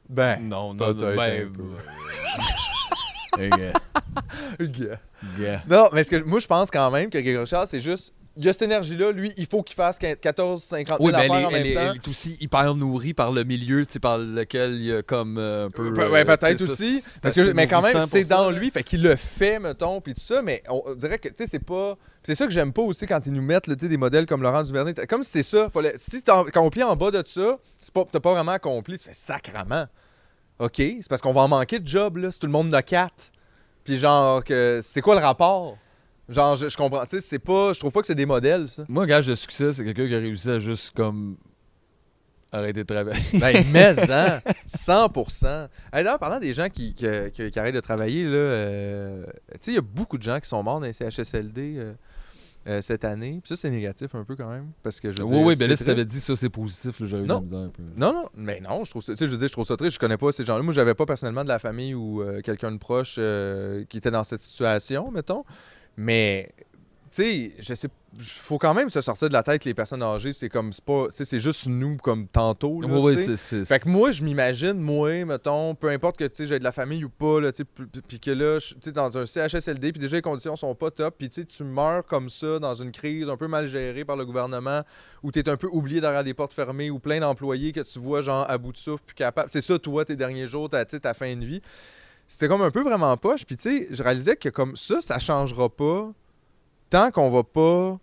Ben, 0.10 0.40
Non, 0.42 0.74
non, 0.74 0.92
ben, 0.94 1.52
gars, 3.38 3.50
gars. 4.60 5.00
gars. 5.40 5.62
Non, 5.70 5.90
mais 5.94 6.04
ce 6.04 6.12
que 6.12 6.24
moi 6.24 6.40
je 6.40 6.48
pense 6.48 6.72
quand 6.72 6.90
même 6.92 7.10
que 7.10 7.18
Grégory 7.20 7.46
Charles, 7.46 7.68
c'est 7.70 7.80
juste, 7.80 8.14
il 8.36 8.46
y 8.46 8.50
a 8.50 8.54
cette 8.54 8.64
énergie-là, 8.64 9.12
lui, 9.12 9.32
il 9.38 9.46
faut 9.46 9.62
qu'il 9.64 9.76
fasse 9.76 10.00
14, 10.00 10.64
50 10.64 10.98
000 11.00 11.04
Oui, 11.04 11.14
elle, 11.16 11.32
affaires 11.32 11.40
est, 11.42 11.46
en 11.46 11.52
même 11.52 11.62
elle 11.62 11.68
est- 11.68 11.74
temps. 11.76 11.92
elle 11.92 11.96
est 11.98 12.08
aussi 12.08 12.38
hyper 12.40 12.74
nourrie 12.76 13.14
par 13.14 13.32
le 13.32 13.44
milieu, 13.44 13.86
tu 13.86 13.94
sais, 13.94 14.00
par 14.00 14.18
lequel 14.18 14.72
il 14.76 14.84
y 14.86 14.94
a 14.94 15.02
comme 15.02 15.38
euh, 15.38 15.68
un 15.68 15.70
peu. 15.70 15.94
Pe- 15.94 16.02
euh, 16.02 16.10
ouais, 16.10 16.26
peut-être 16.26 16.58
ça, 16.66 16.72
aussi. 16.72 17.04
Parce 17.22 17.36
que, 17.36 17.52
mais 17.54 17.68
quand 17.68 17.82
même, 17.82 18.00
c'est 18.00 18.24
ça, 18.24 18.36
dans 18.36 18.50
lui, 18.50 18.72
fait 18.72 18.84
qu'il 18.84 19.02
le 19.04 19.16
fait, 19.16 19.60
mettons, 19.60 20.02
puis 20.02 20.14
tout 20.14 20.22
ça, 20.22 20.42
mais 20.42 20.64
on 20.70 20.96
dirait 20.96 21.20
que, 21.20 21.28
tu 21.30 21.36
sais, 21.38 21.48
c'est 21.48 21.60
pas. 21.60 21.98
C'est 22.24 22.36
ça 22.36 22.46
que 22.46 22.52
j'aime 22.52 22.74
pas 22.74 22.82
aussi 22.82 23.06
quand 23.08 23.26
ils 23.26 23.34
nous 23.34 23.42
mettent, 23.42 23.68
là, 23.68 23.76
tu 23.76 23.88
des 23.88 23.98
modèles 23.98 24.26
comme 24.26 24.42
Laurent 24.44 24.62
Duvernay. 24.64 24.94
Comme 25.08 25.24
si 25.24 25.32
c'est 25.32 25.44
ça. 25.44 25.70
Fallait, 25.70 25.94
si 25.96 26.22
t'as 26.22 26.42
accompli 26.42 26.84
en 26.84 26.96
bas 26.96 27.12
de 27.12 27.24
ça, 27.26 27.58
pas, 27.94 28.06
t'as 28.12 28.20
pas 28.20 28.34
vraiment 28.34 28.52
accompli, 28.52 28.98
tu 28.98 29.06
fais 29.06 29.14
sacrement. 29.14 29.86
OK, 30.60 30.76
c'est 30.78 31.08
parce 31.08 31.22
qu'on 31.22 31.32
va 31.32 31.42
en 31.42 31.48
manquer 31.48 31.80
de 31.80 31.88
job, 31.88 32.18
là, 32.18 32.32
si 32.32 32.38
tout 32.40 32.46
le 32.48 32.52
monde 32.52 32.68
en 32.74 32.78
a 32.78 32.82
quatre. 32.82 33.32
Puis 33.86 33.98
genre, 33.98 34.44
que 34.44 34.82
c'est 34.84 35.02
quoi 35.02 35.16
le 35.16 35.22
rapport? 35.22 35.78
Genre, 36.28 36.56
je, 36.56 36.68
je 36.70 36.78
comprends, 36.78 37.04
tu 37.06 37.12
sais, 37.12 37.20
c'est 37.22 37.40
pas. 37.40 37.72
Je 37.74 37.80
trouve 37.80 37.92
pas 37.92 38.02
que 38.02 38.08
c'est 38.08 38.14
des 38.16 38.26
modèles, 38.26 38.68
ça. 38.68 38.84
Moi, 38.90 39.06
gage 39.08 39.26
de 39.26 39.36
succès, 39.36 39.72
c'est 39.74 39.84
quelqu'un 39.86 40.08
qui 40.08 40.14
a 40.16 40.20
réussi 40.20 40.50
à 40.50 40.60
juste 40.60 40.94
comme 40.96 41.38
arrêter 42.52 42.84
de 42.84 42.94
travailler. 42.94 43.22
Ben, 43.40 43.66
mais, 43.72 44.12
hein, 44.12 44.42
100%. 44.68 45.48
Hey, 45.48 46.04
D'ailleurs, 46.04 46.20
parlant 46.20 46.40
des 46.40 46.52
gens 46.54 46.68
qui, 46.70 46.94
qui, 46.94 47.06
qui- 47.34 47.50
qui 47.52 47.60
arrêtent 47.60 47.76
de 47.76 47.80
travailler, 47.80 48.26
là, 48.26 48.32
euh, 48.36 49.26
tu 49.54 49.58
sais, 49.62 49.72
il 49.72 49.76
y 49.76 49.78
a 49.78 49.82
beaucoup 49.82 50.18
de 50.18 50.24
gens 50.24 50.40
qui 50.40 50.50
sont 50.50 50.62
morts 50.62 50.80
dans 50.80 50.86
les 50.86 50.94
CHSLD 50.94 51.76
euh, 51.78 51.94
euh, 52.68 52.82
cette 52.82 53.06
année. 53.06 53.40
Puis 53.42 53.50
ça, 53.50 53.56
c'est 53.56 53.70
négatif 53.70 54.14
un 54.16 54.24
peu 54.24 54.36
quand 54.36 54.50
même. 54.50 54.72
Parce 54.84 55.00
que 55.00 55.12
je 55.12 55.18
veux 55.18 55.24
oui, 55.24 55.30
dire, 55.32 55.46
oui, 55.46 55.56
ben 55.58 55.70
là, 55.70 55.76
si 55.76 55.86
t'avais 55.86 56.06
dit 56.06 56.20
ça, 56.20 56.36
c'est 56.36 56.50
positif, 56.50 56.96
j'aurais 57.00 57.24
eu 57.24 57.26
Non. 57.26 57.44
la 57.50 57.58
un 57.58 57.70
peu. 57.70 57.84
Non, 57.96 58.14
non, 58.14 58.30
mais 58.36 58.60
non, 58.60 58.84
je 58.84 58.90
trouve 58.92 59.02
ça, 59.02 59.14
tu 59.14 59.20
sais, 59.20 59.28
je 59.28 59.32
veux 59.32 59.38
dire, 59.38 59.48
je 59.48 59.54
trouve 59.54 59.66
ça 59.66 59.78
triste. 59.78 59.94
Je 59.94 60.00
connais 60.00 60.18
pas 60.18 60.32
ces 60.32 60.44
gens-là. 60.44 60.62
Moi, 60.62 60.74
j'avais 60.74 60.94
pas 60.96 61.06
personnellement 61.06 61.44
de 61.44 61.50
la 61.50 61.60
famille 61.60 61.94
ou 61.94 62.22
euh, 62.22 62.42
quelqu'un 62.42 62.72
de 62.72 62.78
proche 62.78 63.16
euh, 63.18 63.86
qui 63.88 63.98
était 63.98 64.12
dans 64.12 64.24
cette 64.24 64.42
situation, 64.42 65.10
mettons. 65.12 65.46
Mais, 65.98 66.52
tu 67.12 67.24
sais, 67.24 67.52
je 67.60 67.74
sais, 67.74 67.88
faut 68.18 68.58
quand 68.58 68.74
même 68.74 68.90
se 68.90 69.02
sortir 69.02 69.28
de 69.30 69.34
la 69.34 69.44
tête 69.44 69.62
que 69.62 69.70
les 69.70 69.74
personnes 69.74 70.02
âgées, 70.04 70.34
c'est 70.34 70.50
comme, 70.50 70.74
c'est 70.74 70.84
pas, 70.84 71.06
c'est 71.10 71.40
juste 71.40 71.68
nous 71.68 71.98
comme 71.98 72.28
tantôt. 72.28 72.82
Là, 72.82 72.88
Oui, 72.90 73.16
c'est- 73.26 73.36
c'est. 73.36 73.66
Fait 73.66 73.80
que 73.80 73.88
moi, 73.88 74.12
je 74.12 74.24
m'imagine, 74.24 74.74
moi, 74.74 75.26
mettons, 75.26 75.76
peu 75.76 75.90
importe 75.90 76.18
que 76.18 76.28
j'ai 76.46 76.60
de 76.60 76.64
la 76.64 76.72
famille 76.72 77.04
ou 77.06 77.10
pas, 77.10 77.40
là, 77.40 77.52
puis- 77.52 77.64
puis 77.86 78.02
puis 78.08 78.20
que 78.20 78.32
là, 78.32 78.58
tu 78.82 78.92
dans 78.92 79.18
un 79.18 79.26
CHSLD, 79.26 79.92
puis 79.92 80.00
déjà 80.02 80.18
les 80.18 80.22
conditions 80.22 80.56
sont 80.56 80.74
pas 80.76 80.92
top, 80.92 81.16
puis 81.18 81.30
tu 81.30 81.64
meurs 81.64 82.04
comme 82.06 82.30
ça 82.30 82.60
dans 82.60 82.74
une 82.76 82.92
crise 82.92 83.30
un 83.30 83.38
peu 83.38 83.48
mal 83.48 83.68
gérée 83.68 84.04
par 84.06 84.16
le 84.16 84.26
gouvernement, 84.26 84.82
où 85.24 85.32
tu 85.32 85.40
es 85.40 85.48
un 85.50 85.58
peu 85.58 85.68
oublié 85.72 86.02
derrière 86.02 86.24
des 86.24 86.34
portes 86.34 86.54
fermées, 86.54 86.90
ou 86.90 87.00
plein 87.00 87.20
d'employés 87.20 87.72
que 87.72 87.82
tu 87.82 88.00
vois 88.00 88.22
genre 88.22 88.50
à 88.50 88.58
bout 88.58 88.72
de 88.72 88.78
souffle, 88.78 89.04
plus 89.06 89.16
capable. 89.16 89.50
C'est 89.50 89.62
ça, 89.62 89.78
toi, 89.78 90.04
tes 90.06 90.16
derniers 90.16 90.48
jours, 90.48 90.70
ta, 90.70 90.84
ta 90.86 91.14
fin 91.14 91.36
de 91.36 91.46
vie. 91.46 91.62
C'était 92.28 92.48
comme 92.48 92.62
un 92.62 92.72
peu 92.72 92.82
vraiment 92.84 93.16
poche, 93.18 93.46
puis 93.46 93.56
tu 93.58 93.70
sais, 93.86 93.88
je 93.92 94.04
réalisais 94.04 94.36
que 94.36 94.50
comme 94.50 94.76
ça, 94.76 95.02
ça 95.02 95.18
changera 95.20 95.68
pas 95.70 96.12
tant 96.90 97.12
qu'on 97.12 97.30
va 97.30 97.44
pas 97.44 98.00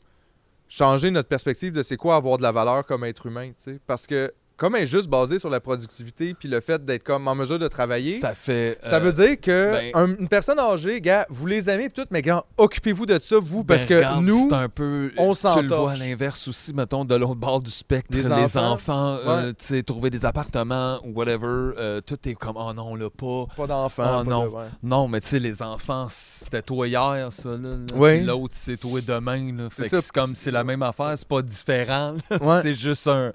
changer 0.69 1.11
notre 1.11 1.29
perspective 1.29 1.73
de 1.73 1.83
c'est 1.83 1.97
quoi 1.97 2.17
avoir 2.17 2.39
de 2.39 2.43
la 2.43 2.53
valeur 2.53 2.85
comme 2.87 3.05
être 3.05 3.27
humain, 3.27 3.49
tu 3.49 3.55
sais. 3.57 3.81
Parce 3.87 4.07
que 4.07 4.33
comme 4.57 4.75
elle 4.77 4.85
est 4.85 4.87
juste 4.87 5.09
basée 5.09 5.39
sur 5.39 5.51
la 5.51 5.61
productivité 5.61 6.33
puis 6.35 6.49
le 6.49 6.61
fait 6.61 6.85
d'être 6.85 7.03
comme 7.05 7.29
en 7.29 7.35
mesure 7.35 7.59
de 7.59 7.69
travailler, 7.69 8.19
ça, 8.21 8.31
Ça 8.31 8.35
fait. 8.35 8.79
euh, 8.91 8.99
veut 9.01 9.13
dire 9.13 9.41
que 9.41 9.73
ben- 9.73 9.91
un- 9.95 10.17
une 10.19 10.29
personne 10.29 10.59
âgée, 10.59 11.01
gars, 11.01 11.27
vous 11.29 11.47
les 11.47 11.69
aimez 11.69 11.89
pis 11.89 12.01
tout, 12.01 12.07
mais 12.11 12.23
gars, 12.23 12.43
occupez-vous 12.57 13.05
de 13.07 13.19
ça 13.21 13.37
vous 13.39 13.59
ben, 13.65 13.75
parce 13.75 13.85
que 13.87 13.95
regarde, 13.95 14.25
nous, 14.25 14.49
un 14.53 14.69
peu. 14.69 15.13
on 15.19 15.33
Tu 15.35 15.41
s'en 15.41 15.61
le 15.61 15.69
vois 15.69 15.93
à 15.93 15.97
l'inverse 15.97 16.49
aussi, 16.49 16.73
mettons, 16.73 17.05
de 17.05 17.15
l'autre 17.15 17.35
bord 17.35 17.61
du 17.61 17.71
spectre. 17.71 18.11
Des 18.11 18.23
les 18.23 18.33
enfants. 18.33 18.73
enfants, 18.73 19.19
euh, 19.27 19.51
tu 19.51 19.65
sais, 19.67 19.83
trouver 19.83 20.11
des 20.11 20.25
appartements 20.25 21.01
ou 21.05 21.13
whatever, 21.13 21.73
euh, 21.79 22.01
tout 22.01 22.17
est 22.29 22.35
comme, 22.35 22.57
oh 22.57 22.73
non, 22.73 22.95
là, 22.95 23.11
pas. 23.11 23.45
pas 23.57 23.67
d'enfants, 23.67 24.03
Ah, 24.07 24.17
pas 24.19 24.25
de- 24.25 24.29
non. 24.31 24.45
ouais. 24.49 24.65
Non, 24.83 25.09
mais 25.09 25.21
tu 25.21 25.29
sais, 25.29 25.39
les 25.39 25.63
enfants, 25.63 26.07
c'était 26.11 26.63
toi 26.63 26.89
hier, 26.89 27.29
ça, 27.31 27.51
là. 27.51 27.57
là. 27.59 27.77
Oui. 27.95 28.23
L'autre, 28.25 28.55
c'est 28.57 28.79
toi 28.79 29.01
demain, 29.01 29.53
là. 29.57 29.69
Fait 29.71 29.85
C'est 29.89 30.01
ça. 30.01 30.09
comme, 30.15 30.35
c'est 30.35 30.51
la 30.51 30.65
même 30.65 30.83
affaire, 30.83 31.13
c'est 31.17 31.29
pas 31.29 31.43
différent. 31.43 32.15
Ouais. 32.41 32.59
c'est 32.63 32.75
juste 32.75 33.07
un... 33.07 33.33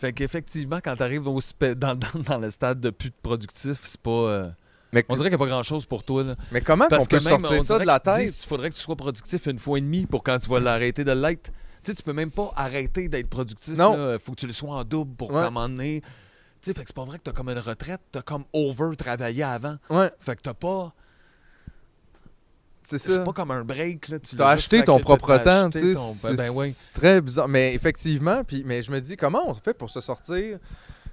Fait 0.00 0.12
qu'effectivement, 0.14 0.78
quand 0.82 0.96
t'arrives 0.96 1.26
au 1.28 1.40
spe- 1.40 1.74
dans, 1.74 1.94
dans, 1.94 2.20
dans 2.26 2.38
le 2.38 2.50
stade 2.50 2.80
de 2.80 2.90
plus 2.90 3.10
productif, 3.10 3.80
c'est 3.84 4.00
pas... 4.00 4.10
euh, 4.10 4.50
Mais, 4.92 5.04
On 5.10 5.14
dirait 5.16 5.28
qu'il 5.28 5.36
n'y 5.38 5.42
a 5.42 5.46
pas 5.46 5.50
grand-chose 5.50 5.84
pour 5.84 6.02
toi, 6.04 6.24
là. 6.24 6.36
mais 6.50 6.62
comment 6.62 6.86
Parce 6.88 7.04
qu'on 7.06 7.16
peut 7.18 7.24
même, 7.24 7.40
sortir 7.40 7.58
on 7.58 7.60
ça 7.60 7.78
de 7.78 7.84
la 7.84 8.00
tête? 8.00 8.32
Il 8.42 8.46
faudrait 8.48 8.70
que 8.70 8.74
tu 8.76 8.80
sois 8.80 8.96
productif 8.96 9.46
une 9.46 9.58
fois 9.58 9.76
et 9.78 9.82
demie 9.82 10.06
pour 10.06 10.22
quand 10.24 10.38
tu 10.38 10.48
vas 10.48 10.58
l'arrêter 10.60 11.04
de 11.04 11.12
l'être. 11.12 11.50
Tu 11.82 11.90
sais, 11.90 11.94
tu 11.94 12.02
peux 12.02 12.12
même 12.14 12.30
pas 12.30 12.50
arrêter 12.56 13.08
d'être 13.08 13.28
productif. 13.28 13.74
Non. 13.76 14.14
Il 14.14 14.18
faut 14.18 14.32
que 14.32 14.40
tu 14.40 14.46
le 14.46 14.52
sois 14.52 14.74
en 14.74 14.84
double 14.84 15.14
pour 15.16 15.28
Ouais. 15.30 15.40
qu'à 15.42 15.46
un 15.48 15.50
moment 15.50 15.68
donné... 15.68 16.00
Tu 16.62 16.68
sais, 16.70 16.74
fait 16.74 16.82
que 16.82 16.88
c'est 16.88 16.96
pas 16.96 17.04
vrai 17.04 17.18
que 17.18 17.22
t'as 17.24 17.32
comme 17.32 17.48
une 17.48 17.58
retraite, 17.58 18.00
t'as 18.12 18.20
comme 18.22 18.44
over-travaillé 18.52 19.42
avant. 19.42 19.76
Ouais, 19.88 20.10
Fait 20.20 20.36
que 20.36 20.42
t'as 20.42 20.54
pas... 20.54 20.92
c'est 22.98 23.24
pas 23.24 23.32
comme 23.32 23.50
un 23.50 23.64
break, 23.64 24.08
là. 24.08 24.18
Tu 24.18 24.36
T'as 24.36 24.44
l'as 24.44 24.50
acheté 24.50 24.78
ton 24.84 24.98
propre 25.04 25.26
temps, 25.44 25.70
tu 25.70 25.78
sais. 25.80 25.94
c'est- 26.14 26.28
Ben, 26.28 26.36
ben 26.36 26.50
oui. 26.54 26.70
C'est 26.74 26.94
très 26.94 27.20
bizarre. 27.20 27.48
Mais 27.48 27.74
effectivement, 27.74 28.42
puis, 28.44 28.62
mais 28.66 28.82
je 28.82 28.90
me 28.90 29.00
dis, 29.00 29.16
comment 29.16 29.48
on 29.48 29.54
fait 29.54 29.74
pour 29.74 29.90
se 29.90 30.00
sortir 30.00 30.58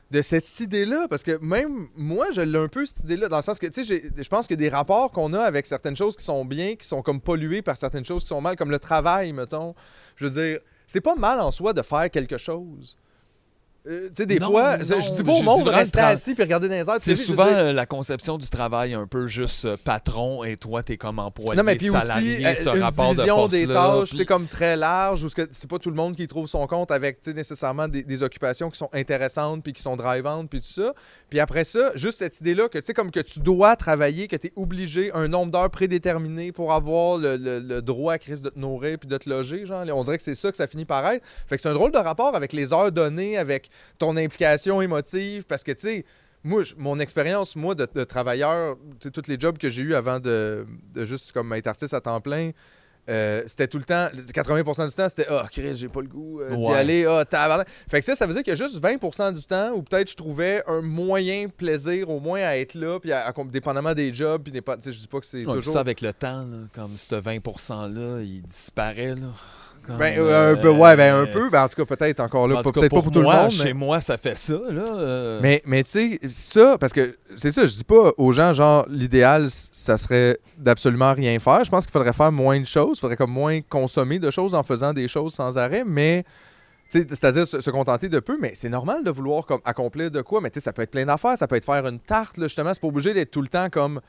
de 0.09 0.21
cette 0.21 0.59
idée-là? 0.59 1.07
Parce 1.09 1.23
que 1.23 1.38
même 1.43 1.88
moi, 1.95 2.28
je 2.32 2.41
l'ai 2.41 2.57
un 2.57 2.67
peu, 2.67 2.86
cette 2.86 2.99
idée-là, 3.01 3.28
dans 3.30 3.38
le 3.38 3.43
sens 3.43 3.59
que, 3.59 3.67
tu 3.67 3.84
sais, 3.86 4.11
je 4.17 4.28
pense 4.30 4.47
que 4.47 4.53
des 4.55 4.69
rapports 4.69 5.11
qu'on 5.11 5.34
a 5.34 5.39
avec 5.41 5.65
certaines 5.65 5.95
choses 5.95 6.15
qui 6.15 6.23
sont 6.23 6.45
bien, 6.45 6.75
qui 6.75 6.88
sont 6.88 7.01
comme 7.01 7.19
polluées 7.21 7.61
par 7.61 7.75
certaines 7.78 8.05
choses 8.05 8.23
qui 8.23 8.30
sont 8.30 8.41
mal, 8.41 8.55
comme 8.55 8.71
le 8.71 8.80
travail, 8.80 9.34
mettons. 9.34 9.75
Je 10.15 10.28
veux 10.28 10.41
dire, 10.43 10.59
c'est 10.88 11.01
pas 11.01 11.15
mal 11.15 11.39
en 11.41 11.51
soi 11.51 11.73
de 11.73 11.82
faire 11.82 12.09
quelque 12.09 12.38
chose. 12.38 12.97
Euh, 13.88 14.08
tu 14.10 14.16
sais, 14.16 14.26
des 14.26 14.38
Non, 14.40 14.52
fois, 14.52 14.78
non, 14.78 14.84
je 14.84 15.14
dis 15.16 15.24
pas 15.24 15.32
au 15.32 15.42
monde 15.44 15.64
de 15.66 15.70
rester 15.70 16.00
assis 16.00 16.34
puis 16.34 16.44
regarder 16.44 16.68
dans 16.68 16.74
les 16.76 16.82
airs. 16.90 16.98
C'est 17.00 17.16
souvent 17.16 17.46
euh, 17.48 17.72
la 17.72 17.86
conception 17.86 18.38
du 18.38 18.48
travail 18.50 18.94
un 18.94 19.08
peu 19.08 19.28
juste 19.28 19.66
euh, 19.66 19.78
patron 19.82 20.44
et 20.44 20.58
toi, 20.58 20.84
t'es 20.84 20.98
comme 20.98 21.20
employé, 21.20 21.56
Non, 21.58 21.64
mais 21.64 21.76
puis 21.78 21.90
aussi, 21.90 22.00
salarié, 22.02 22.56
ce 22.56 22.70
une 22.70 22.76
de 22.76 23.48
des 23.48 23.68
tâches, 23.68 24.10
puis- 24.10 24.18
c'est 24.18 24.26
comme 24.26 24.48
très 24.48 24.76
large, 24.76 25.24
où 25.24 25.28
c'est 25.52 25.70
pas 25.70 25.80
tout 25.80 25.90
le 25.90 25.96
monde 25.96 26.16
qui 26.16 26.28
trouve 26.28 26.48
son 26.48 26.68
compte 26.68 26.92
avec, 26.92 27.22
tu 27.22 27.30
sais, 27.32 27.36
nécessairement 27.36 27.88
des, 27.88 28.04
des 28.04 28.24
occupations 28.24 28.70
qui 28.70 28.78
sont 28.78 28.90
intéressantes, 28.94 29.64
puis 29.64 29.72
qui 29.74 29.82
sont 29.82 29.96
drivantes, 29.96 30.50
puis 30.50 30.60
tout 30.60 30.68
ça. 30.82 30.94
Puis 31.30 31.40
après 31.40 31.64
ça, 31.64 31.92
juste 31.96 32.20
cette 32.20 32.40
idée-là 32.42 32.68
que, 32.68 32.78
tu 32.80 32.86
sais, 32.88 32.94
comme 32.94 33.12
que 33.12 33.20
tu 33.22 33.40
dois 33.40 33.76
travailler, 33.78 34.28
que 34.28 34.36
tu 34.36 34.48
es 34.48 34.54
obligé, 34.56 35.12
un 35.14 35.28
nombre 35.28 35.52
d'heures 35.52 35.70
prédéterminé 35.70 36.52
pour 36.52 36.74
avoir 36.74 37.18
le, 37.18 37.38
le- 37.38 37.60
le 37.60 37.82
droit 37.82 38.14
à 38.14 38.18
crise 38.18 38.42
de 38.42 38.50
te 38.50 38.60
nourrir 38.60 38.98
puis 39.00 39.08
de 39.08 39.18
te 39.18 39.30
loger, 39.30 39.66
genre, 39.66 39.84
on 39.94 40.04
dirait 40.04 40.18
que 40.18 40.24
c'est 40.24 40.36
ça 40.36 40.52
que 40.52 40.58
ça 40.58 40.68
finit 40.68 40.86
par 40.86 41.06
être. 41.10 41.24
Fait 41.48 41.56
que 41.56 41.62
c'est 41.62 41.70
un 41.70 41.74
drôle 41.74 41.92
de 41.92 41.98
rapport 41.98 42.36
avec 42.36 42.54
les 42.54 42.74
heures 42.74 42.92
données, 42.92 43.38
avec 43.38 43.70
ton 43.97 44.15
implication 44.17 44.82
émotive, 44.82 45.45
parce 45.45 45.63
que, 45.63 45.71
tu 45.71 45.88
sais, 45.88 46.05
moi, 46.43 46.61
mon 46.78 46.99
expérience, 46.99 47.55
moi, 47.55 47.75
de, 47.75 47.88
de 47.93 48.03
travailleur, 48.03 48.75
tu 48.99 49.07
sais, 49.07 49.11
tous 49.11 49.28
les 49.28 49.39
jobs 49.39 49.57
que 49.57 49.69
j'ai 49.69 49.82
eu 49.82 49.95
avant 49.95 50.19
de, 50.19 50.65
de 50.93 51.03
juste 51.05 51.32
comme 51.32 51.51
être 51.53 51.67
artiste 51.67 51.93
à 51.93 52.01
temps 52.01 52.21
plein, 52.21 52.51
euh, 53.09 53.41
c'était 53.47 53.67
tout 53.69 53.78
le 53.78 53.86
temps, 53.86 54.07
80% 54.34 54.89
du 54.89 54.93
temps, 54.93 55.07
c'était 55.07 55.25
Ah, 55.30 55.47
Chris, 55.49 55.78
j'ai 55.78 55.88
pas 55.88 56.01
le 56.01 56.09
goût 56.09 56.41
euh, 56.41 56.55
d'y 56.57 56.65
Ouais. 56.67 56.75
aller, 56.75 57.05
ah, 57.05 57.23
tabarnak. 57.23 57.65
Fait 57.89 57.99
que 57.99 58.05
ça, 58.05 58.15
ça 58.17 58.28
veut 58.28 58.34
dire 58.34 58.43
qu'il 58.43 58.51
y 58.51 58.61
a 58.61 58.67
juste 58.67 58.82
20% 58.84 59.32
du 59.34 59.41
temps 59.43 59.71
où 59.73 59.82
peut-être 59.82 60.11
je 60.11 60.15
trouvais 60.17 60.61
un 60.67 60.82
moyen 60.82 61.47
plaisir 61.47 62.09
au 62.09 62.19
moins 62.19 62.41
à 62.41 62.57
être 62.57 62.73
là, 62.75 62.99
puis 62.99 63.13
à, 63.13 63.25
à- 63.28 63.34
dépendamment 63.45 63.93
des 63.93 64.13
jobs, 64.13 64.43
puis 64.43 64.51
dépa- 64.51 64.75
tu 64.75 64.84
sais, 64.84 64.91
je 64.91 64.99
dis 64.99 65.07
pas 65.07 65.21
que 65.21 65.25
c'est 65.25 65.45
Ouais, 65.45 65.53
toujours. 65.55 65.73
ça, 65.75 65.80
avec 65.80 66.01
le 66.01 66.11
temps, 66.11 66.41
là, 66.41 66.67
comme 66.73 66.97
ce 66.97 67.15
20%-là, 67.15 68.21
il 68.23 68.41
disparaît. 68.43 69.15
Là, 69.15 69.28
Comme, 69.88 69.98
Ben, 69.98 70.20
euh, 70.20 70.54
un 70.54 70.58
peu, 70.58 70.70
ouais, 70.70 70.98
ben 70.98 71.16
un 71.16 71.24
euh, 71.24 71.32
peu. 71.32 71.50
Ben, 71.50 71.64
en 71.64 71.70
tout 71.70 71.84
cas, 71.84 71.96
peut-être 71.96 72.20
encore 72.20 72.48
là. 72.48 72.62
Peut-être 72.62 72.90
pas 72.90 73.02
pour 73.02 73.12
tout 73.12 73.20
le 73.20 73.26
moi, 73.26 73.44
monde. 73.44 73.52
Chez 73.52 73.64
mais- 73.66 73.74
moi, 73.74 74.02
ça 74.02 74.18
fait 74.18 74.38
ça. 74.38 74.60
Là, 74.70 74.84
euh, 74.90 75.40
Mais, 75.42 75.62
mais 75.66 75.84
tu 75.84 75.92
sais, 75.92 76.20
ça, 76.30 76.78
parce 76.78 76.92
que 76.92 77.16
c'est 77.38 77.52
ça, 77.52 77.66
je 77.66 77.74
dis 77.74 77.84
pas 77.86 78.12
aux 78.18 78.32
gens, 78.34 78.52
genre, 78.52 78.86
l'idéal, 78.90 79.48
ça 79.50 79.98
serait 79.98 80.38
d'absolument 80.58 81.14
rien 81.14 81.40
faire. 81.40 81.64
Je 81.64 81.72
pense 81.72 81.86
qu'il 81.86 81.94
faudrait 81.94 82.14
faire 82.14 82.32
moins 82.34 82.60
de 82.60 82.66
choses, 82.66 82.98
il 82.98 83.02
faudrait 83.02 83.16
comme 83.16 83.32
moins 83.32 83.62
consommer 83.62 84.20
de 84.20 84.30
choses 84.30 84.54
en 84.54 84.64
faisant 84.64 84.92
des 84.92 85.08
choses 85.08 85.34
sans 85.34 85.58
arrêt, 85.58 85.84
mais. 85.86 86.26
C'est-à-dire 86.90 87.46
se, 87.46 87.60
se 87.60 87.70
contenter 87.70 88.08
de 88.08 88.20
peu, 88.22 88.38
mais 88.40 88.54
c'est 88.56 88.70
normal 88.70 89.04
de 89.04 89.12
vouloir 89.12 89.46
comme, 89.46 89.60
accomplir 89.66 90.10
de 90.10 90.22
quoi. 90.22 90.40
Mais 90.40 90.50
tu 90.50 90.62
sais, 90.62 90.64
ça 90.64 90.72
peut 90.72 90.84
être 90.84 90.92
plein 90.92 91.06
d'affaires, 91.06 91.38
ça 91.38 91.46
peut 91.46 91.58
être 91.58 91.66
faire 91.66 91.86
une 91.86 92.00
tarte, 92.00 92.38
là, 92.38 92.48
justement. 92.48 92.74
C'est 92.74 92.80
pas 92.80 92.88
obligé 92.88 93.14
d'être 93.14 93.30
tout 93.30 93.42
le 93.42 93.50
temps 93.50 93.70
comme 93.70 94.00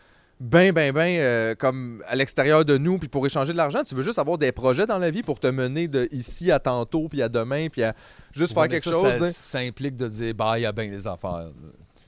ben, 0.41 0.72
ben, 0.72 0.93
ben, 0.93 1.18
euh, 1.18 1.55
comme 1.57 2.03
à 2.07 2.14
l'extérieur 2.14 2.64
de 2.64 2.78
nous, 2.78 2.99
puis 2.99 3.09
pour 3.09 3.26
échanger 3.26 3.53
de 3.53 3.57
l'argent. 3.57 3.82
Tu 3.84 3.95
veux 3.95 4.05
juste 4.05 4.18
avoir 4.18 4.39
des 4.39 4.53
projets 4.53 4.86
dans 4.86 4.99
la 4.99 5.11
vie 5.11 5.22
pour 5.22 5.41
te 5.41 5.49
mener 5.49 5.89
de 5.89 6.09
ici 6.12 6.51
à 6.53 6.61
tantôt, 6.61 7.09
puis 7.09 7.22
à 7.22 7.28
demain, 7.28 7.68
puis 7.68 7.82
à 7.82 7.95
juste 8.32 8.53
ouais, 8.53 8.55
faire 8.55 8.62
mais 8.62 8.68
quelque 8.68 8.84
ça, 8.84 8.91
chose. 8.93 9.16
Ça, 9.18 9.24
hein. 9.24 9.30
ça 9.34 9.59
implique 9.59 9.97
de 9.97 10.07
dire, 10.07 10.34
bah, 10.34 10.59
il 10.59 10.62
y 10.62 10.66
a 10.66 10.72
bien 10.72 10.89
des 10.89 11.07
affaires. 11.07 11.49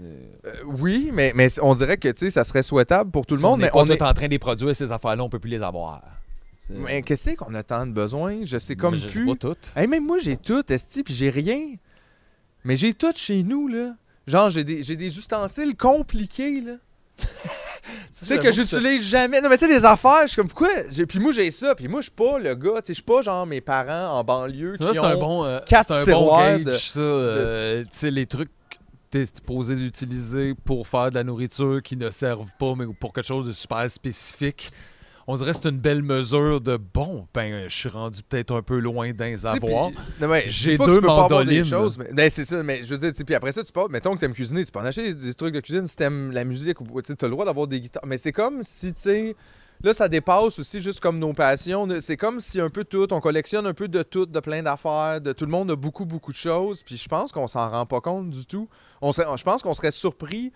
Euh, 0.00 0.50
oui, 0.64 1.10
mais, 1.12 1.32
mais 1.34 1.48
on 1.60 1.74
dirait 1.74 1.96
que 1.96 2.08
tu 2.08 2.26
sais, 2.26 2.30
ça 2.30 2.44
serait 2.44 2.62
souhaitable 2.62 3.10
pour 3.10 3.26
tout 3.26 3.34
le 3.34 3.40
monde, 3.40 3.54
on 3.54 3.56
mais 3.58 3.64
n'est 3.64 3.70
pas 3.70 3.78
on 3.78 3.86
tout 3.86 3.92
est. 3.92 4.02
en 4.02 4.14
train 4.14 4.26
de 4.26 4.30
les 4.30 4.38
produire, 4.38 4.74
ces 4.74 4.90
affaires-là, 4.92 5.22
on 5.22 5.28
peut 5.28 5.38
plus 5.38 5.50
les 5.50 5.62
avoir. 5.62 6.02
Mais 6.70 7.02
qu'est-ce 7.02 7.30
qu'on 7.30 7.52
a 7.54 7.64
tant 7.64 7.84
de 7.84 7.92
besoin? 7.92 8.44
Je 8.44 8.56
sais 8.56 8.76
comme 8.76 8.94
Mais 8.94 9.00
je 9.00 9.06
sais 9.08 9.12
plus. 9.12 9.26
pas 9.26 9.34
toutes. 9.34 9.72
Hey, 9.74 9.88
même 9.88 10.06
moi, 10.06 10.18
j'ai 10.20 10.36
tout, 10.36 10.62
Esti, 10.72 11.02
puis 11.02 11.12
j'ai 11.14 11.28
rien. 11.28 11.74
Mais 12.64 12.76
j'ai 12.76 12.94
tout 12.94 13.12
chez 13.16 13.42
nous, 13.42 13.66
là. 13.66 13.96
Genre, 14.26 14.50
j'ai 14.50 14.62
des, 14.62 14.82
j'ai 14.84 14.94
des 14.94 15.18
ustensiles 15.18 15.76
compliqués, 15.76 16.60
là. 16.60 16.74
Tu 18.18 18.26
sais, 18.26 18.38
que 18.38 18.52
j'utilise 18.52 19.08
jamais. 19.08 19.40
Non, 19.40 19.48
mais 19.48 19.56
tu 19.56 19.66
sais, 19.66 19.70
les 19.72 19.84
affaires, 19.84 20.22
je 20.22 20.28
suis 20.28 20.36
comme, 20.36 20.48
pourquoi? 20.48 20.68
Puis 21.08 21.18
moi, 21.18 21.32
j'ai 21.32 21.50
ça. 21.50 21.74
Puis 21.74 21.88
moi, 21.88 22.00
je 22.00 22.04
suis 22.04 22.10
pas 22.12 22.38
le 22.38 22.54
gars, 22.54 22.74
tu 22.76 22.78
sais, 22.78 22.82
je 22.88 22.92
suis 22.94 23.02
pas 23.02 23.22
genre 23.22 23.46
mes 23.46 23.60
parents 23.60 24.18
en 24.18 24.24
banlieue 24.24 24.76
Ça, 24.78 24.88
qui 24.88 24.94
c'est 24.94 25.00
ont... 25.00 25.04
un 25.04 25.16
bon, 25.16 25.44
euh, 25.44 25.58
quatre 25.66 25.92
un 25.92 26.00
bon 26.00 26.04
tiroirs 26.04 26.58
de- 26.60 26.72
ça. 26.72 27.00
euh, 27.00 27.82
Tu 27.84 27.88
sais, 27.92 28.10
les 28.10 28.26
trucs 28.26 28.50
que 28.70 28.76
t'es 29.10 29.26
supposé 29.26 29.74
d'utiliser 29.74 30.54
pour 30.64 30.86
faire 30.86 31.10
de 31.10 31.14
la 31.14 31.24
nourriture 31.24 31.80
qui 31.82 31.96
ne 31.96 32.10
servent 32.10 32.52
pas, 32.58 32.74
mais 32.76 32.84
pour 32.98 33.12
quelque 33.12 33.26
chose 33.26 33.46
de 33.46 33.52
super 33.52 33.90
spécifique. 33.90 34.70
On 35.26 35.36
dirait 35.36 35.52
que 35.52 35.58
c'est 35.58 35.68
une 35.68 35.78
belle 35.78 36.02
mesure 36.02 36.60
de 36.60 36.76
bon, 36.76 37.26
ben, 37.34 37.68
je 37.68 37.74
suis 37.76 37.88
rendu 37.88 38.22
peut-être 38.22 38.54
un 38.54 38.62
peu 38.62 38.78
loin 38.78 39.12
d'un 39.12 39.36
Tu 39.36 39.46
avoir. 39.46 39.90
J'ai 40.48 40.78
deux 40.78 40.94
tu 40.94 41.00
peux 41.00 41.06
pas 41.06 41.24
avoir 41.24 41.28
des 41.28 41.34
mandolines. 41.34 41.64
choses, 41.64 41.98
mais 41.98 42.12
ben, 42.12 42.30
c'est 42.30 42.44
ça. 42.44 42.62
Mais 42.62 42.82
je 42.82 42.94
veux 42.94 42.98
dire, 42.98 43.12
tu 43.12 43.24
puis 43.24 43.34
après 43.34 43.52
ça, 43.52 43.62
tu 43.62 43.72
peux, 43.72 43.86
mettons 43.88 44.14
que 44.14 44.20
t'aimes 44.20 44.32
cuisiner, 44.32 44.64
tu 44.64 44.72
peux 44.72 44.80
en 44.80 44.84
acheter 44.84 45.14
des, 45.14 45.26
des 45.26 45.34
trucs 45.34 45.54
de 45.54 45.60
cuisine 45.60 45.86
si 45.86 45.96
t'aimes 45.96 46.32
la 46.32 46.44
musique 46.44 46.80
ou 46.80 47.02
tu 47.02 47.12
as 47.12 47.24
le 47.24 47.30
droit 47.30 47.44
d'avoir 47.44 47.66
des 47.66 47.80
guitares. 47.80 48.06
Mais 48.06 48.16
c'est 48.16 48.32
comme 48.32 48.62
si, 48.62 48.92
tu 48.92 49.02
sais, 49.02 49.36
là, 49.82 49.94
ça 49.94 50.08
dépasse 50.08 50.58
aussi 50.58 50.80
juste 50.80 51.00
comme 51.00 51.18
nos 51.18 51.32
passions. 51.32 51.86
C'est 52.00 52.16
comme 52.16 52.40
si 52.40 52.60
un 52.60 52.70
peu 52.70 52.84
tout, 52.84 53.12
on 53.12 53.20
collectionne 53.20 53.66
un 53.66 53.74
peu 53.74 53.88
de 53.88 54.02
tout, 54.02 54.26
de 54.26 54.40
plein 54.40 54.62
d'affaires, 54.62 55.20
de 55.20 55.32
tout 55.32 55.44
le 55.44 55.50
monde 55.50 55.70
a 55.70 55.76
beaucoup, 55.76 56.06
beaucoup 56.06 56.32
de 56.32 56.36
choses. 56.36 56.82
Puis 56.82 56.96
je 56.96 57.08
pense 57.08 57.32
qu'on 57.32 57.46
s'en 57.46 57.68
rend 57.68 57.86
pas 57.86 58.00
compte 58.00 58.30
du 58.30 58.46
tout. 58.46 58.68
On 59.00 59.12
serait, 59.12 59.26
je 59.36 59.44
pense 59.44 59.62
qu'on 59.62 59.74
serait 59.74 59.90
surpris. 59.90 60.52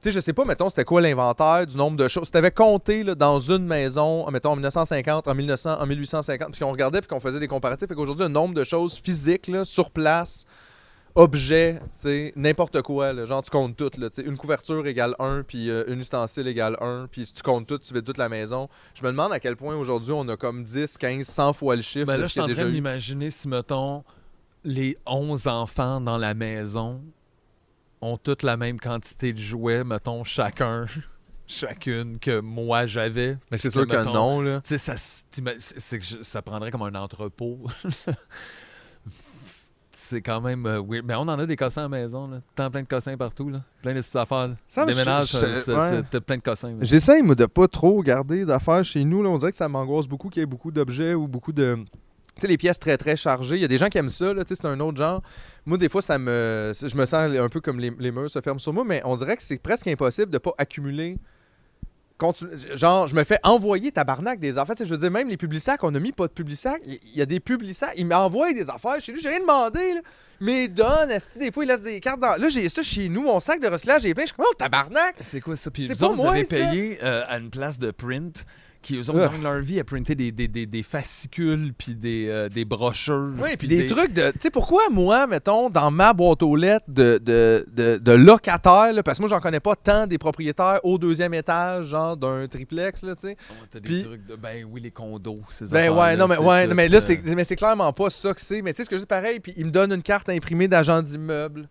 Tu 0.00 0.04
sais, 0.04 0.12
je 0.12 0.20
sais 0.20 0.32
pas, 0.32 0.44
mettons, 0.44 0.68
c'était 0.68 0.84
quoi 0.84 1.00
l'inventaire 1.00 1.66
du 1.66 1.76
nombre 1.76 1.96
de 1.96 2.06
choses. 2.06 2.26
Si 2.26 2.30
t'avais 2.30 2.52
compté 2.52 3.02
là, 3.02 3.16
dans 3.16 3.40
une 3.40 3.66
maison, 3.66 4.30
mettons, 4.30 4.50
en 4.52 4.54
1950, 4.54 5.26
en 5.26 5.34
1900, 5.34 5.80
en 5.80 5.86
1850, 5.86 6.52
puis 6.52 6.60
qu'on 6.60 6.70
regardait 6.70 7.00
puis 7.00 7.08
qu'on 7.08 7.18
faisait 7.18 7.40
des 7.40 7.48
comparatifs, 7.48 7.90
et 7.90 7.94
qu'aujourd'hui, 7.96 8.24
un 8.24 8.28
nombre 8.28 8.54
de 8.54 8.62
choses 8.62 9.00
physiques, 9.02 9.48
là, 9.48 9.64
sur 9.64 9.90
place, 9.90 10.44
objets, 11.16 11.80
tu 11.82 11.88
sais, 11.94 12.32
n'importe 12.36 12.80
quoi, 12.82 13.12
là, 13.12 13.24
genre 13.24 13.42
tu 13.42 13.50
comptes 13.50 13.74
tout, 13.74 13.90
là, 13.98 14.08
tu 14.08 14.22
sais, 14.22 14.28
une 14.28 14.36
couverture 14.36 14.86
égale 14.86 15.16
1, 15.18 15.42
puis 15.42 15.68
euh, 15.68 15.82
un 15.88 15.98
ustensile 15.98 16.46
égale 16.46 16.76
1, 16.80 17.08
puis 17.10 17.26
si 17.26 17.32
tu 17.32 17.42
comptes 17.42 17.66
tout, 17.66 17.78
tu 17.78 17.92
vides 17.92 18.04
toute 18.04 18.18
la 18.18 18.28
maison. 18.28 18.68
Je 18.94 19.02
me 19.02 19.08
demande 19.08 19.32
à 19.32 19.40
quel 19.40 19.56
point 19.56 19.74
aujourd'hui 19.74 20.12
on 20.12 20.28
a 20.28 20.36
comme 20.36 20.62
10, 20.62 20.96
15, 20.96 21.26
100 21.26 21.52
fois 21.54 21.74
le 21.74 21.82
chiffre 21.82 22.06
Ben 22.06 22.18
de 22.18 22.22
là, 22.22 22.28
ce 22.28 22.28
je 22.28 22.32
suis 22.32 22.40
en 22.40 22.46
train 22.46 22.66
de 22.66 22.70
m'imaginer 22.70 23.30
si, 23.30 23.48
mettons, 23.48 24.04
les 24.62 24.96
11 25.06 25.48
enfants 25.48 26.00
dans 26.00 26.18
la 26.18 26.34
maison 26.34 27.00
ont 28.00 28.16
toutes 28.16 28.42
la 28.42 28.56
même 28.56 28.78
quantité 28.78 29.32
de 29.32 29.38
jouets, 29.38 29.84
mettons, 29.84 30.24
chacun, 30.24 30.86
chacune 31.46 32.18
que 32.18 32.40
moi 32.40 32.86
j'avais. 32.86 33.36
Mais 33.50 33.58
c'est 33.58 33.70
sûr 33.70 33.86
que 33.86 33.96
mettons, 33.96 34.12
non, 34.12 34.40
là. 34.40 34.60
Tu 34.64 34.78
sais, 34.78 36.00
ça, 36.22 36.42
prendrait 36.42 36.70
comme 36.70 36.82
un 36.82 36.94
entrepôt. 36.94 37.60
c'est 40.08 40.22
quand 40.22 40.40
même 40.40 40.64
euh, 40.66 40.80
weird. 40.80 41.04
Mais 41.04 41.14
on 41.14 41.22
en 41.22 41.38
a 41.38 41.46
des 41.46 41.56
cossins 41.56 41.82
à 41.82 41.84
la 41.84 41.88
maison, 41.88 42.28
là. 42.28 42.40
Tant 42.54 42.70
plein 42.70 42.82
de 42.82 42.88
cossins 42.88 43.16
partout, 43.16 43.50
là. 43.50 43.62
Plein 43.82 43.94
de 43.94 44.00
petites 44.00 44.16
affaires. 44.16 44.54
Ça, 44.66 44.86
Déménage, 44.86 45.34
ouais. 45.34 46.20
plein 46.20 46.36
de 46.36 46.42
cossins. 46.42 46.74
J'essaie, 46.80 47.20
moi, 47.22 47.34
de 47.34 47.46
pas 47.46 47.68
trop 47.68 48.02
garder 48.02 48.44
d'affaires 48.44 48.84
chez 48.84 49.04
nous. 49.04 49.22
Là. 49.22 49.28
On 49.28 49.38
dirait 49.38 49.50
que 49.50 49.56
ça 49.56 49.68
m'angoisse 49.68 50.06
beaucoup 50.06 50.30
qu'il 50.30 50.40
y 50.40 50.42
ait 50.42 50.46
beaucoup 50.46 50.70
d'objets 50.70 51.14
ou 51.14 51.28
beaucoup 51.28 51.52
de. 51.52 51.78
Tu 52.38 52.42
sais, 52.42 52.48
les 52.48 52.56
pièces 52.56 52.78
très, 52.80 52.96
très 52.96 53.16
chargées. 53.16 53.56
Il 53.56 53.62
y 53.62 53.64
a 53.64 53.68
des 53.68 53.78
gens 53.78 53.88
qui 53.88 53.98
aiment 53.98 54.08
ça, 54.08 54.32
là, 54.32 54.44
tu 54.44 54.48
sais, 54.54 54.60
c'est 54.62 54.66
un 54.68 54.78
autre 54.80 54.96
genre. 54.96 55.22
Moi, 55.66 55.76
des 55.78 55.88
fois, 55.88 56.00
ça 56.02 56.18
me. 56.18 56.72
Je 56.80 56.96
me 56.96 57.04
sens 57.06 57.14
un 57.36 57.48
peu 57.48 57.60
comme 57.60 57.78
les, 57.80 57.92
les 57.98 58.10
murs 58.10 58.30
se 58.30 58.40
ferment 58.40 58.58
sur 58.58 58.72
moi, 58.72 58.84
mais 58.86 59.00
on 59.04 59.16
dirait 59.16 59.36
que 59.36 59.42
c'est 59.42 59.58
presque 59.58 59.86
impossible 59.86 60.30
de 60.30 60.38
pas 60.38 60.52
accumuler. 60.58 61.18
Continu- 62.18 62.50
Genre, 62.76 63.06
je 63.06 63.14
me 63.14 63.22
fais 63.22 63.38
envoyer 63.44 63.92
tabarnak 63.92 64.40
des 64.40 64.58
affaires. 64.58 64.74
Tu 64.74 64.82
sais, 64.82 64.88
je 64.88 64.94
veux 64.94 64.98
dire, 64.98 65.10
même 65.10 65.28
les 65.28 65.36
publisacs, 65.36 65.84
on 65.84 65.94
a 65.94 66.00
mis 66.00 66.10
pas 66.10 66.26
de 66.26 66.32
publisacs. 66.32 66.82
Il 66.84 66.98
il 67.12 67.16
y 67.16 67.22
a 67.22 67.26
des 67.26 67.38
publisacs. 67.38 67.92
Ils 67.96 68.06
m'envoient 68.06 68.52
des 68.52 68.68
affaires 68.68 69.00
chez 69.00 69.12
lui. 69.12 69.20
J'ai 69.20 69.28
rien 69.28 69.40
demandé, 69.40 69.94
là. 69.94 70.00
Mais 70.40 70.68
esti, 71.10 71.38
des 71.38 71.52
fois, 71.52 71.64
ils 71.64 71.68
laissent 71.68 71.82
des 71.82 72.00
cartes 72.00 72.20
dans. 72.20 72.34
Là, 72.40 72.48
j'ai 72.48 72.68
ça 72.68 72.82
chez 72.82 73.08
nous. 73.08 73.22
Mon 73.22 73.38
sac 73.38 73.60
de 73.60 73.68
recyclage 73.68 74.04
est 74.04 74.14
plein. 74.14 74.24
Je 74.24 74.28
suis 74.28 74.36
comme, 74.36 74.46
oh, 74.48 74.54
tabarnak! 74.58 75.14
C'est 75.20 75.40
quoi 75.40 75.54
ça? 75.54 75.70
Puis 75.70 75.86
C'est 75.86 75.94
vous 75.94 76.00
pas 76.00 76.06
autres, 76.06 76.16
vous 76.16 76.26
avez 76.26 76.44
payé 76.44 76.98
euh, 77.04 77.22
à 77.28 77.38
une 77.38 77.50
place 77.50 77.78
de 77.78 77.90
print 77.92 78.44
qui, 78.82 78.96
eux 78.96 79.10
autres, 79.10 79.20
Ah. 79.24 79.28
gagnent 79.32 79.42
leur 79.42 79.58
vie 79.60 79.80
à 79.80 79.84
printer 79.84 80.14
des, 80.14 80.30
des, 80.32 80.48
des, 80.48 80.66
des 80.66 80.82
fascicules 80.82 81.72
puis 81.76 81.94
des, 81.94 82.26
euh, 82.28 82.48
des 82.48 82.64
brochures. 82.64 83.30
Oui, 83.40 83.56
puis 83.58 83.66
des, 83.68 83.86
trucs 83.86 84.12
de. 84.12 84.30
Tu 84.32 84.38
sais, 84.40 84.50
pourquoi 84.50 84.88
moi, 84.90 85.26
mettons, 85.26 85.68
dans 85.70 85.90
ma 85.90 86.12
boîte 86.12 86.42
aux 86.42 86.56
lettres 86.56 86.86
de, 86.88 87.18
de, 87.22 87.66
de, 87.74 87.98
de 87.98 88.12
locataire, 88.12 88.92
là, 88.92 89.02
parce 89.02 89.18
que 89.18 89.22
moi, 89.22 89.28
j'en 89.28 89.40
connais 89.40 89.60
pas 89.60 89.74
tant 89.76 90.06
des 90.06 90.18
propriétaires 90.18 90.80
au 90.84 90.96
deuxième 90.98 91.34
étage, 91.34 91.86
genre 91.86 92.16
d'un 92.16 92.46
triplex, 92.46 93.02
là, 93.02 93.14
tu 93.14 93.28
sais. 93.28 93.36
Oh, 93.50 93.54
t'as 93.70 93.80
des 93.80 94.02
trucs 94.04 94.26
de. 94.26 94.36
Ben 94.36 94.64
oui, 94.70 94.80
les 94.80 94.90
condos. 94.90 95.40
Ces 95.48 95.66
Ben 95.66 95.90
ouais, 95.90 96.16
non, 96.16 96.28
mais, 96.28 96.38
ouais, 96.38 96.68
tout, 96.68 96.74
mais 96.74 96.88
là, 96.88 96.98
euh, 96.98 97.00
c'est, 97.00 97.20
mais 97.34 97.44
c'est 97.44 97.56
clairement 97.56 97.92
pas 97.92 98.10
ça 98.10 98.32
que 98.32 98.40
c'est. 98.40 98.62
Mais 98.62 98.72
tu 98.72 98.78
sais, 98.78 98.84
ce 98.84 98.90
que 98.90 98.96
je 98.96 99.00
dis 99.00 99.06
pareil, 99.06 99.40
puis 99.40 99.52
il 99.56 99.66
me 99.66 99.70
donne 99.70 99.92
une 99.92 100.02
carte 100.02 100.28
imprimée 100.28 100.68
d'agent 100.68 101.02
d'immeuble. 101.02 101.68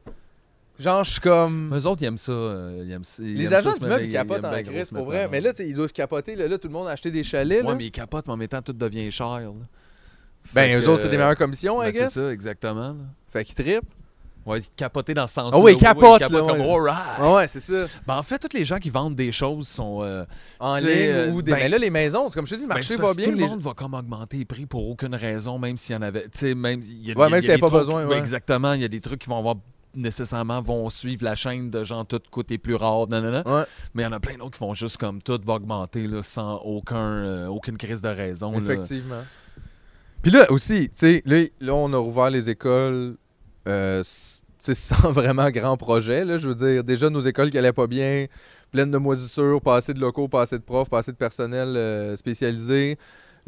Genre, 0.79 1.03
je 1.03 1.11
suis 1.11 1.19
comme. 1.21 1.73
Eux 1.75 1.85
autres, 1.87 2.01
ils 2.03 2.05
aiment 2.05 2.17
ça. 2.17 2.31
euh, 2.31 2.83
ils 2.85 2.91
aiment 2.91 3.03
ça- 3.03 3.23
ils 3.23 3.35
Les 3.35 3.45
aiment 3.45 3.49
ça 3.49 3.57
agents 3.57 3.71
se 3.71 3.79
d'immeuble, 3.79 3.95
mettre- 4.01 4.05
ils 4.09 4.13
capotent 4.13 4.37
aiment 4.37 4.45
en 4.45 4.49
bien 4.51 4.63
crise, 4.63 4.83
se 4.87 4.93
pour 4.95 5.07
mettre 5.07 5.17
vrai. 5.19 5.29
Mais 5.31 5.41
là, 5.41 5.51
tu 5.51 5.57
sais, 5.63 5.69
ils 5.69 5.75
doivent 5.75 5.91
capoter. 5.93 6.35
Là, 6.35 6.47
là, 6.47 6.57
tout 6.57 6.67
le 6.67 6.73
monde 6.73 6.87
a 6.87 6.91
acheté 6.91 7.09
des 7.11 7.23
chalets. 7.23 7.63
Ouais, 7.63 7.69
là. 7.69 7.75
mais 7.75 7.85
ils 7.87 7.91
capotent, 7.91 8.27
mais 8.27 8.33
en 8.33 8.37
même 8.37 8.47
temps, 8.47 8.61
tout 8.61 8.73
devient 8.73 9.09
cher. 9.11 9.27
là. 9.39 9.51
Ben, 10.53 10.77
eux 10.77 10.81
que, 10.81 10.87
autres, 10.89 11.01
c'est 11.01 11.09
des 11.09 11.17
meilleures 11.17 11.35
commissions, 11.35 11.79
ben, 11.79 11.89
I 11.89 11.91
guess. 11.91 12.13
C'est 12.13 12.19
ça, 12.21 12.31
exactement. 12.31 12.89
là. 12.89 12.95
Fait 13.31 13.43
qu'ils 13.43 13.55
trippent. 13.55 13.83
Ouais, 14.45 14.61
capoter 14.77 15.13
dans 15.13 15.27
ce 15.27 15.33
sens 15.33 15.51
Ah 15.53 15.59
ouais, 15.59 15.73
ils 15.73 15.77
capotent, 15.77 16.21
là, 16.21 16.29
comme 16.29 16.61
ouais. 16.61 16.71
alright. 16.73 17.19
Ouais, 17.19 17.33
ouais, 17.33 17.47
c'est 17.49 17.59
ça. 17.59 17.85
Ben, 18.07 18.15
en 18.15 18.23
fait, 18.23 18.39
tous 18.39 18.55
les 18.57 18.63
gens 18.63 18.77
qui 18.77 18.89
vendent 18.89 19.15
des 19.15 19.33
choses 19.33 19.67
sont. 19.67 19.99
euh, 20.03 20.23
En 20.61 20.77
tu 20.77 20.85
sais, 20.85 20.93
ligne 21.07 21.15
euh, 21.15 21.31
ou 21.31 21.41
des. 21.41 21.51
ben, 21.51 21.57
mais 21.57 21.67
là, 21.67 21.77
les 21.77 21.89
maisons, 21.89 22.29
c'est 22.29 22.35
comme 22.35 22.47
je 22.47 22.51
te 22.51 22.55
dis, 22.55 22.61
le 22.63 22.69
Ben, 22.69 22.75
marché 22.75 22.87
c'est 22.87 22.95
va 22.95 23.01
parce 23.01 23.11
que 23.13 23.17
bien. 23.17 23.25
Tout 23.25 23.31
le 23.33 23.37
les- 23.39 23.47
monde 23.49 23.59
va 23.59 23.73
comme 23.73 23.93
augmenter 23.93 24.37
les 24.37 24.45
prix 24.45 24.65
pour 24.65 24.87
aucune 24.89 25.15
raison, 25.15 25.59
même 25.59 25.77
s'il 25.77 25.95
y 25.95 25.97
en 25.97 26.01
avait. 26.01 26.21
Tu 26.29 26.29
sais, 26.35 26.55
même. 26.55 26.79
il 26.81 26.87
Y 26.87 26.91
a, 26.91 26.93
Ouais, 26.93 27.01
il 27.01 27.07
y 27.07 27.11
a- 27.11 27.29
même 27.29 27.33
il 27.33 27.37
y 27.39 27.41
s'il 27.41 27.47
y 27.47 27.51
a 27.51 27.53
avait 27.55 27.55
des 27.57 27.59
pas 27.61 27.67
trucs- 27.67 27.79
besoin, 27.79 28.03
ouais, 28.05 28.09
ouais. 28.11 28.17
Exactement. 28.19 28.71
Il 28.71 28.81
y 28.81 28.85
a 28.85 28.87
des 28.87 29.01
trucs 29.01 29.19
qui 29.19 29.27
vont 29.27 29.37
avoir 29.39 29.55
nécessairement 29.95 30.61
vont 30.61 30.89
suivre 30.89 31.23
la 31.23 31.35
chaîne 31.35 31.69
de 31.69 31.83
gens 31.83 32.05
tout 32.05 32.19
côté 32.31 32.57
plus 32.57 32.75
rare, 32.75 33.07
nanana. 33.07 33.43
Ouais. 33.45 33.63
mais 33.93 34.03
il 34.03 34.05
y 34.05 34.09
en 34.09 34.11
a 34.11 34.19
plein 34.19 34.37
d'autres 34.37 34.57
qui 34.57 34.59
vont 34.63 34.73
juste 34.73 34.97
comme 34.97 35.21
tout 35.21 35.39
va 35.45 35.53
augmenter 35.55 36.07
là, 36.07 36.21
sans 36.23 36.57
aucun, 36.57 36.97
euh, 36.97 37.47
aucune 37.47 37.77
crise 37.77 38.01
de 38.01 38.09
raison. 38.09 38.51
là. 38.51 38.57
Effectivement. 38.59 39.23
Puis 40.21 40.31
là 40.31 40.51
aussi, 40.51 40.89
tu 40.89 40.95
sais, 40.97 41.23
là, 41.25 41.43
là, 41.61 41.73
on 41.73 41.91
a 41.93 41.97
rouvert 41.97 42.29
les 42.29 42.49
écoles. 42.49 43.15
euh, 43.67 43.99
s- 44.01 44.41
tu 44.63 44.73
sais, 44.73 44.75
sans 44.95 45.11
vraiment 45.11 45.49
grand 45.51 45.77
projet. 45.77 46.25
Là, 46.25 46.37
je 46.37 46.47
veux 46.49 46.55
dire, 46.55 46.83
déjà, 46.83 47.09
nos 47.09 47.19
écoles 47.19 47.51
qui 47.51 47.57
allaient 47.57 47.73
pas 47.73 47.87
bien, 47.87 48.25
pleines 48.71 48.91
de 48.91 48.97
moisissures, 48.97 49.61
pas 49.61 49.75
assez 49.77 49.93
de 49.93 49.99
locaux, 49.99 50.27
pas 50.27 50.41
assez 50.41 50.57
de 50.57 50.63
profs, 50.63 50.89
pas 50.89 50.99
assez 50.99 51.11
de 51.11 51.17
personnel 51.17 51.75
euh, 51.77 52.15
spécialisé. 52.15 52.97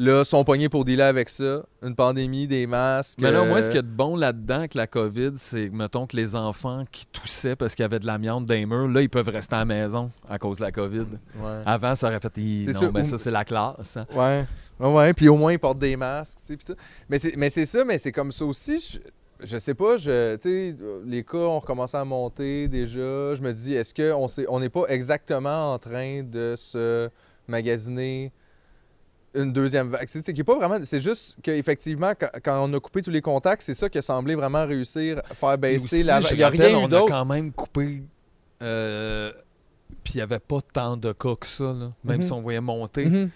Là, 0.01 0.23
sont 0.23 0.45
pognés 0.45 0.69
pour 0.69 0.85
dealer 0.85 1.01
avec 1.03 1.27
ça. 1.27 1.61
Une 1.83 1.93
pandémie, 1.93 2.47
des 2.47 2.65
masques. 2.67 3.19
Mais 3.21 3.33
là, 3.33 3.43
moi, 3.43 3.57
euh, 3.57 3.61
ce 3.61 3.67
qu'il 3.67 3.75
y 3.75 3.79
a 3.79 3.81
de 3.81 3.87
bon 3.87 4.15
là-dedans 4.15 4.59
avec 4.59 4.73
la 4.73 4.87
COVID, 4.87 5.31
c'est, 5.35 5.69
mettons, 5.69 6.07
que 6.07 6.15
les 6.15 6.37
enfants 6.37 6.85
qui 6.89 7.05
toussaient 7.07 7.57
parce 7.57 7.75
qu'il 7.75 7.83
y 7.83 7.85
avait 7.85 7.99
de 7.99 8.05
l'amiante 8.07 8.45
dans 8.45 8.53
les 8.53 8.65
murs, 8.65 8.87
là, 8.87 9.01
ils 9.01 9.09
peuvent 9.09 9.27
rester 9.27 9.55
à 9.55 9.59
la 9.59 9.65
maison 9.65 10.09
à 10.29 10.39
cause 10.39 10.59
de 10.59 10.63
la 10.63 10.71
COVID. 10.71 10.99
Ouais. 11.37 11.61
Avant, 11.65 11.95
ça 11.95 12.07
aurait 12.07 12.21
fait. 12.21 12.31
Non, 12.37 12.79
sûr, 12.79 12.93
mais 12.93 13.01
ou- 13.01 13.05
ça, 13.11 13.17
c'est 13.17 13.29
la 13.31 13.43
classe. 13.43 13.97
hein. 13.97 14.05
Ouais. 14.15 14.45
Ouais. 14.79 15.13
Puis 15.13 15.27
au 15.27 15.35
moins, 15.35 15.51
ils 15.51 15.59
portent 15.59 15.79
des 15.79 15.97
masques, 15.97 16.37
tu 16.39 16.45
sais, 16.45 16.55
tout. 16.57 16.75
Mais 17.09 17.19
c'est, 17.19 17.35
mais 17.35 17.49
c'est 17.49 17.65
ça, 17.65 17.83
mais 17.83 17.97
c'est 17.97 18.13
comme 18.13 18.31
ça 18.31 18.45
aussi. 18.45 18.99
Je, 19.41 19.45
je 19.47 19.57
sais 19.57 19.73
pas, 19.73 19.97
je, 19.97 20.37
tu 20.37 20.41
sais, 20.43 20.75
les 21.05 21.23
cas 21.25 21.37
ont 21.39 21.59
recommencé 21.59 21.97
à 21.97 22.05
monter 22.05 22.69
déjà. 22.69 23.35
Je 23.35 23.41
me 23.41 23.51
dis, 23.51 23.73
est-ce 23.73 23.93
qu'on 23.93 24.29
sait, 24.29 24.45
on 24.47 24.61
n'est 24.61 24.69
pas 24.69 24.85
exactement 24.87 25.73
en 25.73 25.77
train 25.77 26.23
de 26.23 26.55
se 26.57 27.09
magasiner 27.49 28.31
une 29.35 29.53
deuxième 29.53 29.89
vague? 29.89 30.07
C'est, 30.07 30.43
pas 30.43 30.55
vraiment. 30.57 30.79
C'est 30.83 31.01
juste 31.01 31.37
qu'effectivement, 31.43 32.13
quand, 32.19 32.29
quand 32.43 32.67
on 32.67 32.73
a 32.73 32.79
coupé 32.79 33.01
tous 33.01 33.09
les 33.11 33.21
contacts, 33.21 33.61
c'est 33.61 33.73
ça 33.73 33.89
qui 33.89 33.97
a 33.97 34.01
semblé 34.01 34.35
vraiment 34.35 34.65
réussir 34.65 35.21
à 35.29 35.33
faire 35.35 35.57
baisser 35.57 35.97
aussi, 35.97 36.03
la 36.03 36.19
vague. 36.19 36.31
Il 36.31 36.37
n'y 36.37 36.43
a 36.43 36.49
rien 36.49 36.69
eu 36.71 36.75
on 36.75 36.85
a 36.91 37.01
quand 37.07 37.25
même 37.25 37.51
coupé. 37.51 38.03
euh, 38.61 39.31
Puis 40.03 40.13
il 40.15 40.17
n'y 40.17 40.21
avait 40.23 40.39
pas 40.39 40.59
tant 40.61 40.97
de 40.97 41.11
cas 41.11 41.35
que 41.39 41.47
ça, 41.47 41.73
là. 41.73 41.91
même 42.03 42.17
Mhm. 42.17 42.23
si 42.23 42.31
on 42.31 42.41
voyait 42.41 42.61
monter. 42.61 43.05
Mhm. 43.05 43.29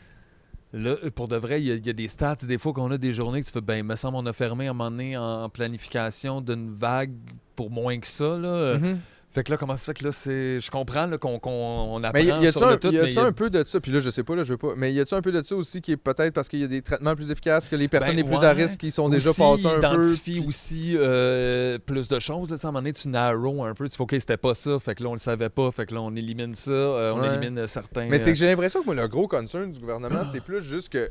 Là, 0.76 0.96
pour 1.14 1.28
de 1.28 1.36
vrai, 1.36 1.62
il 1.62 1.68
y, 1.68 1.72
a- 1.72 1.76
il 1.76 1.86
y 1.86 1.90
a 1.90 1.94
des 1.94 2.08
stats. 2.08 2.36
Des 2.42 2.58
fois 2.58 2.74
qu'on 2.74 2.90
a 2.90 2.98
des 2.98 3.14
journées 3.14 3.42
que 3.42 3.46
tu 3.46 3.52
fais, 3.52 3.62
ben, 3.62 3.76
il 3.76 3.84
me 3.84 3.96
semble 3.96 4.18
on 4.18 4.26
a 4.26 4.34
fermé 4.34 4.68
à 4.68 4.72
un 4.72 4.74
moment 4.74 4.90
donné 4.90 5.16
en 5.18 5.48
planification 5.50 6.42
d'une 6.42 6.76
vague 6.76 7.12
pour 7.56 7.70
moins 7.70 8.00
que 8.00 8.08
ça. 8.08 8.38
Là. 8.40 8.78
Mhm. 8.80 9.00
Fait 9.34 9.44
que 9.44 9.50
là, 9.52 9.58
comment 9.58 9.76
ça 9.76 9.86
fait 9.86 9.96
que 9.96 10.04
là, 10.06 10.12
c'est. 10.12 10.60
Je 10.60 10.70
comprends 10.70 11.10
qu'on 11.18 11.40
on 11.44 12.04
apprend 12.04 12.12
Mais 12.14 12.26
y 12.26 12.32
a- 12.32 12.40
y 12.40 12.48
a-tu 12.48 12.60
sur 12.60 12.68
un, 12.68 12.72
le 12.74 12.80
tout, 12.80 12.90
y 12.92 12.98
mais 12.98 13.12
y 13.12 13.18
a- 13.18 13.24
un 13.24 13.32
peu 13.32 13.50
de 13.50 13.64
ça? 13.66 13.80
Puis 13.80 13.92
là, 13.92 14.00
je 14.00 14.10
sais 14.12 14.24
pas, 14.24 14.36
là, 14.36 14.44
je 14.44 14.54
veux 14.54 14.58
pas. 14.58 14.74
Mais 14.78 14.94
y 14.94 15.00
a-tu 15.00 15.16
un 15.16 15.22
peu 15.22 15.32
de 15.32 15.42
ça 15.44 15.56
aussi 15.56 15.82
qui 15.82 15.92
est 15.94 15.98
peut-être 15.98 16.34
parce 16.34 16.48
qu'il 16.48 16.60
y 16.60 16.64
a 16.64 16.68
des 16.68 16.82
traitements 16.84 17.16
plus 17.16 17.32
efficaces, 17.32 17.66
que 17.66 17.76
les 17.76 17.88
personnes 17.88 18.12
Ben, 18.16 18.18
les 18.18 18.24
plus 18.24 18.38
ouais. 18.38 18.46
à 18.46 18.52
risque 18.54 18.80
qui 18.80 18.92
sont 18.92 19.10
déjà 19.10 19.34
passées 19.34 19.66
un 19.66 19.80
peu? 19.80 20.14
puis- 20.24 20.44
aussi 20.48 20.96
euh, 20.98 21.80
plus 21.84 22.08
de 22.08 22.20
choses. 22.20 22.52
là, 22.52 22.58
à 22.62 22.68
un 22.68 22.70
moment 22.70 22.80
donné, 22.80 22.94
tu 22.94 23.08
narrow 23.08 23.64
un 23.64 23.74
peu. 23.74 23.90
Tu 23.90 23.96
fais, 23.98 24.04
OK, 24.04 24.12
c'était 24.12 24.38
pas 24.38 24.54
ça. 24.56 24.78
Fait 24.80 24.94
que 24.94 25.02
là, 25.04 25.10
on 25.10 25.14
le 25.14 25.20
savait 25.20 25.50
pas. 25.50 25.72
Fait 25.72 25.86
que 25.88 25.94
là, 25.96 26.02
on 26.02 26.16
élimine 26.16 26.54
ça. 26.56 26.70
euh, 26.72 27.14
on 27.16 27.22
Ouais. 27.22 27.36
élimine 27.36 27.58
euh, 27.60 27.68
certains. 27.68 28.06
Mais 28.10 28.20
c'est 28.20 28.32
que 28.32 28.38
j'ai 28.38 28.46
l'impression 28.46 28.82
que 28.82 28.86
moi, 28.86 28.96
le 28.96 29.08
gros 29.08 29.28
concern 29.28 29.72
du 29.72 29.80
gouvernement, 29.80 30.24
c'est 30.32 30.42
plus 30.42 30.62
juste 30.62 30.90
que. 30.90 31.10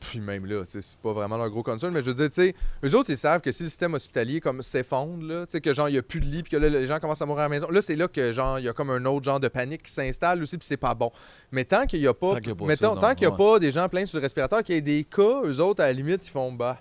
puis 0.00 0.20
même 0.20 0.46
là, 0.46 0.62
c'est 0.66 0.80
pas 1.02 1.12
vraiment 1.12 1.36
leur 1.36 1.50
gros 1.50 1.62
concern, 1.64 1.92
mais 1.92 2.02
je 2.02 2.06
veux 2.10 2.14
dire, 2.14 2.30
tu 2.30 2.40
sais, 2.42 2.54
eux 2.84 2.94
autres, 2.94 3.10
ils 3.10 3.16
savent 3.16 3.40
que 3.40 3.50
si 3.50 3.64
le 3.64 3.68
système 3.68 3.94
hospitalier 3.94 4.40
comme 4.40 4.62
s'effondre, 4.62 5.26
là, 5.26 5.46
tu 5.46 5.52
sais, 5.52 5.60
que 5.60 5.74
genre, 5.74 5.88
il 5.88 5.94
y 5.96 5.98
a 5.98 6.02
plus 6.02 6.20
de 6.20 6.26
lits, 6.26 6.42
puis 6.42 6.52
que 6.52 6.56
là, 6.56 6.68
les 6.68 6.86
gens 6.86 6.98
commencent 7.00 7.22
à 7.22 7.26
mourir 7.26 7.40
à 7.40 7.44
la 7.44 7.48
maison, 7.48 7.63
là, 7.70 7.80
c'est 7.80 7.96
là 7.96 8.08
que 8.08 8.32
genre, 8.32 8.58
il 8.58 8.64
y 8.64 8.68
a 8.68 8.72
comme 8.72 8.90
un 8.90 9.04
autre 9.04 9.24
genre 9.24 9.40
de 9.40 9.48
panique 9.48 9.82
qui 9.82 9.92
s'installe 9.92 10.42
aussi, 10.42 10.58
puis 10.58 10.66
c'est 10.66 10.76
pas 10.76 10.94
bon. 10.94 11.10
Mais 11.50 11.64
tant 11.64 11.86
qu'il 11.86 12.00
y 12.00 12.06
a 12.06 12.14
pas. 12.14 12.34
Tant 12.34 12.40
qu'il 12.40 12.48
y 12.48 12.52
a 12.52 12.54
pas 12.54 12.76
tant 12.76 13.14
qu'il 13.14 13.24
y 13.24 13.26
a 13.26 13.30
ouais. 13.30 13.36
pas 13.36 13.58
des 13.58 13.72
gens 13.72 13.88
pleins 13.88 14.06
sur 14.06 14.18
le 14.18 14.22
respirateur, 14.22 14.62
qu'il 14.62 14.74
y 14.74 14.78
ait 14.78 14.80
des 14.80 15.04
cas, 15.04 15.42
eux 15.44 15.60
autres, 15.60 15.82
à 15.82 15.86
la 15.86 15.92
limite, 15.92 16.26
ils 16.26 16.30
font 16.30 16.52
bah. 16.52 16.78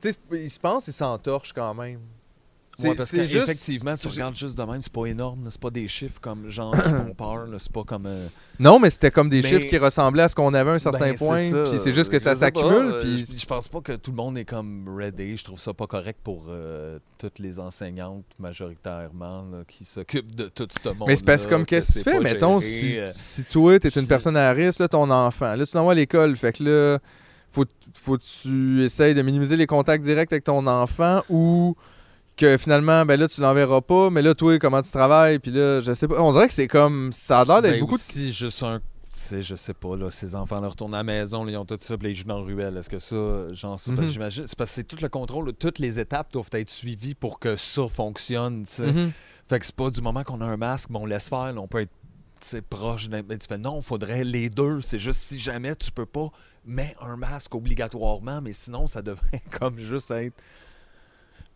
Tu 0.00 0.12
sais, 0.12 0.18
ils 0.32 0.50
se 0.50 0.58
pensent, 0.58 0.88
ils 0.88 0.92
s'entorchent 0.92 1.52
quand 1.52 1.74
même. 1.74 2.00
Ouais, 2.78 2.94
parce 2.94 3.10
c'est 3.10 3.24
juste- 3.26 3.40
qu'effectivement, 3.46 3.94
tu 3.96 4.08
regardes 4.08 4.36
juste 4.36 4.56
de 4.56 4.62
même, 4.62 4.80
c'est 4.80 4.92
pas 4.92 5.04
énorme. 5.06 5.48
C'est 5.50 5.60
pas 5.60 5.70
des 5.70 5.88
chiffres 5.88 6.20
comme 6.20 6.48
genre 6.48 6.70
qui 6.72 6.88
font 6.88 7.14
peur. 7.18 7.46
C'est 7.58 7.72
pas 7.72 7.82
comme. 7.84 8.06
euh, 8.06 8.26
Non, 8.58 8.78
mais 8.78 8.88
c'était 8.90 9.10
comme 9.10 9.28
des 9.28 9.42
Mais- 9.42 9.48
chiffres 9.48 9.66
qui 9.66 9.76
ressemblaient 9.76 10.22
à 10.22 10.28
ce 10.28 10.34
qu'on 10.34 10.54
avait 10.54 10.70
à 10.70 10.74
un 10.74 10.78
certain 10.78 11.10
Ben, 11.10 11.16
point. 11.18 11.50
Puis 11.68 11.78
c'est 11.78 11.92
juste 11.92 12.10
que 12.10 12.18
Je 12.18 12.22
ça 12.22 12.34
s'accumule. 12.34 12.92
euh, 12.92 13.00
Puis 13.02 13.26
je, 13.26 13.40
je 13.40 13.46
pense 13.46 13.68
pas 13.68 13.80
que 13.80 13.92
tout 13.92 14.12
le 14.12 14.16
monde 14.16 14.38
est 14.38 14.44
comme 14.44 14.88
ready. 14.96 15.36
Je 15.36 15.44
trouve 15.44 15.58
ça 15.58 15.74
pas 15.74 15.86
correct 15.86 16.20
pour 16.22 16.46
euh, 16.48 16.98
toutes 17.18 17.38
les 17.40 17.58
enseignantes 17.58 18.24
majoritairement 18.38 19.44
là, 19.50 19.58
qui 19.66 19.84
s'occupent 19.84 20.34
de 20.34 20.44
tout 20.44 20.68
ce 20.82 20.88
monde. 20.90 21.08
Mais 21.08 21.16
c'est 21.16 21.24
parce 21.24 21.44
que 21.46 21.50
comme 21.50 21.64
qu'est-ce 21.66 21.92
que 21.92 21.98
tu 21.98 22.04
fais, 22.10 22.20
mettons, 22.20 22.60
si, 22.60 22.96
si 23.14 23.44
toi, 23.44 23.78
t'es 23.78 23.88
une 23.90 24.06
personne 24.06 24.36
à 24.36 24.50
risque, 24.52 24.78
là, 24.80 24.88
ton 24.88 25.10
enfant, 25.10 25.54
là, 25.56 25.66
tu 25.66 25.76
l'envoies 25.76 25.92
à 25.92 25.96
l'école, 25.96 26.36
fait 26.36 26.52
que 26.52 26.62
là, 26.64 26.98
faut, 27.52 27.64
faut 27.94 28.16
que 28.16 28.22
tu 28.22 28.82
essayes 28.84 29.14
de 29.14 29.22
minimiser 29.22 29.56
les 29.56 29.66
contacts 29.66 30.04
directs 30.04 30.32
avec 30.32 30.44
ton 30.44 30.66
enfant 30.66 31.22
ou 31.28 31.74
que 32.40 32.56
finalement, 32.58 33.04
ben 33.06 33.18
là, 33.20 33.28
tu 33.28 33.40
l'enverras 33.40 33.80
pas, 33.82 34.10
mais 34.10 34.22
là, 34.22 34.34
toi, 34.34 34.58
comment 34.58 34.82
tu 34.82 34.90
travailles, 34.90 35.38
puis 35.38 35.50
là, 35.50 35.80
je 35.80 35.92
sais 35.92 36.08
pas, 36.08 36.20
on 36.20 36.32
dirait 36.32 36.48
que 36.48 36.54
c'est 36.54 36.68
comme, 36.68 37.12
ça 37.12 37.40
a 37.40 37.44
l'air 37.44 37.62
d'être 37.62 37.72
Ben, 37.74 37.80
beaucoup 37.80 37.96
de... 37.96 38.00
aussi, 38.00 38.32
juste 38.32 38.62
un. 38.62 38.78
tu 38.80 38.84
sais, 39.10 39.42
je 39.42 39.54
sais 39.54 39.74
pas, 39.74 39.96
là, 39.96 40.10
ces 40.10 40.34
enfants 40.34 40.60
là, 40.60 40.68
retournent 40.68 40.94
à 40.94 40.98
la 40.98 41.04
maison, 41.04 41.44
là, 41.44 41.52
ils 41.52 41.56
ont 41.56 41.64
tout 41.66 41.78
ça, 41.80 41.96
puis 41.98 42.10
ils 42.10 42.14
jouent 42.14 42.24
dans 42.24 42.38
la 42.38 42.44
ruelle. 42.44 42.76
Est-ce 42.76 42.88
que 42.90 42.98
ça, 42.98 43.16
parce 43.68 43.86
Mhm. 43.88 43.96
que 43.96 44.04
j'imagine, 44.06 44.46
c'est 44.46 44.56
parce 44.56 44.70
que 44.70 44.74
c'est 44.76 44.84
tout 44.84 44.96
le 45.00 45.08
contrôle, 45.08 45.52
toutes 45.52 45.78
les 45.78 45.98
étapes 46.00 46.32
doivent 46.32 46.48
être 46.52 46.70
suivies 46.70 47.14
pour 47.14 47.38
que 47.38 47.56
ça 47.56 47.86
fonctionne, 47.88 48.64
tu 48.64 48.72
sais. 48.72 48.92
Mhm. 48.92 49.12
Fait 49.48 49.58
que 49.60 49.66
c'est 49.66 49.74
pas 49.74 49.90
du 49.90 50.00
moment 50.00 50.22
qu'on 50.22 50.40
a 50.40 50.46
un 50.46 50.56
masque, 50.56 50.88
mais 50.90 50.98
on 50.98 51.06
laisse 51.06 51.28
faire, 51.28 51.52
là, 51.52 51.60
on 51.60 51.68
peut 51.68 51.80
être 51.80 51.90
sais, 52.42 52.62
proche 52.62 53.08
d'un. 53.10 53.20
Mais 53.28 53.36
tu 53.36 53.46
fais 53.46 53.58
non, 53.58 53.82
faudrait 53.82 54.24
les 54.24 54.48
deux. 54.48 54.80
C'est 54.80 54.98
juste 54.98 55.20
si 55.20 55.38
jamais 55.38 55.76
tu 55.76 55.90
peux 55.92 56.06
pas, 56.06 56.28
mets 56.64 56.94
un 57.02 57.16
masque 57.16 57.54
obligatoirement, 57.54 58.40
mais 58.40 58.52
sinon 58.54 58.86
ça 58.86 59.02
devrait 59.02 59.42
comme 59.60 59.78
juste 59.78 60.10
être. 60.10 60.34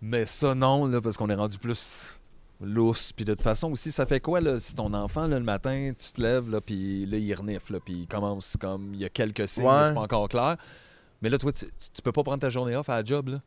Mais 0.07 0.27
ça, 0.27 0.55
non, 0.55 0.85
là, 0.87 1.01
parce 1.01 1.17
qu'on 1.17 1.31
est 1.31 1.35
rendu 1.35 1.57
plus 1.57 2.15
lousse. 2.61 3.11
Puis 3.13 3.25
de 3.25 3.33
toute 3.33 3.41
façon 3.41 3.73
aussi, 3.73 3.91
ça 3.91 4.05
fait 4.05 4.21
quoi, 4.21 4.39
là, 4.39 4.61
si 4.61 4.75
ton 4.75 4.93
enfant, 4.93 5.27
là, 5.27 5.39
le 5.39 5.45
matin, 5.45 5.93
tu 5.99 6.13
te 6.13 6.21
lèves, 6.21 6.51
là, 6.51 6.61
puis 6.61 7.07
là, 7.07 7.17
il 7.17 7.35
renifle, 7.35 7.73
là, 7.73 7.79
puis 7.83 8.01
il 8.01 8.07
commence 8.07 8.59
comme. 8.61 8.93
Il 8.93 9.01
y 9.01 9.07
a 9.07 9.09
quelques 9.09 9.49
signes, 9.49 9.65
Ouais. 9.65 9.85
c'est 9.87 9.95
pas 9.95 10.03
encore 10.03 10.29
clair. 10.29 10.59
Mais 11.23 11.31
là, 11.31 11.39
toi, 11.39 11.53
tu, 11.53 11.67
peux 12.03 12.13
pas 12.13 12.23
prendre 12.23 12.41
ta 12.41 12.51
journée 12.51 12.77
off 12.77 12.91
à 12.91 12.97
la 12.97 13.05
job, 13.05 13.29
là. 13.29 13.41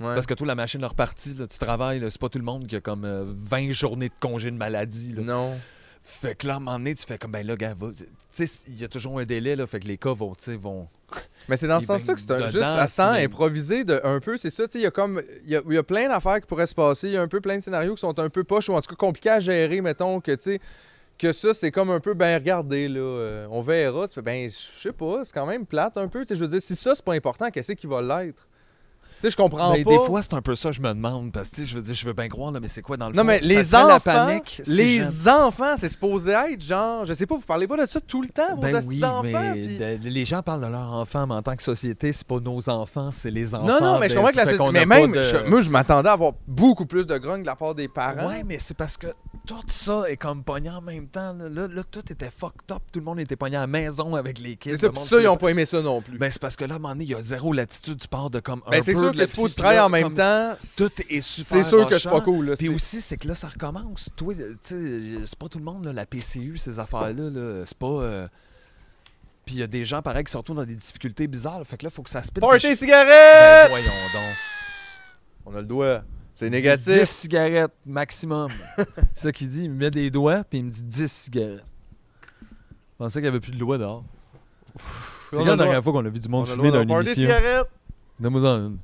Ouais. 0.00 0.14
Parce 0.14 0.24
que 0.24 0.32
toi, 0.32 0.46
la 0.46 0.54
machine 0.54 0.82
est 0.82 0.86
repartie, 0.86 1.34
là, 1.34 1.46
tu 1.46 1.58
travailles, 1.58 2.00
c'est 2.10 2.18
pas 2.20 2.30
tout 2.30 2.38
le 2.38 2.44
monde 2.44 2.66
qui 2.66 2.76
a 2.76 2.80
comme 2.80 3.04
euh, 3.04 3.24
20 3.26 3.72
journées 3.72 4.08
de 4.08 4.14
congé 4.18 4.50
de 4.50 4.56
maladie. 4.56 5.12
Là. 5.12 5.22
Non. 5.22 5.58
Fait 6.04 6.34
que 6.34 6.46
là, 6.46 6.54
à 6.54 6.56
un 6.56 6.60
moment 6.60 6.78
donné, 6.78 6.94
tu 6.94 7.04
fais 7.06 7.16
comme, 7.18 7.30
ben 7.32 7.46
là, 7.46 7.56
gars, 7.56 7.74
tu 7.96 8.46
sais, 8.46 8.62
il 8.68 8.80
y 8.80 8.84
a 8.84 8.88
toujours 8.88 9.18
un 9.20 9.24
délai, 9.24 9.54
là, 9.56 9.66
fait 9.66 9.80
que 9.80 9.86
les 9.86 9.98
cas 9.98 10.12
vont, 10.14 10.34
tu 10.34 10.44
sais, 10.44 10.56
vont... 10.56 10.88
Mais 11.48 11.56
c'est 11.56 11.66
dans 11.68 11.78
ce 11.80 11.86
sens-là 11.86 12.14
que 12.14 12.20
c'est 12.20 12.30
un, 12.32 12.46
juste 12.48 12.56
à 12.64 13.18
il- 13.20 13.24
improvisé 13.26 13.84
de 13.84 14.00
un 14.02 14.18
peu. 14.20 14.36
C'est 14.36 14.50
ça, 14.50 14.66
tu 14.66 14.72
sais, 14.72 14.78
il 14.78 14.82
y 14.82 14.86
a 14.86 14.90
comme. 14.90 15.20
Il 15.44 15.50
y 15.50 15.56
a, 15.56 15.62
y 15.68 15.76
a 15.76 15.82
plein 15.82 16.08
d'affaires 16.08 16.40
qui 16.40 16.46
pourraient 16.46 16.66
se 16.66 16.74
passer. 16.74 17.08
Il 17.08 17.12
y 17.12 17.16
a 17.16 17.20
un 17.22 17.28
peu 17.28 17.40
plein 17.40 17.56
de 17.56 17.62
scénarios 17.62 17.94
qui 17.94 18.00
sont 18.00 18.18
un 18.18 18.30
peu 18.30 18.44
poches 18.44 18.68
ou 18.70 18.74
en 18.74 18.80
tout 18.80 18.88
cas 18.88 18.96
compliqués 18.96 19.30
à 19.30 19.38
gérer, 19.38 19.80
mettons, 19.80 20.20
que 20.20 20.32
tu 20.32 20.42
sais. 20.42 20.60
Que 21.18 21.30
ça, 21.30 21.52
c'est 21.52 21.70
comme 21.70 21.90
un 21.90 22.00
peu, 22.00 22.14
ben 22.14 22.38
regardez, 22.38 22.88
là, 22.88 23.00
euh, 23.00 23.46
on 23.50 23.60
verra. 23.60 24.08
Tu 24.08 24.14
fais, 24.14 24.22
ben, 24.22 24.48
je 24.48 24.80
sais 24.80 24.92
pas, 24.92 25.24
c'est 25.24 25.34
quand 25.34 25.44
même 25.46 25.66
plate 25.66 25.98
un 25.98 26.08
peu. 26.08 26.20
Tu 26.22 26.28
sais, 26.28 26.36
je 26.36 26.40
veux 26.44 26.48
dire, 26.48 26.60
si 26.62 26.74
ça, 26.74 26.94
c'est 26.94 27.04
pas 27.04 27.12
important, 27.12 27.50
qu'est-ce 27.50 27.72
qui 27.72 27.86
va 27.86 28.00
l'être? 28.00 28.48
Tu 29.22 29.28
sais, 29.28 29.30
je 29.30 29.36
comprends 29.36 29.72
Ben, 29.72 29.84
pas. 29.84 29.90
des 29.92 29.98
fois, 30.00 30.20
c'est 30.20 30.34
un 30.34 30.42
peu 30.42 30.56
ça, 30.56 30.72
je 30.72 30.80
me 30.80 30.88
demande, 30.88 31.30
parce 31.30 31.48
que, 31.50 31.64
je 31.64 31.76
veux 31.76 31.80
dire, 31.82 31.94
je 31.94 32.04
veux 32.04 32.12
bien 32.12 32.28
croire, 32.28 32.50
là, 32.50 32.58
mais 32.58 32.66
c'est 32.66 32.82
quoi 32.82 32.96
dans 32.96 33.08
le 33.08 33.14
Non, 33.14 33.20
fond? 33.22 33.26
mais 33.28 33.38
Ça 33.40 33.46
les 33.46 33.74
enfants, 33.76 33.86
la 33.86 34.00
panique, 34.00 34.60
si 34.64 34.70
les 34.70 35.28
enfants, 35.28 35.74
c'est 35.76 35.86
supposé 35.88 36.32
être 36.32 36.60
genre, 36.60 37.04
je 37.04 37.12
sais 37.14 37.24
pas, 37.24 37.36
vous 37.36 37.40
parlez 37.46 37.68
pas 37.68 37.76
de 37.76 37.86
ça 37.86 38.00
tout 38.00 38.20
le 38.20 38.28
temps, 38.30 38.56
vos 38.56 38.62
Ben 38.62 38.80
oui, 38.84 38.98
d'enfants. 38.98 39.22
mais 39.22 39.52
puis- 39.52 39.78
de- 39.78 40.08
les 40.08 40.24
gens 40.24 40.42
parlent 40.42 40.62
de 40.64 40.66
leurs 40.70 40.90
enfants, 40.92 41.24
mais 41.28 41.34
en 41.34 41.42
tant 41.42 41.54
que 41.54 41.62
société, 41.62 42.12
c'est 42.12 42.26
pas 42.26 42.40
nos 42.40 42.68
enfants, 42.68 43.10
c'est 43.12 43.30
les 43.30 43.54
enfants. 43.54 43.64
Non, 43.66 43.80
non, 43.80 43.98
mais 44.00 44.08
je 44.08 44.16
comprends 44.16 44.32
que 44.32 44.36
la 44.36 44.44
société. 44.44 44.70
Mais 44.72 44.86
même, 44.86 45.12
de- 45.12 45.22
je- 45.22 45.48
moi, 45.48 45.60
je 45.60 45.70
m'attendais 45.70 46.08
à 46.08 46.12
avoir 46.14 46.32
beaucoup 46.48 46.84
plus 46.86 47.06
de 47.06 47.16
grogne 47.16 47.42
de 47.42 47.46
la 47.46 47.54
part 47.54 47.76
des 47.76 47.86
parents. 47.86 48.26
Ouais, 48.28 48.42
mais 48.44 48.58
c'est 48.58 48.76
parce 48.76 48.96
que 48.96 49.06
tout 49.46 49.60
ça 49.68 50.04
est 50.08 50.16
comme 50.16 50.44
pogné 50.44 50.70
en 50.70 50.80
même 50.80 51.08
temps. 51.08 51.32
Là, 51.32 51.48
Là, 51.48 51.66
là, 51.68 51.82
tout 51.90 52.00
était 52.12 52.30
fucked 52.30 52.70
up. 52.70 52.82
Tout 52.92 53.00
le 53.00 53.04
monde 53.04 53.20
était 53.20 53.36
pogné 53.36 53.56
à 53.56 53.60
la 53.60 53.66
maison 53.66 54.14
avec 54.14 54.38
les 54.38 54.56
kids. 54.56 54.70
C'est 54.70 54.76
ça, 54.76 54.90
ça, 54.94 55.00
ils 55.00 55.04
faisait 55.18 55.26
ont 55.28 55.36
pas 55.36 55.48
aimé 55.48 55.64
ça 55.64 55.82
non 55.82 56.00
plus. 56.00 56.16
Ben, 56.18 56.30
c'est 56.30 56.40
parce 56.40 56.54
que 56.56 56.64
là, 56.64 56.74
à 56.74 56.76
un 56.76 56.78
moment 56.78 56.94
donné, 56.94 57.04
il 57.04 57.10
y 57.10 57.14
a 57.14 57.22
zéro 57.22 57.52
latitude. 57.52 57.98
Tu 57.98 58.08
pars 58.08 58.30
de 58.30 58.40
comme 58.40 58.62
un 58.66 58.70
Ben, 58.70 58.80
c'est 58.82 58.94
sûr 58.94 59.12
que 59.12 59.26
s'il 59.26 59.34
faut 59.36 59.48
tu 59.48 59.54
travailles 59.56 59.80
en 59.80 59.88
même 59.88 60.04
comme 60.04 60.14
temps, 60.14 60.50
Tout 60.76 60.84
est 60.84 61.20
super 61.20 61.46
c'est 61.46 61.62
sûr 61.62 61.86
que 61.88 61.98
c'est 61.98 62.08
pas 62.10 62.20
cool. 62.20 62.54
Puis 62.56 62.68
aussi, 62.68 63.00
c'est 63.00 63.16
que 63.16 63.26
là, 63.28 63.34
ça 63.34 63.48
recommence. 63.48 64.10
Toi, 64.16 64.34
c'est 64.62 65.38
pas 65.38 65.48
tout 65.48 65.58
le 65.58 65.64
monde, 65.64 65.84
là, 65.86 65.92
la 65.92 66.06
PCU, 66.06 66.56
ces 66.56 66.78
affaires-là. 66.78 67.30
Là, 67.30 67.62
c'est 67.66 67.76
pas. 67.78 67.86
euh, 67.86 68.28
Puis 69.44 69.56
il 69.56 69.58
y 69.60 69.62
a 69.64 69.66
des 69.66 69.84
gens, 69.84 70.02
pareil, 70.02 70.22
qui 70.24 70.30
se 70.32 70.36
retrouvent 70.36 70.56
dans 70.58 70.64
des 70.64 70.76
difficultés 70.76 71.26
bizarres. 71.26 71.62
Fait 71.66 71.76
que 71.76 71.84
là, 71.84 71.90
il 71.92 71.94
faut 71.94 72.02
que 72.02 72.10
ça 72.10 72.22
se 72.22 72.30
pète. 72.30 72.42
Party 72.42 72.68
Ben, 72.68 72.74
cigarette! 72.76 73.70
voyons 73.70 73.86
donc. 74.14 74.36
On 75.46 75.54
a 75.56 75.60
le 75.60 75.66
doigt. 75.66 76.04
C'est 76.34 76.46
10 76.46 76.50
négatif. 76.50 77.04
cigarettes 77.04 77.72
maximum. 77.84 78.50
c'est 79.14 79.22
ça 79.24 79.32
qu'il 79.32 79.48
dit. 79.48 79.64
Il 79.64 79.70
me 79.70 79.76
met 79.76 79.90
des 79.90 80.10
doigts, 80.10 80.44
puis 80.44 80.60
il 80.60 80.64
me 80.64 80.70
dit 80.70 80.82
10 80.82 81.10
cigarettes. 81.10 81.64
Je 82.40 82.46
pensais 82.98 83.14
qu'il 83.14 83.22
n'y 83.22 83.28
avait 83.28 83.40
plus 83.40 83.52
de 83.52 83.58
doigts 83.58 83.78
dehors. 83.78 84.04
C'est 85.30 85.36
quand 85.38 85.44
la 85.44 85.56
dernière 85.56 85.82
fois 85.82 85.92
qu'on 85.92 86.04
a 86.04 86.08
vu 86.08 86.20
du 86.20 86.28
On 86.28 86.30
monde 86.30 86.46
fumer 86.48 86.70
dans 86.70 86.82
une 86.82 86.90
émission? 86.90 87.14
cigarette! 87.14 87.66
Donne-moi 88.20 88.42
en 88.50 88.66
une. 88.66 88.78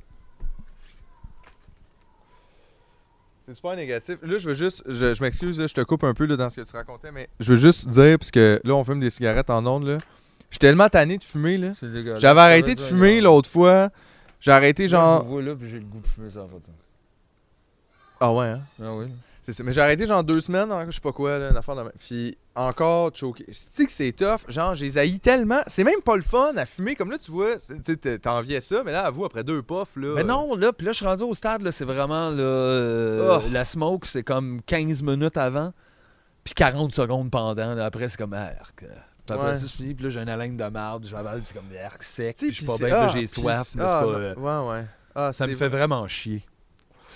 C'est 3.47 3.55
super 3.55 3.75
négatif. 3.75 4.17
Là, 4.21 4.37
je 4.37 4.47
veux 4.47 4.53
juste. 4.53 4.83
Je, 4.87 5.13
je 5.15 5.21
m'excuse, 5.23 5.59
je 5.59 5.73
te 5.73 5.81
coupe 5.81 6.03
un 6.03 6.13
peu 6.13 6.25
là, 6.25 6.37
dans 6.37 6.49
ce 6.49 6.61
que 6.61 6.69
tu 6.69 6.75
racontais, 6.75 7.11
mais 7.11 7.29
je 7.39 7.53
veux 7.53 7.57
juste 7.59 7.87
dire, 7.89 8.19
parce 8.19 8.29
que 8.29 8.61
là, 8.63 8.75
on 8.75 8.83
fume 8.83 8.99
des 8.99 9.09
cigarettes 9.09 9.49
en 9.49 9.65
ondes, 9.65 9.85
là. 9.87 9.97
Je 10.49 10.55
suis 10.55 10.59
tellement 10.59 10.89
tanné 10.89 11.17
de 11.17 11.23
fumer, 11.23 11.57
là. 11.57 11.73
J'avais 12.17 12.41
arrêté 12.41 12.75
de 12.75 12.79
fumer 12.81 13.21
l'autre 13.21 13.49
fois. 13.49 13.89
J'ai 14.39 14.51
arrêté 14.51 14.87
genre. 14.87 15.23
là, 15.41 15.55
puis 15.55 15.69
j'ai 15.69 15.79
le 15.79 15.85
goût 15.85 15.99
de 15.99 16.07
fumer 16.07 16.29
ça 16.29 16.43
en 16.43 16.47
fait. 16.47 16.55
Ah 18.19 18.31
ouais, 18.33 18.47
hein? 18.47 18.61
Ah 18.81 18.93
oui. 18.93 19.05
C'est 19.41 19.53
ça. 19.53 19.63
Mais 19.63 19.73
j'ai 19.73 19.81
arrêté 19.81 20.05
genre 20.05 20.23
deux 20.23 20.41
semaines, 20.41 20.71
hein, 20.71 20.85
je 20.87 20.91
sais 20.91 21.01
pas 21.01 21.11
quoi, 21.13 21.39
là, 21.39 21.49
une 21.49 21.57
affaire 21.57 21.75
de 21.75 21.81
même. 21.83 21.91
Puis 21.97 22.37
encore 22.55 23.11
choqué. 23.15 23.45
C'est 23.51 23.85
que 23.85 23.91
c'est 23.91 24.11
tough. 24.11 24.41
Genre, 24.47 24.75
j'ai 24.75 24.97
haïs 24.97 25.19
tellement. 25.19 25.61
C'est 25.65 25.83
même 25.83 26.01
pas 26.03 26.15
le 26.17 26.21
fun 26.21 26.53
à 26.57 26.65
fumer. 26.65 26.93
Comme 26.95 27.09
là, 27.09 27.17
tu 27.17 27.31
vois, 27.31 27.51
tu 27.57 27.97
t'enviais 28.19 28.59
ça, 28.61 28.83
mais 28.85 28.91
là, 28.91 29.05
avoue, 29.05 29.25
après 29.25 29.43
deux 29.43 29.61
puffs, 29.63 29.95
là. 29.95 30.13
Mais 30.15 30.23
non, 30.23 30.55
là, 30.55 30.71
puis 30.73 30.85
là, 30.85 30.91
je 30.91 30.97
suis 30.97 31.05
rendu 31.05 31.23
au 31.23 31.33
stade, 31.33 31.61
là, 31.61 31.71
c'est 31.71 31.85
vraiment, 31.85 32.29
là, 32.29 32.41
euh, 32.43 33.39
Oh. 33.39 33.43
la 33.51 33.65
smoke, 33.65 34.05
c'est 34.05 34.23
comme 34.23 34.61
15 34.65 35.01
minutes 35.01 35.37
avant, 35.37 35.73
puis 36.43 36.53
40 36.53 36.93
secondes 36.93 37.31
pendant. 37.31 37.73
là, 37.73 37.85
après, 37.85 38.09
c'est 38.09 38.17
comme, 38.17 38.33
arc. 38.33 38.75
Puis 38.75 38.87
après 39.35 39.47
Ouais. 39.51 39.55
ça, 39.57 39.65
je 39.65 39.71
finis, 39.71 39.93
puis 39.95 40.05
là, 40.05 40.09
j'ai 40.11 40.19
une 40.21 40.29
haleine 40.29 40.57
de 40.57 40.65
marde, 40.65 41.05
je 41.07 41.15
puis 41.15 41.25
c'est 41.45 41.53
comme, 41.53 41.65
arc 41.83 42.03
sec, 42.03 42.35
puis 42.37 42.51
je 42.51 42.55
suis 42.57 42.65
pas 42.65 42.77
bien, 42.77 42.89
ah, 42.95 43.07
j'ai 43.13 43.25
soif, 43.25 43.57
mais 43.57 43.63
c'est 43.63 43.79
ah, 43.81 44.03
pas... 44.03 44.05
euh, 44.05 44.35
Ouais, 44.35 44.71
ouais. 44.73 44.85
Ah, 45.15 45.33
ça 45.33 45.47
me 45.47 45.55
fait 45.55 45.69
vraiment 45.69 46.07
chier. 46.07 46.43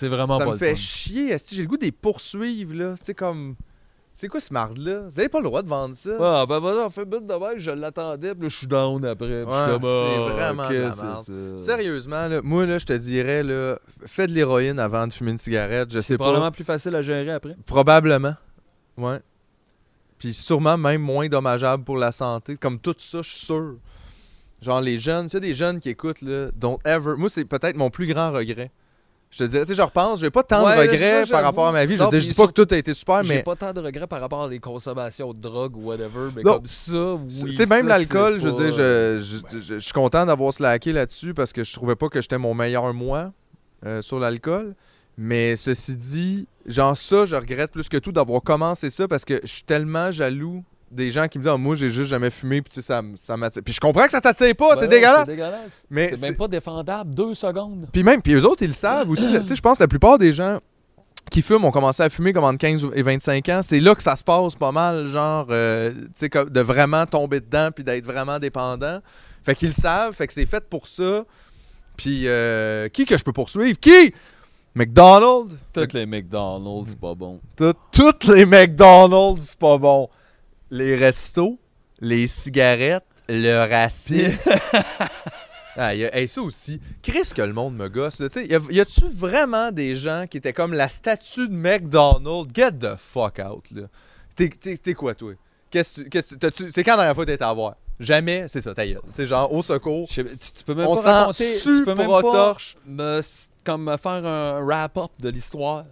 C'est 0.04 0.14
vraiment 0.16 0.34
Ça 0.38 0.44
pas 0.44 0.50
me 0.50 0.52
le 0.52 0.58
fait 0.58 0.70
fun. 0.70 0.74
chier. 0.74 1.36
J'ai 1.50 1.62
le 1.62 1.68
goût 1.68 1.76
des 1.76 1.92
poursuivre, 1.92 2.74
là. 2.74 2.94
Tu 2.98 3.06
sais, 3.06 3.14
comme. 3.14 3.56
C'est 4.16 4.28
quoi 4.28 4.38
ce 4.38 4.52
marde-là? 4.52 5.00
Vous 5.08 5.18
avez 5.18 5.28
pas 5.28 5.38
le 5.38 5.44
droit 5.44 5.60
de 5.62 5.68
vendre 5.68 5.96
ça? 5.96 6.10
Ah, 6.20 6.44
ben 6.48 6.60
voilà, 6.60 6.86
on 6.86 6.88
fait 6.88 7.04
bête 7.04 7.26
de 7.26 7.34
même, 7.34 7.58
je 7.58 7.72
l'attendais, 7.72 8.32
puis 8.32 8.44
là, 8.44 8.48
je 8.48 8.56
suis 8.56 8.66
down 8.68 9.04
après. 9.04 9.42
Ouais, 9.42 9.44
c'est 9.44 9.50
ah, 9.50 9.78
vraiment 9.78 10.68
de 10.68 10.74
la 10.74 10.78
merde. 10.80 10.94
c'est 11.26 11.56
ça? 11.56 11.58
Sérieusement, 11.58 12.28
là, 12.28 12.40
moi, 12.44 12.64
là, 12.64 12.78
je 12.78 12.84
te 12.86 12.92
dirais, 12.92 13.42
là, 13.42 13.76
fais 14.06 14.28
de 14.28 14.32
l'héroïne 14.32 14.78
avant 14.78 15.08
de 15.08 15.12
fumer 15.12 15.32
une 15.32 15.38
cigarette. 15.38 15.90
Je 15.90 15.98
sais 15.98 16.02
C'est 16.02 16.18
pas. 16.18 16.24
probablement 16.26 16.52
plus 16.52 16.62
facile 16.62 16.94
à 16.94 17.02
gérer 17.02 17.32
après. 17.32 17.56
Probablement. 17.66 18.34
Ouais. 18.96 19.18
Puis 20.18 20.32
sûrement 20.32 20.78
même 20.78 21.02
moins 21.02 21.26
dommageable 21.28 21.82
pour 21.82 21.96
la 21.96 22.12
santé. 22.12 22.56
Comme 22.56 22.78
tout 22.78 22.94
ça, 22.98 23.20
je 23.20 23.30
suis 23.30 23.44
sûr. 23.46 23.78
Genre 24.62 24.80
les 24.80 25.00
jeunes, 25.00 25.26
tu 25.26 25.30
sais, 25.30 25.40
des 25.40 25.54
jeunes 25.54 25.80
qui 25.80 25.88
écoutent, 25.88 26.22
là, 26.22 26.50
don't 26.54 26.78
ever. 26.84 27.16
Moi, 27.16 27.28
c'est 27.28 27.44
peut-être 27.44 27.76
mon 27.76 27.90
plus 27.90 28.06
grand 28.06 28.30
regret. 28.30 28.70
Je 29.36 29.38
te 29.42 29.48
dirais, 29.50 29.64
tu 29.64 29.70
sais, 29.72 29.74
je 29.74 29.82
repense, 29.82 30.20
j'ai 30.20 30.30
pas 30.30 30.44
tant 30.44 30.64
Ouais, 30.64 30.76
de 30.76 30.80
regrets 30.92 31.26
par 31.26 31.42
rapport 31.42 31.66
à 31.66 31.72
ma 31.72 31.84
vie. 31.84 31.96
Je 31.96 32.02
Non, 32.04 32.08
dire, 32.08 32.20
je 32.20 32.26
dis 32.28 32.34
pas 32.34 32.46
que 32.46 32.52
tout 32.52 32.68
a 32.70 32.76
été 32.76 32.94
super, 32.94 33.24
J'ai 33.24 33.34
mais. 33.36 33.42
pas 33.42 33.56
tant 33.56 33.72
de 33.72 33.80
regrets 33.80 34.06
par 34.06 34.20
rapport 34.20 34.44
à 34.44 34.48
les 34.48 34.60
consommations 34.60 35.32
de 35.32 35.38
drogue 35.40 35.76
ou 35.76 35.86
whatever, 35.86 36.30
mais 36.36 36.42
Non. 36.42 36.54
comme 36.58 36.66
ça, 36.66 37.14
oui. 37.14 37.26
Tu 37.50 37.56
sais, 37.56 37.66
même 37.66 37.88
l'alcool, 37.88 38.38
je 38.38 38.46
veux 38.46 38.54
pas- 38.54 38.62
dire, 38.62 38.72
je, 38.72 39.20
je, 39.52 39.58
je- 39.58 39.74
je 39.74 39.78
suis 39.80 39.92
content 39.92 40.24
d'avoir 40.24 40.52
slacké 40.52 40.92
là-dessus 40.92 41.34
parce 41.34 41.52
que 41.52 41.64
je 41.64 41.72
trouvais 41.72 41.96
pas 41.96 42.08
que 42.08 42.22
j'étais 42.22 42.38
mon 42.38 42.54
meilleur 42.54 42.94
moi 42.94 43.32
euh, 43.84 44.00
sur 44.02 44.20
l'alcool. 44.20 44.74
Mais 45.18 45.56
ceci 45.56 45.96
dit, 45.96 46.46
genre 46.66 46.96
ça, 46.96 47.24
je 47.24 47.34
regrette 47.34 47.72
plus 47.72 47.88
que 47.88 47.96
tout 47.96 48.12
d'avoir 48.12 48.40
commencé 48.42 48.88
ça 48.90 49.08
parce 49.08 49.24
que 49.24 49.40
je 49.42 49.48
suis 49.48 49.62
tellement 49.64 50.10
jaloux 50.12 50.62
des 50.94 51.10
gens 51.10 51.28
qui 51.28 51.38
me 51.38 51.42
disent 51.44 51.52
Ah, 51.52 51.56
Moi, 51.58 51.74
j'ai 51.74 51.90
juste 51.90 52.08
jamais 52.10 52.30
fumé, 52.30 52.62
puis 52.62 52.70
tu 52.70 52.76
sais, 52.76 52.82
ça, 52.82 53.02
ça 53.14 53.36
m'attire. 53.36 53.62
Puis 53.62 53.74
je 53.74 53.80
comprends 53.80 54.04
que 54.04 54.10
ça 54.12 54.20
t'attire 54.20 54.54
pas, 54.56 54.74
Ben 54.74 54.80
c'est 54.80 54.88
dégueulasse. 54.88 55.26
Mais 55.90 56.14
C'est 56.16 56.28
même 56.28 56.36
pas 56.36 56.48
défendable, 56.48 57.14
deux 57.14 57.34
secondes. 57.34 57.86
Puis 57.92 58.02
même, 58.02 58.22
puis 58.22 58.32
eux 58.34 58.44
autres, 58.44 58.62
ils 58.62 58.68
le 58.68 58.72
savent 58.72 59.10
aussi. 59.10 59.30
là. 59.32 59.40
Tu 59.40 59.48
sais, 59.48 59.56
je 59.56 59.62
pense 59.62 59.78
que 59.78 59.82
la 59.82 59.88
plupart 59.88 60.18
des 60.18 60.32
gens 60.32 60.58
qui 61.30 61.40
fument 61.42 61.64
ont 61.64 61.70
commencé 61.70 62.02
à 62.02 62.10
fumer 62.10 62.32
comme 62.32 62.44
entre 62.44 62.58
15 62.58 62.86
et 62.94 63.02
25 63.02 63.48
ans. 63.48 63.60
C'est 63.62 63.80
là 63.80 63.94
que 63.94 64.02
ça 64.02 64.14
se 64.14 64.22
passe 64.24 64.54
pas 64.54 64.72
mal, 64.72 65.08
genre, 65.08 65.46
euh, 65.50 65.92
tu 66.14 66.28
sais, 66.28 66.28
de 66.28 66.60
vraiment 66.60 67.06
tomber 67.06 67.40
dedans 67.40 67.70
puis 67.74 67.82
d'être 67.82 68.04
vraiment 68.04 68.38
dépendant. 68.38 69.00
Fait 69.42 69.54
qu'ils 69.54 69.68
le 69.68 69.74
savent, 69.74 70.14
fait 70.14 70.26
que 70.26 70.32
c'est 70.32 70.46
fait 70.46 70.64
pour 70.68 70.86
ça. 70.86 71.24
Puis 71.96 72.22
euh, 72.26 72.88
qui 72.88 73.04
que 73.06 73.16
je 73.16 73.24
peux 73.24 73.32
poursuivre? 73.32 73.78
Qui? 73.80 74.12
McDonald's? 74.74 75.54
Toutes 75.72 75.92
les 75.92 76.04
McDonald's, 76.06 76.90
c'est 76.90 76.98
pas 76.98 77.14
bon. 77.14 77.40
Tout- 77.56 77.72
Toutes 77.92 78.24
les 78.24 78.44
McDonald's, 78.44 79.50
c'est 79.50 79.58
pas 79.58 79.78
bon. 79.78 80.08
Les 80.74 80.96
restos, 80.96 81.56
les 82.00 82.26
cigarettes, 82.26 83.04
le 83.28 83.60
racisme. 83.70 84.50
ah, 85.76 85.94
y 85.94 86.04
a, 86.04 86.16
hey, 86.16 86.26
ça 86.26 86.42
aussi. 86.42 86.80
Chris 87.00 87.30
que 87.32 87.42
le 87.42 87.52
monde 87.52 87.76
me 87.76 87.88
gosse. 87.88 88.18
là. 88.18 88.28
Tu 88.28 88.44
y 88.46 88.54
a- 88.56 88.60
y 88.70 88.80
a-tu 88.80 89.04
vraiment 89.08 89.70
des 89.70 89.94
gens 89.94 90.26
qui 90.28 90.38
étaient 90.38 90.52
comme 90.52 90.72
la 90.74 90.88
statue 90.88 91.46
de 91.48 91.54
McDonald's? 91.54 92.50
Get 92.52 92.72
the 92.72 92.96
fuck 92.98 93.38
out, 93.38 93.70
là. 93.70 93.82
T'es, 94.34 94.48
t'es- 94.48 94.76
t'es 94.76 94.94
quoi, 94.94 95.14
toi? 95.14 95.34
Qu'est-ce 95.70 95.98
que 95.98 96.02
tu- 96.02 96.10
qu'est-ce 96.10 96.34
que 96.34 96.40
t'as-tu- 96.40 96.70
c'est 96.70 96.82
quand 96.82 96.92
la 96.92 96.96
dernière 97.04 97.14
fois 97.14 97.24
que 97.24 97.30
t'es 97.30 97.42
à 97.44 97.52
voir? 97.52 97.76
Jamais, 98.00 98.46
c'est 98.48 98.60
ça, 98.60 98.74
ta 98.74 98.84
gueule. 98.84 98.98
Tu 99.06 99.12
sais, 99.12 99.26
genre, 99.26 99.52
au 99.52 99.62
secours. 99.62 100.08
Tu, 100.08 100.24
tu 100.24 100.64
peux 100.66 100.74
même 100.74 100.88
On 100.88 100.96
pas 100.96 101.02
s'en 101.02 101.12
raconter, 101.20 101.56
tu 101.62 101.84
peux 101.84 101.94
même 101.94 102.06
pour 102.06 102.20
pas 102.20 102.22
torche. 102.22 102.76
me, 102.84 103.20
comme 103.64 103.84
me 103.84 103.96
faire 103.96 104.26
un 104.26 104.60
wrap-up 104.60 105.12
de 105.20 105.28
l'histoire. 105.28 105.84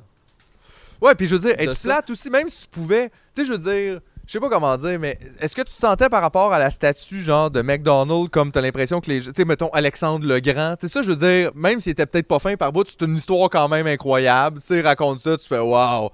Ouais, 1.00 1.14
puis 1.14 1.28
je 1.28 1.36
veux 1.36 1.40
dire, 1.40 1.54
être 1.58 1.76
flat 1.76 2.02
aussi, 2.08 2.30
même 2.30 2.48
si 2.48 2.62
tu 2.62 2.68
pouvais. 2.68 3.10
Tu 3.34 3.42
sais, 3.42 3.44
je 3.44 3.52
veux 3.52 3.72
dire, 3.72 4.00
je 4.32 4.38
sais 4.38 4.40
pas 4.40 4.48
comment 4.48 4.74
dire, 4.78 4.98
mais 4.98 5.18
est-ce 5.42 5.54
que 5.54 5.60
tu 5.60 5.74
te 5.74 5.78
sentais 5.78 6.08
par 6.08 6.22
rapport 6.22 6.54
à 6.54 6.58
la 6.58 6.70
statue, 6.70 7.20
genre, 7.20 7.50
de 7.50 7.60
McDonald's, 7.60 8.30
comme 8.30 8.50
t'as 8.50 8.62
l'impression 8.62 8.98
que 9.02 9.10
les. 9.10 9.20
Tu 9.20 9.30
sais, 9.36 9.44
mettons, 9.44 9.68
Alexandre 9.74 10.26
le 10.26 10.40
Grand. 10.40 10.74
Tu 10.80 10.88
sais, 10.88 10.92
ça, 10.94 11.02
je 11.02 11.10
veux 11.10 11.16
dire, 11.16 11.50
même 11.54 11.80
s'il 11.80 11.92
était 11.92 12.06
peut-être 12.06 12.26
pas 12.26 12.38
fin 12.38 12.56
par 12.56 12.72
bout, 12.72 12.88
c'est 12.88 13.02
une 13.04 13.14
histoire 13.14 13.50
quand 13.50 13.68
même 13.68 13.86
incroyable. 13.86 14.58
Tu 14.58 14.68
sais, 14.68 14.80
raconte 14.80 15.18
ça, 15.18 15.36
tu 15.36 15.46
fais, 15.46 15.58
waouh. 15.58 16.08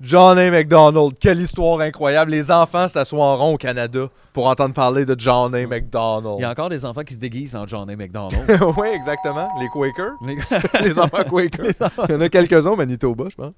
John 0.00 0.38
A. 0.38 0.50
McDonald, 0.50 1.12
quelle 1.20 1.40
histoire 1.40 1.80
incroyable. 1.80 2.30
Les 2.30 2.50
enfants 2.50 2.88
s'assoient 2.88 3.22
en 3.24 3.36
rond 3.36 3.54
au 3.54 3.56
Canada 3.58 4.08
pour 4.32 4.46
entendre 4.46 4.72
parler 4.72 5.04
de 5.04 5.14
John 5.18 5.54
A. 5.54 5.66
McDonald. 5.66 6.36
Il 6.38 6.42
y 6.42 6.44
a 6.44 6.50
encore 6.50 6.70
des 6.70 6.86
enfants 6.86 7.02
qui 7.02 7.14
se 7.14 7.18
déguisent 7.18 7.54
en 7.54 7.66
John 7.66 7.88
A. 7.90 7.96
McDonald. 7.96 8.48
oui, 8.78 8.88
exactement. 8.94 9.50
Les 9.60 9.68
Quakers. 9.68 10.12
Les- 10.26 10.38
les 10.88 10.98
enfants 10.98 11.22
Quakers. 11.24 11.90
Il 12.08 12.12
y 12.12 12.14
en 12.16 12.20
a 12.22 12.28
quelques-uns 12.30 12.70
au 12.70 12.76
Manitoba, 12.76 13.24
je 13.30 13.36
pense. 13.36 13.52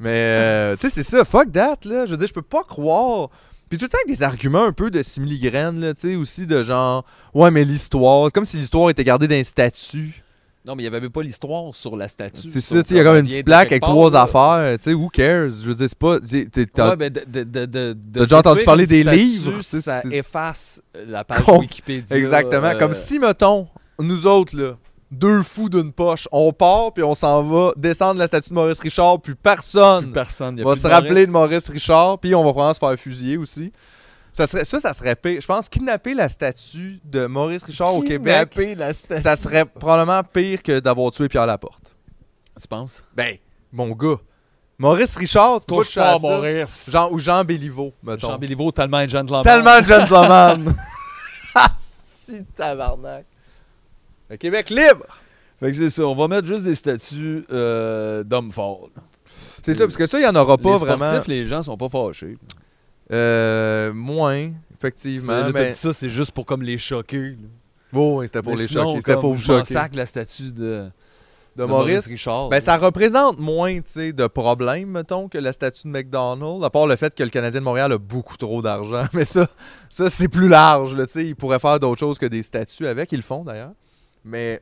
Mais, 0.00 0.10
euh, 0.10 0.76
tu 0.76 0.90
sais, 0.90 1.02
c'est 1.02 1.16
ça. 1.16 1.24
Fuck 1.24 1.52
that, 1.52 1.76
là. 1.84 2.06
Je 2.06 2.10
veux 2.12 2.16
dire, 2.16 2.26
je 2.26 2.34
peux 2.34 2.42
pas 2.42 2.64
croire. 2.64 3.28
Puis 3.68 3.78
tout 3.78 3.84
le 3.84 3.88
temps 3.90 3.98
avec 4.04 4.08
des 4.16 4.22
arguments 4.24 4.64
un 4.64 4.72
peu 4.72 4.90
de 4.90 5.00
simili-graines, 5.02 5.78
là, 5.80 5.94
tu 5.94 6.00
sais, 6.08 6.16
aussi 6.16 6.46
de 6.46 6.62
genre, 6.62 7.04
ouais, 7.34 7.50
mais 7.50 7.64
l'histoire, 7.64 8.32
comme 8.32 8.44
si 8.46 8.56
l'histoire 8.56 8.90
était 8.90 9.04
gardée 9.04 9.28
d'un 9.28 9.44
statut. 9.44 10.24
Non, 10.66 10.74
mais 10.74 10.82
il 10.82 10.84
y 10.84 10.88
avait 10.88 11.00
même 11.00 11.10
pas 11.10 11.22
l'histoire 11.22 11.74
sur 11.74 11.96
la 11.96 12.08
statue. 12.08 12.48
C'est 12.48 12.60
ça, 12.60 12.76
il 12.90 12.96
y 12.96 13.00
a 13.00 13.04
comme 13.04 13.16
une 13.16 13.26
petite 13.26 13.44
plaque 13.44 13.70
avec 13.72 13.82
trois 13.82 14.14
affaires, 14.16 14.76
tu 14.78 14.84
sais, 14.84 14.92
who 14.94 15.08
cares? 15.08 15.50
Je 15.50 15.64
veux 15.66 15.74
dire, 15.74 15.88
c'est 15.88 15.98
pas. 15.98 16.18
t'as- 16.74 16.96
déjà 17.96 18.38
entendu 18.38 18.64
parler 18.64 18.86
des 18.86 19.04
livres, 19.04 19.62
Ça 19.62 20.02
efface 20.10 20.80
la 21.06 21.24
page 21.24 21.42
Wikipédia. 21.48 22.16
Exactement. 22.16 22.66
euh, 22.68 22.78
Comme 22.78 22.92
si, 22.92 23.18
mettons, 23.18 23.66
nous 23.98 24.26
autres, 24.26 24.56
là, 24.56 24.76
deux 25.10 25.42
fous 25.42 25.68
d'une 25.70 25.92
poche, 25.92 26.28
on 26.32 26.52
part, 26.52 26.92
puis 26.92 27.02
on 27.02 27.14
s'en 27.14 27.42
va 27.42 27.72
descendre 27.76 28.18
la 28.18 28.26
statue 28.26 28.50
de 28.50 28.54
Maurice 28.54 28.78
Richard, 28.80 29.20
puis 29.20 29.34
personne 29.34 30.04
plus 30.04 30.12
personne. 30.12 30.62
va 30.62 30.74
se 30.74 30.86
rappeler 30.86 31.26
de 31.26 31.30
Maurice 31.30 31.68
Richard, 31.70 32.18
puis 32.18 32.34
on 32.34 32.44
va 32.44 32.50
probablement 32.52 32.74
se 32.74 32.78
faire 32.78 32.94
fusiller 32.98 33.36
aussi. 33.38 33.72
Ça, 34.38 34.46
serait, 34.46 34.64
ça, 34.64 34.78
ça 34.78 34.92
serait 34.92 35.16
pire. 35.16 35.40
Je 35.40 35.46
pense 35.48 35.68
kidnapper 35.68 36.14
la 36.14 36.28
statue 36.28 37.00
de 37.02 37.26
Maurice 37.26 37.64
Richard 37.64 37.96
au 37.96 38.02
Québec, 38.02 38.50
Kidnapper 38.50 38.74
la 38.76 38.94
statue. 38.94 39.20
ça 39.20 39.34
serait 39.34 39.64
probablement 39.64 40.22
pire 40.22 40.62
que 40.62 40.78
d'avoir 40.78 41.10
tué 41.10 41.28
Pierre 41.28 41.44
Laporte. 41.44 41.96
Tu 42.62 42.68
penses? 42.68 43.02
Ben, 43.16 43.36
mon 43.72 43.88
gars. 43.88 44.18
Maurice 44.78 45.16
Richard, 45.16 45.58
tu 45.62 45.74
Touche 45.74 45.96
pas 45.96 46.12
à 46.12 46.18
ça. 46.18 46.28
Maurice. 46.28 46.88
Jean, 46.88 47.10
ou 47.10 47.18
Jean 47.18 47.42
Béliveau, 47.42 47.92
mettons. 48.00 48.28
Jean 48.28 48.38
Béliveau, 48.38 48.70
tellement 48.70 48.98
un 48.98 49.08
gentleman. 49.08 49.42
Tellement 49.42 49.80
de 49.80 49.86
gentleman. 49.86 50.74
Ah, 51.56 51.74
si 52.06 52.44
tabarnak. 52.54 53.26
Le 54.30 54.36
Québec 54.36 54.70
libre. 54.70 55.06
Fait 55.58 55.72
que 55.72 55.76
c'est 55.76 55.90
ça, 55.90 56.04
on 56.04 56.14
va 56.14 56.28
mettre 56.28 56.46
juste 56.46 56.62
des 56.62 56.76
statues 56.76 57.44
euh, 57.50 58.22
d'hommes 58.22 58.52
forts. 58.52 58.88
C'est 59.62 59.74
ça, 59.74 59.82
parce 59.84 59.96
que 59.96 60.06
ça, 60.06 60.18
il 60.20 60.22
n'y 60.22 60.28
en 60.28 60.36
aura 60.36 60.56
pas 60.56 60.74
les 60.74 60.78
vraiment. 60.78 61.20
les 61.26 61.48
gens 61.48 61.64
sont 61.64 61.76
pas 61.76 61.88
fâchés. 61.88 62.36
Euh, 63.10 63.92
moins, 63.92 64.50
effectivement. 64.76 65.40
là, 65.40 65.50
mais... 65.52 65.70
dit 65.70 65.76
ça, 65.76 65.92
c'est 65.92 66.10
juste 66.10 66.32
pour 66.32 66.44
comme 66.44 66.62
les 66.62 66.78
choquer. 66.78 67.36
Bon, 67.92 68.20
c'était 68.22 68.42
pour 68.42 68.52
Mais 68.52 68.62
les 68.62 68.66
sinon, 68.66 68.84
choquer. 68.84 69.00
C'était 69.00 69.20
pour 69.20 69.34
vous 69.34 69.42
choquer. 69.42 69.72
sac 69.72 69.94
la 69.94 70.04
statue 70.04 70.52
de, 70.52 70.90
De 71.56 71.64
Maurice. 71.64 72.06
Richard. 72.06 72.50
Ben, 72.50 72.60
ça 72.60 72.76
représente 72.76 73.38
moins, 73.38 73.80
tu 73.80 74.12
de 74.12 74.26
problèmes, 74.26 74.90
mettons, 74.90 75.28
que 75.28 75.38
la 75.38 75.52
statue 75.52 75.88
de 75.88 75.92
McDonald's. 75.92 76.62
À 76.64 76.70
part 76.70 76.86
le 76.86 76.96
fait 76.96 77.14
que 77.14 77.22
le 77.22 77.30
Canadien 77.30 77.60
de 77.60 77.64
Montréal 77.64 77.92
a 77.92 77.98
beaucoup 77.98 78.36
trop 78.36 78.60
d'argent. 78.60 79.06
Mais 79.14 79.24
ça, 79.24 79.48
ça 79.88 80.10
c'est 80.10 80.28
plus 80.28 80.48
large, 80.48 80.94
là, 80.94 81.06
tu. 81.06 81.24
Ils 81.24 81.36
pourraient 81.36 81.58
faire 81.58 81.80
d'autres 81.80 82.00
choses 82.00 82.18
que 82.18 82.26
des 82.26 82.42
statues 82.42 82.86
avec. 82.86 83.10
Ils 83.12 83.16
le 83.16 83.22
font, 83.22 83.42
d'ailleurs. 83.42 83.72
Mais, 84.22 84.60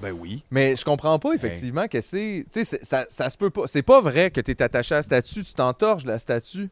Ben 0.00 0.12
oui. 0.12 0.44
mais 0.48 0.76
je 0.76 0.84
comprends 0.84 1.18
pas, 1.18 1.32
effectivement, 1.32 1.88
que 1.88 2.00
c'est... 2.00 2.44
Tu 2.52 2.64
sais, 2.64 2.78
ça, 2.82 3.06
ça 3.08 3.28
se 3.28 3.36
peut 3.36 3.50
pas. 3.50 3.62
C'est 3.66 3.82
pas 3.82 4.00
vrai 4.00 4.30
que 4.30 4.40
t'es 4.40 4.62
attaché 4.62 4.94
à 4.94 4.98
la 4.98 5.02
statue. 5.02 5.42
Tu 5.42 5.54
t'entorches 5.54 6.04
la 6.04 6.20
statue. 6.20 6.70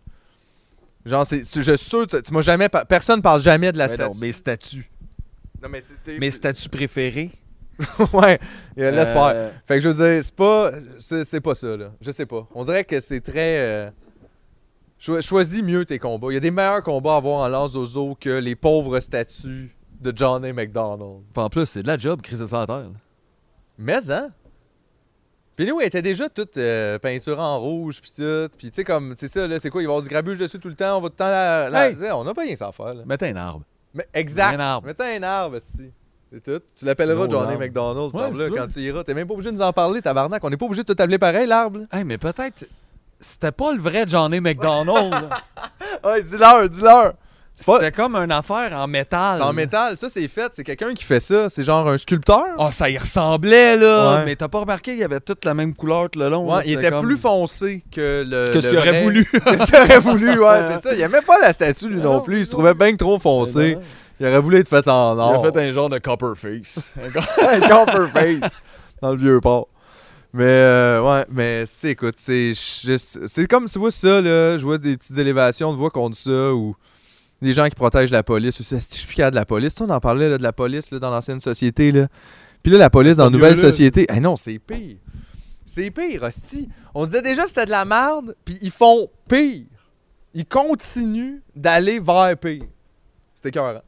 Genre, 1.04 1.24
c'est, 1.26 1.38
je 1.44 1.72
suis 1.76 1.78
sûr... 1.88 2.06
Tu, 2.06 2.20
tu 2.22 2.32
m'as 2.32 2.40
jamais... 2.42 2.68
par- 2.68 2.86
Personne 2.86 3.22
parle 3.22 3.40
jamais 3.40 3.72
de 3.72 3.78
la 3.78 3.86
Ben 3.86 3.96
non, 3.98 4.04
statue. 4.12 4.20
mes 4.20 4.32
statues. 4.32 4.90
Non, 5.62 5.68
mais 5.68 5.80
c'était... 5.80 6.18
Mes 6.18 6.30
statues 6.30 6.68
préférées. 6.68 7.30
ouais, 8.12 8.38
euh, 8.78 8.90
laisse 8.90 9.12
faire. 9.12 9.32
Euh, 9.34 9.50
Fait 9.66 9.76
que 9.76 9.80
je 9.80 9.88
veux 9.88 9.94
dire, 10.14 10.22
c'est 10.22 10.34
pas. 10.34 10.70
C'est 10.98 11.24
c'est 11.24 11.40
pas 11.40 11.54
ça, 11.54 11.78
là. 11.78 11.92
Je 12.02 12.10
sais 12.10 12.26
pas. 12.26 12.46
On 12.54 12.62
dirait 12.62 12.84
que 12.84 13.00
c'est 13.00 13.22
très. 13.22 13.56
euh, 13.58 13.90
cho- 14.98 15.22
choisis 15.22 15.62
mieux 15.62 15.86
tes 15.86 15.98
combats. 15.98 16.26
Il 16.30 16.34
y 16.34 16.36
a 16.36 16.40
des 16.40 16.50
meilleurs 16.50 16.82
combats 16.82 17.14
à 17.14 17.16
avoir 17.16 17.36
en 17.40 17.48
lance 17.48 17.72
que 18.20 18.28
les 18.38 18.54
pauvres 18.54 19.00
statues 19.00 19.74
de 19.98 20.12
John 20.14 20.44
A. 20.44 20.52
McDonald. 20.52 21.22
En 21.34 21.48
plus, 21.48 21.64
c'est 21.64 21.82
de 21.82 21.86
la 21.88 21.96
job, 21.96 22.20
Chris 22.20 22.36
de 22.36 22.44
terre. 22.46 22.90
Mais, 23.78 24.10
hein? 24.10 24.28
Puis 25.60 25.68
nous, 25.68 25.78
elle 25.78 25.88
était 25.88 26.00
déjà 26.00 26.30
toute 26.30 26.56
euh, 26.56 26.98
peinture 26.98 27.38
en 27.38 27.60
rouge, 27.60 28.00
puis 28.00 28.12
tout. 28.16 28.48
Puis 28.56 28.70
tu 28.70 28.76
sais, 28.76 28.82
comme, 28.82 29.12
c'est 29.14 29.28
ça, 29.28 29.46
là, 29.46 29.58
c'est 29.58 29.68
quoi? 29.68 29.82
Il 29.82 29.84
va 29.84 29.90
y 29.90 29.92
avoir 29.92 30.02
du 30.02 30.08
grabuge 30.08 30.38
dessus 30.38 30.58
tout 30.58 30.68
le 30.68 30.74
temps, 30.74 30.96
on 30.96 31.02
va 31.02 31.08
tout 31.08 31.16
le 31.18 31.18
temps 31.18 31.28
la. 31.28 31.90
Hey! 31.90 31.96
On 32.12 32.24
n'a 32.24 32.32
pas 32.32 32.40
rien 32.44 32.54
à 32.58 32.72
faire, 32.72 32.94
là. 32.94 33.02
Mettez 33.04 33.28
un 33.28 33.36
arbre. 33.36 33.66
Mais, 33.92 34.06
exact. 34.14 34.54
Un 34.54 34.60
arbre. 34.60 34.86
Mettez 34.86 35.16
un 35.16 35.22
arbre, 35.22 35.56
esti. 35.56 35.90
C'est 36.32 36.42
tout. 36.42 36.64
Tu 36.74 36.86
l'appelleras 36.86 37.26
Gros 37.26 37.30
John 37.30 37.46
A. 37.46 37.50
arbre. 37.50 37.60
McDonald, 37.60 38.14
Ouais, 38.14 38.32
semble, 38.32 38.56
quand 38.56 38.68
tu 38.68 38.80
iras. 38.80 39.04
T'es 39.04 39.12
même 39.12 39.28
pas 39.28 39.34
obligé 39.34 39.50
de 39.50 39.56
nous 39.56 39.62
en 39.62 39.74
parler, 39.74 40.00
tabarnak. 40.00 40.42
On 40.42 40.48
n'est 40.48 40.56
pas 40.56 40.64
obligé 40.64 40.80
de 40.80 40.86
te 40.86 40.94
tabler 40.94 41.18
pareil, 41.18 41.46
l'arbre. 41.46 41.80
Hey, 41.92 42.04
mais 42.04 42.16
peut-être. 42.16 42.64
c'était 43.20 43.52
pas 43.52 43.74
le 43.74 43.80
vrai 43.82 44.04
Johnny 44.08 44.40
McDonald. 44.40 45.28
Ouais, 46.02 46.22
dis-leur, 46.26 46.70
dis-leur. 46.70 47.12
C'est 47.62 47.66
pas. 47.66 47.78
C'était 47.78 47.92
comme 47.92 48.16
une 48.16 48.32
affaire 48.32 48.72
en 48.72 48.86
métal. 48.88 49.42
En 49.42 49.52
métal, 49.52 49.98
ça 49.98 50.08
c'est 50.08 50.26
fait, 50.28 50.50
c'est 50.54 50.64
quelqu'un 50.64 50.94
qui 50.94 51.04
fait 51.04 51.20
ça, 51.20 51.50
c'est 51.50 51.62
genre 51.62 51.86
un 51.86 51.98
sculpteur. 51.98 52.44
Oh, 52.56 52.68
ça 52.72 52.88
y 52.88 52.96
ressemblait, 52.96 53.76
là. 53.76 54.16
Ouais. 54.16 54.24
Mais 54.24 54.34
t'as 54.36 54.48
pas 54.48 54.60
remarqué 54.60 54.92
qu'il 54.92 55.00
y 55.00 55.04
avait 55.04 55.20
toute 55.20 55.44
la 55.44 55.52
même 55.52 55.74
couleur 55.74 56.08
tout 56.08 56.18
le 56.20 56.30
long. 56.30 56.46
Ouais, 56.50 56.60
là, 56.60 56.62
il 56.64 56.72
était 56.78 56.88
comme- 56.90 57.04
plus 57.04 57.18
foncé 57.18 57.84
que 57.94 58.24
le. 58.26 58.50
que 58.54 58.60
ce 58.62 58.68
qu'il 58.70 58.78
aurait 58.78 59.02
voulu. 59.02 59.26
que 59.26 59.58
ce 59.58 59.64
qu'il 59.66 59.76
aurait 59.76 59.98
voulu, 59.98 60.38
ouais, 60.38 60.62
c'est 60.62 60.80
ça. 60.80 60.94
Il 60.94 61.00
aimait 61.02 61.20
pas 61.20 61.38
la 61.38 61.52
statue 61.52 61.88
lui 61.90 62.00
non 62.00 62.20
plus, 62.22 62.38
il 62.40 62.46
se 62.46 62.50
trouvait 62.50 62.72
bien 62.74 62.92
que 62.92 62.96
trop 62.96 63.18
foncé. 63.18 63.76
Il 64.18 64.26
aurait 64.26 64.40
voulu 64.40 64.58
être 64.58 64.68
fait 64.68 64.88
en 64.88 65.14
Il 65.14 65.20
or. 65.20 65.44
a 65.46 65.52
fait 65.52 65.58
un 65.60 65.72
genre 65.72 65.88
de 65.90 65.98
copperface. 65.98 66.78
un 66.98 67.60
Copperface 67.68 68.60
dans 69.02 69.12
le 69.12 69.16
vieux 69.18 69.40
port. 69.40 69.68
Mais 70.32 70.44
euh, 70.44 71.02
ouais, 71.02 71.24
mais 71.30 71.64
c'est 71.66 71.90
écoute, 71.90 72.14
c'est 72.16 72.52
juste- 72.54 73.26
c'est 73.26 73.46
comme 73.48 73.64
tu 73.66 73.78
vois 73.78 73.90
ça 73.90 74.20
là, 74.20 74.56
je 74.58 74.62
vois 74.64 74.78
des 74.78 74.96
petites 74.96 75.18
élévations 75.18 75.72
de 75.72 75.76
voix 75.76 75.90
contre 75.90 76.16
ça 76.16 76.54
ou 76.54 76.76
des 77.42 77.52
gens 77.52 77.68
qui 77.68 77.74
protègent 77.74 78.10
la 78.10 78.22
police 78.22 78.60
aussi. 78.60 78.80
Suis 78.80 79.06
plus 79.06 79.16
de 79.16 79.34
la 79.34 79.44
police, 79.44 79.80
on 79.80 79.88
en 79.90 80.00
parlait 80.00 80.28
là, 80.28 80.38
de 80.38 80.42
la 80.42 80.52
police 80.52 80.90
là, 80.90 80.98
dans 80.98 81.10
l'ancienne 81.10 81.40
société 81.40 81.92
là. 81.92 82.08
Puis 82.62 82.72
là 82.72 82.78
la 82.78 82.90
police 82.90 83.16
dans 83.16 83.24
la 83.24 83.30
nouvelle 83.30 83.54
là. 83.56 83.60
société, 83.60 84.06
eh 84.14 84.20
non, 84.20 84.36
c'est 84.36 84.58
pire. 84.58 84.96
C'est 85.64 85.90
pire, 85.90 86.22
hostie. 86.22 86.68
On 86.94 87.06
disait 87.06 87.22
déjà 87.22 87.42
que 87.42 87.48
c'était 87.48 87.66
de 87.66 87.70
la 87.70 87.84
merde, 87.84 88.34
puis 88.44 88.58
ils 88.60 88.70
font 88.72 89.08
pire. 89.28 89.64
Ils 90.34 90.46
continuent 90.46 91.38
d'aller 91.54 92.00
vers 92.00 92.36
pire. 92.36 92.64
C'était 93.34 93.50
écœurant. 93.50 93.80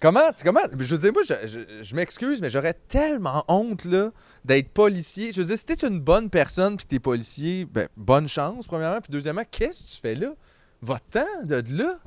Comment, 0.00 0.20
comment, 0.44 0.60
je 0.78 0.94
veux 0.96 1.00
dire, 1.00 1.12
moi, 1.14 1.22
je, 1.26 1.46
je- 1.46 1.82
je 1.82 1.96
m'excuse, 1.96 2.42
mais 2.42 2.50
j'aurais 2.50 2.74
tellement 2.74 3.42
honte, 3.48 3.86
là, 3.86 4.10
d'être 4.44 4.68
policier. 4.68 5.32
Je 5.32 5.40
veux 5.40 5.46
dire, 5.46 5.58
si 5.58 5.64
t'es 5.64 5.86
une 5.86 6.00
bonne 6.00 6.28
personne 6.28 6.76
puis 6.76 6.84
t'es 6.84 6.98
policier, 6.98 7.64
ben, 7.64 7.88
bonne 7.96 8.28
chance, 8.28 8.66
premièrement. 8.66 9.00
Puis 9.00 9.10
deuxièmement, 9.10 9.44
qu'est-ce 9.50 9.82
que 9.82 9.90
tu 9.94 10.00
fais 10.02 10.14
là? 10.14 10.34
Va-t'en 10.82 11.24
de 11.44 11.62
là. 11.70 11.98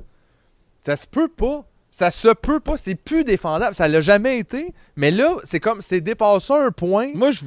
Ça 0.84 0.96
se 0.96 1.06
peut 1.06 1.28
pas. 1.28 1.64
Ça 1.90 2.10
se 2.10 2.28
peut 2.28 2.60
pas. 2.60 2.76
C'est 2.76 2.94
plus 2.94 3.24
défendable. 3.24 3.74
Ça 3.74 3.88
l'a 3.88 4.00
jamais 4.00 4.38
été. 4.38 4.72
Mais 4.96 5.10
là, 5.10 5.36
c'est 5.44 5.60
comme, 5.60 5.80
c'est 5.80 6.00
dépassé 6.00 6.52
un 6.52 6.70
point. 6.70 7.12
Moi, 7.14 7.30
je, 7.30 7.44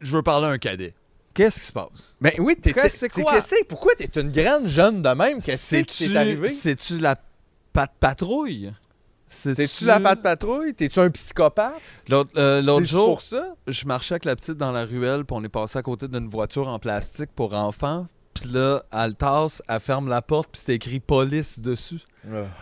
je 0.00 0.16
veux 0.16 0.22
parler 0.22 0.46
à 0.46 0.50
un 0.50 0.58
cadet. 0.58 0.94
Qu'est-ce 1.34 1.60
qui 1.60 1.66
se 1.66 1.72
passe? 1.72 2.16
Ben 2.18 2.32
oui, 2.38 2.56
t'es, 2.56 2.72
Qu'est-ce 2.72 3.06
que 3.06 3.40
c'est? 3.42 3.64
Pourquoi 3.68 3.92
t'es 3.94 4.20
une 4.20 4.32
grande 4.32 4.66
jeune 4.66 5.02
de 5.02 5.08
même? 5.10 5.42
Qu'est-ce 5.42 5.76
qui 5.76 6.08
t'est 6.08 6.16
arrivé? 6.16 6.48
C'est-tu 6.48 6.98
la 6.98 7.16
patte 7.74 7.92
patrouille? 8.00 8.72
C'est-tu 9.28 9.84
la 9.84 10.00
patte 10.00 10.22
patrouille? 10.22 10.72
T'es-tu 10.72 10.98
un 10.98 11.10
psychopathe? 11.10 11.74
L'autre 12.08 12.30
euh, 12.38 12.84
jour, 12.84 13.06
pour 13.06 13.20
ça? 13.20 13.54
je 13.66 13.84
marchais 13.84 14.14
avec 14.14 14.24
la 14.24 14.34
petite 14.34 14.54
dans 14.54 14.72
la 14.72 14.86
ruelle, 14.86 15.24
puis 15.24 15.36
on 15.36 15.44
est 15.44 15.50
passé 15.50 15.78
à 15.78 15.82
côté 15.82 16.08
d'une 16.08 16.28
voiture 16.28 16.68
en 16.68 16.78
plastique 16.78 17.30
pour 17.34 17.52
enfants. 17.52 18.06
Puis 18.40 18.50
là, 18.50 18.82
elle 18.92 19.14
tasse, 19.14 19.62
elle 19.68 19.80
ferme 19.80 20.08
la 20.08 20.22
porte, 20.22 20.50
puis 20.52 20.62
c'est 20.64 20.74
écrit 20.74 21.00
police 21.00 21.58
dessus. 21.58 22.00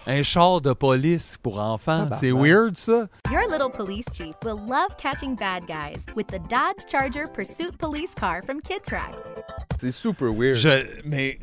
Un 0.07 0.23
char 0.23 0.61
de 0.61 0.73
police 0.75 1.39
pour 1.43 1.59
enfants. 1.59 2.05
Tabarnak. 2.05 2.21
C'est 2.21 2.33
weird, 2.33 2.77
ça. 2.77 3.09
Your 3.31 3.43
little 3.51 3.71
police 3.71 4.05
chief 4.13 4.35
will 4.45 4.61
love 4.69 4.95
catching 4.99 5.35
bad 5.35 5.67
guys 5.67 6.05
with 6.15 6.27
the 6.27 6.39
Dodge 6.51 6.85
Charger 6.87 7.25
Pursuit 7.33 7.77
Police 7.79 8.15
Car 8.15 8.43
from 8.45 8.61
Kid 8.61 8.83
Tracks. 8.87 9.17
C'est 9.79 9.91
super 9.91 10.31
weird. 10.31 10.57
Je, 10.57 10.85
mais 11.05 11.39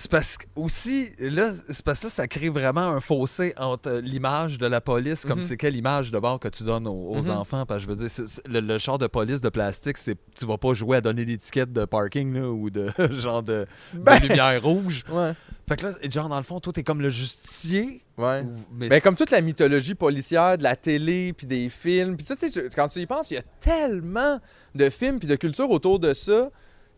c'est 0.00 0.10
parce 0.10 0.38
que 0.38 0.46
aussi, 0.56 1.10
là, 1.18 1.50
c'est 1.68 1.84
parce 1.84 2.00
que 2.00 2.06
là, 2.06 2.10
ça 2.10 2.26
crée 2.26 2.48
vraiment 2.48 2.80
un 2.88 3.00
fossé 3.00 3.52
entre 3.58 4.00
l'image 4.02 4.56
de 4.58 4.66
la 4.66 4.80
police, 4.80 5.24
comme 5.26 5.40
Mhm. 5.40 5.44
c'est 5.44 5.56
quelle 5.58 5.76
image 5.76 6.10
de 6.10 6.18
bord 6.18 6.40
que 6.40 6.48
tu 6.48 6.62
donnes 6.62 6.86
aux, 6.86 7.10
aux 7.16 7.22
Mhm. 7.22 7.30
enfants. 7.30 7.66
Parce 7.66 7.84
que 7.84 7.92
je 7.92 7.96
veux 7.96 8.08
dire, 8.08 8.26
le, 8.48 8.60
le 8.60 8.78
char 8.78 8.96
de 8.98 9.06
police 9.06 9.40
de 9.40 9.48
plastique, 9.50 9.98
c'est 9.98 10.16
tu 10.38 10.46
vas 10.46 10.56
pas 10.56 10.72
jouer 10.72 10.96
à 10.96 11.00
donner 11.02 11.24
l'étiquette 11.24 11.72
de 11.72 11.84
parking 11.84 12.32
là, 12.32 12.48
ou 12.48 12.70
de 12.70 12.90
genre 13.20 13.42
de, 13.42 13.66
de 13.92 13.98
Ben. 13.98 14.18
lumière 14.20 14.62
rouge. 14.62 15.04
Ouais. 15.10 15.32
Fait 15.68 15.76
que 15.76 15.86
là, 15.86 15.92
genre, 16.10 16.28
dans 16.28 16.36
le 16.38 16.42
fond, 16.42 16.58
toi, 16.60 16.72
t'es 16.72 16.82
comme 16.82 17.00
le 17.02 17.10
justicier. 17.10 18.02
Ouais. 18.18 18.42
ou- 18.42 18.54
mais 18.72 18.88
Ben, 18.88 19.00
comme 19.00 19.14
toute 19.16 19.30
la 19.30 19.40
mythologie 19.40 19.94
policière 19.94 20.58
de 20.58 20.62
la 20.62 20.76
télé, 20.76 21.32
puis 21.32 21.46
des 21.46 21.68
films. 21.68 22.16
Puis 22.16 22.26
ça, 22.26 22.36
tu 22.36 22.48
sais, 22.48 22.68
quand 22.74 22.88
tu 22.88 22.98
y 23.00 23.06
penses, 23.06 23.30
il 23.30 23.34
y 23.34 23.38
a 23.38 23.42
tellement 23.60 24.40
de 24.74 24.90
films 24.90 25.18
puis 25.18 25.28
de 25.28 25.36
culture 25.36 25.70
autour 25.70 25.98
de 25.98 26.12
ça. 26.12 26.50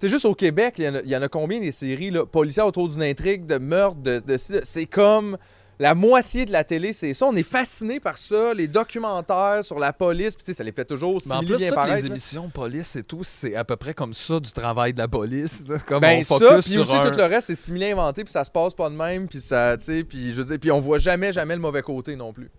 Sais, 0.03 0.09
juste 0.09 0.24
au 0.24 0.35
Québec, 0.35 0.74
il 0.79 0.85
y 0.85 0.89
en 0.89 0.95
a- 0.97 1.01
il 1.03 1.09
y, 1.11 1.16
en 1.16 1.23
a 1.23 1.29
combien 1.29 1.61
des 1.61 1.70
séries 1.70 2.11
là, 2.11 2.27
policières 2.27 2.66
autour 2.66 2.89
d'une 2.89 3.03
intrigue, 3.05 3.47
de 3.47 3.59
meurtre, 3.59 3.99
de, 4.01 4.20
C'est 4.37 4.87
comme 4.87 5.37
la 5.79 5.95
moitié 5.95 6.45
de 6.45 6.51
la 6.53 6.65
télé, 6.65 6.93
c'est 6.93 7.12
ça. 7.15 7.27
On 7.27 7.35
est 7.37 7.43
fasciné 7.49 7.99
par 8.01 8.19
ça. 8.19 8.53
Les 8.55 8.66
documentaires 8.69 9.61
sur 9.62 9.79
la 9.79 9.93
police, 9.93 10.35
puis 10.37 10.45
tu 10.45 10.53
sais, 10.53 10.57
ça 10.59 10.65
les 10.65 10.73
fait 10.73 10.85
toujours 10.85 11.20
Mais 11.27 11.35
en 11.35 11.39
plus, 11.41 11.57
bien 11.57 11.69
toutes 11.69 11.74
paraître. 11.77 12.01
les 12.03 12.07
émissions 12.07 12.49
police 12.49 12.97
et 12.97 13.03
tout, 13.03 13.23
c'est 13.24 13.55
à 13.55 13.65
peu 13.65 13.77
près 13.77 13.95
comme 13.95 14.12
ça 14.15 14.39
du 14.41 14.53
travail 14.53 14.93
de 14.93 14.99
la 14.99 15.09
police. 15.09 15.62
là. 15.69 15.79
Comme 15.87 16.01
Ben 16.01 16.20
on 16.29 16.39
ça, 16.39 16.59
puis 16.61 16.73
sur 16.73 16.83
aussi 16.83 16.95
un- 16.97 17.09
tout 17.11 17.16
le 17.19 17.24
reste, 17.24 17.47
c'est 17.49 17.55
similé 17.55 17.93
inventé, 17.93 18.24
puis 18.24 18.33
ça 18.33 18.45
se 18.45 18.51
passe 18.51 18.74
pas 18.74 18.91
de 18.91 18.95
même, 18.97 19.29
puis 19.29 19.41
ça, 19.41 19.77
tu 19.77 19.85
sais, 19.85 20.05
puis 20.05 20.31
je 20.31 20.35
veux 20.35 20.45
dire, 20.45 20.59
puis 20.61 20.70
on 20.70 20.81
voit 20.81 20.99
jamais, 20.99 21.33
jamais 21.33 21.55
le 21.55 21.61
mauvais 21.61 21.83
côté 21.83 22.16
non 22.16 22.33
plus. 22.33 22.51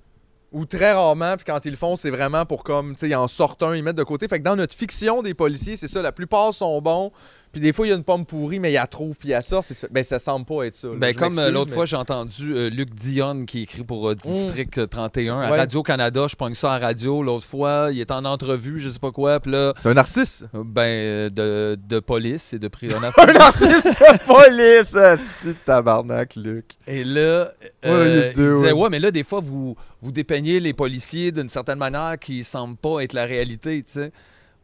Ou 0.53 0.65
très 0.65 0.93
rarement, 0.93 1.35
puis 1.35 1.45
quand 1.45 1.65
ils 1.65 1.75
font, 1.75 1.95
c'est 1.95 2.11
vraiment 2.11 2.45
pour 2.45 2.63
comme, 2.63 2.95
tu 2.95 3.09
sais, 3.09 3.15
en 3.15 3.27
sortent 3.27 3.63
un, 3.63 3.75
ils 3.75 3.83
mettent 3.83 3.95
de 3.95 4.03
côté. 4.03 4.27
Fait 4.27 4.37
que 4.37 4.43
dans 4.43 4.55
notre 4.55 4.75
fiction 4.75 5.23
des 5.23 5.33
policiers, 5.33 5.75
c'est 5.75 5.87
ça, 5.87 6.01
la 6.01 6.11
plupart 6.11 6.53
sont 6.53 6.79
bons, 6.79 7.11
puis 7.53 7.61
des 7.61 7.71
fois, 7.71 7.85
il 7.87 7.91
y 7.91 7.93
a 7.93 7.95
une 7.95 8.03
pomme 8.03 8.25
pourrie, 8.25 8.59
mais 8.59 8.71
ils 8.71 8.75
la 8.75 8.87
trouvent, 8.87 9.15
puis 9.17 9.29
ils 9.29 9.31
la 9.31 9.41
sortent, 9.41 9.67
puis 9.67 9.75
tu 9.75 9.81
fais, 9.81 9.87
ben 9.91 10.03
ça 10.03 10.19
semble 10.19 10.43
pas 10.45 10.63
être 10.65 10.75
ça. 10.75 10.87
là. 10.89 10.95
Ben, 10.97 11.13
Je 11.13 11.17
comme 11.19 11.33
euh, 11.33 11.35
m'excuse, 11.35 11.53
l'autre 11.53 11.69
mais- 11.69 11.75
fois, 11.75 11.85
j'ai 11.85 11.95
entendu 11.95 12.53
euh, 12.55 12.69
Luc 12.69 12.93
Dion 12.95 13.45
qui 13.45 13.61
écrit 13.61 13.83
pour 13.83 14.09
euh, 14.09 14.15
District 14.15 14.77
euh, 14.79 14.87
31 14.87 15.39
à 15.39 15.51
Ouais. 15.51 15.57
Radio-Canada. 15.59 16.25
Je 16.29 16.35
pogne 16.35 16.55
ça 16.55 16.73
à 16.73 16.79
radio. 16.79 17.21
L'autre 17.23 17.45
fois, 17.45 17.89
il 17.91 17.99
est 18.01 18.09
en 18.11 18.25
entrevue, 18.25 18.79
je 18.79 18.89
sais 18.89 18.97
pas 18.99 19.11
quoi. 19.11 19.39
Puis 19.39 19.51
là, 19.51 19.73
T'es 19.83 19.89
un 19.89 19.97
artiste? 19.97 20.45
euh, 20.55 20.63
ben, 20.65 20.81
euh, 20.81 21.29
de, 21.29 21.77
de 21.87 21.99
police 21.99 22.53
et 22.53 22.59
de 22.59 22.67
prix 22.67 22.87
Un 22.93 23.03
artiste 23.03 23.85
de 23.87 24.25
police, 24.25 24.97
c'est 25.41 25.49
de 25.49 25.57
tabarnak, 25.65 26.35
Luc. 26.35 26.65
Et 26.87 27.03
là, 27.03 27.51
euh, 27.85 28.31
you 28.33 28.41
il 28.41 28.43
disait, 28.61 28.69
doing? 28.71 28.81
ouais, 28.83 28.89
mais 28.89 28.99
là, 28.99 29.11
des 29.11 29.23
fois, 29.23 29.39
vous, 29.41 29.75
vous 30.01 30.11
dépeignez 30.11 30.59
les 30.59 30.73
policiers 30.73 31.31
d'une 31.31 31.49
certaine 31.49 31.77
manière 31.77 32.17
qui 32.19 32.43
semble 32.43 32.77
pas 32.77 33.01
être 33.01 33.13
la 33.13 33.25
réalité, 33.25 33.83
tu 33.83 33.91
sais. 33.91 34.11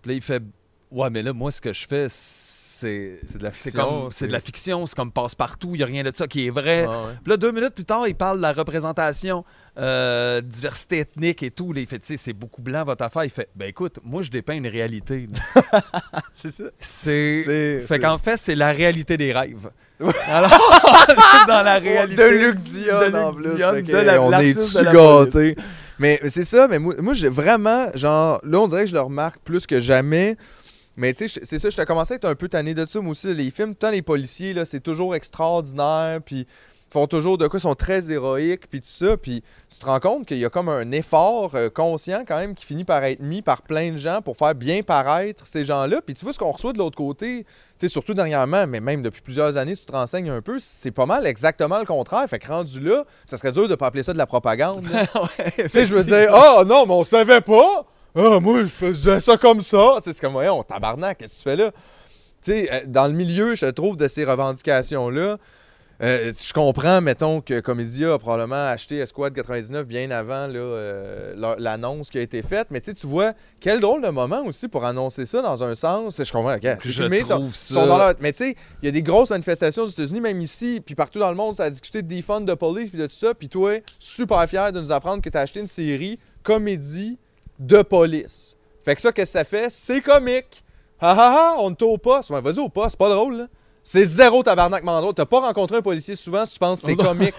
Puis 0.01 0.09
là, 0.11 0.15
il 0.15 0.21
fait, 0.21 0.41
ouais, 0.91 1.09
mais 1.09 1.21
là, 1.21 1.33
moi, 1.33 1.51
ce 1.51 1.61
que 1.61 1.71
je 1.71 1.85
fais, 1.87 2.07
c'est... 2.09 2.48
C'est 2.79 3.37
de 3.37 3.43
la 3.43 3.51
fiction, 3.51 4.09
c'est 4.11 4.27
de 4.27 4.31
la 4.31 4.39
fiction, 4.39 4.85
c'est 4.85 4.95
comme 4.95 5.11
passe-partout, 5.11 5.71
il 5.73 5.77
n'y 5.77 5.83
a 5.83 5.85
rien 5.85 6.03
de 6.03 6.11
ça 6.15 6.27
qui 6.27 6.47
est 6.47 6.49
vrai. 6.49 6.85
Ah 6.87 6.91
ouais. 6.91 7.13
Puis 7.23 7.29
là, 7.31 7.37
deux 7.37 7.51
minutes 7.51 7.75
plus 7.75 7.85
tard, 7.85 8.07
il 8.07 8.15
parle 8.15 8.37
de 8.37 8.41
la 8.41 8.53
représentation, 8.53 9.43
euh, 9.77 10.39
diversité 10.41 10.99
ethnique 10.99 11.43
et 11.43 11.51
tout. 11.51 11.73
Là, 11.73 11.81
il 11.81 11.87
fait, 11.87 11.99
tu 11.99 12.07
sais, 12.07 12.17
c'est 12.17 12.33
beaucoup 12.33 12.61
blanc 12.61 12.83
votre 12.85 13.03
affaire. 13.03 13.23
Il 13.25 13.29
fait, 13.29 13.49
ben 13.55 13.67
écoute, 13.67 13.97
moi, 14.03 14.21
je 14.21 14.31
dépeins 14.31 14.55
une 14.55 14.67
réalité. 14.67 15.27
C'est 16.33 16.51
ça. 16.51 16.65
C'est. 16.79 17.43
Fait 17.45 17.85
c'est- 17.87 17.99
qu'en 17.99 18.17
fait, 18.17 18.37
c'est 18.37 18.55
la 18.55 18.71
réalité 18.71 19.17
des 19.17 19.33
rêves. 19.33 19.69
Alors, 20.27 20.49
dans 21.47 21.63
la 21.63 21.79
réalité. 21.79 22.15
De 22.23 22.27
Luc 22.29 22.55
Dion, 22.59 22.99
de 23.11 23.15
en 23.17 23.33
plus. 23.33 23.55
Dion, 23.55 23.73
de 23.73 23.91
la- 23.91 24.21
on 24.21 24.31
est 24.39 24.83
gâtés. 24.93 25.55
Mais 25.99 26.21
c'est 26.29 26.45
ça, 26.45 26.67
mais 26.69 26.79
moi, 26.79 26.95
moi, 27.01 27.13
j'ai 27.13 27.27
vraiment, 27.27 27.87
genre, 27.93 28.39
là, 28.43 28.59
on 28.59 28.67
dirait 28.67 28.83
que 28.83 28.89
je 28.89 28.95
le 28.95 29.01
remarque 29.01 29.39
plus 29.43 29.67
que 29.67 29.81
jamais. 29.81 30.37
Mais 30.99 31.13
tu 31.13 31.29
sais, 31.29 31.39
c'est 31.43 31.59
ça, 31.59 31.69
je 31.69 31.77
t'ai 31.77 31.85
commencé 31.85 32.13
à 32.13 32.17
être 32.17 32.25
un 32.25 32.35
peu 32.35 32.49
tanné 32.49 32.73
de 32.73 32.85
ça, 32.85 32.99
moi 32.99 33.11
aussi. 33.11 33.33
les 33.33 33.51
films, 33.51 33.73
temps, 33.73 33.89
les 33.89 34.01
policiers, 34.01 34.53
là, 34.53 34.65
c'est 34.65 34.81
toujours 34.81 35.15
extraordinaire, 35.15 36.19
puis 36.21 36.39
ils 36.39 36.91
font 36.91 37.07
toujours 37.07 37.37
de 37.37 37.47
quoi, 37.47 37.57
ils 37.57 37.61
sont 37.61 37.73
très 37.73 38.11
héroïques, 38.11 38.69
puis 38.69 38.81
tout 38.81 38.87
ça. 38.87 39.15
Puis 39.15 39.41
tu 39.71 39.79
te 39.79 39.85
rends 39.85 40.01
compte 40.01 40.25
qu'il 40.25 40.39
y 40.39 40.43
a 40.43 40.49
comme 40.49 40.67
un 40.67 40.91
effort 40.91 41.55
euh, 41.55 41.69
conscient, 41.69 42.25
quand 42.27 42.37
même, 42.37 42.53
qui 42.53 42.65
finit 42.65 42.83
par 42.83 43.01
être 43.05 43.21
mis 43.21 43.41
par 43.41 43.61
plein 43.61 43.93
de 43.93 43.95
gens 43.95 44.21
pour 44.21 44.35
faire 44.35 44.53
bien 44.53 44.83
paraître 44.83 45.47
ces 45.47 45.63
gens-là. 45.63 46.01
Puis 46.05 46.15
tu 46.15 46.25
vois 46.25 46.33
ce 46.33 46.39
qu'on 46.39 46.51
reçoit 46.51 46.73
de 46.73 46.79
l'autre 46.79 46.97
côté, 46.97 47.45
tu 47.79 47.87
sais, 47.87 47.87
surtout 47.87 48.13
dernièrement, 48.13 48.67
mais 48.67 48.81
même 48.81 49.01
depuis 49.01 49.21
plusieurs 49.21 49.55
années, 49.55 49.75
si 49.75 49.85
tu 49.85 49.87
te 49.87 49.93
renseignes 49.93 50.29
un 50.29 50.41
peu, 50.41 50.57
c'est 50.59 50.91
pas 50.91 51.05
mal 51.05 51.25
exactement 51.25 51.79
le 51.79 51.85
contraire. 51.85 52.27
Fait 52.27 52.39
que 52.39 52.51
rendu 52.51 52.81
là, 52.81 53.05
ça 53.25 53.37
serait 53.37 53.53
dur 53.53 53.69
de 53.69 53.75
pas 53.75 53.87
appeler 53.87 54.03
ça 54.03 54.11
de 54.11 54.17
la 54.17 54.27
propagande. 54.27 54.85
tu 55.55 55.69
sais, 55.69 55.85
je 55.85 55.95
veux 55.95 56.03
dire, 56.03 56.29
oh 56.33 56.65
non, 56.65 56.85
mais 56.85 56.93
on 56.93 57.05
savait 57.05 57.39
pas! 57.39 57.85
Ah, 58.15 58.39
moi, 58.39 58.61
je 58.61 58.67
faisais 58.67 59.19
ça 59.19 59.37
comme 59.37 59.61
ça! 59.61 59.95
Tu 59.97 60.03
sais, 60.05 60.13
c'est 60.13 60.21
comme, 60.21 60.33
voyons, 60.33 60.63
tabarnak, 60.63 61.17
qu'est-ce 61.19 61.33
que 61.33 61.37
tu 61.37 61.43
fais 61.43 61.55
là? 61.55 61.71
Tu 62.43 62.51
sais, 62.51 62.69
euh, 62.71 62.79
dans 62.87 63.07
le 63.07 63.13
milieu, 63.13 63.55
je 63.55 63.65
trouve, 63.67 63.97
de 63.97 64.07
ces 64.07 64.25
revendications-là, 64.25 65.37
euh, 66.01 66.31
je 66.33 66.53
comprends, 66.53 67.01
mettons, 67.01 67.41
que 67.41 67.59
Comédia 67.59 68.13
a 68.13 68.17
probablement 68.17 68.67
acheté 68.69 68.99
Esquad 68.99 69.33
99 69.33 69.85
bien 69.85 70.09
avant 70.11 70.47
euh, 70.49 71.55
l'annonce 71.59 72.09
qui 72.09 72.17
a 72.17 72.21
été 72.21 72.41
faite. 72.41 72.67
Mais 72.71 72.79
tu 72.79 72.91
sais, 72.91 72.95
tu 72.95 73.05
vois, 73.05 73.33
quel 73.59 73.81
drôle 73.81 74.01
de 74.01 74.07
moment 74.07 74.43
aussi 74.45 74.69
pour 74.69 74.85
annoncer 74.85 75.25
ça 75.25 75.41
dans 75.41 75.61
un 75.61 75.75
sens. 75.75 76.23
Je 76.23 76.31
comprends, 76.31 76.53
ok, 76.55 76.61
c'est 76.79 76.91
Je 76.91 77.01
filmé, 77.01 77.21
sont- 77.23 77.51
ça- 77.51 77.73
sont 77.75 77.85
dans 77.85 77.97
leur- 77.97 78.13
Mais 78.21 78.31
tu 78.31 78.45
sais, 78.45 78.55
il 78.81 78.85
y 78.85 78.87
a 78.87 78.91
des 78.91 79.03
grosses 79.03 79.29
manifestations 79.31 79.83
aux 79.83 79.87
États-Unis, 79.89 80.21
même 80.21 80.39
ici, 80.39 80.81
puis 80.83 80.95
partout 80.95 81.19
dans 81.19 81.29
le 81.29 81.35
monde, 81.35 81.55
ça 81.55 81.65
a 81.65 81.69
discuté 81.69 82.01
de 82.01 82.07
defund 82.15 82.45
de 82.47 82.53
police, 82.53 82.89
puis 82.89 82.97
de 82.99 83.05
tout 83.05 83.15
ça. 83.15 83.33
Puis 83.33 83.49
toi, 83.49 83.73
super 83.99 84.47
fier 84.47 84.71
de 84.71 84.79
nous 84.79 84.93
apprendre 84.93 85.21
que 85.21 85.29
tu 85.29 85.37
as 85.37 85.41
acheté 85.41 85.59
une 85.59 85.67
série 85.67 86.17
comédie 86.43 87.17
de 87.59 87.81
police. 87.81 88.55
Fait 88.83 88.95
que 88.95 89.01
ça, 89.01 89.11
qu'est-ce 89.11 89.33
que 89.33 89.39
ça 89.39 89.43
fait? 89.43 89.69
C'est 89.69 90.01
comique. 90.01 90.63
Ha 91.01 91.11
ha 91.11 91.15
ha, 91.15 91.55
on 91.59 91.69
ne 91.69 91.75
t'a 91.75 91.85
au 91.85 91.97
poste. 91.97 92.29
Ouais, 92.29 92.41
vas-y 92.41 92.59
au 92.59 92.69
poste, 92.69 92.91
c'est 92.91 92.99
pas 92.99 93.09
drôle, 93.09 93.37
là. 93.37 93.47
C'est 93.83 94.05
zéro 94.05 94.43
tabarnak 94.43 94.83
mandro. 94.83 95.13
T'as 95.13 95.25
pas 95.25 95.39
rencontré 95.39 95.77
un 95.77 95.81
policier 95.81 96.15
souvent 96.15 96.45
si 96.45 96.53
tu 96.53 96.59
penses 96.59 96.81
que 96.81 96.87
c'est 96.87 96.95
comique? 96.95 97.35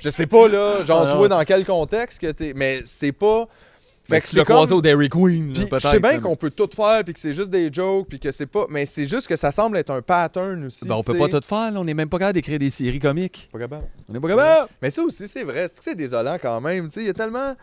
Je 0.00 0.08
sais 0.08 0.26
pas, 0.26 0.48
là, 0.48 0.84
genre 0.84 1.06
Ah 1.06 1.12
toi, 1.12 1.28
dans 1.28 1.42
quel 1.42 1.64
contexte 1.66 2.20
que 2.20 2.30
t'es. 2.30 2.52
Mais 2.54 2.80
c'est 2.84 3.12
pas. 3.12 3.48
Fait 4.08 4.20
que 4.20 4.26
tu 4.26 4.36
l'as 4.36 4.44
croisé 4.44 4.72
au 4.72 4.82
Dairy 4.82 5.08
Queen. 5.08 5.52
là, 5.52 5.78
je 5.78 5.88
sais 5.88 6.00
bien 6.00 6.18
qu'on 6.18 6.36
peut 6.36 6.50
tout 6.50 6.68
faire, 6.74 7.04
puis 7.04 7.14
que 7.14 7.20
c'est 7.20 7.32
juste 7.32 7.50
des 7.50 7.72
jokes, 7.72 8.08
puis 8.08 8.18
que 8.18 8.32
c'est 8.32 8.46
pas. 8.46 8.66
Mais 8.68 8.86
c'est 8.86 9.06
juste 9.06 9.28
que 9.28 9.36
ça 9.36 9.52
semble 9.52 9.76
être 9.76 9.90
un 9.90 10.02
pattern 10.02 10.64
aussi. 10.64 10.86
Ben, 10.86 10.96
on 10.96 11.02
peut 11.02 11.12
tu 11.12 11.18
pas 11.18 11.28
tout 11.28 11.46
faire, 11.46 11.70
là. 11.70 11.80
on 11.80 11.86
est 11.86 11.94
même 11.94 12.08
pas 12.08 12.18
capable 12.18 12.34
d'écrire 12.34 12.58
des 12.58 12.70
séries 12.70 12.98
comiques. 12.98 13.48
Pas 13.52 13.58
capable. 13.58 13.84
On 14.08 14.14
est 14.14 14.20
pas 14.20 14.28
capable. 14.28 14.68
Mais 14.82 14.90
ça 14.90 15.02
aussi, 15.02 15.28
c'est 15.28 15.44
vrai. 15.44 15.66
C'est 15.72 15.94
désolant 15.94 16.38
quand 16.40 16.60
même. 16.60 16.86
Tu 16.86 16.94
sais, 16.94 17.00
il 17.02 17.06
y 17.06 17.10
a 17.10 17.14
tellement. 17.14 17.54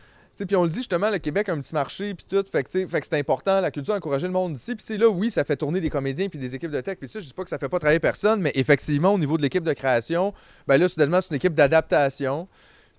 Puis 0.45 0.55
on 0.55 0.63
le 0.63 0.69
dit 0.69 0.77
justement, 0.77 1.09
le 1.09 1.17
Québec 1.17 1.49
a 1.49 1.53
un 1.53 1.59
petit 1.59 1.73
marché, 1.73 2.13
puis 2.13 2.25
tout. 2.29 2.43
Fait 2.51 2.63
que, 2.63 2.69
fait 2.87 3.03
c'est 3.03 3.17
important, 3.17 3.59
la 3.61 3.71
culture, 3.71 3.93
encourager 3.93 4.27
le 4.27 4.33
monde 4.33 4.55
ici. 4.57 4.75
Puis 4.75 4.97
là, 4.97 5.07
oui, 5.09 5.31
ça 5.31 5.43
fait 5.43 5.55
tourner 5.55 5.79
des 5.79 5.89
comédiens 5.89 6.29
puis 6.29 6.37
des 6.39 6.53
équipes 6.55 6.71
de 6.71 6.81
tech. 6.81 6.97
Puis 6.99 7.09
ça, 7.09 7.19
je 7.19 7.25
dis 7.25 7.33
pas 7.33 7.43
que 7.43 7.49
ça 7.49 7.57
fait 7.57 7.69
pas 7.69 7.79
travailler 7.79 7.99
personne, 7.99 8.41
mais 8.41 8.51
effectivement, 8.55 9.13
au 9.13 9.17
niveau 9.17 9.37
de 9.37 9.41
l'équipe 9.41 9.63
de 9.63 9.73
création, 9.73 10.33
ben 10.67 10.77
là, 10.77 10.87
soudainement, 10.87 11.21
c'est 11.21 11.29
une 11.31 11.37
équipe 11.37 11.53
d'adaptation. 11.53 12.47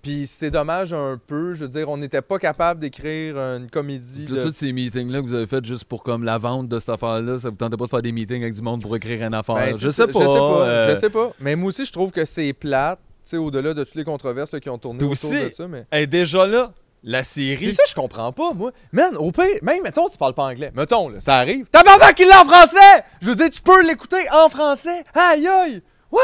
Puis 0.01 0.27
c'est 0.27 0.49
dommage 0.49 0.93
un 0.93 1.19
peu. 1.27 1.53
Je 1.53 1.65
veux 1.65 1.69
dire, 1.71 1.89
on 1.89 1.97
n'était 1.97 2.21
pas 2.21 2.39
capable 2.39 2.79
d'écrire 2.79 3.37
une 3.37 3.69
comédie. 3.69 4.27
Là, 4.27 4.43
de- 4.43 4.47
tous 4.47 4.53
ces 4.55 4.71
meetings-là 4.71 5.21
que 5.21 5.27
vous 5.27 5.33
avez 5.33 5.45
fait 5.47 5.63
juste 5.65 5.83
pour 5.83 6.03
comme 6.03 6.23
la 6.23 6.37
vente 6.37 6.69
de 6.69 6.79
cette 6.79 6.87
affaire-là, 6.89 7.37
ça 7.37 7.49
vous 7.49 7.57
tentait 7.57 7.75
pas 7.75 7.83
de 7.85 7.89
faire 7.89 8.01
des 8.01 8.13
meetings 8.13 8.41
avec 8.41 8.53
du 8.53 8.61
monde 8.61 8.81
pour 8.81 8.95
écrire 8.95 9.21
une 9.27 9.33
affaire? 9.33 9.55
Ben, 9.55 9.75
je 9.77 9.87
sais 9.89 10.07
pas. 10.07 10.13
Je 10.21 10.25
sais 10.27 10.33
pas. 10.37 10.67
euh, 10.67 10.89
Je 10.89 10.95
sais 10.95 11.09
pas. 11.09 11.33
Mais 11.41 11.57
moi 11.57 11.67
aussi, 11.67 11.83
je 11.85 11.91
trouve 11.91 12.11
que 12.11 12.23
c'est 12.23 12.53
plate. 12.53 12.99
Tu 13.25 13.31
sais, 13.31 13.37
au-delà 13.37 13.73
de 13.73 13.83
toutes 13.83 13.95
les 13.95 14.05
controverses 14.05 14.53
là, 14.53 14.61
qui 14.61 14.69
ont 14.69 14.77
tourné 14.77 15.03
autour 15.03 15.11
aussi, 15.11 15.35
de 15.35 15.49
ça. 15.51 15.67
Mais... 15.67 16.07
déjà 16.07 16.47
là, 16.47 16.73
la 17.03 17.23
C'est 17.23 17.57
série. 17.57 17.73
ça, 17.73 17.83
je 17.87 17.95
comprends 17.95 18.31
pas, 18.31 18.53
moi. 18.53 18.71
Man, 18.91 19.15
au 19.17 19.31
pire, 19.31 19.45
même, 19.61 19.83
mettons, 19.83 20.09
tu 20.09 20.17
parles 20.17 20.33
pas 20.33 20.45
anglais. 20.45 20.71
Mettons, 20.75 21.09
là, 21.09 21.19
ça 21.19 21.35
arrive. 21.35 21.65
Tabarnak, 21.67 22.19
il 22.19 22.27
l'a 22.27 22.41
en 22.41 22.45
français! 22.45 23.03
Je 23.21 23.29
veux 23.29 23.35
dire, 23.35 23.49
tu 23.49 23.61
peux 23.61 23.85
l'écouter 23.85 24.23
en 24.33 24.49
français. 24.49 25.03
Aïe, 25.13 25.47
aïe! 25.47 25.81
What? 26.11 26.19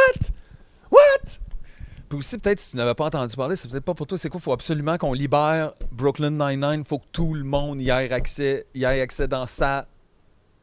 What? 0.91 1.39
Puis 2.09 2.19
aussi, 2.19 2.37
peut-être, 2.37 2.59
si 2.59 2.71
tu 2.71 2.77
n'avais 2.77 2.93
pas 2.93 3.05
entendu 3.05 3.35
parler, 3.35 3.55
c'est 3.55 3.69
peut-être 3.69 3.83
pas 3.83 3.93
pour 3.95 4.05
toi. 4.05 4.17
C'est 4.17 4.29
quoi? 4.29 4.39
Il 4.39 4.43
faut 4.43 4.53
absolument 4.53 4.97
qu'on 4.97 5.13
libère 5.13 5.73
Brooklyn 5.91 6.31
Nine-Nine. 6.31 6.81
Il 6.81 6.85
faut 6.85 6.99
que 6.99 7.07
tout 7.11 7.33
le 7.33 7.43
monde 7.43 7.81
y 7.81 7.89
ait 7.89 8.11
accès, 8.11 8.67
y 8.75 8.83
ait 8.83 9.01
accès 9.01 9.27
dans 9.27 9.47
sa. 9.47 9.87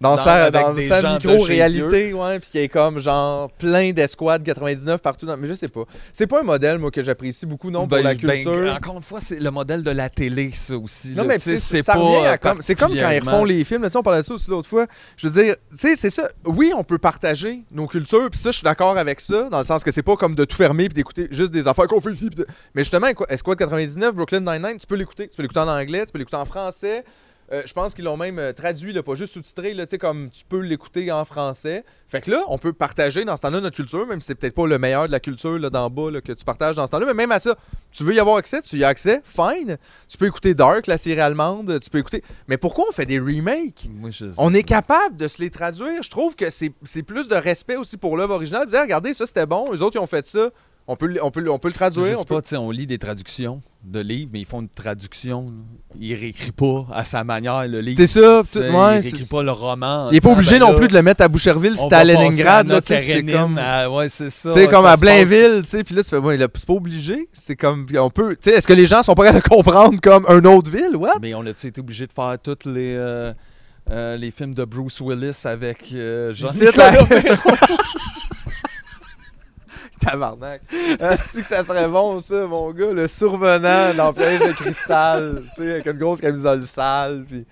Dans, 0.02 0.16
Dans- 0.16 0.22
sa, 0.22 0.50
dans 0.50 0.72
micro-réalité, 1.14 2.12
ouais, 2.12 2.38
puis 2.40 2.50
qu'il 2.50 2.60
y 2.60 2.64
ait 2.64 2.68
comme 2.68 2.98
genre 2.98 3.50
plein 3.52 3.92
d'escouades 3.92 4.42
99 4.42 5.00
partout 5.00 5.26
dans. 5.26 5.36
Mais 5.36 5.46
je 5.46 5.54
sais 5.54 5.68
pas. 5.68 5.84
C'est 6.12 6.26
pas 6.26 6.40
un 6.40 6.42
modèle, 6.42 6.78
moi, 6.78 6.90
que 6.90 7.02
j'apprécie 7.02 7.46
beaucoup, 7.46 7.70
non, 7.70 7.80
pour 7.86 7.96
Ben, 7.98 8.02
la 8.02 8.14
ben, 8.14 8.18
culture. 8.42 8.74
encore 8.76 8.96
une 8.96 9.02
fois, 9.02 9.20
c'est 9.20 9.38
le 9.38 9.50
modèle 9.50 9.82
de 9.84 9.90
la 9.92 10.08
télé, 10.10 10.50
ça 10.54 10.76
aussi. 10.76 11.10
Non, 11.10 11.22
là. 11.22 11.28
mais 11.28 11.38
c'est, 11.38 11.84
pas, 11.84 11.96
euh. 11.98 12.36
C'est 12.60 12.74
comme 12.74 12.96
quand 12.98 13.10
ils 13.10 13.20
refont 13.20 13.44
les 13.44 13.62
films. 13.64 13.82
Là, 13.82 13.88
on 13.94 14.02
parlait 14.02 14.20
de 14.20 14.24
ça 14.24 14.34
aussi 14.34 14.50
l'autre 14.50 14.68
fois. 14.68 14.86
Je 15.16 15.28
veux 15.28 15.42
dire, 15.42 15.54
tu 15.70 15.76
sais, 15.78 15.94
c'est 15.96 16.10
ça. 16.10 16.28
Oui, 16.44 16.72
on 16.76 16.82
peut 16.82 16.98
partager 16.98 17.62
nos 17.70 17.86
cultures. 17.86 18.28
Puis 18.28 18.40
ça, 18.40 18.50
je 18.50 18.56
suis 18.56 18.64
d'accord 18.64 18.98
avec 18.98 19.20
ça. 19.20 19.48
Dans 19.50 19.58
le 19.60 19.64
sens 19.64 19.84
que 19.84 19.90
c'est 19.92 20.02
pas 20.02 20.16
comme 20.16 20.34
de 20.34 20.44
tout 20.44 20.56
fermer 20.56 20.88
puis 20.88 20.94
d'écouter 20.94 21.28
juste 21.30 21.52
des 21.52 21.68
affaires 21.68 21.86
qu'on 21.86 22.00
fait 22.00 22.10
ici. 22.10 22.28
de- 22.28 22.46
Mais 22.74 22.82
justement, 22.82 23.06
Esquad 23.28 23.56
99, 23.56 24.14
Brooklyn 24.14 24.40
Nine-Nine, 24.40 24.78
tu 24.78 24.86
peux 24.86 24.96
l'écouter. 24.96 25.28
Tu 25.28 25.36
peux 25.36 25.42
l'écouter 25.42 25.60
en 25.60 25.68
anglais, 25.68 26.04
tu 26.06 26.12
peux 26.12 26.18
l'écouter 26.18 26.36
en 26.36 26.44
français. 26.44 27.04
Euh, 27.52 27.62
je 27.66 27.72
pense 27.74 27.92
qu'ils 27.94 28.04
l'ont 28.06 28.16
même 28.16 28.38
euh, 28.38 28.52
traduit, 28.54 28.94
là, 28.94 29.02
pas 29.02 29.14
juste 29.14 29.34
sous-titré, 29.34 29.74
là, 29.74 29.84
comme 30.00 30.30
tu 30.30 30.42
peux 30.48 30.60
l'écouter 30.60 31.12
en 31.12 31.26
français. 31.26 31.84
Fait 32.08 32.22
que 32.22 32.30
là, 32.30 32.42
on 32.48 32.56
peut 32.56 32.72
partager 32.72 33.26
dans 33.26 33.36
ce 33.36 33.42
temps-là 33.42 33.60
notre 33.60 33.76
culture, 33.76 34.06
même 34.06 34.22
si 34.22 34.28
c'est 34.28 34.34
peut-être 34.34 34.54
pas 34.54 34.66
le 34.66 34.78
meilleur 34.78 35.06
de 35.06 35.12
la 35.12 35.20
culture 35.20 35.58
là, 35.58 35.68
d'en 35.68 35.90
bas 35.90 36.10
là, 36.10 36.20
que 36.22 36.32
tu 36.32 36.44
partages 36.46 36.76
dans 36.76 36.86
ce 36.86 36.92
temps-là. 36.92 37.04
Mais 37.06 37.14
même 37.14 37.30
à 37.32 37.38
ça, 37.38 37.54
tu 37.90 38.04
veux 38.04 38.14
y 38.14 38.20
avoir 38.20 38.36
accès, 38.36 38.62
tu 38.62 38.76
y 38.76 38.84
as 38.84 38.88
accès, 38.88 39.20
fine. 39.24 39.76
Tu 40.08 40.16
peux 40.16 40.26
écouter 40.26 40.54
Dark, 40.54 40.86
la 40.86 40.96
série 40.96 41.20
allemande, 41.20 41.78
tu 41.80 41.90
peux 41.90 41.98
écouter. 41.98 42.22
Mais 42.48 42.56
pourquoi 42.56 42.86
on 42.88 42.92
fait 42.92 43.04
des 43.06 43.18
remakes? 43.18 43.86
Moi, 43.90 44.08
je- 44.10 44.26
On 44.38 44.54
est 44.54 44.62
capable 44.62 45.18
de 45.18 45.28
se 45.28 45.42
les 45.42 45.50
traduire. 45.50 46.02
Je 46.02 46.10
trouve 46.10 46.34
que 46.34 46.48
c'est 46.48 46.72
c'est 46.82 47.02
plus 47.02 47.28
de 47.28 47.34
respect 47.36 47.76
aussi 47.76 47.98
pour 47.98 48.16
l'œuvre 48.16 48.34
originale. 48.34 48.66
Dire, 48.66 48.80
regardez, 48.80 49.12
ça 49.12 49.26
c'était 49.26 49.44
bon, 49.46 49.66
eux 49.74 49.82
autres 49.82 49.96
ils 49.96 50.02
ont 50.02 50.06
fait 50.06 50.26
ça. 50.26 50.48
On 50.93 50.97
peut, 50.97 51.06
le- 51.06 51.24
on 51.24 51.31
peut, 51.31 51.40
le- 51.40 51.51
on 51.51 51.59
peut 51.59 51.69
le 51.69 51.73
Je 51.73 51.78
traduire. 51.78 52.05
sais 52.06 52.16
on 52.16 52.24
peut- 52.24 52.40
pas, 52.43 52.59
on 52.59 52.70
lit 52.70 52.86
des 52.86 52.98
traductions 52.98 53.62
de 53.82 54.01
livres, 54.01 54.31
mais 54.32 54.40
ils 54.40 54.44
font 54.44 54.60
une 54.60 54.69
traduction. 54.69 55.44
là. 55.47 55.97
Ils 55.98 56.14
réécrit 56.14 56.52
pas 56.52 56.86
à 56.93 57.05
sa 57.06 57.24
manière 57.24 57.66
le 57.66 57.81
livre. 57.81 57.97
C'est 57.97 58.06
ça, 58.06 58.43
tout- 58.51 58.59
ouais, 58.59 58.69
il 58.98 59.01
réécrit 59.01 59.24
pas 59.31 59.43
le 59.43 59.51
roman. 59.52 60.09
Il 60.10 60.16
est 60.16 60.20
pas 60.20 60.31
obligé 60.32 60.59
ben 60.59 60.66
non 60.66 60.73
là, 60.73 60.78
plus 60.78 60.89
de 60.89 60.93
le 60.94 61.02
mettre 61.02 61.23
à 61.24 61.28
Boucherville 61.28 61.77
si 61.78 61.89
t'es 61.89 61.94
à 61.94 62.05
Leningrad. 62.05 62.69
Là, 62.69 62.81
c'est 62.85 63.24
comme. 63.24 63.56
à- 63.59 63.90
ouais, 63.90 64.09
c'est 64.10 64.28
ça. 64.31 64.52
Sais, 64.52 64.66
comme 64.69 64.85
ça 64.85 64.93
à 64.93 64.97
Blainville, 64.98 65.62
puis 65.85 65.94
là, 65.94 66.02
tu 66.02 66.10
fais, 66.10 66.19
ouais, 66.19 66.39
c'est 66.39 66.66
pas 66.66 66.73
obligé. 66.74 67.28
C'est 67.32 67.56
comme, 67.56 67.86
on 67.98 68.10
peut, 68.10 68.36
est-ce 68.44 68.66
que 68.66 68.73
les 68.74 68.86
gens 68.86 69.02
sont 69.02 69.14
pas 69.14 69.24
capables 69.24 69.43
de 69.44 69.48
comprendre 69.48 69.98
comme 70.02 70.27
un 70.28 70.44
autre 70.44 70.70
ville, 70.70 70.94
what? 70.97 71.14
Mais 71.23 71.35
on 71.35 71.44
a-tu 71.47 71.69
été 71.69 71.81
obligé 71.81 72.06
de 72.06 72.12
faire 72.12 72.36
tous 72.43 72.69
les, 72.69 72.94
euh, 72.97 73.32
euh, 73.90 74.16
les 74.16 74.31
films 74.31 74.55
de 74.55 74.64
Bruce 74.64 75.01
Willis 75.01 75.40
avec 75.44 75.90
euh, 75.94 76.35
Jean-Nicolas? 76.35 76.93
Tabarnak. 80.04 80.62
Est-ce 80.72 81.40
que 81.40 81.46
ça 81.46 81.62
serait 81.62 81.88
bon, 81.88 82.20
ça, 82.20 82.46
mon 82.46 82.70
gars, 82.72 82.90
le 82.92 83.06
survenant 83.08 83.94
dans 83.94 84.12
Piège 84.12 84.40
de 84.40 84.52
cristal, 84.52 85.42
tu 85.56 85.62
sais, 85.62 85.70
avec 85.72 85.86
une 85.86 85.98
grosse 85.98 86.20
camisole 86.20 86.62
sale, 86.64 87.24
puis 87.28 87.46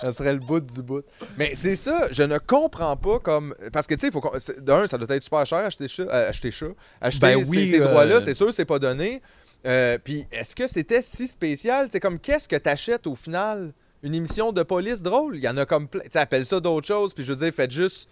ça 0.00 0.12
serait 0.12 0.32
le 0.32 0.38
bout 0.38 0.60
du 0.60 0.82
bout. 0.82 1.02
Mais 1.36 1.52
c'est 1.54 1.74
ça, 1.76 2.06
je 2.10 2.22
ne 2.22 2.38
comprends 2.38 2.96
pas 2.96 3.18
comme. 3.18 3.54
Parce 3.72 3.86
que, 3.86 3.94
tu 3.94 4.00
sais, 4.00 4.06
il 4.08 4.12
faut 4.12 4.20
qu'on- 4.20 4.38
c'est- 4.38 4.60
d'un, 4.60 4.86
ça 4.86 4.96
doit 4.98 5.14
être 5.16 5.22
super 5.22 5.44
cher 5.46 5.58
acheter 5.58 5.88
ça. 5.88 6.02
euh, 6.02 6.28
acheter 6.28 6.50
ça. 6.50 6.66
Acheter 7.00 7.26
Ben 7.26 7.44
ces, 7.44 7.50
oui, 7.50 7.66
ces 7.66 7.80
euh, 7.80 7.88
droits-là, 7.88 8.20
c'est 8.20 8.34
sûr, 8.34 8.52
c'est 8.52 8.64
pas 8.64 8.78
donné. 8.78 9.20
Euh, 9.66 9.98
puis 10.02 10.24
est-ce 10.30 10.54
que 10.54 10.66
c'était 10.68 11.02
si 11.02 11.26
spécial? 11.26 11.88
C'est 11.90 11.98
comme, 12.00 12.18
qu'est-ce 12.20 12.46
que 12.48 12.56
t'achètes 12.56 13.06
au 13.08 13.16
final? 13.16 13.72
Une 14.04 14.14
émission 14.14 14.52
de 14.52 14.62
police 14.62 15.02
drôle? 15.02 15.34
Il 15.36 15.42
y 15.42 15.48
en 15.48 15.56
a 15.56 15.64
comme 15.64 15.88
plein. 15.88 16.02
Tu 16.02 16.10
sais, 16.12 16.20
appelle 16.20 16.44
ça 16.44 16.60
d'autres 16.60 16.86
choses, 16.86 17.12
puis 17.12 17.24
je 17.24 17.32
veux 17.32 17.38
dire, 17.44 17.52
faites 17.52 17.72
juste. 17.72 18.08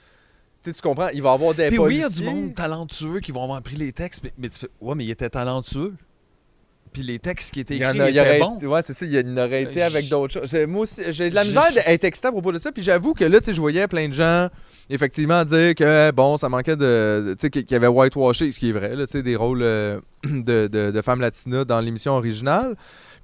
Tu 0.73 0.83
comprends, 0.83 1.09
il 1.13 1.23
va 1.23 1.31
y 1.31 1.35
avoir 1.35 1.55
des 1.55 1.69
Puis 1.69 1.79
oui, 1.79 1.95
il 1.95 1.99
y 2.01 2.03
a 2.03 2.07
policiers. 2.07 2.27
du 2.27 2.31
monde 2.35 2.55
talentueux 2.55 3.21
qui 3.21 3.33
vont 3.33 3.43
avoir 3.45 3.61
pris 3.63 3.77
les 3.77 3.93
textes, 3.93 4.21
mais, 4.25 4.33
mais 4.39 4.49
tu 4.49 4.59
fais, 4.61 4.69
ouais, 4.81 4.95
mais 4.95 5.05
il 5.05 5.11
était 5.11 5.31
talentueux. 5.31 5.95
Puis 6.93 7.03
les 7.03 7.19
textes 7.19 7.53
qui 7.53 7.61
étaient 7.61 7.77
Il 7.77 7.83
y 7.83 7.87
en 7.87 7.91
écrits 7.91 8.01
a- 8.01 8.09
il 8.11 8.17
y 8.17 8.21
aurait 8.21 8.39
bons. 8.39 8.57
été- 8.57 8.67
ouais, 8.67 8.81
c'est 8.81 8.95
ça, 8.95 9.05
il 9.05 9.13
y 9.13 9.19
en 9.19 9.37
aurait 9.37 9.65
été 9.65 9.83
Euh, 9.83 9.87
avec 9.87 10.05
j- 10.05 10.11
d'autres 10.11 10.33
choses. 10.33 10.49
C'est- 10.49 10.67
Moi 10.67 10.83
aussi, 10.83 11.03
j'ai 11.11 11.29
de 11.29 11.35
la 11.35 11.45
misère 11.45 11.71
d'être 11.75 12.05
excité 12.05 12.29
à 12.29 12.33
propos 12.33 12.53
de 12.53 12.59
ça. 12.59 12.73
Puis 12.73 12.83
j'avoue 12.83 13.13
que 13.13 13.25
là, 13.25 13.39
tu 13.41 13.47
sais, 13.47 13.55
je 13.55 13.61
voyais 13.61 13.87
plein 13.87 14.09
de 14.09 14.15
gens, 14.15 14.49
effectivement, 14.89 15.45
dire 15.45 15.75
que, 15.75 16.11
bon, 16.13 16.39
ça 16.39 16.49
manquait 16.49 16.77
de. 16.77 17.35
Tu 17.39 17.43
sais, 17.43 17.51
qu'il 17.51 17.71
y 17.71 17.75
avait 17.75 17.87
whitewashé, 17.89 18.51
ce 18.51 18.59
qui 18.59 18.71
est 18.71 18.73
vrai, 18.73 18.97
là, 18.97 19.07
tu 19.07 19.13
sais, 19.13 19.23
des 19.23 19.37
rôles 19.37 19.61
euh, 19.63 20.01
de, 20.25 20.69
de- 20.69 20.91
de 20.91 21.03
femmes 21.03 21.21
latinas 21.21 21.65
dans 21.67 21.81
l'émission 21.81 22.13
originale. 22.13 22.77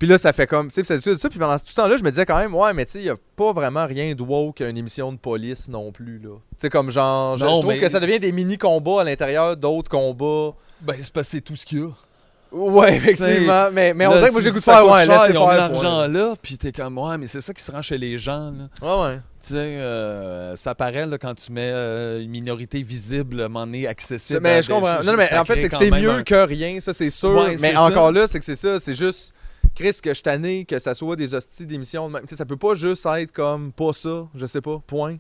Puis 0.03 0.09
là, 0.09 0.19
ça 0.19 0.33
fait 0.33 0.49
comme. 0.49 0.67
Tu 0.67 0.75
sais, 0.75 0.83
puis 0.83 1.01
ça 1.01 1.17
ça. 1.17 1.29
Puis 1.29 1.39
pendant 1.39 1.57
tout 1.57 1.65
ce 1.65 1.75
temps-là, 1.77 1.97
je 1.97 2.03
me 2.03 2.11
disais 2.11 2.27
quand 2.27 2.37
même, 2.37 2.53
ouais, 2.57 2.73
mais 2.75 2.85
tu 2.87 2.91
sais, 2.91 2.99
il 2.99 3.05
n'y 3.05 3.09
a 3.09 3.15
pas 3.37 3.53
vraiment 3.53 3.87
rien 3.87 4.17
de 4.17 4.21
woke 4.25 4.61
à 4.61 4.69
une 4.69 4.77
émission 4.77 5.13
de 5.13 5.17
police 5.17 5.69
non 5.69 5.93
plus, 5.93 6.19
là. 6.19 6.31
Tu 6.31 6.57
sais, 6.63 6.71
comme 6.71 6.91
genre. 6.91 7.37
Je, 7.37 7.45
Non, 7.45 7.55
je 7.55 7.61
trouve 7.61 7.73
mais- 7.75 7.79
que 7.79 7.89
ça 7.89 8.01
devient 8.01 8.19
des 8.19 8.33
mini-combats 8.33 9.03
à 9.03 9.05
l'intérieur 9.05 9.57
d'autres 9.57 9.89
combats. 9.89 10.57
Ben, 10.81 10.97
c'est 11.01 11.13
parce 11.13 11.29
que 11.29 11.31
c'est 11.37 11.41
tout 11.41 11.55
ce 11.55 11.65
qu'il 11.65 11.79
y 11.79 11.83
a. 11.83 11.91
Ouais, 12.51 12.97
effectivement. 12.97 13.69
Mais, 13.73 13.95
mais 13.95 14.09
on 14.09 14.15
dirait 14.17 14.27
que 14.27 14.33
moi, 14.33 14.41
j'ai 14.41 14.51
goût 14.51 14.59
de 14.59 14.65
faire, 14.65 14.85
ouais, 14.89 15.07
laissez 15.07 15.33
faire. 15.33 15.47
l'argent 15.55 16.09
là, 16.09 16.35
puis 16.43 16.59
t'es 16.59 16.73
comme, 16.73 16.99
ouais, 16.99 17.17
mais 17.17 17.29
c'est 17.29 17.41
ça 17.41 17.55
qui 17.55 17.63
se 17.63 17.71
rend 17.71 17.81
chez 17.81 17.97
les 17.97 18.19
gens. 18.19 18.51
Là. 18.51 18.69
Ouais, 18.83 19.07
ouais. 19.07 19.21
Tu 19.47 19.55
sais, 19.55 19.57
euh, 19.57 20.57
ça 20.57 20.75
paraît 20.75 21.07
là, 21.07 21.17
quand 21.17 21.35
tu 21.37 21.53
mets 21.53 21.71
euh, 21.73 22.21
une 22.21 22.31
minorité 22.31 22.83
visible, 22.83 23.37
moment 23.43 23.67
donné, 23.67 23.87
accessible. 23.87 24.41
Mais 24.43 24.63
je 24.63 24.69
comprends. 24.73 24.99
Non, 25.05 25.13
non, 25.13 25.17
mais 25.17 25.33
en 25.33 25.45
fait, 25.45 25.61
c'est 25.61 25.69
que 25.69 25.77
c'est 25.77 25.93
mieux 25.93 26.11
un- 26.11 26.23
que 26.25 26.45
rien, 26.45 26.81
ça, 26.81 26.93
c'est 26.93 27.09
sûr. 27.11 27.37
Ouais, 27.37 27.57
mais 27.61 27.71
c'est 27.71 27.77
encore 27.77 28.09
ça. 28.09 28.13
là, 28.13 28.27
c'est 28.27 28.41
que 28.41 28.45
c'est 28.45 28.57
ça. 28.57 28.81
C'est 28.81 28.97
juste, 28.97 29.33
Chris, 29.75 29.97
que 30.03 30.13
je 30.13 30.23
tanné, 30.23 30.65
que 30.65 30.79
ça 30.79 30.95
soit 30.95 31.17
des 31.17 31.35
hosties 31.35 31.67
d'émissions. 31.67 32.09
de 32.09 32.13
même. 32.13 32.23
Tu 32.23 32.29
sais, 32.29 32.37
ça 32.37 32.45
peut 32.45 32.57
pas 32.57 32.75
juste 32.75 33.07
être 33.07 33.33
comme 33.33 33.73
pas 33.73 33.93
ça, 33.93 34.27
je 34.35 34.47
sais 34.47 34.61
pas, 34.61 34.81
point. 34.87 35.17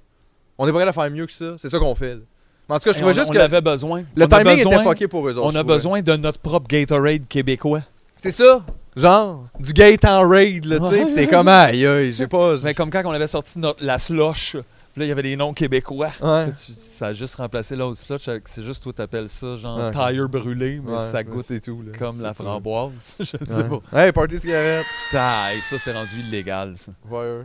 On 0.58 0.68
est 0.68 0.72
prêt 0.72 0.86
à 0.86 0.92
faire 0.92 1.10
mieux 1.10 1.26
que 1.26 1.32
ça. 1.32 1.54
C'est 1.56 1.68
ça 1.68 1.78
qu'on 1.78 1.94
fait. 1.94 2.14
là. 2.14 2.20
En 2.68 2.78
tout 2.78 2.84
cas, 2.84 2.92
je 2.92 2.98
trouvais 2.98 3.12
juste 3.14 3.28
on 3.28 3.32
que 3.34 3.38
avait 3.38 3.60
besoin. 3.60 4.04
le 4.14 4.24
On 4.24 4.28
timing 4.28 4.58
était 4.58 4.82
fucké 4.82 5.08
pour 5.08 5.28
eux 5.28 5.36
autres. 5.36 5.46
On 5.52 5.58
a 5.58 5.62
besoin 5.62 6.00
de 6.00 6.16
notre 6.16 6.38
propre 6.38 6.68
Gatorade 6.68 7.26
québécois. 7.28 7.82
C'est 8.16 8.32
ça. 8.32 8.64
Genre, 8.94 9.46
du 9.58 9.72
raid, 9.72 10.64
là, 10.64 10.78
tu 10.78 10.86
sais. 10.86 11.12
T'es 11.14 11.26
comme, 11.26 11.48
aïe, 11.48 11.86
aïe, 11.86 12.12
j'ai 12.12 12.26
pas. 12.26 12.56
Mais 12.62 12.74
comme 12.74 12.90
quand 12.90 13.02
on 13.04 13.10
avait 13.10 13.26
sorti 13.26 13.58
notre, 13.58 13.84
la 13.84 13.98
slush, 13.98 14.56
puis 14.92 15.00
là, 15.00 15.06
il 15.06 15.08
y 15.08 15.12
avait 15.12 15.22
des 15.22 15.36
noms 15.36 15.52
québécois. 15.54 16.12
Ouais. 16.20 16.46
Là, 16.46 16.52
tu- 16.52 16.72
ça 16.72 17.06
a 17.08 17.12
juste 17.14 17.34
remplacé 17.36 17.74
l'autre 17.76 17.98
avec- 18.28 18.46
C'est 18.48 18.62
juste, 18.62 18.82
toi, 18.82 18.92
t'appelles 18.92 19.28
ça 19.28 19.56
genre 19.56 19.78
Ouais. 19.78 19.90
tire 19.90 20.28
brûlé, 20.28 20.80
mais 20.84 20.92
Ouais, 20.92 21.10
ça 21.10 21.24
goûte 21.24 21.42
c'est 21.44 21.60
tout, 21.60 21.82
là. 21.82 21.92
comme 21.98 22.16
C'est 22.16 22.22
la 22.22 22.34
framboise. 22.34 23.16
Je 23.20 23.24
sais 23.24 23.38
pas. 23.38 23.80
Hey, 24.04 24.12
party 24.12 24.38
cigarette. 24.38 24.86
Et 25.12 25.60
ça, 25.60 25.78
c'est 25.78 25.92
rendu 25.92 26.20
illégal, 26.20 26.74
ça. 26.76 26.92
Ouais. 27.10 27.42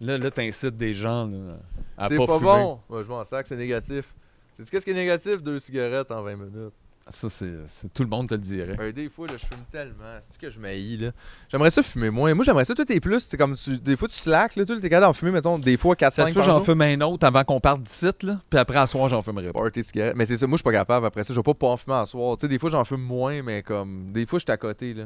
Là, 0.00 0.16
là 0.18 0.30
t'incites 0.30 0.76
des 0.76 0.94
gens 0.94 1.26
là, 1.26 1.56
à 1.96 2.08
C'est 2.08 2.16
pas, 2.16 2.26
pas, 2.26 2.38
fumer. 2.38 2.50
bon. 2.50 2.80
Moi, 2.88 3.02
je 3.02 3.08
m'en 3.08 3.24
sac, 3.24 3.46
c'est 3.46 3.56
négatif. 3.56 4.14
Sais-tu 4.56 4.70
qu'est-ce 4.70 4.84
qui 4.84 4.90
est 4.90 4.94
négatif? 4.94 5.42
Deux 5.42 5.58
cigarettes 5.58 6.10
en 6.10 6.22
20 6.22 6.36
minutes. 6.36 6.72
Ça, 7.10 7.28
c'est 7.30 7.48
tout 7.94 8.02
le 8.02 8.08
monde 8.08 8.28
te 8.28 8.34
le 8.34 8.40
dirait. 8.40 8.76
Euh, 8.78 8.92
des 8.92 9.08
fois, 9.08 9.26
là, 9.26 9.34
je 9.36 9.46
fume 9.46 9.64
tellement. 9.72 10.18
C'est 10.28 10.38
que 10.40 10.50
je 10.50 10.58
m'haïs, 10.60 10.98
là. 10.98 11.10
J'aimerais 11.50 11.70
ça 11.70 11.82
fumer 11.82 12.10
moins. 12.10 12.34
Moi, 12.34 12.44
j'aimerais 12.44 12.64
ça. 12.64 12.74
Toi, 12.74 12.84
t'es 12.84 13.00
plus. 13.00 13.20
C'est 13.28 13.36
comme 13.36 13.54
tu- 13.54 13.78
des 13.78 13.96
fois, 13.96 14.08
tu 14.08 14.18
slack, 14.18 14.56
là. 14.56 14.64
Toi, 14.66 14.76
t'es 14.80 14.88
capable 14.90 15.06
d'en 15.06 15.12
fumer, 15.14 15.30
mettons, 15.30 15.58
des 15.58 15.76
fois 15.76 15.96
4 15.96 16.12
Ça 16.14 16.22
5 16.24 16.28
se 16.28 16.34
peut, 16.34 16.40
par 16.40 16.46
j'en 16.50 16.60
fume 16.64 16.82
un 16.82 17.00
autre 17.00 17.26
avant 17.26 17.44
qu'on 17.44 17.60
parte 17.60 17.82
d'ici, 17.82 18.06
là. 18.22 18.40
Puis 18.50 18.58
après, 18.58 18.78
à 18.78 18.86
soir, 18.86 19.08
j'en 19.08 19.22
fumerai 19.22 19.52
pas. 19.52 19.60
Party 19.60 19.82
cigarette. 19.82 20.14
Mais 20.16 20.24
c'est 20.26 20.36
ça, 20.36 20.46
moi, 20.46 20.56
je 20.56 20.58
suis 20.58 20.64
pas 20.64 20.72
capable. 20.72 21.06
Après 21.06 21.24
ça, 21.24 21.32
je 21.32 21.38
vais 21.38 21.42
pas 21.44 21.54
pas 21.54 21.68
en 21.68 21.76
fumer 21.76 21.96
à 21.96 22.06
soir. 22.06 22.36
Tu 22.36 22.42
sais, 22.42 22.48
des 22.48 22.58
fois, 22.58 22.70
j'en 22.70 22.84
fume 22.84 23.00
moins, 23.02 23.42
mais 23.42 23.62
comme. 23.62 24.12
Des 24.12 24.26
fois, 24.26 24.38
je 24.38 24.44
suis 24.44 24.52
à 24.52 24.56
côté, 24.56 24.94
là. 24.94 25.04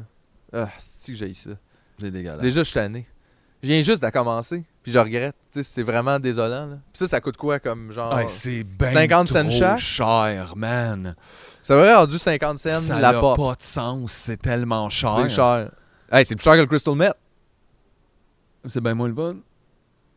Ah, 0.51 0.69
c'est 0.77 1.13
que 1.13 1.17
j'ai 1.17 1.33
ça? 1.33 1.51
C'est 1.99 2.11
dégueulasse. 2.11 2.41
Déjà, 2.41 2.59
je 2.61 2.65
suis 2.65 2.73
tanné. 2.73 3.05
Je 3.63 3.69
viens 3.69 3.81
juste 3.81 4.03
de 4.03 4.09
commencer, 4.09 4.63
puis 4.83 4.91
je 4.91 4.99
regrette. 4.99 5.35
Tu 5.51 5.59
sais, 5.59 5.63
c'est 5.63 5.83
vraiment 5.83 6.19
désolant, 6.19 6.65
là. 6.65 6.75
Puis 6.91 6.99
ça, 6.99 7.07
ça 7.07 7.21
coûte 7.21 7.37
quoi, 7.37 7.59
comme 7.59 7.93
genre. 7.93 8.13
Ouais, 8.13 8.27
c'est 8.27 8.65
ben 8.65 8.91
50 8.91 9.29
cents 9.29 9.49
chaque? 9.49 9.79
cher, 9.79 10.53
man. 10.57 11.15
Ça 11.61 11.77
aurait 11.77 11.95
rendu 11.95 12.17
50 12.17 12.57
cents 12.59 12.81
Ça 12.81 12.99
la 12.99 13.13
n'a 13.13 13.19
pop. 13.21 13.37
pas 13.37 13.55
de 13.55 13.63
sens. 13.63 14.11
C'est 14.11 14.41
tellement 14.41 14.89
cher. 14.89 15.15
C'est 15.23 15.29
cher. 15.29 15.69
Hey, 16.11 16.25
c'est 16.25 16.35
plus 16.35 16.43
cher 16.43 16.55
que 16.55 16.59
le 16.59 16.65
Crystal 16.65 16.93
Met. 16.93 17.11
C'est 18.67 18.81
bien 18.81 18.93
moins 18.93 19.07
le 19.07 19.15
fun. 19.15 19.35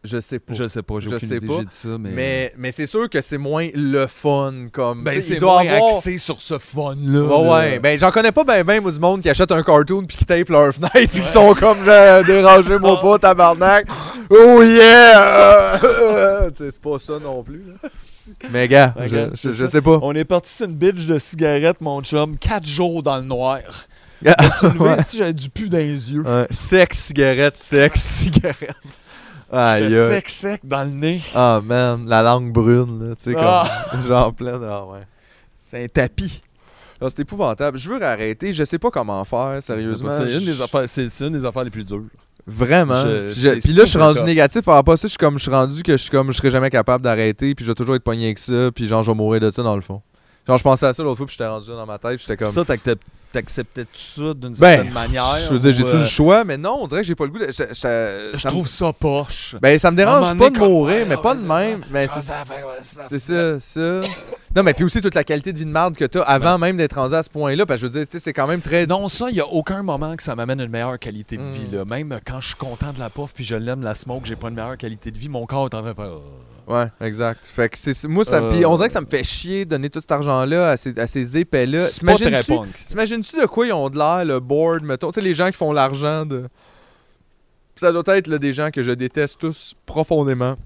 Je 0.07 0.21
sais 0.21 0.39
pas. 0.39 0.55
Je 0.55 0.69
sais 0.69 0.83
pas, 0.83 0.95
Je 1.01 1.19
sais 1.19 1.37
idée, 1.37 1.47
pas. 1.47 1.59
dit 1.61 1.67
ça, 1.69 1.89
mais... 1.99 2.11
Mais, 2.11 2.53
mais 2.57 2.71
c'est 2.71 2.87
sûr 2.87 3.11
que 3.11 3.21
c'est 3.21 3.37
moins 3.39 3.69
le 3.75 4.07
fun. 4.07 4.69
Comme, 4.73 5.05
Ben, 5.05 5.21
c'est 5.21 5.41
moins 5.41 5.67
avoir... 5.67 5.97
axé 5.99 6.17
sur 6.19 6.41
ce 6.41 6.59
fun-là. 6.59 7.21
Ouais, 7.23 7.29
là. 7.45 7.53
ouais. 7.53 7.79
Ben, 7.81 7.99
j'en 7.99 8.11
connais 8.11 8.33
pas 8.33 8.45
ben, 8.45 8.63
ben, 8.65 8.81
moi, 8.81 8.91
du 8.93 9.01
monde 9.01 9.21
qui 9.21 9.29
achète 9.29 9.51
un 9.53 9.63
cartoon 9.63 10.05
puis 10.07 10.17
qui 10.17 10.25
tape 10.25 10.49
leur 10.49 10.73
fenêtre 10.75 11.11
puis 11.13 11.21
qui 11.23 11.27
sont 11.29 11.55
comme, 11.55 11.79
euh, 11.89 12.23
dérangez-moi 12.25 13.01
pas, 13.01 13.19
tabarnak. 13.19 13.87
Oh 14.31 14.63
yeah! 14.63 15.79
C'est 16.55 16.81
pas 16.81 16.99
ça 16.99 17.15
non 17.23 17.43
plus, 17.43 17.63
là. 17.67 17.89
Mais, 18.51 18.67
gars, 18.67 18.93
je, 19.07 19.53
je- 19.53 19.67
sais 19.67 19.81
pas. 19.81 19.99
On 20.03 20.13
est 20.15 20.25
parti 20.25 20.53
sur 20.53 20.67
une 20.67 20.75
bitch 20.75 21.07
de 21.07 21.19
cigarettes, 21.19 21.81
mon 21.81 22.03
chum, 22.03 22.37
4 22.37 22.67
jours 22.67 23.03
dans 23.03 23.17
le 23.19 23.23
noir. 23.25 23.61
Ouais. 24.25 24.97
Si 25.07 25.19
j'avais 25.19 25.33
du 25.33 25.49
pu 25.51 25.69
dans 25.69 25.79
les 25.79 26.13
yeux. 26.13 26.23
Ouais, 26.23 26.47
sexe, 26.51 26.99
cigarette, 26.99 27.57
sexe, 27.57 28.01
cigarette. 28.01 28.75
Sec 29.53 30.31
sec 30.31 30.61
dans 30.65 30.85
le 30.85 30.91
nez. 30.91 31.23
Ah, 31.35 31.61
man, 31.65 32.05
la 32.09 32.23
langue 32.23 32.53
brune, 32.53 33.09
là, 33.11 33.15
tu 33.15 33.23
sais, 33.25 33.35
comme, 33.35 33.43
Ah. 33.45 33.69
genre 34.09 34.33
plein, 34.35 34.61
ah 34.63 34.85
ouais. 34.87 35.01
C'est 35.71 35.85
un 35.85 35.89
tapis. 35.89 36.41
Ah, 37.01 37.07
c'est 37.09 37.21
épouvantable. 37.21 37.79
Je 37.79 37.89
veux 37.89 38.03
arrêter, 38.03 38.53
je 38.53 38.65
sais 38.65 38.79
pas 38.79 38.91
comment 38.91 39.23
faire, 39.25 39.59
sérieusement. 39.61 40.11
C'est 40.19 40.33
une, 40.33 40.41
Je- 40.41 40.53
des 40.53 40.63
affaires, 40.63 40.85
c'est, 40.89 41.09
une 41.21 41.33
des 41.33 41.45
affaires 41.45 41.65
les 41.65 41.71
plus 41.71 41.85
dures. 41.85 42.03
Vraiment. 42.47 43.03
Je- 43.05 43.33
Puis 43.33 43.41
je- 43.41 43.49
c'est 43.51 43.57
puis 43.59 43.73
là, 43.73 43.85
je 43.85 43.91
suis 43.91 43.99
rendu 43.99 44.23
négatif 44.23 44.63
par 44.63 44.75
rapport 44.75 44.95
à 44.95 44.97
ça. 44.97 45.07
Je 45.09 45.11
suis 45.11 45.19
comme, 45.19 45.37
je 45.37 45.43
suis 45.43 45.51
rendu 45.51 45.83
que 45.83 45.93
je 45.93 45.97
suis 46.03 46.11
comme, 46.11 46.33
je 46.33 46.37
serai 46.39 46.51
jamais 46.51 46.71
capable 46.71 47.03
d'arrêter. 47.05 47.55
Puis 47.55 47.65
je 47.65 47.71
vais 47.71 47.75
toujours 47.75 47.97
être 47.97 48.05
pogné 48.05 48.27
avec 48.27 48.39
ça. 48.39 48.71
Puis 48.75 48.87
genre, 48.89 49.03
je 49.03 49.11
vais 49.11 49.17
mourir 49.17 49.41
de 49.41 49.51
ça 49.51 49.63
dans 49.63 49.75
le 49.77 49.83
fond. 49.83 50.01
Genre, 50.47 50.59
je 50.59 50.63
pensais 50.63 50.87
à 50.87 50.93
ça 50.93 51.03
l'autre 51.03 51.17
fois. 51.19 51.27
Puis 51.27 51.35
j'étais 51.39 51.49
rendu 51.49 51.69
là 51.71 51.77
dans 51.77 51.87
ma 51.87 51.99
tête. 51.99 52.17
Puis 52.17 52.25
j'étais 52.29 52.37
comme. 52.37 52.53
Ça, 52.55 52.65
t'acceptes- 52.65 53.03
t'acceptais-tu 53.33 53.99
ça 54.01 54.33
d'une 54.35 54.53
ben, 54.55 54.55
certaine 54.55 54.93
manière? 54.95 55.37
je 55.47 55.53
veux 55.53 55.59
dire, 55.59 55.73
j'ai-tu 55.73 55.89
euh, 55.89 55.99
le 55.99 56.05
choix, 56.07 56.45
mais 56.45 56.57
non, 56.57 56.79
on 56.83 56.87
dirait 56.87 57.03
que 57.03 57.07
j'ai 57.07 57.15
pas 57.15 57.25
le 57.25 57.31
goût 57.31 57.39
de. 57.41 57.49
Je, 57.51 58.47
trouve 58.49 58.67
ça 58.69 58.93
poche. 58.93 59.57
Ben, 59.61 59.77
ça 59.79 59.91
me 59.91 59.97
dérange 59.97 60.35
pas 60.39 60.49
de 60.51 60.59
mourir, 60.59 60.97
Ouais, 60.99 61.05
mais 61.07 61.17
pas 61.17 61.35
de 61.35 61.41
même. 61.41 61.85
Mais 61.91 62.07
c'est 62.07 62.23
ça 62.23 62.45
ça 62.45 62.45
c'est 63.11 63.19
fait- 63.19 63.19
ça, 63.19 63.59
ça. 63.61 64.01
Non, 64.55 64.63
mais 64.63 64.73
puis 64.73 64.85
aussi 64.85 65.03
toute 65.03 65.15
la 65.15 65.25
qualité 65.25 65.53
de 65.53 65.59
vie 65.59 65.67
de 65.67 65.71
merde 65.71 65.97
que 65.97 66.05
t'as 66.07 66.23
avant 66.23 66.57
même 66.57 66.77
d'être 66.79 66.95
rendu 66.95 67.15
à 67.15 67.23
ce 67.23 67.29
point-là. 67.29 67.67
Parce 67.67 67.81
que 67.81 67.87
je 67.89 67.93
veux 67.93 67.99
dire, 67.99 68.09
tu 68.09 68.17
sais, 68.17 68.25
c'est 68.25 68.33
quand 68.33 68.47
même 68.47 68.63
très. 68.63 68.87
Non, 68.87 69.09
ça, 69.11 69.27
il 69.29 69.35
n'y 69.35 69.41
a 69.41 69.47
aucun 69.47 69.83
moment 69.83 70.17
que 70.17 70.23
ça 70.23 70.35
m'amène 70.35 70.61
une 70.61 70.71
meilleure 70.71 70.99
qualité 70.99 71.37
de 71.37 71.43
Mm. 71.43 71.53
vie. 71.53 71.67
Là. 71.73 71.85
Même 71.85 72.19
quand 72.27 72.41
je 72.41 72.47
suis 72.49 72.57
content 72.57 72.93
de 72.95 72.99
la 73.01 73.11
puff 73.11 73.33
puis 73.35 73.45
je 73.45 73.57
l'aime, 73.57 73.83
la 73.83 73.95
smoke, 73.95 74.23
j'ai 74.25 74.37
pas 74.37 74.49
une 74.49 74.55
meilleure 74.55 74.79
qualité 74.79 75.11
de 75.11 75.19
vie, 75.19 75.29
mon 75.29 75.45
corps 75.45 75.67
est 75.71 75.75
en 75.75 75.83
train 75.83 75.91
de 75.91 75.97
faire. 75.97 76.11
Ouais, 76.67 76.87
exact. 77.01 77.47
Fait 77.47 77.69
que 77.69 77.79
c'est 77.79 78.09
moi 78.09 78.25
ça 78.25 78.41
puis 78.51 78.67
on 78.67 78.75
dirait 78.77 78.89
que 78.89 78.93
ça 78.93 79.01
me 79.01 79.07
fait 79.07 79.23
chier 79.23 79.65
de 79.65 79.71
donner 79.71 79.89
tout 79.89 80.01
cet 80.01 80.11
argent 80.11 80.45
là 80.45 80.71
à 80.71 80.77
ces, 80.77 80.99
à 80.99 81.07
ces 81.07 81.39
épais 81.39 81.65
là. 81.67 81.87
C'est 81.87 82.05
pas 82.05 82.13
très 82.31 82.43
punk. 82.57 82.75
T'imagines-tu 82.89 83.41
de 83.41 83.47
quoi 83.47 83.67
ils 83.67 83.73
ont 83.73 83.89
de 83.89 83.97
l'air 83.97 84.25
le 84.25 84.41
board 84.41 84.83
mettons, 84.83 85.11
tu 85.13 85.15
sais 85.15 85.21
les 85.21 85.35
gens 85.35 85.47
qui 85.47 85.57
font 85.57 85.73
l'argent 85.73 86.27
de 86.27 86.49
ça 87.77 87.93
doit 87.93 88.03
être 88.17 88.27
là, 88.27 88.39
des 88.39 88.53
gens 88.53 88.71
que 88.71 88.83
je 88.83 88.91
déteste 88.93 89.39
tous 89.39 89.75
profondément 89.85 90.57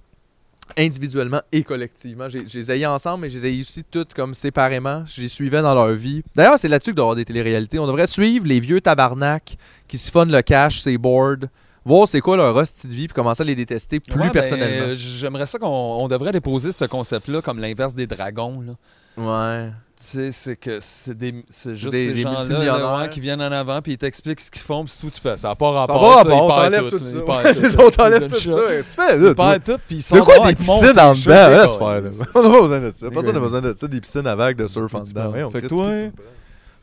individuellement 0.79 1.43
et 1.51 1.65
collectivement. 1.65 2.29
J'ai- 2.29 2.47
Je 2.47 2.59
les 2.59 2.71
ai 2.73 2.87
ensemble, 2.87 3.23
mais 3.23 3.29
je 3.31 3.39
les 3.39 3.47
ai 3.47 3.61
aussi 3.61 3.83
toutes 3.83 4.15
comme 4.15 4.35
séparément. 4.35 5.05
Les 5.19 5.27
suivais 5.29 5.63
dans 5.63 5.75
leur 5.75 5.93
vie. 5.93 6.23
D'ailleurs, 6.37 6.59
c'est 6.59 6.69
là-dessus 6.69 6.93
que 6.93 6.97
doit 6.97 7.07
avoir 7.07 7.17
des 7.17 7.25
téléréalités. 7.25 7.79
On 7.81 7.87
devrait 7.89 8.07
suivre 8.07 8.47
les 8.47 8.61
vieux 8.61 8.81
tabarnak 8.81 9.57
qui 9.89 9.99
siphonnent 9.99 10.31
le 10.31 10.43
cash, 10.43 10.81
ces 10.81 10.97
boards, 10.97 11.47
voir 11.85 12.07
c'est 12.09 12.21
quoi 12.21 12.37
leur 12.37 12.55
hostie 12.57 12.87
de 12.89 12.93
vie, 12.95 13.07
puis 13.09 13.15
commencer 13.15 13.43
à 13.43 13.47
les 13.47 13.55
détester 13.55 14.01
plus 14.01 14.15
Ouais, 14.19 14.27
ben, 14.27 14.33
personnellement. 14.33 14.95
J'aimerais 14.95 15.47
ça 15.47 15.59
qu'on 15.59 15.67
on 15.67 16.09
devrait 16.09 16.33
déposer 16.33 16.73
ce 16.73 16.85
concept-là 16.85 17.43
comme 17.43 17.59
l'inverse 17.59 17.95
des 17.95 18.07
dragons. 18.07 18.61
Là. 18.63 18.73
Ouais. 19.17 19.71
Tu 20.03 20.07
sais, 20.07 20.33
c'est 20.33 20.57
que 20.57 20.79
c'est 20.81 21.17
des 21.19 21.45
c'est 21.51 21.75
juste 21.75 21.93
Des- 21.93 22.15
ces 22.15 22.23
gens-là 22.23 23.09
qui 23.09 23.21
viennent 23.21 23.43
en 23.43 23.53
avant 23.53 23.83
puis 23.83 23.93
ils 23.93 23.99
t'expliquent 23.99 24.41
ce 24.41 24.51
qu'ils 24.51 24.63
font 24.63 24.83
puis 24.85 24.95
tout 24.99 25.11
tu 25.11 25.21
fais. 25.21 25.37
Ça 25.37 25.49
n'a 25.49 25.55
pas 25.55 25.71
Ça 25.73 25.79
rapport. 25.81 26.19
ça, 26.19 26.25
bon, 26.25 26.31
ils 26.31 26.41
on 26.41 26.47
perdent 26.49 26.63
t'enlève 26.63 26.89
tout, 26.89 27.05
ça. 27.05 27.19
Ouais, 27.19 27.55
c'est 27.55 27.69
ça, 27.69 27.79
on 27.85 27.91
t'enlève 27.91 28.27
tout 28.29 28.41
ça. 28.41 28.61
Tu 28.79 28.83
fais, 28.83 29.19
là, 29.19 29.59
tout 29.59 29.79
puis 29.87 29.97
ils 29.97 30.03
sont 30.03 30.17
De 30.17 30.21
quoi 30.23 30.39
des 30.39 30.55
piscines 30.55 30.99
en 30.99 31.13
dedans? 31.15 31.23
faire, 31.23 32.01
là. 32.01 32.11
On 32.35 32.43
n'a 32.43 32.49
pas 32.49 32.61
besoin 32.63 32.81
de 32.81 32.93
ça. 32.95 33.11
Personne 33.11 33.35
n'a 33.35 33.41
besoin 33.41 33.61
de 33.61 33.75
ça. 33.77 33.89
Des 33.89 34.01
piscines 34.01 34.27
à 34.27 34.35
vagues 34.35 34.57
de 34.57 34.67
surf 34.69 34.95
en 34.95 35.03
dedans. 35.03 35.33
On 35.37 35.51
Fait 35.51 35.69
toi, 35.69 35.91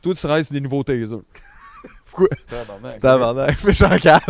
toi, 0.04 0.14
tu 0.14 0.28
restes 0.28 0.54
des 0.54 0.62
nouveaux 0.62 0.84
tasers. 0.84 1.18
Quoi? 2.18 2.28
Tabarnak. 2.50 3.00
Tabarnak, 3.00 3.64
méchant 3.64 3.98
cave. 4.02 4.22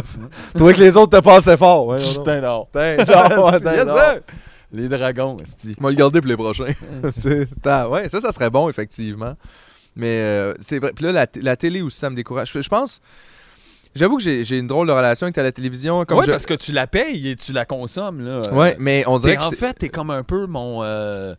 Toi 0.57 0.73
que 0.73 0.79
les 0.79 0.97
autres 0.97 1.17
te 1.17 1.23
passaient 1.23 1.55
fort. 1.57 1.87
Ouais, 1.87 1.97
non. 1.99 2.13
Putain 2.17 2.41
d'or. 2.41 2.67
Putain. 2.69 4.19
Les 4.73 4.89
dragons, 4.89 5.37
esti. 5.41 5.73
On 5.79 5.83
va 5.85 5.89
le 5.91 5.95
garder 5.95 6.19
pour 6.19 6.27
les 6.27 6.35
prochains. 6.35 6.65
Ouais, 7.89 8.09
ça, 8.09 8.19
ça 8.19 8.31
serait 8.33 8.49
bon, 8.49 8.67
effectivement. 8.69 9.33
Mais 9.95 10.19
euh, 10.19 10.53
c'est 10.59 10.79
vrai. 10.79 10.91
Puis 10.93 11.05
là, 11.05 11.25
la, 11.41 11.55
télé 11.55 11.81
aussi, 11.81 11.97
ça 11.97 12.09
me 12.09 12.15
décourage. 12.15 12.51
Je, 12.53 12.61
je 12.61 12.69
pense. 12.69 12.99
J'avoue 13.95 14.17
que 14.17 14.23
j'ai 14.23 14.43
j'ai 14.43 14.59
une 14.59 14.67
drôle 14.67 14.85
de 14.87 14.91
relation 14.91 15.25
avec 15.25 15.37
la 15.37 15.51
télévision. 15.51 15.99
Ouais, 15.99 16.05
je- 16.25 16.31
parce 16.31 16.45
que 16.45 16.53
tu 16.53 16.71
la 16.73 16.85
payes 16.85 17.29
et 17.29 17.35
tu 17.37 17.51
la 17.53 17.65
consommes. 17.65 18.21
Là. 18.21 18.41
Ouais, 18.53 18.75
mais 18.79 19.03
on 19.07 19.17
dirait 19.17 19.37
que 19.37 19.43
En 19.43 19.49
c'est- 19.49 19.55
fait, 19.55 19.73
t'es 19.73 19.89
comme 19.89 20.11
un 20.11 20.23
peu 20.23 20.45
mon. 20.45 20.83
euh, 20.83 21.33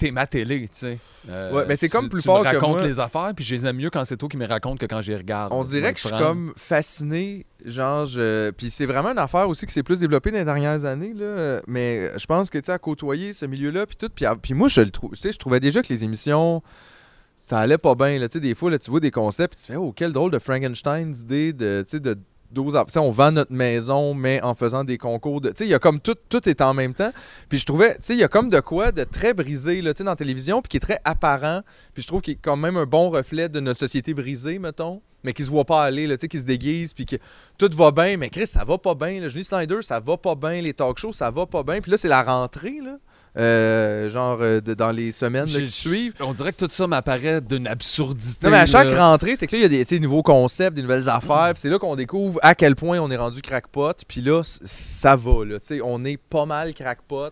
t'es 0.00 0.10
ma 0.10 0.26
télé, 0.26 0.62
tu 0.62 0.68
sais. 0.72 0.98
Euh, 1.28 1.52
Ouais, 1.52 1.64
mais 1.68 1.76
c'est 1.76 1.88
comme 1.88 2.08
plus 2.08 2.22
tu 2.22 2.26
fort 2.26 2.38
me 2.40 2.44
que 2.44 2.48
racontes 2.56 2.78
moi. 2.78 2.86
les 2.86 2.98
affaires, 2.98 3.32
puis 3.36 3.44
je 3.44 3.54
les 3.54 3.66
aime 3.66 3.76
mieux 3.76 3.90
quand 3.90 4.04
c'est 4.04 4.16
toi 4.16 4.28
qui 4.28 4.36
me 4.36 4.46
racontes 4.46 4.78
que 4.78 4.86
quand 4.86 5.06
les 5.06 5.16
regarde. 5.16 5.52
On 5.52 5.62
dirait 5.62 5.92
que 5.92 6.00
je 6.00 6.08
suis 6.08 6.16
comme 6.16 6.52
fasciné, 6.56 7.46
genre, 7.64 8.06
je... 8.06 8.50
puis 8.50 8.70
c'est 8.70 8.86
vraiment 8.86 9.10
une 9.10 9.18
affaire 9.18 9.48
aussi 9.48 9.66
qui 9.66 9.72
s'est 9.72 9.82
plus 9.82 10.00
développée 10.00 10.30
dans 10.30 10.38
les 10.38 10.44
dernières 10.44 10.84
années, 10.84 11.12
là. 11.14 11.60
mais 11.66 12.10
je 12.18 12.26
pense 12.26 12.48
que, 12.50 12.58
tu 12.58 12.66
sais, 12.66 12.72
à 12.72 12.78
côtoyer 12.78 13.32
ce 13.32 13.44
milieu-là, 13.46 13.86
puis 13.86 13.96
tout, 13.96 14.08
puis, 14.14 14.24
à- 14.24 14.34
puis 14.34 14.54
moi, 14.54 14.68
je 14.68 14.80
le 14.80 14.90
trouve, 14.90 15.10
tu 15.12 15.18
sais, 15.20 15.30
je 15.32 15.38
trouvais 15.38 15.60
déjà 15.60 15.82
que 15.82 15.88
les 15.92 16.02
émissions, 16.04 16.62
ça 17.36 17.58
allait 17.58 17.78
pas 17.78 17.94
bien, 17.94 18.18
là, 18.18 18.28
tu 18.28 18.34
sais, 18.34 18.40
des 18.40 18.54
fois, 18.54 18.70
là, 18.70 18.78
tu 18.78 18.90
vois 18.90 19.00
des 19.00 19.10
concepts, 19.10 19.54
puis 19.54 19.64
tu 19.66 19.72
fais, 19.72 19.76
oh, 19.78 19.92
quel 19.94 20.12
drôle 20.12 20.30
de 20.30 20.38
Frankenstein 20.38 21.12
d'idée 21.12 21.52
de, 21.52 21.82
tu 21.86 21.92
sais, 21.96 22.00
de 22.00 22.16
12 22.52 22.76
ans. 22.76 22.84
Tu 22.84 22.92
sais, 22.92 22.98
on 22.98 23.10
vend 23.10 23.32
notre 23.32 23.52
maison, 23.52 24.14
mais 24.14 24.42
en 24.42 24.54
faisant 24.54 24.84
des 24.84 24.98
concours 24.98 25.40
de. 25.40 25.52
Il 25.60 25.66
y 25.66 25.74
a 25.74 25.78
comme 25.78 26.00
tout, 26.00 26.16
tout 26.28 26.48
est 26.48 26.60
en 26.60 26.74
même 26.74 26.94
temps. 26.94 27.12
Puis 27.48 27.58
je 27.58 27.66
trouvais, 27.66 27.94
tu 27.94 28.00
sais, 28.02 28.14
il 28.14 28.20
y 28.20 28.24
a 28.24 28.28
comme 28.28 28.48
de 28.48 28.60
quoi 28.60 28.92
de 28.92 29.04
très 29.04 29.34
brisé, 29.34 29.82
là, 29.82 29.92
dans 29.92 30.04
la 30.04 30.16
télévision, 30.16 30.60
puis 30.62 30.68
qui 30.68 30.76
est 30.78 30.80
très 30.80 31.00
apparent. 31.04 31.62
Puis 31.94 32.02
je 32.02 32.08
trouve 32.08 32.22
qu'il 32.22 32.34
est 32.34 32.40
quand 32.40 32.56
même 32.56 32.76
un 32.76 32.86
bon 32.86 33.10
reflet 33.10 33.48
de 33.48 33.60
notre 33.60 33.80
société 33.80 34.14
brisée, 34.14 34.58
mettons, 34.58 35.02
mais 35.22 35.32
qui 35.32 35.44
se 35.44 35.50
voit 35.50 35.64
pas 35.64 35.82
aller, 35.82 36.06
là, 36.06 36.16
qui 36.16 36.38
se 36.38 36.46
déguise, 36.46 36.94
puis 36.94 37.06
que 37.06 37.16
tout 37.58 37.70
va 37.74 37.90
bien, 37.90 38.16
mais 38.16 38.30
Chris, 38.30 38.46
ça 38.46 38.64
va 38.64 38.78
pas 38.78 38.94
bien. 38.94 39.28
Julie 39.28 39.44
Snyder, 39.44 39.78
ça 39.82 40.00
va 40.00 40.16
pas 40.16 40.34
bien. 40.34 40.60
Les 40.60 40.74
talk 40.74 40.98
shows, 40.98 41.12
ça 41.12 41.30
va 41.30 41.46
pas 41.46 41.62
bien. 41.62 41.80
Puis 41.80 41.90
là, 41.90 41.96
c'est 41.96 42.08
la 42.08 42.22
rentrée, 42.22 42.80
là. 42.82 42.96
Euh, 43.38 44.10
genre 44.10 44.38
euh, 44.40 44.60
de- 44.60 44.74
dans 44.74 44.90
les 44.90 45.12
semaines 45.12 45.46
là, 45.46 45.52
J'ai- 45.60 45.64
qui 45.66 45.70
suivent. 45.72 46.14
On 46.20 46.32
dirait 46.32 46.52
que 46.52 46.64
tout 46.64 46.70
ça 46.72 46.86
m'apparaît 46.86 47.40
d'une 47.40 47.66
absurdité. 47.68 48.46
Non, 48.46 48.50
mais 48.52 48.58
à 48.58 48.66
chaque 48.66 48.88
là. 48.88 49.08
rentrée, 49.10 49.36
c'est 49.36 49.46
que 49.46 49.52
là, 49.52 49.58
il 49.58 49.62
y 49.62 49.66
a 49.66 49.68
des 49.68 49.84
tu 49.84 49.94
sais, 49.94 50.00
nouveaux 50.00 50.22
concepts, 50.22 50.74
des 50.74 50.82
nouvelles 50.82 51.08
affaires. 51.08 51.50
Puis 51.52 51.60
c'est 51.62 51.68
là 51.68 51.78
qu'on 51.78 51.94
découvre 51.96 52.38
à 52.42 52.54
quel 52.54 52.74
point 52.74 52.98
on 52.98 53.10
est 53.10 53.16
rendu 53.16 53.40
crackpot. 53.40 53.92
Puis 54.08 54.20
là, 54.20 54.42
c- 54.42 54.58
ça 54.64 55.14
va. 55.16 55.44
Là, 55.44 55.60
tu 55.60 55.66
sais, 55.66 55.80
on 55.82 56.04
est 56.04 56.16
pas 56.16 56.44
mal 56.46 56.74
crackpot. 56.74 57.30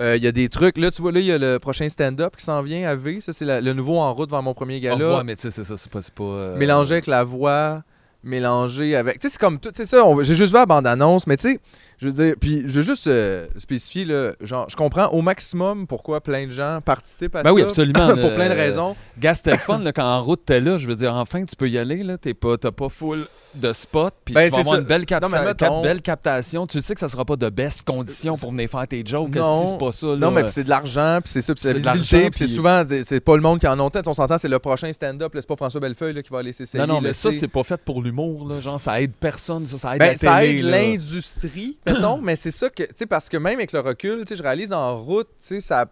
Euh, 0.00 0.16
Il 0.16 0.22
y 0.22 0.26
a 0.28 0.32
des 0.32 0.48
trucs. 0.48 0.76
Là, 0.78 0.90
tu 0.90 1.02
vois, 1.02 1.10
là, 1.12 1.20
il 1.20 1.26
y 1.26 1.32
a 1.32 1.38
le 1.38 1.58
prochain 1.58 1.88
stand-up 1.88 2.36
qui 2.36 2.44
s'en 2.44 2.62
vient 2.62 2.88
à 2.88 2.94
V. 2.94 3.20
Ça, 3.20 3.32
c'est 3.32 3.44
la- 3.44 3.60
le 3.60 3.72
nouveau 3.72 3.98
en 3.98 4.14
route 4.14 4.30
vers 4.30 4.42
mon 4.42 4.54
premier 4.54 4.78
gala. 4.80 4.94
revoir, 4.96 5.24
mais 5.24 5.34
tu 5.34 5.42
sais, 5.42 5.50
c'est 5.50 5.64
ça, 5.64 5.76
c'est 5.76 5.90
pas. 5.90 6.02
c'est 6.02 6.14
pas, 6.14 6.22
euh, 6.24 6.56
Mélangé 6.56 6.92
avec 6.94 7.06
la 7.08 7.24
voix, 7.24 7.82
mélangé 8.22 8.94
avec. 8.94 9.18
Tu 9.18 9.26
sais, 9.26 9.32
c'est 9.32 9.40
comme 9.40 9.58
tout. 9.58 9.70
Tu 9.72 9.78
sais, 9.78 9.84
ça, 9.84 10.04
on- 10.04 10.22
j'ai 10.22 10.34
juste 10.36 10.52
vu 10.52 10.58
la 10.58 10.66
bande-annonce, 10.66 11.26
mais 11.26 11.36
tu 11.36 11.48
sais, 11.54 11.60
je 12.00 12.06
veux 12.06 12.12
dire. 12.12 12.34
Puis, 12.40 12.62
je 12.66 12.76
veux 12.80 12.82
juste 12.82 13.06
euh, 13.06 13.46
spécifier, 13.56 14.04
là, 14.04 14.32
genre, 14.40 14.66
je 14.68 14.76
comprends 14.76 15.06
au 15.08 15.20
maximum 15.22 15.86
pourquoi 15.86 16.20
plein 16.20 16.46
de 16.46 16.52
gens 16.52 16.80
participent 16.84 17.36
à 17.36 17.42
Ben 17.42 17.50
ça. 17.50 17.54
oui, 17.54 17.62
absolument. 17.62 18.08
pour 18.20 18.34
plein 18.34 18.48
de 18.48 18.54
Euh, 18.54 18.56
raisons. 18.56 18.96
Gars, 19.18 19.34
c'était 19.34 19.58
fun 19.58 19.78
là, 19.80 19.92
quand 19.92 20.04
en 20.04 20.22
route 20.22 20.42
t'es 20.46 20.60
là. 20.60 20.78
Je 20.78 20.86
veux 20.86 20.96
dire, 20.96 21.14
enfin, 21.14 21.44
tu 21.44 21.56
peux 21.56 21.68
y 21.68 21.78
aller. 21.78 22.02
là. 22.02 22.16
T'es 22.18 22.34
pas, 22.34 22.56
t'as 22.56 22.70
pas 22.72 22.88
full 22.88 23.26
de 23.54 23.72
spots. 23.72 24.10
Puis 24.24 24.34
Ben, 24.34 24.44
tu 24.48 24.54
vas 24.54 24.60
avoir 24.60 24.74
ça. 24.76 24.80
une 24.80 24.86
belle, 24.86 25.04
capta- 25.06 25.28
Non, 25.28 25.36
mais 25.38 25.44
mettons- 25.44 25.66
cap- 25.66 25.82
belle 25.82 26.02
captation. 26.02 26.66
Tu 26.66 26.80
sais 26.80 26.94
que 26.94 27.00
ça 27.00 27.08
sera 27.08 27.24
pas 27.24 27.36
de 27.36 27.48
best 27.48 27.82
conditions 27.84 28.36
pour 28.36 28.50
venir 28.52 28.68
faire 28.70 28.86
tes 28.86 29.02
jokes. 29.04 29.34
Non. 29.34 29.66
c'est 29.68 29.78
pas 29.78 29.92
ça. 29.92 30.06
là? 30.08 30.16
Non, 30.16 30.30
mais 30.30 30.46
c'est 30.48 30.64
de 30.64 30.68
l'argent, 30.68 31.18
puis 31.22 31.32
c'est 31.32 31.40
ça, 31.40 31.54
puis 31.54 31.62
c'est 31.62 31.72
la 31.74 31.80
C'est 31.82 31.92
visibilité, 31.98 32.30
puis 32.30 32.38
c'est 32.38 32.46
souvent, 32.54 32.84
c'est 32.86 33.02
c'est 33.04 33.20
pas 33.20 33.34
le 33.36 33.42
monde 33.42 33.58
qui 33.58 33.66
en 33.66 33.78
ont 33.80 33.90
tête. 33.90 34.06
On 34.06 34.14
s'entend, 34.14 34.38
c'est 34.38 34.48
le 34.48 34.58
prochain 34.58 34.92
stand-up, 34.92 35.34
là, 35.34 35.40
c'est 35.40 35.48
pas 35.48 35.56
François 35.56 35.80
Bellefeuille 35.80 36.12
là, 36.14 36.22
qui 36.22 36.30
va 36.30 36.38
aller 36.40 36.52
s'essayer. 36.52 36.86
Non, 36.86 36.94
non, 36.94 37.00
mais 37.00 37.12
ça, 37.12 37.32
c'est 37.32 37.48
pas 37.48 37.64
fait 37.64 37.78
pour 37.78 38.02
l'humour. 38.02 38.46
là. 38.48 38.60
Genre, 38.60 38.78
ça 38.80 39.00
aide 39.00 39.12
personne. 39.18 39.66
Ça, 39.66 39.78
ça 39.78 39.92
aide 39.94 39.98
Ben, 40.00 40.10
la 40.10 40.16
ça 40.16 40.44
aide 40.44 40.62
là. 40.62 40.78
l'industrie, 40.82 41.78
mettons, 41.92 42.18
mais 42.18 42.36
c'est 42.36 42.50
ça 42.50 42.68
que, 42.70 42.82
tu 42.82 42.90
sais, 42.96 43.06
parce 43.06 43.28
que 43.28 43.36
même 43.36 43.56
avec 43.58 43.72
le 43.72 43.80
recul, 43.80 44.20
tu 44.20 44.28
sais, 44.28 44.36
je 44.36 44.42
réalise 44.42 44.72
en 44.72 44.96
route, 44.96 45.28
tu 45.40 45.46
sais, 45.54 45.60
ça 45.60 45.86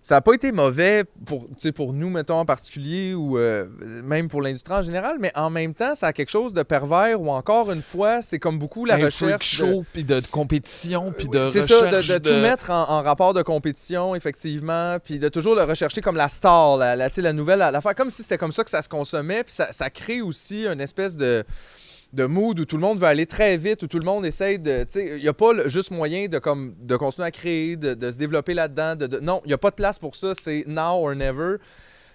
ça 0.00 0.14
n'a 0.14 0.20
pas 0.22 0.32
été 0.32 0.52
mauvais 0.52 1.04
pour, 1.26 1.48
pour 1.74 1.92
nous, 1.92 2.08
mettons, 2.08 2.36
en 2.36 2.44
particulier, 2.46 3.12
ou 3.14 3.36
euh, 3.36 3.66
même 4.04 4.28
pour 4.28 4.40
l'industrie 4.40 4.72
en 4.72 4.80
général, 4.80 5.16
mais 5.18 5.30
en 5.36 5.50
même 5.50 5.74
temps, 5.74 5.94
ça 5.96 6.06
a 6.06 6.12
quelque 6.14 6.30
chose 6.30 6.54
de 6.54 6.62
pervers, 6.62 7.20
ou 7.20 7.28
encore 7.30 7.70
une 7.72 7.82
fois, 7.82 8.22
c'est 8.22 8.38
comme 8.38 8.58
beaucoup 8.58 8.86
la 8.86 8.94
Un 8.94 9.06
recherche. 9.06 9.56
show, 9.56 9.84
puis 9.92 10.04
de, 10.04 10.20
de 10.20 10.26
compétition, 10.28 11.12
puis 11.12 11.28
de 11.28 11.48
C'est 11.48 11.62
ça, 11.62 11.88
de, 11.90 12.18
tout 12.18 12.30
mettre 12.40 12.70
en, 12.70 12.88
en 12.88 13.02
rapport 13.02 13.34
de 13.34 13.42
compétition, 13.42 14.14
effectivement, 14.14 14.98
puis 15.02 15.18
de 15.18 15.28
toujours 15.28 15.56
le 15.56 15.64
rechercher 15.64 16.00
comme 16.00 16.16
la 16.16 16.28
star, 16.28 16.78
la, 16.78 16.96
la, 16.96 17.08
la 17.14 17.32
nouvelle, 17.34 17.58
la- 17.58 17.70
l'affaire, 17.72 17.96
comme 17.96 18.10
si 18.10 18.22
c'était 18.22 18.38
comme 18.38 18.52
ça 18.52 18.64
que 18.64 18.70
ça 18.70 18.80
se 18.80 18.88
consommait, 18.88 19.42
puis 19.44 19.52
ça, 19.52 19.72
ça 19.72 19.90
crée 19.90 20.22
aussi 20.22 20.64
une 20.66 20.80
espèce 20.80 21.16
de, 21.18 21.44
de 22.12 22.24
mood 22.24 22.58
où 22.58 22.64
tout 22.64 22.76
le 22.76 22.82
monde 22.82 22.98
veut 22.98 23.06
aller 23.06 23.26
très 23.26 23.56
vite, 23.56 23.82
où 23.82 23.86
tout 23.86 23.98
le 23.98 24.04
monde 24.04 24.24
essaye 24.24 24.58
de, 24.58 24.86
il 24.96 25.20
n'y 25.22 25.28
a 25.28 25.32
pas 25.34 25.52
le- 25.52 25.68
juste 25.68 25.90
moyen 25.90 26.26
de, 26.26 26.38
comme, 26.38 26.74
de 26.80 26.96
continuer 26.96 27.26
à 27.26 27.30
créer, 27.30 27.76
de, 27.76 28.10
se 28.10 28.16
développer 28.16 28.54
là-dedans, 28.54 28.96
de, 28.96 29.06
de- 29.06 29.20
non, 29.20 29.42
il 29.44 29.48
n'y 29.48 29.54
a 29.54 29.58
pas 29.58 29.70
de 29.70 29.74
place 29.76 29.98
pour 29.98 30.16
ça, 30.16 30.32
c'est 30.38 30.64
now 30.66 31.04
or 31.06 31.14
never. 31.14 31.56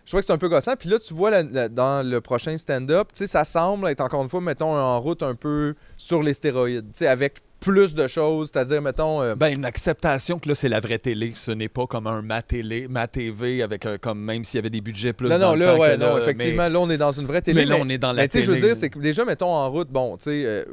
je 0.03 0.09
trouvais 0.09 0.21
que 0.21 0.25
c'est 0.25 0.33
un 0.33 0.37
peu 0.37 0.49
gossant. 0.49 0.73
Puis 0.77 0.89
là, 0.89 0.97
tu 0.99 1.13
vois 1.13 1.43
dans 1.43 2.05
le 2.07 2.19
prochain 2.21 2.57
stand-up, 2.57 3.09
ça 3.13 3.43
semble 3.43 3.87
être 3.87 4.01
encore 4.01 4.23
une 4.23 4.29
fois, 4.29 4.41
mettons, 4.41 4.75
en 4.75 4.99
route 4.99 5.21
un 5.23 5.35
peu 5.35 5.75
sur 5.97 6.23
les 6.23 6.33
stéroïdes, 6.33 6.85
avec 7.07 7.41
plus 7.63 7.95
de 7.95 8.07
choses, 8.07 8.51
c'est-à-dire, 8.53 8.81
mettons. 8.81 9.21
euh, 9.21 9.35
Ben, 9.35 9.47
une 9.55 9.65
acceptation 9.65 10.37
que 10.37 10.49
là, 10.49 10.55
c'est 10.55 10.69
la 10.69 10.79
vraie 10.79 10.99
télé. 10.99 11.33
Ce 11.35 11.51
n'est 11.51 11.69
pas 11.69 11.87
comme 11.87 12.07
un 12.07 12.21
ma 12.21 12.41
télé, 12.41 12.87
ma 12.87 13.07
TV, 13.07 13.63
avec 13.63 13.85
euh, 13.85 13.97
comme 13.97 14.19
même 14.19 14.43
s'il 14.43 14.57
y 14.57 14.59
avait 14.59 14.69
des 14.69 14.81
budgets 14.81 15.13
plus 15.13 15.29
non, 15.29 15.39
dans 15.39 15.49
non, 15.49 15.55
le 15.55 15.65
là, 15.65 15.73
temps 15.73 15.79
ouais, 15.79 15.95
que 15.95 15.99
non, 16.01 16.15
là, 16.17 16.21
effectivement, 16.21 16.67
là, 16.69 16.79
on 16.79 16.89
est 16.89 16.97
dans 16.97 17.11
une 17.11 17.25
vraie 17.25 17.41
télé. 17.41 17.61
mais 17.61 17.65
là, 17.65 17.77
on 17.79 17.87
est 17.89 17.97
dans 17.97 18.11
la 18.11 18.23
mais 18.23 18.27
tu 18.27 18.37
sais, 18.39 18.43
je 18.43 18.51
veux 18.51 18.57
télé, 18.57 18.67
dire, 18.67 18.75
c'est 18.75 18.89
que 18.89 18.99
déjà, 18.99 19.23
mettons, 19.25 19.47
en 19.53 19.69
route, 19.71 19.89
bon, 19.89 20.17
tu 20.17 20.25
sais, 20.25 20.43
euh, 20.45 20.63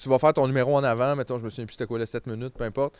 tu 0.00 0.08
vas 0.08 0.18
faire 0.18 0.32
ton 0.32 0.46
numéro 0.46 0.74
en 0.76 0.82
avant, 0.84 1.14
mettons, 1.16 1.38
je 1.38 1.44
me 1.44 1.50
souviens 1.50 1.66
plus 1.66 1.74
c'était 1.74 1.86
quoi, 1.86 1.98
là, 1.98 2.06
7 2.06 2.26
minutes, 2.26 2.54
peu 2.58 2.64
importe. 2.64 2.94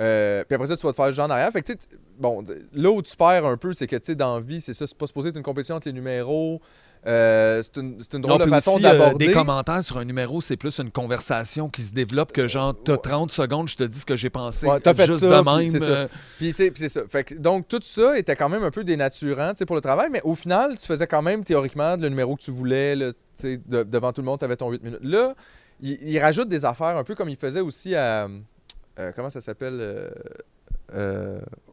Euh, 0.00 0.44
puis 0.48 0.54
après 0.54 0.66
ça, 0.68 0.76
tu 0.76 0.86
vas 0.86 0.92
te 0.92 0.96
faire 0.96 1.06
le 1.06 1.12
genre 1.12 1.26
en 1.26 1.30
arrière. 1.30 1.50
Fait 1.52 1.60
que, 1.60 1.66
tu 1.66 1.72
sais, 1.72 1.78
tu- 1.90 1.96
bon, 2.18 2.42
là 2.72 2.90
où 2.90 3.02
tu 3.02 3.14
perds 3.16 3.44
un 3.44 3.56
peu, 3.58 3.74
c'est 3.74 3.86
que, 3.86 3.96
tu 3.96 4.06
sais, 4.06 4.14
dans 4.14 4.36
la 4.36 4.40
vie, 4.40 4.60
c'est 4.62 4.72
ça, 4.72 4.86
c'est 4.86 4.96
pas 4.96 5.06
supposé 5.06 5.28
être 5.28 5.36
une 5.36 5.42
compétition 5.42 5.76
entre 5.76 5.88
les 5.88 5.92
numéros. 5.92 6.62
Euh, 7.06 7.62
c'est 7.62 7.78
une, 7.80 7.98
une 8.12 8.20
Non, 8.20 8.28
drôle 8.36 8.40
de 8.42 8.46
façon 8.46 8.76
euh, 8.76 8.82
d'aborder. 8.82 9.28
des 9.28 9.32
commentaires 9.32 9.82
sur 9.82 9.96
un 9.96 10.04
numéro, 10.04 10.42
c'est 10.42 10.58
plus 10.58 10.78
une 10.80 10.90
conversation 10.90 11.70
qui 11.70 11.80
se 11.82 11.92
développe 11.94 12.30
que 12.32 12.46
genre, 12.46 12.74
t'as 12.84 12.98
30 12.98 13.32
secondes, 13.32 13.68
je 13.68 13.76
te 13.76 13.84
dis 13.84 14.00
ce 14.00 14.04
que 14.04 14.16
j'ai 14.16 14.28
pensé. 14.28 14.66
Ouais, 14.66 14.80
t'as 14.80 14.92
fait 14.92 15.06
juste 15.06 15.20
ça, 15.20 15.26
de 15.38 15.42
puis 15.42 15.56
même. 15.64 15.68
c'est 15.70 15.80
ça. 15.80 15.90
euh, 15.90 16.08
Puis, 16.38 16.52
c'est 16.54 16.88
ça. 16.88 17.00
Fait 17.08 17.24
que, 17.24 17.34
donc, 17.36 17.66
tout 17.68 17.80
ça 17.82 18.18
était 18.18 18.36
quand 18.36 18.50
même 18.50 18.62
un 18.64 18.70
peu 18.70 18.84
dénaturant 18.84 19.52
pour 19.66 19.76
le 19.76 19.80
travail, 19.82 20.08
mais 20.12 20.20
au 20.24 20.34
final, 20.34 20.76
tu 20.78 20.86
faisais 20.86 21.06
quand 21.06 21.22
même 21.22 21.42
théoriquement 21.42 21.96
le 21.96 22.08
numéro 22.10 22.36
que 22.36 22.42
tu 22.42 22.50
voulais. 22.50 22.94
là, 22.94 23.12
de- 23.42 23.82
devant 23.84 24.12
tout 24.12 24.20
le 24.20 24.26
monde, 24.26 24.38
tu 24.38 24.44
avais 24.44 24.56
ton 24.56 24.68
8 24.70 24.82
minutes. 24.84 25.00
Là, 25.02 25.34
il, 25.80 25.98
il 26.06 26.18
rajoute 26.18 26.50
des 26.50 26.66
affaires 26.66 26.98
un 26.98 27.04
peu 27.04 27.14
comme 27.14 27.30
il 27.30 27.36
faisait 27.36 27.60
aussi 27.60 27.94
à. 27.94 28.28
euh, 28.98 29.12
comment 29.16 29.30
ça 29.30 29.40
s'appelle 29.40 30.10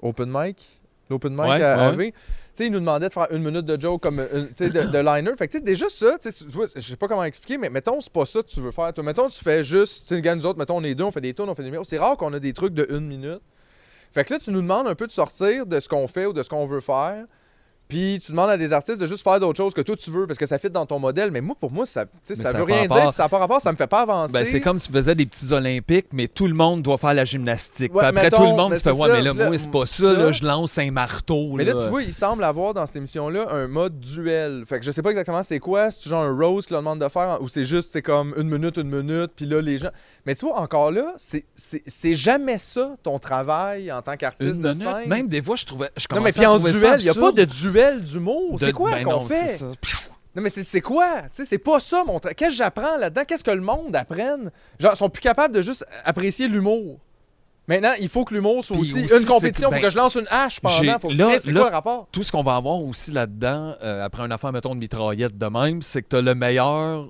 Open 0.01 0.29
Mic? 0.31 0.81
L'open 1.09 1.31
mic 1.33 1.41
Ouais, 1.41 1.61
à, 1.63 1.89
ouais. 1.91 1.95
V. 1.95 2.11
Tu 2.11 2.17
sais, 2.53 2.65
il 2.65 2.71
nous 2.71 2.79
demandait 2.79 3.07
de 3.07 3.13
faire 3.13 3.27
une 3.31 3.43
minute 3.43 3.65
de 3.65 3.79
joke 3.79 4.01
comme 4.01 4.19
une- 4.19 4.47
tu 4.49 4.65
sais, 4.65 4.69
de, 4.69 4.81
de 4.81 4.97
liner. 4.97 5.31
Fait 5.37 5.47
que, 5.47 5.51
tu 5.53 5.57
sais, 5.59 5.63
déjà 5.63 5.87
ça, 5.89 6.17
je 6.23 6.81
sais 6.81 6.95
pas 6.95 7.07
comment 7.07 7.23
expliquer, 7.23 7.57
mais 7.59 7.69
mettons, 7.69 8.01
c'est 8.01 8.11
pas 8.11 8.25
ça 8.25 8.41
que 8.41 8.47
tu 8.47 8.59
veux 8.61 8.71
faire. 8.71 8.91
Toi, 8.93 9.03
mettons, 9.03 9.27
tu 9.27 9.43
fais 9.43 9.63
juste, 9.63 10.07
tu 10.07 10.19
gars, 10.21 10.35
nous 10.35 10.45
autres, 10.45 10.57
mettons, 10.59 10.77
on 10.77 10.83
est 10.83 10.95
deux, 10.95 11.03
on 11.03 11.11
fait 11.11 11.21
des 11.21 11.33
tours, 11.33 11.47
on 11.47 11.53
fait 11.55 11.61
des 11.61 11.67
numéros. 11.67 11.83
C'est 11.83 11.99
rare 11.99 12.17
qu'on 12.17 12.33
a 12.33 12.39
des 12.39 12.53
trucs 12.53 12.73
de 12.73 12.87
une 12.89 13.07
minute. 13.07 13.41
Fait 14.13 14.23
que 14.23 14.33
là, 14.33 14.39
tu 14.39 14.49
nous 14.51 14.61
demandes 14.61 14.87
un 14.87 14.95
peu 14.95 15.05
de 15.05 15.11
sortir 15.11 15.65
de 15.65 15.79
ce 15.79 15.87
qu'on 15.87 16.07
fait 16.07 16.25
ou 16.25 16.33
de 16.33 16.41
ce 16.41 16.49
qu'on 16.49 16.65
veut 16.65 16.79
faire. 16.81 17.25
Puis 17.87 18.19
tu 18.23 18.31
demandes 18.31 18.49
à 18.49 18.57
des 18.57 18.73
artistes 18.73 18.99
de 18.99 19.07
juste 19.07 19.23
faire 19.23 19.39
d'autres 19.39 19.55
choses 19.57 19.73
que 19.73 19.81
toi 19.81 19.95
tu 19.95 20.11
veux 20.11 20.27
parce 20.27 20.37
que 20.37 20.45
ça 20.45 20.57
fit 20.57 20.69
dans 20.69 20.85
ton 20.85 20.99
modèle. 20.99 21.31
Mais 21.31 21.39
moi, 21.41 21.55
pour 21.59 21.71
moi, 21.71 21.85
ça, 21.85 22.05
tu 22.25 22.35
ça 22.35 22.51
ça 22.51 22.57
veut 22.57 22.63
rien 22.63 22.81
rapport. 22.81 22.97
dire. 22.97 23.05
puis 23.07 23.15
Ça 23.15 23.23
n'a 23.23 23.29
pas 23.29 23.37
rapport, 23.39 23.61
ça 23.61 23.71
me 23.71 23.77
fait 23.77 23.87
pas 23.87 24.01
avancer. 24.01 24.33
Ben, 24.33 24.45
c'est 24.45 24.59
comme 24.61 24.77
si 24.79 24.87
tu 24.87 24.93
faisais 24.93 25.15
des 25.15 25.25
petits 25.25 25.51
Olympiques, 25.53 26.07
mais 26.11 26.27
tout 26.27 26.47
le 26.47 26.53
monde 26.53 26.81
doit 26.81 26.97
faire 26.97 27.13
la 27.13 27.23
gymnastique. 27.25 27.93
Ouais, 27.93 27.99
Puis 27.99 28.07
après, 28.09 28.23
mettons, 28.23 28.37
tout 28.37 28.43
le 28.51 28.57
monde 28.57 28.73
fait 28.73 28.79
c'est 28.79 28.91
Ouais, 28.91 29.07
mais 29.11 29.21
là, 29.21 29.33
là, 29.33 29.47
moi, 29.47 29.57
c'est 29.57 29.71
pas 29.71 29.85
ça, 29.85 30.03
ça- 30.03 30.19
là, 30.19 30.31
je 30.31 30.43
lance 30.45 30.77
un 30.77 30.91
marteau. 30.91 31.53
Mais 31.53 31.63
là, 31.63 31.73
tu 31.81 31.87
vois, 31.89 32.03
il 32.03 32.13
semble 32.13 32.43
avoir 32.43 32.73
dans 32.73 32.85
cette 32.85 32.97
émission-là 32.97 33.47
un 33.51 33.67
mode 33.67 33.99
duel. 33.99 34.63
Fait 34.67 34.79
que 34.79 34.85
je 34.85 34.91
sais 34.91 35.01
pas 35.01 35.09
exactement 35.11 35.41
c'est 35.43 35.59
quoi. 35.59 35.89
C'est 35.91 36.09
genre 36.09 36.23
un 36.23 36.35
rose 36.35 36.65
qui 36.65 36.73
leur 36.73 36.81
demande 36.81 36.99
de 36.99 37.07
faire 37.09 37.37
ou 37.41 37.47
c'est 37.47 37.65
juste, 37.65 37.89
c'est 37.93 38.01
comme 38.01 38.33
une 38.37 38.49
minute, 38.49 38.77
une 38.77 38.89
minute, 38.89 39.31
puis 39.35 39.45
là, 39.45 39.61
les 39.61 39.77
gens. 39.77 39.89
Mais 40.27 40.35
tu 40.35 40.45
vois, 40.45 40.59
encore 40.59 40.91
là, 40.91 41.13
c'est- 41.15 42.13
jamais 42.15 42.57
ça 42.57 42.97
ton 43.01 43.17
travail 43.17 43.89
en 43.93 44.01
tant 44.01 44.17
qu'artiste 44.17 44.59
de 44.59 44.73
scène. 44.73 45.07
Même 45.07 45.29
des 45.29 45.41
fois, 45.41 45.55
je 45.55 45.65
trouvais. 45.65 45.89
Je 45.95 46.05
non, 46.13 46.19
mais 46.19 46.33
puis 46.33 46.45
en 46.45 46.59
duel, 46.59 46.99
il 46.99 47.03
n'y 47.03 47.09
a 47.09 47.13
pas 47.13 47.31
de 47.31 47.45
duel 47.45 48.01
d'humour. 48.03 48.57
C'est 48.59 48.73
quoi 48.73 48.91
ben 48.91 49.05
qu'on 49.05 49.21
fait? 49.25 49.57
Non, 50.35 50.43
mais 50.43 50.49
c'est- 50.49 50.81
quoi? 50.81 51.07
Tu 51.33 51.45
c'est 51.45 51.57
pas 51.57 51.79
ça, 51.79 52.03
mon 52.05 52.17
tra- 52.17 52.35
Qu'est-ce 52.35 52.49
que 52.51 52.55
j'apprends 52.57 52.97
là-dedans? 52.97 53.23
Qu'est-ce 53.25 53.43
que 53.43 53.51
le 53.51 53.61
monde 53.61 53.95
apprenne? 53.95 54.51
Genre, 54.77 54.91
ils 54.93 54.97
sont 54.97 55.09
plus 55.09 55.21
capables 55.21 55.55
de 55.55 55.61
juste 55.61 55.85
apprécier 56.03 56.49
l'humour. 56.49 56.99
Maintenant, 57.69 57.93
il 57.99 58.09
faut 58.09 58.25
que 58.25 58.33
l'humour 58.35 58.61
soit 58.63 58.77
aussi, 58.77 59.05
aussi, 59.05 59.17
une 59.17 59.25
compétition. 59.25 59.69
Il 59.69 59.75
que, 59.75 59.77
faut 59.79 59.83
que 59.85 59.89
je 59.91 59.97
lance 59.97 60.15
une 60.15 60.27
hache 60.29 60.59
pendant. 60.59 60.99
Faut... 60.99 61.09
là- 61.09 61.29
Hey, 61.31 61.39
c'est 61.39 61.53
quoi 61.53 61.69
le 61.69 61.73
rapport? 61.75 62.07
Tout 62.11 62.21
ce 62.23 62.31
qu'on 62.33 62.43
va 62.43 62.55
avoir 62.57 62.81
aussi 62.83 63.11
là-dedans, 63.11 63.75
euh, 63.81 64.03
après 64.03 64.23
une 64.23 64.31
affaire, 64.33 64.51
mettons, 64.51 64.75
de 64.75 64.79
mitraillette 64.79 65.37
de 65.37 65.45
même, 65.47 65.81
c'est 65.81 66.01
que 66.01 66.07
t'as 66.09 66.21
le 66.21 66.35
meilleur, 66.35 67.09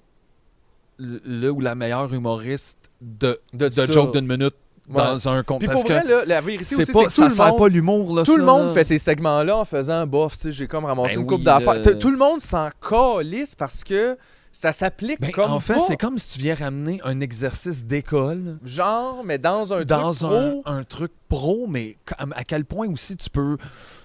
le 0.99 1.49
ou 1.49 1.59
la 1.61 1.75
meilleure 1.75 2.13
humoriste 2.13 2.77
de, 3.01 3.39
De 3.53 3.69
joke 3.91 4.13
d'une 4.13 4.27
minute 4.27 4.55
Ouais. 4.89 5.03
dans 5.03 5.27
un 5.27 5.43
compte. 5.43 5.59
Puis 5.59 5.67
Parce 5.67 5.81
pour 5.81 5.89
que 5.89 5.93
vrai, 5.95 6.05
là, 6.07 6.23
la 6.25 6.39
vérité 6.39 6.63
c'est 6.63 6.81
aussi, 6.83 6.91
pas, 6.93 6.99
c'est 6.99 7.05
que 7.07 7.11
ça 7.11 7.21
tout 7.23 7.27
le 7.27 7.35
sert 7.35 7.47
monde... 7.49 7.57
pas 7.57 7.67
l'humour. 7.67 8.15
là, 8.15 8.23
Tout 8.23 8.31
ça, 8.31 8.37
le 8.37 8.45
monde 8.45 8.67
là. 8.67 8.73
fait 8.73 8.85
ces 8.85 8.97
segments-là 8.97 9.57
en 9.57 9.65
faisant 9.65 10.07
bof, 10.07 10.37
tu 10.37 10.43
sais, 10.43 10.51
j'ai 10.53 10.65
comme 10.67 10.85
ramassé 10.85 11.15
Ben 11.15 11.21
une 11.23 11.27
coupe 11.27 11.39
oui, 11.39 11.43
d'affaires. 11.43 11.73
là. 11.73 11.81
T- 11.81 11.99
Tout 11.99 12.09
le 12.09 12.17
monde 12.17 12.39
s'en 12.39 12.69
calisse 12.81 13.53
parce 13.53 13.83
que 13.83 14.17
ça 14.49 14.71
s'applique 14.71 15.19
Ben, 15.19 15.31
comme 15.31 15.51
en 15.51 15.59
fait, 15.59 15.77
c'est 15.85 15.97
comme 15.97 16.17
si 16.17 16.35
tu 16.35 16.39
viens 16.39 16.55
ramener 16.55 17.01
un 17.03 17.19
exercice 17.19 17.83
d'école 17.85 18.59
Genre, 18.63 19.23
mais 19.25 19.37
dans 19.37 19.73
un 19.73 19.83
dans 19.83 20.13
truc 20.13 20.23
un, 20.23 20.27
pro. 20.29 20.61
un 20.65 20.83
truc 20.85 21.11
pro, 21.27 21.65
mais 21.67 21.97
à 22.33 22.45
quel 22.45 22.63
point 22.63 22.87
aussi 22.87 23.17
tu 23.17 23.29
peux 23.29 23.57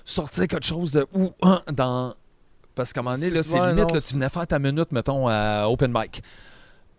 sortir 0.05 0.49
quelque 0.49 0.67
chose 0.67 0.91
de 0.91 1.07
ou 1.15 1.31
un 1.43 1.63
dans 1.73 2.13
parce 2.75 2.93
qu'à 2.93 3.01
un 3.01 3.03
moment 3.05 3.15
donné, 3.15 3.31
là, 3.31 3.43
C'est- 3.45 3.55
limite, 3.55 3.87
non, 3.89 3.95
là, 3.95 4.01
tu 4.01 4.15
venais 4.15 4.29
faire 4.31 4.47
ta 4.49 4.59
minute, 4.59 4.91
mettons, 4.91 5.29
à 5.29 5.67
open 5.69 5.93
mic. 5.95 6.25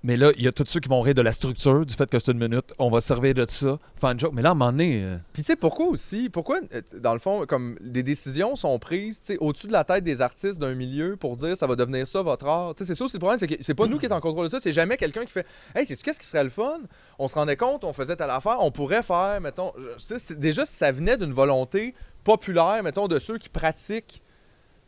Mais 0.05 0.17
là, 0.17 0.33
il 0.35 0.43
y 0.43 0.49
a 0.49 0.51
tous 0.51 0.65
ceux 0.67 0.81
qui 0.81 0.89
vont 0.89 0.99
rire 0.99 1.13
de 1.13 1.21
la 1.21 1.31
structure, 1.31 1.85
du 1.85 1.93
fait 1.93 2.09
que 2.09 2.19
c'est 2.19 2.33
une 2.33 2.37
minute. 2.37 2.73
On 2.77 2.89
va 2.89 2.99
se 2.99 3.07
servir 3.07 3.33
de 3.33 3.45
ça, 3.49 3.79
faire 3.95 4.09
une 4.09 4.19
joke. 4.19 4.33
Mais 4.33 4.41
là, 4.41 4.49
à 4.49 4.51
un 4.51 4.55
moment 4.55 4.71
donné, 4.73 5.01
euh, 5.01 5.15
Puis 5.31 5.43
tu 5.43 5.47
sais, 5.47 5.55
pourquoi 5.55 5.85
aussi? 5.85 6.29
Pourquoi, 6.29 6.59
euh, 6.73 6.81
dans 6.99 7.13
le 7.13 7.19
fond, 7.19 7.45
comme 7.45 7.77
des 7.79 8.03
décisions 8.03 8.57
sont 8.57 8.77
prises 8.79 9.21
tu 9.21 9.27
sais, 9.27 9.37
au-dessus 9.39 9.67
de 9.67 9.71
la 9.71 9.85
tête 9.85 10.03
des 10.03 10.21
artistes 10.21 10.59
d'un 10.59 10.75
milieu 10.75 11.15
pour 11.15 11.37
dire 11.37 11.55
ça 11.55 11.67
va 11.67 11.77
devenir 11.77 12.05
ça 12.05 12.21
votre 12.21 12.45
art? 12.45 12.75
Tu 12.75 12.83
sais, 12.83 12.89
c'est 12.89 12.95
ça 12.95 13.05
aussi 13.05 13.15
le 13.15 13.21
problème, 13.21 13.39
c'est 13.39 13.47
que 13.47 13.55
c'est 13.61 13.73
pas 13.73 13.87
nous 13.87 13.97
qui 13.97 14.05
est 14.05 14.11
en 14.11 14.19
contrôle 14.19 14.47
de 14.47 14.51
ça, 14.51 14.59
c'est 14.59 14.73
jamais 14.73 14.97
quelqu'un 14.97 15.23
qui 15.23 15.31
fait 15.31 15.47
Hey, 15.73 15.85
sais-tu 15.85 16.03
qu'est-ce 16.03 16.19
qui 16.19 16.27
serait 16.27 16.43
le 16.43 16.49
fun? 16.49 16.81
On 17.17 17.29
se 17.29 17.35
rendait 17.35 17.55
compte, 17.55 17.85
on 17.85 17.93
faisait 17.93 18.17
telle 18.17 18.29
affaire, 18.29 18.57
on 18.59 18.71
pourrait 18.71 19.03
faire, 19.03 19.39
mettons, 19.39 19.71
sais, 19.97 20.35
déjà 20.35 20.65
ça 20.65 20.91
venait 20.91 21.15
d'une 21.15 21.33
volonté 21.33 21.95
populaire, 22.25 22.81
mettons, 22.83 23.07
de 23.07 23.19
ceux 23.19 23.37
qui 23.37 23.47
pratiquent 23.47 24.21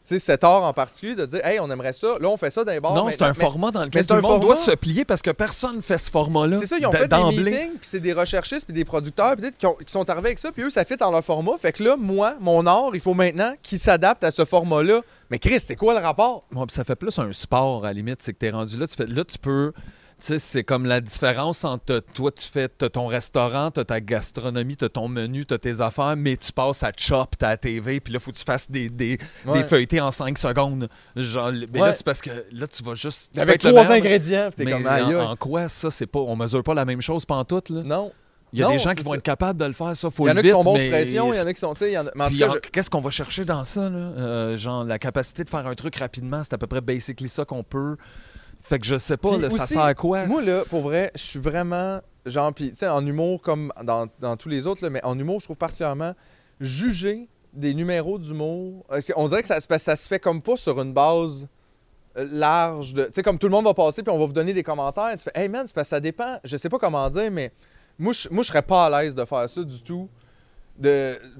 sais, 0.09 0.19
cet 0.19 0.43
art 0.43 0.63
en 0.63 0.73
particulier, 0.73 1.15
de 1.15 1.25
dire 1.25 1.45
Hey, 1.45 1.59
on 1.59 1.69
aimerait 1.71 1.93
ça, 1.93 2.17
là 2.19 2.27
on 2.29 2.37
fait 2.37 2.49
ça 2.49 2.63
d'un 2.63 2.79
bord. 2.79 2.95
non, 2.95 3.09
c'est 3.09 3.21
un. 3.21 3.29
Mais- 3.29 3.43
format 3.43 3.71
dans 3.71 3.83
lequel 3.83 4.05
tout 4.05 4.13
le 4.13 4.21
monde 4.21 4.41
doit 4.41 4.55
se 4.55 4.71
plier 4.71 5.05
parce 5.05 5.21
que 5.21 5.31
personne 5.31 5.77
ne 5.77 5.81
fait 5.81 5.97
ce 5.97 6.09
format-là. 6.11 6.57
c'est 6.59 6.67
ça, 6.67 6.77
ils 6.79 6.85
ont 6.85 6.91
fait 6.91 7.07
des 7.07 7.15
meetings, 7.51 7.69
puis 7.71 7.79
c'est 7.81 7.99
des 7.99 8.13
recherchistes, 8.13 8.65
puis 8.65 8.73
des 8.73 8.85
producteurs, 8.85 9.35
peut-être 9.35 9.57
qui, 9.57 9.65
ont- 9.65 9.75
qui 9.75 9.91
sont 9.91 10.09
arrivés 10.09 10.27
avec 10.27 10.39
ça, 10.39 10.51
puis 10.51 10.63
eux, 10.63 10.69
ça 10.69 10.85
fit 10.85 10.95
dans 10.97 11.11
leur 11.11 11.23
format. 11.23 11.53
Fait 11.59 11.71
que 11.71 11.83
là, 11.83 11.95
moi, 11.97 12.35
mon 12.39 12.65
art, 12.65 12.91
il 12.93 12.99
faut 12.99 13.13
maintenant 13.13 13.53
qu'il 13.63 13.79
s'adapte 13.79 14.23
à 14.23 14.31
ce 14.31 14.45
format-là. 14.45 15.01
Mais 15.29 15.39
Chris, 15.39 15.59
c'est 15.59 15.75
quoi 15.75 15.93
le 15.93 15.99
rapport? 16.05 16.45
Puis 16.51 16.59
ça 16.69 16.83
fait 16.83 16.95
plus 16.95 17.17
un 17.19 17.31
sport 17.33 17.83
à 17.83 17.87
la 17.87 17.93
limite, 17.93 18.21
c'est 18.21 18.33
que 18.33 18.39
tu 18.39 18.45
es 18.45 18.49
rendu 18.51 18.77
là, 18.77 18.87
tu 18.87 18.95
fais 18.95 19.07
là 19.07 19.23
tu 19.23 19.37
peux 19.39 19.71
c'est 20.19 20.63
comme 20.63 20.85
la 20.85 21.01
différence 21.01 21.63
entre 21.65 21.99
toi, 22.13 22.31
tu 22.31 22.45
fais 22.45 22.67
t'as 22.67 22.89
ton 22.89 23.07
restaurant, 23.07 23.69
tu 23.71 23.83
ta 23.85 23.99
gastronomie, 24.01 24.75
tu 24.77 24.89
ton 24.89 25.07
menu, 25.07 25.45
tu 25.45 25.57
tes 25.59 25.81
affaires, 25.81 26.15
mais 26.17 26.37
tu 26.37 26.51
passes 26.51 26.83
à 26.83 26.91
Chop, 26.95 27.35
t'as 27.37 27.49
la 27.49 27.57
TV, 27.57 27.99
puis 27.99 28.13
là, 28.13 28.19
faut 28.19 28.31
que 28.31 28.37
tu 28.37 28.43
fasses 28.43 28.69
des, 28.71 28.89
des, 28.89 29.17
Ouais. 29.45 29.61
des 29.61 29.67
feuilletés 29.67 30.01
en 30.01 30.11
5 30.11 30.37
secondes. 30.37 30.87
Genre, 31.15 31.51
mais 31.71 31.79
Ouais. 31.79 31.87
là, 31.87 31.93
c'est 31.93 32.05
parce 32.05 32.21
que 32.21 32.29
là, 32.51 32.67
tu 32.67 32.81
vas 32.83 32.95
juste. 32.95 33.31
tu 33.33 33.39
Avec 33.39 33.59
trois 33.59 33.91
ingrédients, 33.91 34.49
t'es 34.55 34.65
comme 34.65 34.87
en, 34.87 35.31
en 35.31 35.35
quoi 35.35 35.67
ça, 35.67 35.91
c'est 35.91 36.07
pas. 36.07 36.19
On 36.19 36.35
mesure 36.35 36.63
pas 36.63 36.73
la 36.73 36.85
même 36.85 37.01
chose 37.01 37.25
pantoute, 37.25 37.69
là? 37.69 37.83
Non. 37.83 38.11
Il 38.53 38.59
y 38.59 38.63
a 38.63 38.67
Non, 38.67 38.71
des 38.73 38.79
gens 38.79 38.93
qui 38.93 39.03
vont 39.03 39.11
ça. 39.11 39.17
être 39.17 39.23
capables 39.23 39.59
de 39.59 39.65
le 39.65 39.73
faire, 39.73 39.97
ça, 39.97 40.09
faut 40.09 40.27
Il 40.27 40.29
y 40.29 40.33
en 40.33 40.37
a 40.37 40.41
qui 40.41 40.49
sont 40.49 40.63
bons 40.63 40.77
sous 40.77 40.87
pression, 40.89 41.33
il 41.33 41.37
y 41.37 41.41
en 41.41 41.45
a 41.47 41.53
qui 41.53 41.59
sont, 41.59 41.73
tu 41.73 41.85
qu'est-ce 42.71 42.89
qu'on 42.89 43.01
va 43.01 43.11
chercher 43.11 43.43
dans 43.43 43.65
ça, 43.65 43.89
là? 43.89 43.97
Euh, 43.97 44.57
genre, 44.57 44.85
la 44.85 44.97
capacité 44.97 45.43
de 45.43 45.49
faire 45.49 45.67
un 45.67 45.75
truc 45.75 45.97
rapidement, 45.97 46.41
c'est 46.41 46.53
à 46.53 46.57
peu 46.57 46.67
près 46.67 46.79
basically 46.79 47.27
ça 47.27 47.43
qu'on 47.43 47.63
peut. 47.63 47.97
Fait 48.65 48.79
que 48.79 48.85
je 48.85 48.97
sais 48.97 49.17
pas, 49.17 49.29
là, 49.37 49.49
ça 49.49 49.63
aussi, 49.63 49.73
sert 49.73 49.81
à 49.83 49.93
quoi? 49.93 50.25
Moi, 50.25 50.41
là, 50.41 50.63
pour 50.69 50.81
vrai, 50.81 51.11
je 51.15 51.21
suis 51.21 51.39
vraiment. 51.39 52.01
Genre, 52.25 52.51
puis, 52.53 52.71
tu 52.71 52.77
sais, 52.77 52.87
en 52.87 53.05
humour, 53.05 53.41
comme 53.41 53.71
dans, 53.83 54.07
dans 54.19 54.35
tous 54.35 54.49
les 54.49 54.65
autres, 54.65 54.83
là, 54.83 54.89
mais 54.89 55.03
en 55.05 55.17
humour, 55.17 55.39
je 55.39 55.45
trouve 55.45 55.57
particulièrement 55.57 56.13
juger 56.59 57.27
des 57.53 57.73
numéros 57.73 58.17
d'humour. 58.17 58.83
euh, 58.91 58.99
On 59.15 59.27
dirait 59.27 59.41
que 59.43 59.47
ça, 59.47 59.59
se 59.59 59.67
passe- 59.67 59.83
ça 59.83 59.95
se 59.95 60.07
fait 60.07 60.19
comme 60.19 60.41
pas 60.41 60.55
sur 60.55 60.81
une 60.81 60.93
base 60.93 61.47
euh, 62.17 62.27
large. 62.31 62.93
de- 62.93 63.03
Tu 63.05 63.11
sais, 63.13 63.21
comme 63.23 63.37
tout 63.37 63.47
le 63.47 63.51
monde 63.51 63.65
va 63.65 63.73
passer, 63.73 64.01
puis 64.01 64.11
on 64.11 64.17
va 64.19 64.25
vous 64.25 64.33
donner 64.33 64.53
des 64.53 64.63
commentaires. 64.63 65.11
Tu 65.15 65.23
fais, 65.23 65.31
hey 65.35 65.47
man, 65.49 65.67
c'est 65.67 65.75
parce 65.75 65.87
que 65.87 65.95
ça 65.95 65.99
dépend. 65.99 66.39
Je 66.43 66.57
sais 66.57 66.69
pas 66.69 66.79
comment 66.79 67.07
dire, 67.09 67.29
mais 67.29 67.51
moi, 67.99 68.11
je, 68.13 68.27
moi, 68.29 68.41
je 68.41 68.47
serais 68.47 68.61
pas 68.63 68.87
à 68.87 69.01
l'aise 69.03 69.13
de 69.15 69.23
faire 69.25 69.47
ça 69.49 69.63
du 69.63 69.81
tout. 69.83 70.09
Tu 70.81 70.89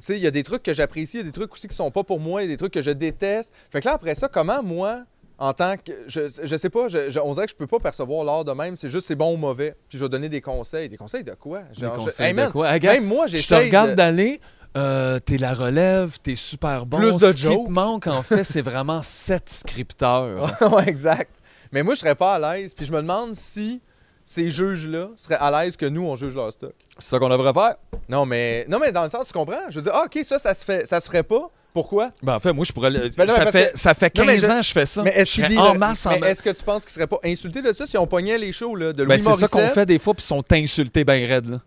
sais, 0.02 0.18
il 0.18 0.24
y 0.24 0.28
a 0.28 0.32
des 0.32 0.44
trucs 0.44 0.64
que 0.64 0.74
j'apprécie, 0.74 1.18
il 1.18 1.20
y 1.20 1.24
a 1.24 1.26
des 1.26 1.32
trucs 1.34 1.52
aussi 1.52 1.68
qui 1.68 1.76
sont 1.76 1.92
pas 1.92 2.04
pour 2.04 2.20
moi, 2.20 2.42
il 2.44 2.46
y 2.46 2.48
a 2.50 2.54
des 2.54 2.58
trucs 2.58 2.74
que 2.74 2.82
je 2.82 2.92
déteste. 2.92 3.54
Fait 3.72 3.82
que 3.82 3.86
là, 3.88 3.96
après 3.96 4.16
ça, 4.16 4.28
comment 4.30 4.62
moi, 4.64 5.02
en 5.38 5.54
tant 5.54 5.76
que. 5.78 5.92
Je, 6.08 6.22
je 6.44 6.56
sais 6.56 6.70
pas, 6.70 6.88
je- 6.88 7.10
je- 7.10 7.20
on 7.20 7.34
dirait 7.34 7.46
que 7.46 7.52
je 7.52 7.56
peux 7.56 7.68
pas 7.68 7.80
percevoir 7.80 8.24
l'art 8.24 8.46
de 8.46 8.52
même, 8.54 8.76
c'est 8.78 8.90
juste 8.90 9.08
c'est 9.08 9.16
bon 9.16 9.34
ou 9.34 9.38
mauvais. 9.38 9.76
Puis 9.90 9.98
je 9.98 10.04
vais 10.06 10.10
donner 10.10 10.30
des 10.30 10.42
conseils. 10.42 10.90
Des 10.90 10.98
conseils 10.98 11.24
de 11.24 11.34
quoi? 11.34 11.62
Des 11.74 11.82
Genre, 11.82 12.00
je- 12.00 12.06
conseils 12.06 12.26
Hey, 12.28 12.32
de 12.34 12.38
man, 12.38 12.52
quoi? 12.52 12.80
Même 12.80 13.06
moi, 13.06 13.28
Je 13.28 13.46
te 13.46 13.54
regarde 13.54 13.92
de- 13.92 13.96
d'aller, 13.96 14.40
euh, 14.78 15.20
t'es 15.20 15.38
la 15.38 15.54
relève, 15.54 16.18
t'es 16.24 16.36
super 16.36 16.86
bon. 16.86 16.98
Plus 16.98 17.18
de 17.18 17.32
Ce 17.32 17.48
qui 17.48 17.64
te 17.66 17.70
manque, 17.70 18.08
en 18.08 18.24
fait, 18.24 18.44
c'est 18.44 18.62
vraiment 18.62 19.02
sept 19.02 19.50
scripteurs. 19.50 20.52
ouais, 20.74 20.88
exact. 20.90 21.32
Mais 21.72 21.84
moi, 21.84 21.94
je 21.96 22.00
serais 22.00 22.16
pas 22.16 22.36
à 22.36 22.40
l'aise. 22.58 22.74
Puis 22.74 22.86
je 22.86 22.92
me 22.92 23.02
demande 23.02 23.36
si 23.36 23.82
ces 24.24 24.50
juges-là 24.50 25.10
seraient 25.16 25.38
à 25.40 25.52
l'aise 25.52 25.76
que 25.78 25.86
nous, 25.86 26.04
on 26.04 26.16
juge 26.16 26.34
leur 26.36 26.52
stock. 26.52 26.74
C'est 26.98 27.10
ça 27.10 27.20
qu'on 27.20 27.30
devrait 27.30 27.54
faire? 27.54 27.76
Non, 28.10 28.26
mais, 28.26 28.66
non, 28.70 28.80
mais 28.80 28.92
dans 28.92 29.04
le 29.04 29.10
sens, 29.10 29.28
tu 29.28 29.34
comprends? 29.34 29.60
Je 29.70 29.76
veux 29.76 29.84
dire, 29.84 29.92
ah, 29.94 30.06
OK, 30.06 30.24
ça, 30.24 30.40
ça 30.40 30.54
se, 30.54 30.64
fait, 30.64 30.86
ça 30.88 31.00
se 31.00 31.06
ferait 31.08 31.24
pas. 31.24 31.52
Pourquoi? 31.76 32.10
Ben, 32.24 32.36
en 32.36 32.40
fait, 32.40 32.54
moi, 32.54 32.64
je 32.66 32.72
pourrais. 32.72 32.90
le- 32.90 33.10
Ben 33.10 33.26
non, 33.26 33.34
ça, 33.36 33.52
fait, 33.52 33.74
que- 33.74 33.78
ça 33.78 33.94
fait 33.94 34.10
15 34.10 34.26
Non, 34.26 34.32
mais 34.32 34.38
je- 34.40 34.46
ans 34.46 34.58
que 34.62 34.66
je 34.66 34.72
fais 34.72 34.86
ça. 34.86 35.04
Mais 35.04 35.12
est-ce 35.12 35.34
qu'il 35.34 35.46
dit 35.48 35.58
en 35.58 35.76
masse, 35.76 36.08
mais 36.22 36.30
est-ce 36.32 36.42
que 36.42 36.50
tu 36.52 36.64
penses 36.64 36.84
qu'ils 36.84 36.94
seraient 36.94 37.06
pas 37.06 37.20
insultés 37.26 37.62
de 37.62 37.74
ça 37.74 37.86
si 37.86 37.98
on 37.98 38.08
pognait 38.08 38.38
les 38.38 38.54
shows 38.54 38.76
là, 38.78 38.94
de 38.94 39.04
Louis 39.04 39.18
Ben, 39.18 39.20
c'est 39.34 39.40
ça 39.42 39.48
qu'on 39.50 39.68
fait 39.68 39.86
des 39.86 40.00
fois, 40.00 40.14
puis 40.14 40.24
ils 40.24 40.28
sont 40.28 40.44
insultés 40.54 41.04
ben 41.04 41.28
raides. 41.28 41.50
Là. 41.50 41.60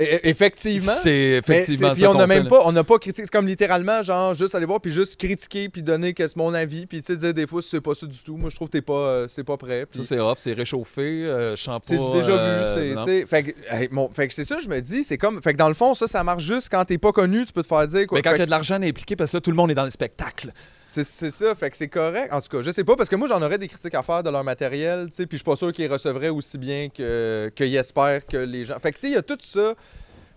E- 0.00 0.04
e- 0.04 0.20
effectivement. 0.28 0.92
C'est 1.02 1.10
effectivement 1.38 1.88
c'est- 1.88 1.94
Puis 1.94 2.06
on 2.06 2.12
n'a 2.14 2.26
même 2.28 2.42
pas, 2.48 2.60
on 2.64 2.72
n'a 2.72 2.84
pas 2.84 2.98
critiqué. 2.98 3.22
C'est 3.26 3.30
comme 3.32 3.46
littéralement, 3.48 4.00
genre, 4.02 4.32
juste 4.32 4.54
aller 4.54 4.64
voir, 4.66 4.80
puis 4.80 4.92
juste 4.92 5.16
critiquer, 5.18 5.68
puis 5.68 5.82
donner 5.82 6.14
que 6.14 6.26
c'est 6.26 6.36
mon 6.36 6.54
avis, 6.54 6.86
puis 6.86 7.00
tu 7.02 7.06
sais, 7.12 7.16
dire 7.16 7.34
des 7.34 7.46
fois, 7.48 7.60
c'est 7.62 7.80
pas 7.80 7.94
ça 7.94 8.06
du 8.06 8.18
tout. 8.18 8.36
Moi, 8.36 8.48
je 8.50 8.54
trouve 8.56 8.68
que 8.68 8.72
t'es 8.72 8.80
pas, 8.82 8.92
euh, 8.92 9.26
c'est 9.28 9.42
pas 9.44 9.56
prêt. 9.56 9.86
puis- 9.86 10.00
Ça, 10.02 10.06
c'est 10.14 10.20
off, 10.20 10.38
c'est 10.38 10.52
réchauffé, 10.52 11.24
euh. 11.24 11.56
C'est 11.82 11.96
du 11.98 12.10
déjà 12.12 12.32
euh, 12.32 12.58
vu, 12.62 12.64
c'est, 12.74 12.96
tu 13.02 13.02
sais, 13.20 13.26
fait 13.26 13.42
que, 13.42 13.50
hey, 13.70 13.88
mon- 13.90 14.08
fait 14.12 14.28
que 14.28 14.34
c'est 14.34 14.44
ça, 14.44 14.58
je 14.62 14.68
me 14.68 14.80
dis, 14.80 15.02
c'est 15.02 15.18
comme, 15.18 15.42
fait 15.42 15.52
que 15.52 15.58
dans 15.58 15.68
le 15.68 15.74
fond, 15.74 15.94
ça, 15.94 16.06
ça 16.06 16.22
marche 16.22 16.44
juste 16.44 16.68
quand 16.70 16.84
t'es 16.84 16.98
pas 16.98 17.10
connu, 17.12 17.44
tu 17.44 17.52
peux 17.52 17.62
te 17.62 17.66
faire 17.68 17.86
dire 17.86 18.06
quoi. 18.06 18.18
Mais 18.18 18.22
quand 18.22 18.30
il 18.30 18.32
y 18.32 18.36
a 18.36 18.38
que 18.38 18.44
de 18.46 18.50
l'argent 18.50 18.80
impliqué, 18.80 19.16
parce 19.16 19.32
que 19.32 19.36
là, 19.38 19.40
tout 19.40 19.50
le 19.50 19.56
monde 19.56 19.70
est 19.70 19.74
dans 19.74 19.84
le 19.84 19.90
spectacle. 19.90 20.52
C'est, 20.90 21.30
ça, 21.30 21.54
fait 21.54 21.70
que 21.70 21.76
c'est 21.76 21.88
correct. 21.88 22.32
En 22.32 22.40
tout 22.40 22.48
cas, 22.48 22.62
je 22.62 22.70
sais 22.70 22.82
pas, 22.84 22.96
parce 22.96 23.08
que 23.08 23.16
moi, 23.16 23.28
j'en 23.28 23.42
aurais 23.42 23.58
des 23.58 23.68
critiques 23.68 23.94
à 23.94 24.02
faire 24.02 24.22
de 24.22 24.30
leur 24.30 24.42
matériel, 24.42 25.06
tu 25.10 25.16
sais, 25.16 25.26
puis 25.26 25.36
je 25.36 25.42
suis 25.42 25.44
pas 25.44 25.56
sûr 25.56 25.70
qu'ils 25.72 25.90
recevraient 25.92 26.30
aussi 26.30 26.56
bien 26.58 26.88
que, 26.88 27.50
qu'ils 27.54 27.76
espèrent 27.76 28.24
que 28.26 28.38
les 28.38 28.64
gens. 28.64 28.78
Fait 28.82 28.90
que, 28.92 28.96
tu 28.96 29.02
sais, 29.02 29.08
il 29.08 29.14
y 29.14 29.16
a 29.18 29.22
tout 29.22 29.38
ça. 29.40 29.74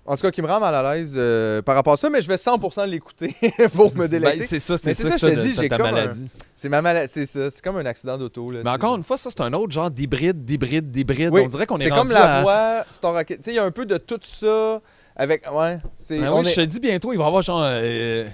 En 0.03 0.15
tout 0.15 0.23
cas, 0.23 0.31
qui 0.31 0.41
me 0.41 0.47
rend 0.47 0.59
mal 0.59 0.73
à 0.73 0.95
l'aise 0.95 1.13
euh, 1.15 1.61
par 1.61 1.75
rapport 1.75 1.93
à 1.93 1.97
ça, 1.97 2.09
mais 2.09 2.23
je 2.23 2.27
vais 2.27 2.33
100% 2.35 2.87
l'écouter 2.87 3.35
pour 3.75 3.95
me 3.95 4.07
délecter. 4.07 4.39
Ben, 4.39 4.47
c'est 4.47 4.59
ça, 4.59 4.75
c'est 4.75 4.95
ça, 4.95 5.03
c'est 5.03 5.09
ça, 5.09 5.27
que 5.27 5.33
je 5.35 5.39
te 5.39 5.45
dis, 5.47 5.55
j'ai 5.55 5.69
comme 5.69 5.81
un- 5.81 5.91
maladie. 5.91 6.27
C'est 6.55 6.69
ma 6.69 6.81
maladie, 6.81 7.11
c'est 7.13 7.25
ça, 7.27 7.49
c'est 7.51 7.63
comme 7.63 7.77
un 7.77 7.85
accident 7.85 8.17
d'auto. 8.17 8.51
Mais 8.63 8.67
encore 8.69 8.95
une 8.95 9.03
fois, 9.03 9.17
ça, 9.17 9.29
c'est 9.29 9.41
un 9.41 9.53
autre 9.53 9.71
genre 9.71 9.91
d'hybride, 9.91 10.43
d'hybride, 10.43 10.89
d'hybride. 10.91 11.29
Oui, 11.31 11.43
On 11.45 11.47
dirait 11.49 11.67
qu'on 11.67 11.77
est, 11.77 11.83
c'est 11.83 11.89
comme 11.91 12.09
la 12.11 12.37
à- 12.37 12.41
voix 12.41 12.85
Star 12.89 13.13
Rocket. 13.13 13.37
Tu 13.37 13.43
sais, 13.45 13.51
il 13.51 13.55
y 13.55 13.59
a 13.59 13.63
un 13.63 13.69
peu 13.71 13.85
de 13.85 13.97
tout 13.97 14.19
ça 14.23 14.81
avec. 15.15 15.45
Ouais, 15.51 15.77
c'est. 15.95 16.17
Ben 16.19 16.29
on 16.31 16.41
oui, 16.41 16.47
est- 16.47 16.49
je 16.49 16.55
te 16.61 16.65
dis 16.65 16.79
bientôt, 16.79 17.13
il 17.13 17.17
va 17.19 17.25
y 17.25 17.27
avoir 17.27 17.43
genre. 17.43 17.61
euh, 17.63 18.25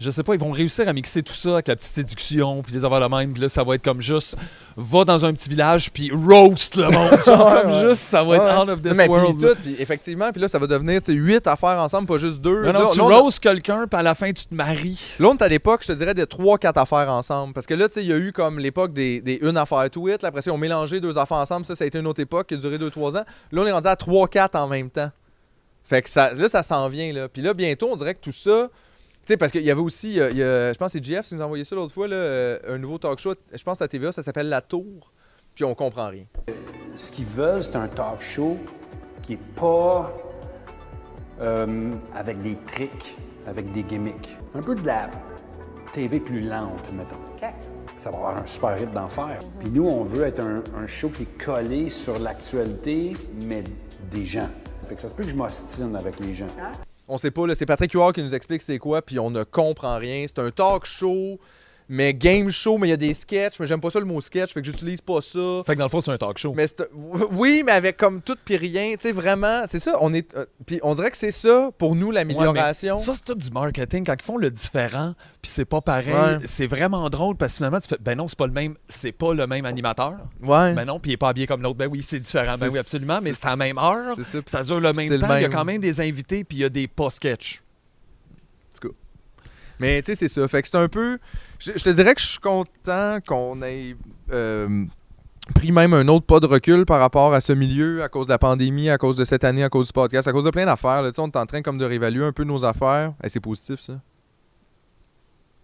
je 0.00 0.10
sais 0.10 0.22
pas, 0.22 0.32
ils 0.34 0.40
vont 0.40 0.50
réussir 0.50 0.88
à 0.88 0.92
mixer 0.92 1.22
tout 1.22 1.34
ça 1.34 1.54
avec 1.54 1.68
la 1.68 1.76
petite 1.76 1.92
séduction, 1.92 2.62
puis 2.62 2.72
les 2.72 2.84
avoir 2.84 3.00
le 3.00 3.08
même, 3.14 3.32
puis 3.32 3.42
là, 3.42 3.48
ça 3.50 3.62
va 3.62 3.74
être 3.74 3.82
comme 3.84 4.00
juste, 4.00 4.34
va 4.76 5.04
dans 5.04 5.24
un 5.26 5.32
petit 5.34 5.48
village, 5.50 5.92
puis 5.92 6.10
roast 6.10 6.74
le 6.76 6.88
monde. 6.90 7.20
genre, 7.26 7.52
Ouais, 7.52 7.62
comme 7.62 7.72
ouais. 7.72 7.88
juste, 7.90 8.02
ça 8.04 8.22
va 8.22 8.36
être 8.36 8.44
Ouais. 8.44 8.62
out 8.62 8.68
of 8.70 8.82
this 8.82 8.94
mais 8.94 9.04
puis 9.04 9.12
world. 9.12 9.40
tout, 9.40 9.56
puis 9.62 9.76
effectivement, 9.78 10.30
puis 10.32 10.40
là, 10.40 10.48
ça 10.48 10.58
va 10.58 10.66
devenir 10.66 11.00
tu 11.02 11.12
sais, 11.12 11.12
huit 11.12 11.46
affaires 11.46 11.78
ensemble, 11.78 12.06
pas 12.06 12.16
juste 12.18 12.40
deux. 12.40 12.64
Non, 12.64 12.72
non, 12.72 12.80
là, 12.80 12.88
tu 12.94 13.00
roast 13.02 13.40
quelqu'un, 13.40 13.86
puis 13.86 13.98
à 14.00 14.02
la 14.02 14.14
fin, 14.14 14.32
tu 14.32 14.46
te 14.46 14.54
maries. 14.54 14.98
là, 15.18 15.28
on 15.28 15.36
est 15.36 15.42
à 15.42 15.48
l'époque, 15.48 15.82
je 15.82 15.88
te 15.92 15.98
dirais, 15.98 16.14
des 16.14 16.26
trois, 16.26 16.56
quatre 16.56 16.78
affaires 16.78 17.10
ensemble. 17.12 17.52
Parce 17.52 17.66
que 17.66 17.74
là, 17.74 17.88
tu 17.88 17.94
sais, 17.94 18.02
il 18.04 18.08
y 18.10 18.12
a 18.14 18.16
eu 18.16 18.32
comme 18.32 18.58
l'époque 18.58 18.94
des, 18.94 19.20
des 19.20 19.38
une 19.42 19.56
affaire 19.58 19.88
tweet. 19.90 20.22
Là, 20.22 20.28
après 20.28 20.40
ça, 20.40 20.50
ils 20.50 20.54
ont 20.54 20.58
mélangé 20.58 21.00
deux 21.00 21.18
affaires 21.18 21.36
ensemble. 21.38 21.66
Ça, 21.66 21.76
ça 21.76 21.84
a 21.84 21.86
été 21.86 21.98
une 21.98 22.06
autre 22.06 22.20
époque 22.20 22.46
qui 22.46 22.54
a 22.54 22.56
duré 22.56 22.78
deux, 22.78 22.90
trois 22.90 23.16
ans. 23.18 23.24
Là, 23.52 23.62
on 23.62 23.66
est 23.66 23.72
rendu 23.72 23.86
à 23.86 23.96
trois, 23.96 24.28
quatre 24.28 24.56
en 24.56 24.66
même 24.66 24.88
temps. 24.88 25.10
Fait 25.84 26.00
que 26.00 26.08
ça, 26.08 26.32
là, 26.32 26.48
ça 26.48 26.62
s'en 26.62 26.88
vient. 26.88 27.12
Là. 27.12 27.28
Puis 27.28 27.42
là, 27.42 27.52
bientôt, 27.52 27.90
on 27.92 27.96
dirait 27.96 28.14
que 28.14 28.20
tout 28.20 28.32
ça. 28.32 28.68
Sais, 29.30 29.36
parce 29.36 29.52
qu'il 29.52 29.62
y 29.62 29.70
avait 29.70 29.80
aussi, 29.80 30.18
euh, 30.18 30.32
il 30.32 30.38
y 30.38 30.42
a- 30.42 30.72
je 30.72 30.76
pense 30.76 30.88
que 30.92 30.98
c'est 30.98 31.04
GF 31.04 31.24
qui 31.24 31.36
nous 31.36 31.42
a 31.42 31.44
envoyé 31.44 31.62
ça 31.62 31.76
l'autre 31.76 31.94
fois, 31.94 32.08
là, 32.08 32.16
euh, 32.16 32.58
un 32.66 32.78
nouveau 32.78 32.98
talk 32.98 33.20
show. 33.20 33.32
Je 33.52 33.62
pense 33.62 33.78
que 33.78 33.84
la 33.84 33.86
TVA, 33.86 34.10
ça 34.10 34.24
s'appelle 34.24 34.48
La 34.48 34.60
Tour. 34.60 35.12
Puis 35.54 35.62
on 35.62 35.72
comprend 35.72 36.08
rien. 36.08 36.24
Ce 36.96 37.12
qu'ils 37.12 37.26
veulent, 37.26 37.62
c'est 37.62 37.76
un 37.76 37.86
talk 37.86 38.20
show 38.20 38.56
qui 39.22 39.34
est 39.34 39.54
pas 39.54 40.12
euh, 41.40 41.92
avec 42.12 42.42
des 42.42 42.56
tricks, 42.66 43.16
avec 43.46 43.70
des 43.72 43.84
gimmicks. 43.84 44.36
Un 44.52 44.62
peu 44.62 44.74
de 44.74 44.84
la 44.84 45.08
TV 45.92 46.18
plus 46.18 46.40
lente, 46.40 46.90
mettons. 46.92 47.20
Ça 48.00 48.10
va 48.10 48.16
avoir 48.16 48.36
un 48.38 48.46
super 48.46 48.74
rythme 48.76 48.94
d'enfer. 48.94 49.38
Puis 49.60 49.70
nous, 49.70 49.86
on 49.86 50.02
veut 50.02 50.24
être 50.24 50.40
un, 50.40 50.64
un 50.76 50.88
show 50.88 51.08
qui 51.08 51.22
est 51.22 51.44
collé 51.44 51.88
sur 51.88 52.18
l'actualité, 52.18 53.12
mais 53.46 53.62
des 54.10 54.24
gens. 54.24 54.48
Fait 54.88 54.96
que 54.96 55.00
ça 55.00 55.08
se 55.08 55.14
peut 55.14 55.22
que 55.22 55.30
je 55.30 55.36
m'ostine 55.36 55.94
avec 55.94 56.18
les 56.18 56.34
gens. 56.34 56.48
On 57.12 57.18
sait 57.18 57.32
pas, 57.32 57.42
c'est 57.56 57.66
Patrick 57.66 57.90
Huard 57.92 58.12
qui 58.12 58.22
nous 58.22 58.36
explique 58.36 58.62
c'est 58.62 58.78
quoi, 58.78 59.02
puis 59.02 59.18
on 59.18 59.30
ne 59.30 59.42
comprend 59.42 59.98
rien. 59.98 60.26
C'est 60.28 60.38
un 60.38 60.52
talk 60.52 60.86
show, 60.86 61.40
mais 61.92 62.14
game 62.14 62.50
show, 62.50 62.78
mais 62.78 62.86
il 62.86 62.90
y 62.90 62.94
a 62.94 62.96
des 62.96 63.12
sketchs, 63.14 63.58
mais 63.58 63.66
j'aime 63.66 63.80
pas 63.80 63.90
ça 63.90 63.98
le 63.98 64.06
mot 64.06 64.20
sketch, 64.20 64.54
fait 64.54 64.60
que 64.62 64.66
j'utilise 64.66 65.00
pas 65.00 65.20
ça. 65.20 65.62
Fait 65.66 65.74
que 65.74 65.78
dans 65.80 65.86
le 65.86 65.90
fond, 65.90 66.00
c'est 66.00 66.12
un 66.12 66.16
talk 66.16 66.38
show. 66.38 66.54
Mais 66.56 66.66
oui, 67.32 67.62
mais 67.66 67.72
avec 67.72 67.96
comme 67.96 68.22
tout 68.22 68.36
puis 68.44 68.56
rien, 68.56 68.92
tu 68.92 69.08
sais 69.08 69.12
vraiment, 69.12 69.62
c'est 69.66 69.80
ça, 69.80 69.96
on 70.00 70.14
est 70.14 70.32
euh, 70.36 70.46
puis 70.64 70.78
on 70.84 70.94
dirait 70.94 71.10
que 71.10 71.16
c'est 71.16 71.32
ça 71.32 71.70
pour 71.76 71.96
nous 71.96 72.12
l'amélioration. 72.12 72.96
Ouais, 72.98 73.02
ça, 73.02 73.12
c'est 73.14 73.24
tout 73.24 73.34
du 73.34 73.50
marketing. 73.50 74.04
Quand 74.06 74.14
ils 74.18 74.24
font 74.24 74.36
le 74.36 74.50
différent, 74.52 75.14
puis 75.42 75.50
c'est 75.52 75.64
pas 75.64 75.80
pareil, 75.80 76.14
Ouais. 76.14 76.38
c'est 76.44 76.68
vraiment 76.68 77.10
drôle 77.10 77.36
parce 77.36 77.54
que 77.54 77.56
finalement, 77.56 77.80
tu 77.80 77.88
fais, 77.88 77.98
ben 78.00 78.16
non, 78.16 78.28
c'est 78.28 78.38
pas 78.38 78.46
le 78.46 78.52
même, 78.52 78.76
c'est 78.88 79.12
pas 79.12 79.34
le 79.34 79.46
même 79.48 79.64
animateur. 79.66 80.14
Ouais. 80.42 80.74
Ben 80.74 80.84
non, 80.84 81.00
puis 81.00 81.10
il 81.10 81.14
est 81.14 81.16
pas 81.16 81.30
habillé 81.30 81.46
comme 81.48 81.62
l'autre. 81.62 81.76
Ben 81.78 81.88
oui, 81.90 82.02
c'est 82.04 82.20
différent. 82.20 82.54
Ben 82.60 82.68
oui, 82.70 82.78
absolument, 82.78 83.18
mais 83.22 83.32
c'est- 83.32 83.46
à 83.46 83.50
la 83.50 83.56
même 83.56 83.78
heure. 83.78 84.14
c'est 84.16 84.24
ça, 84.24 84.38
Ça 84.46 84.62
dure 84.64 84.80
le 84.80 84.92
même 84.92 85.18
temps. 85.18 85.36
Il 85.36 85.42
y 85.42 85.44
a 85.44 85.48
quand 85.48 85.64
même 85.64 85.80
des 85.80 86.00
invités, 86.00 86.44
puis 86.44 86.58
il 86.58 86.60
y 86.60 86.64
a 86.64 86.68
des 86.68 86.86
pas-sketch. 86.86 87.62
Mais 89.80 90.00
tu 90.02 90.06
sais, 90.06 90.14
c'est 90.14 90.28
ça. 90.28 90.46
Fait 90.46 90.62
que 90.62 90.68
c'est 90.68 90.76
un 90.76 90.88
peu. 90.88 91.18
Je, 91.58 91.72
je 91.74 91.82
te 91.82 91.90
dirais 91.90 92.14
que 92.14 92.20
je 92.20 92.26
suis 92.26 92.38
content 92.38 93.18
qu'on 93.26 93.60
ait 93.62 93.96
euh, 94.30 94.84
pris 95.54 95.72
même 95.72 95.94
un 95.94 96.06
autre 96.08 96.26
pas 96.26 96.38
de 96.38 96.46
recul 96.46 96.84
par 96.84 97.00
rapport 97.00 97.32
à 97.34 97.40
ce 97.40 97.52
milieu, 97.52 98.02
à 98.02 98.08
cause 98.08 98.26
de 98.26 98.32
la 98.32 98.38
pandémie, 98.38 98.90
à 98.90 98.98
cause 98.98 99.16
de 99.16 99.24
cette 99.24 99.42
année, 99.42 99.64
à 99.64 99.68
cause 99.70 99.86
du 99.88 99.92
podcast, 99.92 100.28
à 100.28 100.32
cause 100.32 100.44
de 100.44 100.50
plein 100.50 100.66
d'affaires. 100.66 101.02
On 101.02 101.06
est 101.26 101.36
en 101.36 101.46
train 101.46 101.62
comme 101.62 101.78
de 101.78 101.84
réévaluer 101.84 102.24
un 102.24 102.32
peu 102.32 102.44
nos 102.44 102.64
affaires. 102.64 103.14
Et 103.24 103.28
c'est 103.28 103.40
positif, 103.40 103.80
ça. 103.80 104.00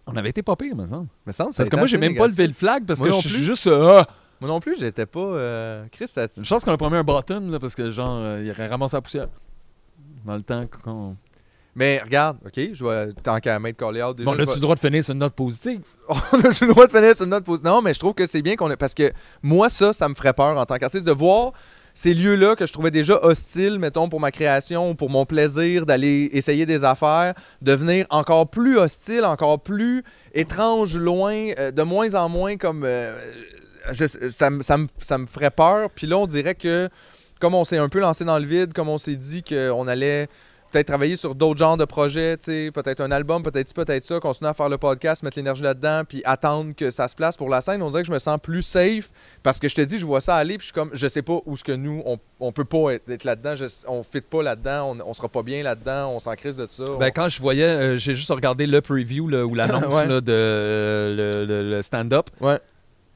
On 0.07 0.15
avait 0.15 0.29
été 0.29 0.41
pas 0.41 0.55
pire, 0.55 0.75
me 0.75 0.87
semble. 0.87 1.07
Me 1.25 1.31
semble, 1.31 1.51
Parce 1.55 1.69
que 1.69 1.75
moi, 1.75 1.85
j'ai 1.85 1.97
même 1.97 2.15
pas 2.15 2.27
levé 2.27 2.47
le 2.47 2.53
flag 2.53 2.85
parce 2.85 2.99
Moi 2.99 3.09
que 3.09 3.13
non 3.13 3.19
je 3.19 3.27
suis 3.27 3.37
plus. 3.37 3.45
juste. 3.45 3.67
euh, 3.67 3.99
ah! 4.01 4.07
Moi 4.39 4.47
non 4.49 4.59
plus, 4.59 4.77
j'étais 4.79 5.05
pas. 5.05 5.19
euh, 5.19 5.85
Chris, 5.91 6.07
ça. 6.07 6.27
Une 6.37 6.45
chance 6.45 6.63
qu'on 6.63 6.71
a 6.71 6.77
promis 6.77 6.95
un 6.97 7.03
bottom, 7.03 7.51
là, 7.51 7.59
parce 7.59 7.75
que 7.75 7.91
genre, 7.91 8.19
euh, 8.21 8.41
il 8.43 8.49
aurait 8.51 8.67
ramassé 8.67 8.95
la 8.95 9.01
poussière. 9.01 9.27
Dans 10.25 10.35
le 10.35 10.43
temps 10.43 10.61
qu'on. 10.83 11.15
Mais 11.79 12.01
regarde, 12.03 12.37
OK, 12.43 12.59
je 12.73 12.83
vais. 12.83 13.13
Tant 13.21 13.39
qu'à 13.39 13.59
mettre 13.59 13.77
call 13.77 14.01
out, 14.03 14.17
déjà. 14.17 14.25
Bon, 14.29 14.35
là, 14.35 14.45
tu 14.47 14.55
le 14.55 14.59
droit 14.59 14.73
de 14.73 14.79
finir 14.79 15.03
sur 15.03 15.13
une 15.13 15.19
note 15.19 15.35
positive. 15.35 15.81
on 16.09 16.15
a 16.15 16.47
le 16.49 16.67
droit 16.67 16.87
de 16.87 16.91
finir 16.91 17.15
sur 17.15 17.25
une 17.25 17.29
note 17.29 17.43
positive. 17.43 17.69
Non, 17.69 17.83
mais 17.83 17.93
je 17.93 17.99
trouve 17.99 18.15
que 18.15 18.25
c'est 18.25 18.41
bien 18.41 18.55
qu'on 18.55 18.71
ait. 18.71 18.75
Parce 18.75 18.95
que 18.95 19.11
moi, 19.43 19.69
ça, 19.69 19.93
ça 19.93 20.09
me 20.09 20.15
ferait 20.15 20.33
peur 20.33 20.57
en 20.57 20.65
tant 20.65 20.77
qu'artiste 20.77 21.05
de 21.05 21.11
voir 21.11 21.51
ces 21.93 22.15
lieux-là 22.15 22.55
que 22.55 22.65
je 22.65 22.73
trouvais 22.73 22.89
déjà 22.91 23.19
hostiles, 23.23 23.77
mettons, 23.79 24.09
pour 24.09 24.19
ma 24.19 24.31
création, 24.31 24.95
pour 24.95 25.09
mon 25.11 25.25
plaisir 25.25 25.85
d'aller 25.85 26.29
essayer 26.33 26.65
des 26.65 26.83
affaires, 26.83 27.33
devenir 27.61 28.05
encore 28.09 28.49
plus 28.49 28.77
hostile, 28.79 29.23
encore 29.25 29.59
plus 29.59 30.03
étrange, 30.33 30.95
loin, 30.97 31.49
euh, 31.59 31.69
de 31.71 31.83
moins 31.83 32.15
en 32.15 32.27
moins 32.27 32.57
comme. 32.57 32.83
euh, 32.85 33.15
je- 33.91 34.29
ça, 34.29 34.49
me- 34.49 34.61
ça 34.63 34.77
me- 34.77 34.87
ça 34.99 35.17
me 35.19 35.25
ferait 35.27 35.51
peur. 35.51 35.89
Puis 35.91 36.07
là, 36.07 36.17
on 36.17 36.25
dirait 36.27 36.55
que, 36.55 36.89
comme 37.39 37.53
on 37.53 37.63
s'est 37.65 37.77
un 37.77 37.89
peu 37.89 37.99
lancé 37.99 38.25
dans 38.25 38.39
le 38.39 38.45
vide, 38.45 38.73
comme 38.73 38.89
on 38.89 38.97
s'est 38.97 39.15
dit 39.15 39.43
qu'on 39.43 39.87
allait 39.87 40.27
peut-être 40.77 40.87
travailler 40.87 41.15
sur 41.15 41.33
d'autres 41.33 41.57
genres 41.57 41.75
de 41.77 41.85
projets, 41.85 42.37
peut-être 42.37 43.01
un 43.01 43.09
album, 43.11 43.41
peut-être 43.41 43.73
peut-être 43.73 44.03
ça, 44.03 44.19
continuer 44.19 44.49
à 44.49 44.53
faire 44.53 44.69
le 44.69 44.77
podcast, 44.77 45.23
mettre 45.23 45.37
l'énergie 45.37 45.63
là-dedans, 45.63 46.03
puis 46.07 46.21
attendre 46.23 46.73
que 46.75 46.91
ça 46.91 47.07
se 47.07 47.15
place 47.15 47.35
pour 47.35 47.49
la 47.49 47.61
scène. 47.61 47.81
On 47.81 47.89
dirait 47.89 48.03
que 48.03 48.07
je 48.07 48.11
me 48.11 48.19
sens 48.19 48.37
plus 48.41 48.61
safe 48.61 49.09
parce 49.41 49.57
que 49.59 49.67
je 49.67 49.73
te 49.75 49.81
dis, 49.81 49.97
je 49.97 50.05
vois 50.05 50.21
ça 50.21 50.35
aller, 50.35 50.57
puis 50.57 50.67
je 50.67 50.71
suis 50.71 50.73
comme, 50.73 50.91
je 50.93 51.07
sais 51.07 51.23
pas 51.23 51.39
où 51.47 51.57
ce 51.57 51.63
que 51.63 51.71
nous, 51.71 52.03
on, 52.05 52.17
on 52.39 52.51
peut 52.51 52.63
pas 52.65 52.91
être, 52.93 53.09
être 53.09 53.23
là-dedans, 53.23 53.55
on 53.87 54.03
fit 54.03 54.21
pas 54.21 54.43
là-dedans, 54.43 54.95
on, 54.99 55.09
on 55.09 55.13
sera 55.15 55.29
pas 55.29 55.41
bien 55.41 55.63
là-dedans, 55.63 56.11
on 56.13 56.19
s'en 56.19 56.35
crise 56.35 56.57
de 56.57 56.67
ça. 56.69 56.83
Ben, 56.99 57.09
quand 57.09 57.27
je 57.29 57.41
voyais, 57.41 57.63
euh, 57.63 57.97
j'ai 57.97 58.13
juste 58.13 58.29
regardé 58.31 58.67
le 58.67 58.79
preview 58.81 59.27
là, 59.27 59.45
ou 59.45 59.55
l'annonce 59.55 59.83
Ouais. 59.93 60.05
de 60.07 60.23
euh, 60.29 61.15
le, 61.15 61.45
le- 61.45 61.69
le 61.71 61.81
stand-up. 61.81 62.29
Ouais. 62.39 62.59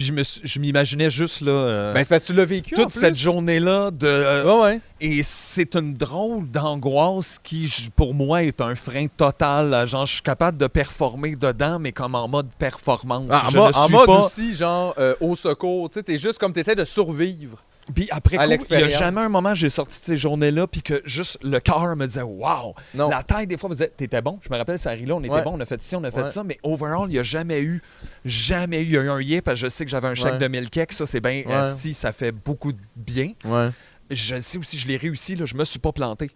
Puis 0.01 0.07
je 0.07 0.13
me 0.13 0.23
suis- 0.23 0.41
je 0.43 0.59
m'imaginais 0.59 1.11
juste 1.11 1.41
là. 1.41 1.51
euh, 1.51 1.93
Ben, 1.93 2.03
c'est 2.03 2.09
parce 2.09 2.23
que 2.23 2.27
tu 2.27 2.33
l'as 2.33 2.43
vécu. 2.45 2.73
en 2.73 2.79
toute 2.85 2.89
plus. 2.89 2.99
cette 3.01 3.15
journée-là 3.19 3.91
de. 3.91 4.07
euh, 4.07 4.61
ouais. 4.63 4.79
Et 4.99 5.21
c'est 5.21 5.75
une 5.75 5.93
drôle 5.93 6.49
d'angoisse 6.49 7.37
qui, 7.43 7.71
pour 7.95 8.15
moi, 8.15 8.41
est 8.41 8.61
un 8.61 8.73
frein 8.73 9.05
total. 9.15 9.87
Genre, 9.87 10.07
je 10.07 10.13
suis 10.13 10.21
capable 10.23 10.57
de 10.57 10.65
performer 10.65 11.35
dedans, 11.35 11.77
mais 11.77 11.91
comme 11.91 12.15
en 12.15 12.27
mode 12.27 12.47
performance. 12.57 13.27
Ah, 13.29 13.43
en, 13.45 13.49
Je 13.51 13.57
mo- 13.57 13.67
ne 13.67 13.73
en 13.73 13.83
suis 13.85 13.93
mode 13.93 14.05
pas- 14.07 14.25
aussi, 14.25 14.53
genre, 14.55 14.95
euh, 14.97 15.13
au 15.21 15.35
secours, 15.35 15.87
tu 15.91 15.99
sais, 15.99 16.03
t'es 16.03 16.17
juste 16.17 16.39
comme 16.39 16.51
t'essaies 16.51 16.73
de 16.75 16.83
survivre. 16.83 17.63
Puis 17.93 18.07
après, 18.11 18.37
coup, 18.37 18.43
il 18.71 18.77
n'y 18.77 18.83
a 18.83 18.89
jamais 18.89 19.21
un 19.21 19.29
moment 19.29 19.55
j'ai 19.55 19.69
sorti 19.69 19.99
de 19.99 20.05
ces 20.05 20.17
journées-là, 20.17 20.67
puis 20.67 20.81
que 20.81 21.01
juste 21.03 21.39
le 21.43 21.59
cœur 21.59 21.95
me 21.95 22.05
disait 22.05 22.21
Waouh! 22.21 22.73
Non. 22.93 23.09
La 23.09 23.23
taille, 23.23 23.47
des 23.47 23.57
fois, 23.57 23.67
vous 23.69 23.75
disait 23.75 23.91
T'étais 23.95 24.21
bon. 24.21 24.39
Je 24.41 24.49
me 24.49 24.57
rappelle, 24.57 24.77
ça 24.79 24.95
là 24.95 25.15
on 25.15 25.19
était 25.21 25.33
Ouais. 25.33 25.43
bon, 25.43 25.53
on 25.55 25.59
a 25.59 25.65
fait 25.65 25.81
ci, 25.81 25.95
on 25.95 26.03
a 26.03 26.11
fait 26.11 26.23
Ouais. 26.23 26.29
ça, 26.29 26.43
mais 26.43 26.59
overall, 26.63 27.07
il 27.09 27.13
n'y 27.13 27.19
a 27.19 27.23
jamais 27.23 27.61
eu, 27.61 27.81
jamais 28.23 28.81
eu, 28.81 28.85
il 28.85 28.91
y 28.91 28.97
a 28.97 29.01
eu 29.01 29.09
un 29.09 29.19
yé, 29.21 29.41
parce 29.41 29.59
que 29.59 29.65
je 29.65 29.69
sais 29.69 29.83
que 29.85 29.91
j'avais 29.91 30.07
un 30.07 30.13
chèque 30.13 30.33
Ouais. 30.33 30.37
de 30.39 30.47
1000 30.47 30.69
keks, 30.69 30.93
ça, 30.93 31.05
c'est 31.05 31.21
bien, 31.21 31.43
asti, 31.49 31.93
ça 31.93 32.11
fait 32.11 32.31
beaucoup 32.31 32.71
de 32.71 32.79
bien. 32.95 33.31
Ouais. 33.45 33.69
Je 34.09 34.39
sais 34.41 34.57
aussi, 34.57 34.77
je 34.77 34.87
l'ai 34.87 34.97
réussi, 34.97 35.35
là, 35.35 35.45
je 35.45 35.55
me 35.55 35.63
suis 35.65 35.79
pas 35.79 35.91
planté. 35.91 36.29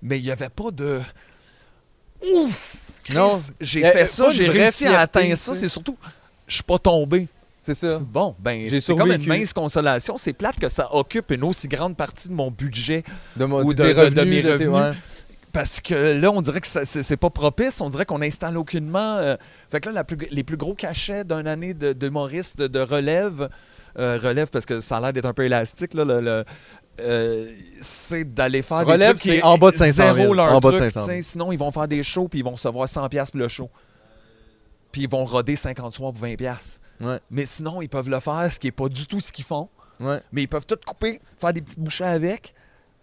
Mais 0.00 0.18
il 0.18 0.24
n'y 0.24 0.30
avait 0.30 0.48
pas 0.50 0.70
de. 0.70 1.00
Ouf! 2.22 2.76
Chris, 3.04 3.14
Non. 3.14 3.30
J'ai 3.60 3.82
fait 3.82 4.06
ça, 4.06 4.30
j'ai 4.30 4.48
réussi 4.48 4.86
à 4.86 5.00
atteindre 5.00 5.34
ça. 5.36 5.54
C'est 5.54 5.68
surtout, 5.68 5.96
je 6.46 6.54
suis 6.54 6.62
pas 6.62 6.78
tombé. 6.78 7.28
C'est 7.74 7.86
ça. 7.86 7.98
Bon, 7.98 8.34
ben, 8.38 8.66
J'ai 8.68 8.80
c'est 8.80 8.96
comme 8.96 9.12
une 9.12 9.26
mince 9.26 9.52
consolation. 9.52 10.16
C'est 10.16 10.32
plate 10.32 10.58
que 10.58 10.68
ça 10.70 10.94
occupe 10.94 11.30
une 11.32 11.44
aussi 11.44 11.68
grande 11.68 11.96
partie 11.96 12.28
de 12.28 12.32
mon 12.34 12.50
budget 12.50 13.04
De, 13.36 13.44
mon, 13.44 13.62
ou 13.62 13.74
de, 13.74 13.82
revenus, 13.82 14.24
mes 14.26 14.42
de 14.42 14.52
revenus. 14.52 14.70
ouais. 14.74 14.92
Parce 15.52 15.80
que 15.80 16.18
là, 16.20 16.30
on 16.30 16.40
dirait 16.40 16.60
que 16.60 16.66
c'est 16.66 17.16
pas 17.16 17.30
propice. 17.30 17.80
On 17.80 17.88
dirait 17.90 18.06
qu'on 18.06 18.22
installe 18.22 18.56
aucunement. 18.56 19.16
euh, 19.16 19.36
fait 19.70 19.80
que 19.80 19.88
là, 19.88 19.94
la 19.96 20.04
plus- 20.04 20.28
les 20.30 20.44
plus 20.44 20.56
gros 20.56 20.74
cachets 20.74 21.24
d'une 21.24 21.46
année 21.46 21.74
de- 21.74 21.92
d'humoriste 21.92 22.58
de, 22.58 22.66
de 22.68 22.80
relève, 22.80 23.48
euh, 23.98 24.18
relève 24.22 24.48
parce 24.48 24.64
que 24.66 24.80
ça 24.80 24.98
a 24.98 25.00
l'air 25.00 25.12
d'être 25.12 25.26
un 25.26 25.32
peu 25.34 25.44
élastique, 25.44 25.94
là, 25.94 26.04
le- 26.04 26.20
le- 26.20 26.44
euh, 27.00 27.46
c'est 27.80 28.24
d'aller 28.34 28.62
faire 28.62 28.86
Relève, 28.86 29.14
des 29.14 29.20
trucs 29.20 29.32
qui 29.34 29.42
en 29.42 29.56
bas 29.58 29.70
de 29.72 29.76
500 29.76 30.02
000. 30.04 30.16
zéro 30.16 30.34
leur 30.34 30.52
En 30.54 30.60
bas 30.60 30.70
de 30.70 30.76
truc, 30.76 30.90
500 30.92 31.06
000. 31.06 31.16
tu 31.18 31.22
sais, 31.24 31.30
Sinon, 31.32 31.52
ils 31.52 31.58
vont 31.58 31.70
faire 31.70 31.88
des 31.88 32.02
shows 32.02 32.28
puis 32.28 32.38
ils 32.40 32.44
vont 32.44 32.52
recevoir 32.52 32.86
100$ 32.88 33.08
piastres 33.08 33.32
pour 33.32 33.40
le 33.40 33.48
show. 33.48 33.70
Puis 34.92 35.02
ils 35.02 35.08
vont 35.10 35.24
roder 35.24 35.54
50 35.56 35.92
soirs 35.92 36.12
pour 36.12 36.20
20$. 36.22 36.36
piastres. 36.36 36.80
Ouais. 37.00 37.20
Mais 37.30 37.46
sinon, 37.46 37.80
ils 37.82 37.88
peuvent 37.88 38.08
le 38.08 38.20
faire, 38.20 38.52
ce 38.52 38.58
qui 38.58 38.66
n'est 38.66 38.72
pas 38.72 38.88
du 38.88 39.06
tout 39.06 39.20
ce 39.20 39.32
qu'ils 39.32 39.44
font. 39.44 39.68
Ouais. 40.00 40.20
Mais 40.32 40.42
ils 40.42 40.48
peuvent 40.48 40.66
tout 40.66 40.78
couper, 40.86 41.20
faire 41.38 41.52
des 41.52 41.60
petites 41.60 41.80
bouchées 41.80 42.04
avec, 42.04 42.54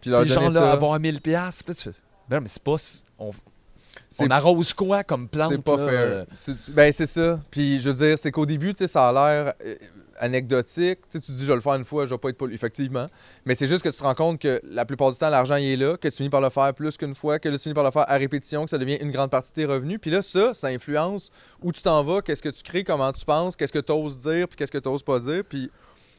Puis 0.01 0.09
leur 0.09 0.21
Puis 0.21 0.29
genre, 0.29 0.43
donner 0.43 0.53
là, 0.53 0.61
ça. 0.61 0.71
avoir 0.71 0.99
1000$, 0.99 1.19
piastres, 1.19 1.63
puis 1.63 1.73
là, 1.73 1.75
tu 1.75 1.89
fais, 1.89 1.95
ben, 2.29 2.39
mais 2.39 2.47
c'est 2.47 2.63
pas. 2.63 2.75
On, 3.19 4.29
arrose 4.29 4.73
quoi 4.73 5.03
comme 5.03 5.27
plante? 5.27 5.51
C'est 5.51 5.61
pas 5.61 5.77
là, 5.77 5.87
fair. 5.87 6.25
Ben, 6.69 6.91
c'est 6.91 7.05
ça. 7.05 7.39
Puis, 7.51 7.81
je 7.81 7.89
veux 7.89 7.95
dire, 7.95 8.17
c'est 8.17 8.31
qu'au 8.31 8.45
début, 8.45 8.73
tu 8.73 8.83
sais, 8.83 8.87
ça 8.87 9.09
a 9.09 9.13
l'air 9.13 9.53
euh, 9.63 9.75
anecdotique. 10.19 10.99
Tu 11.01 11.09
sais, 11.09 11.19
tu 11.19 11.27
te 11.27 11.31
dis, 11.31 11.45
je 11.45 11.47
vais 11.47 11.55
le 11.55 11.61
faire 11.61 11.75
une 11.75 11.85
fois, 11.85 12.05
je 12.05 12.13
vais 12.13 12.17
pas 12.17 12.29
être 12.29 12.37
pollué. 12.37 12.55
Effectivement. 12.55 13.07
Mais 13.45 13.55
c'est 13.55 13.67
juste 13.67 13.83
que 13.83 13.89
tu 13.89 13.97
te 13.97 14.03
rends 14.03 14.13
compte 14.13 14.39
que 14.39 14.61
la 14.63 14.85
plupart 14.85 15.11
du 15.11 15.17
temps, 15.17 15.29
l'argent, 15.29 15.55
est 15.55 15.75
là, 15.75 15.97
que 15.97 16.07
tu 16.07 16.17
finis 16.17 16.29
par 16.29 16.41
le 16.41 16.49
faire 16.49 16.73
plus 16.73 16.97
qu'une 16.97 17.15
fois, 17.15 17.39
que 17.39 17.49
tu 17.49 17.57
finis 17.57 17.75
par 17.75 17.83
le 17.83 17.91
faire 17.91 18.05
à 18.07 18.15
répétition, 18.15 18.63
que 18.63 18.69
ça 18.69 18.77
devient 18.77 18.97
une 19.01 19.11
grande 19.11 19.29
partie 19.29 19.49
de 19.49 19.55
tes 19.55 19.65
revenus. 19.65 19.99
Puis 20.01 20.11
là, 20.11 20.21
ça, 20.21 20.53
ça 20.53 20.67
influence 20.67 21.29
où 21.61 21.71
tu 21.71 21.81
t'en 21.81 22.03
vas, 22.03 22.21
qu'est-ce 22.21 22.41
que 22.41 22.49
tu 22.49 22.63
crées, 22.63 22.83
comment 22.83 23.11
tu 23.11 23.25
penses, 23.25 23.55
qu'est-ce 23.55 23.73
que 23.73 23.79
tu 23.79 23.91
oses 23.91 24.17
dire, 24.19 24.47
puis 24.47 24.57
qu'est-ce 24.57 24.71
que 24.71 24.77
tu 24.77 24.89
oses 24.89 25.03
pas 25.03 25.19
dire. 25.19 25.43
Puis, 25.47 25.69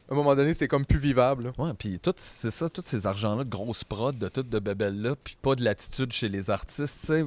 à 0.09 0.13
un 0.13 0.15
moment 0.15 0.35
donné, 0.35 0.53
c'est 0.53 0.67
comme 0.67 0.85
plus 0.85 0.99
vivable. 0.99 1.51
Ouais, 1.57 1.71
puis 1.77 1.99
tout, 1.99 2.13
c'est 2.17 2.51
ça, 2.51 2.69
tous 2.69 2.83
ces 2.85 3.05
argents-là, 3.07 3.43
grosses 3.43 3.83
prods, 3.83 4.13
de 4.13 4.29
toutes 4.29 4.49
de 4.49 4.59
bébelles-là, 4.59 5.15
puis 5.21 5.35
pas 5.41 5.55
de 5.55 5.63
l'attitude 5.63 6.13
chez 6.13 6.29
les 6.29 6.49
artistes, 6.49 6.99
tu 7.01 7.07
sais. 7.07 7.25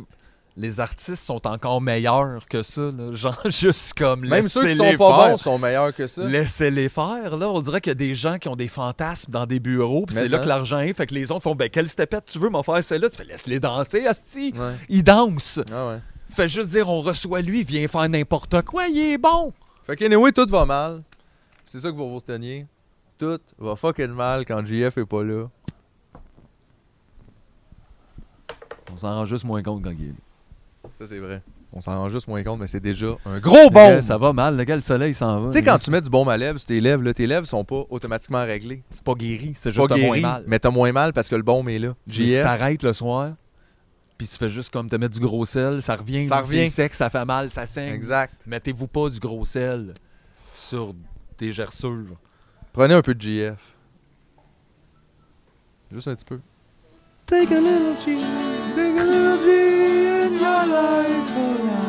Les 0.57 0.81
artistes 0.81 1.23
sont 1.23 1.47
encore 1.47 1.81
meilleurs 1.81 2.47
que 2.49 2.63
ça, 2.63 2.91
là. 2.91 3.13
Genre, 3.15 3.39
juste 3.47 3.95
comme 3.95 4.27
Même 4.27 4.49
ceux 4.49 4.67
qui 4.67 4.77
sont 4.77 4.97
pas 4.97 5.17
faire. 5.17 5.31
bons 5.31 5.37
sont 5.37 5.59
meilleurs 5.59 5.95
que 5.95 6.07
ça. 6.07 6.25
Laissez-les 6.25 6.89
faire, 6.89 7.37
là. 7.37 7.49
On 7.49 7.61
dirait 7.61 7.81
qu'il 7.81 7.91
y 7.91 7.93
a 7.93 7.95
des 7.95 8.15
gens 8.15 8.37
qui 8.39 8.49
ont 8.49 8.57
des 8.57 8.69
fantasmes 8.69 9.31
dans 9.31 9.47
des 9.47 9.61
bureaux, 9.61 10.07
puis 10.07 10.17
c'est 10.17 10.29
là 10.29 10.39
que 10.39 10.49
l'argent 10.49 10.81
est. 10.81 10.93
Fait 10.93 11.07
que 11.07 11.15
les 11.15 11.31
autres 11.31 11.43
font, 11.43 11.55
ben, 11.55 11.71
quelle 11.71 11.89
stepette 11.89 12.27
tu 12.27 12.39
veux 12.39 12.51
m'en 12.51 12.63
faire 12.63 12.83
celle-là? 12.83 13.09
Tu 13.11 13.17
fais, 13.17 13.25
laisse-les 13.25 13.61
danser, 13.61 14.07
Asti. 14.07 14.53
Ouais. 14.57 14.75
Ils 14.89 15.05
dansent. 15.05 15.61
Ah 15.73 15.89
ouais. 15.89 15.99
Fait 16.31 16.49
juste 16.49 16.71
dire, 16.71 16.89
on 16.91 17.01
reçoit 17.01 17.41
lui, 17.43 17.61
il 17.61 17.67
vient 17.67 17.87
faire 17.89 18.09
n'importe 18.09 18.63
quoi, 18.63 18.87
il 18.89 18.99
est 18.99 19.19
bon. 19.19 19.53
Fait 19.87 19.97
que, 19.97 20.05
anyway, 20.05 20.33
tout 20.33 20.47
va 20.49 20.65
mal. 20.65 21.03
C'est 21.65 21.81
ça 21.81 21.91
que 21.91 21.97
vous 21.97 22.09
vous 22.09 22.17
reteniez. 22.17 22.67
Tout 23.19 23.39
va 23.59 23.77
fucking 23.77 24.09
mal 24.09 24.45
quand 24.45 24.65
JF 24.65 24.99
est 24.99 25.07
pas 25.07 25.23
là. 25.23 25.47
On 28.93 28.97
s'en 28.97 29.15
rend 29.15 29.25
juste 29.27 29.45
moins 29.45 29.63
compte 29.63 29.85
quand 29.85 29.91
il 29.91 30.05
est 30.05 30.09
là. 30.09 30.15
Ça, 31.01 31.07
c'est 31.07 31.19
vrai. 31.19 31.43
On 31.73 31.81
s'en 31.81 31.99
rend 31.99 32.11
juste 32.11 32.29
moins 32.29 32.43
compte, 32.43 32.61
mais 32.61 32.67
c'est 32.67 32.79
déjà 32.81 33.17
un 33.25 33.39
gros 33.39 33.71
bon. 33.71 34.03
Ça 34.03 34.19
va 34.19 34.35
mal, 34.35 34.55
le 34.55 34.65
gars, 34.65 34.77
le 34.77 34.83
soleil 34.83 35.15
s'en 35.15 35.41
va. 35.41 35.47
Tu 35.51 35.57
sais, 35.57 35.63
quand 35.63 35.79
tu 35.79 35.91
mets 35.91 36.03
du 36.03 36.11
baume 36.11 36.29
à 36.29 36.37
lèvres 36.37 36.59
sur 36.59 36.67
tes 36.67 36.79
lèvres, 36.79 37.03
là, 37.03 37.15
tes 37.15 37.27
lèvres 37.27 37.47
sont 37.47 37.65
pas 37.65 37.85
automatiquement 37.89 38.45
réglées. 38.45 38.83
C'est 38.91 39.03
pas 39.03 39.15
guéri, 39.15 39.55
c'est 39.55 39.73
juste 39.73 39.89
pas 39.89 39.95
t'as 39.95 40.01
moins 40.01 40.17
guéri, 40.17 40.21
mal. 40.21 40.45
mais 40.47 40.59
t'as 40.59 40.71
moins 40.71 40.93
mal 40.93 41.15
parce 41.15 41.31
que 41.31 41.37
le 41.37 41.43
baume 41.43 41.71
est 41.71 41.79
là. 41.79 41.95
Mais 42.07 42.13
si 42.13 42.27
JF, 42.27 42.43
t'arrêtes 42.43 42.83
le 42.83 42.93
soir, 42.93 43.33
puis 44.19 44.29
tu 44.29 44.37
fais 44.37 44.51
juste 44.51 44.71
comme 44.71 44.91
te 44.91 44.97
mettre 44.97 45.15
du 45.15 45.21
gros 45.21 45.47
sel, 45.47 45.81
ça 45.81 45.97
revient. 45.97 46.27
Ça 46.27 46.43
c'est 46.45 46.57
revient. 46.59 46.69
sec, 46.71 46.93
ça 46.93 47.09
fait 47.09 47.25
mal, 47.25 47.49
ça 47.49 47.67
saigne. 47.67 47.95
exact. 47.95 48.47
Mettez-vous 48.47 48.87
pas 48.87 49.09
du 49.09 49.21
gros 49.21 49.47
sel 49.47 49.95
sur 50.55 50.95
tes 51.39 51.55
gerçures. 51.55 52.19
Prenez 52.75 52.93
un 52.93 53.01
peu 53.01 53.15
de 53.15 53.21
JF. 53.23 53.59
Juste 55.91 56.09
un 56.09 56.15
petit 56.15 56.27
peu. 56.27 56.41
Take 57.25 57.55
a 57.55 57.59
little 57.59 58.70
life 60.67 61.37
around. 61.37 61.80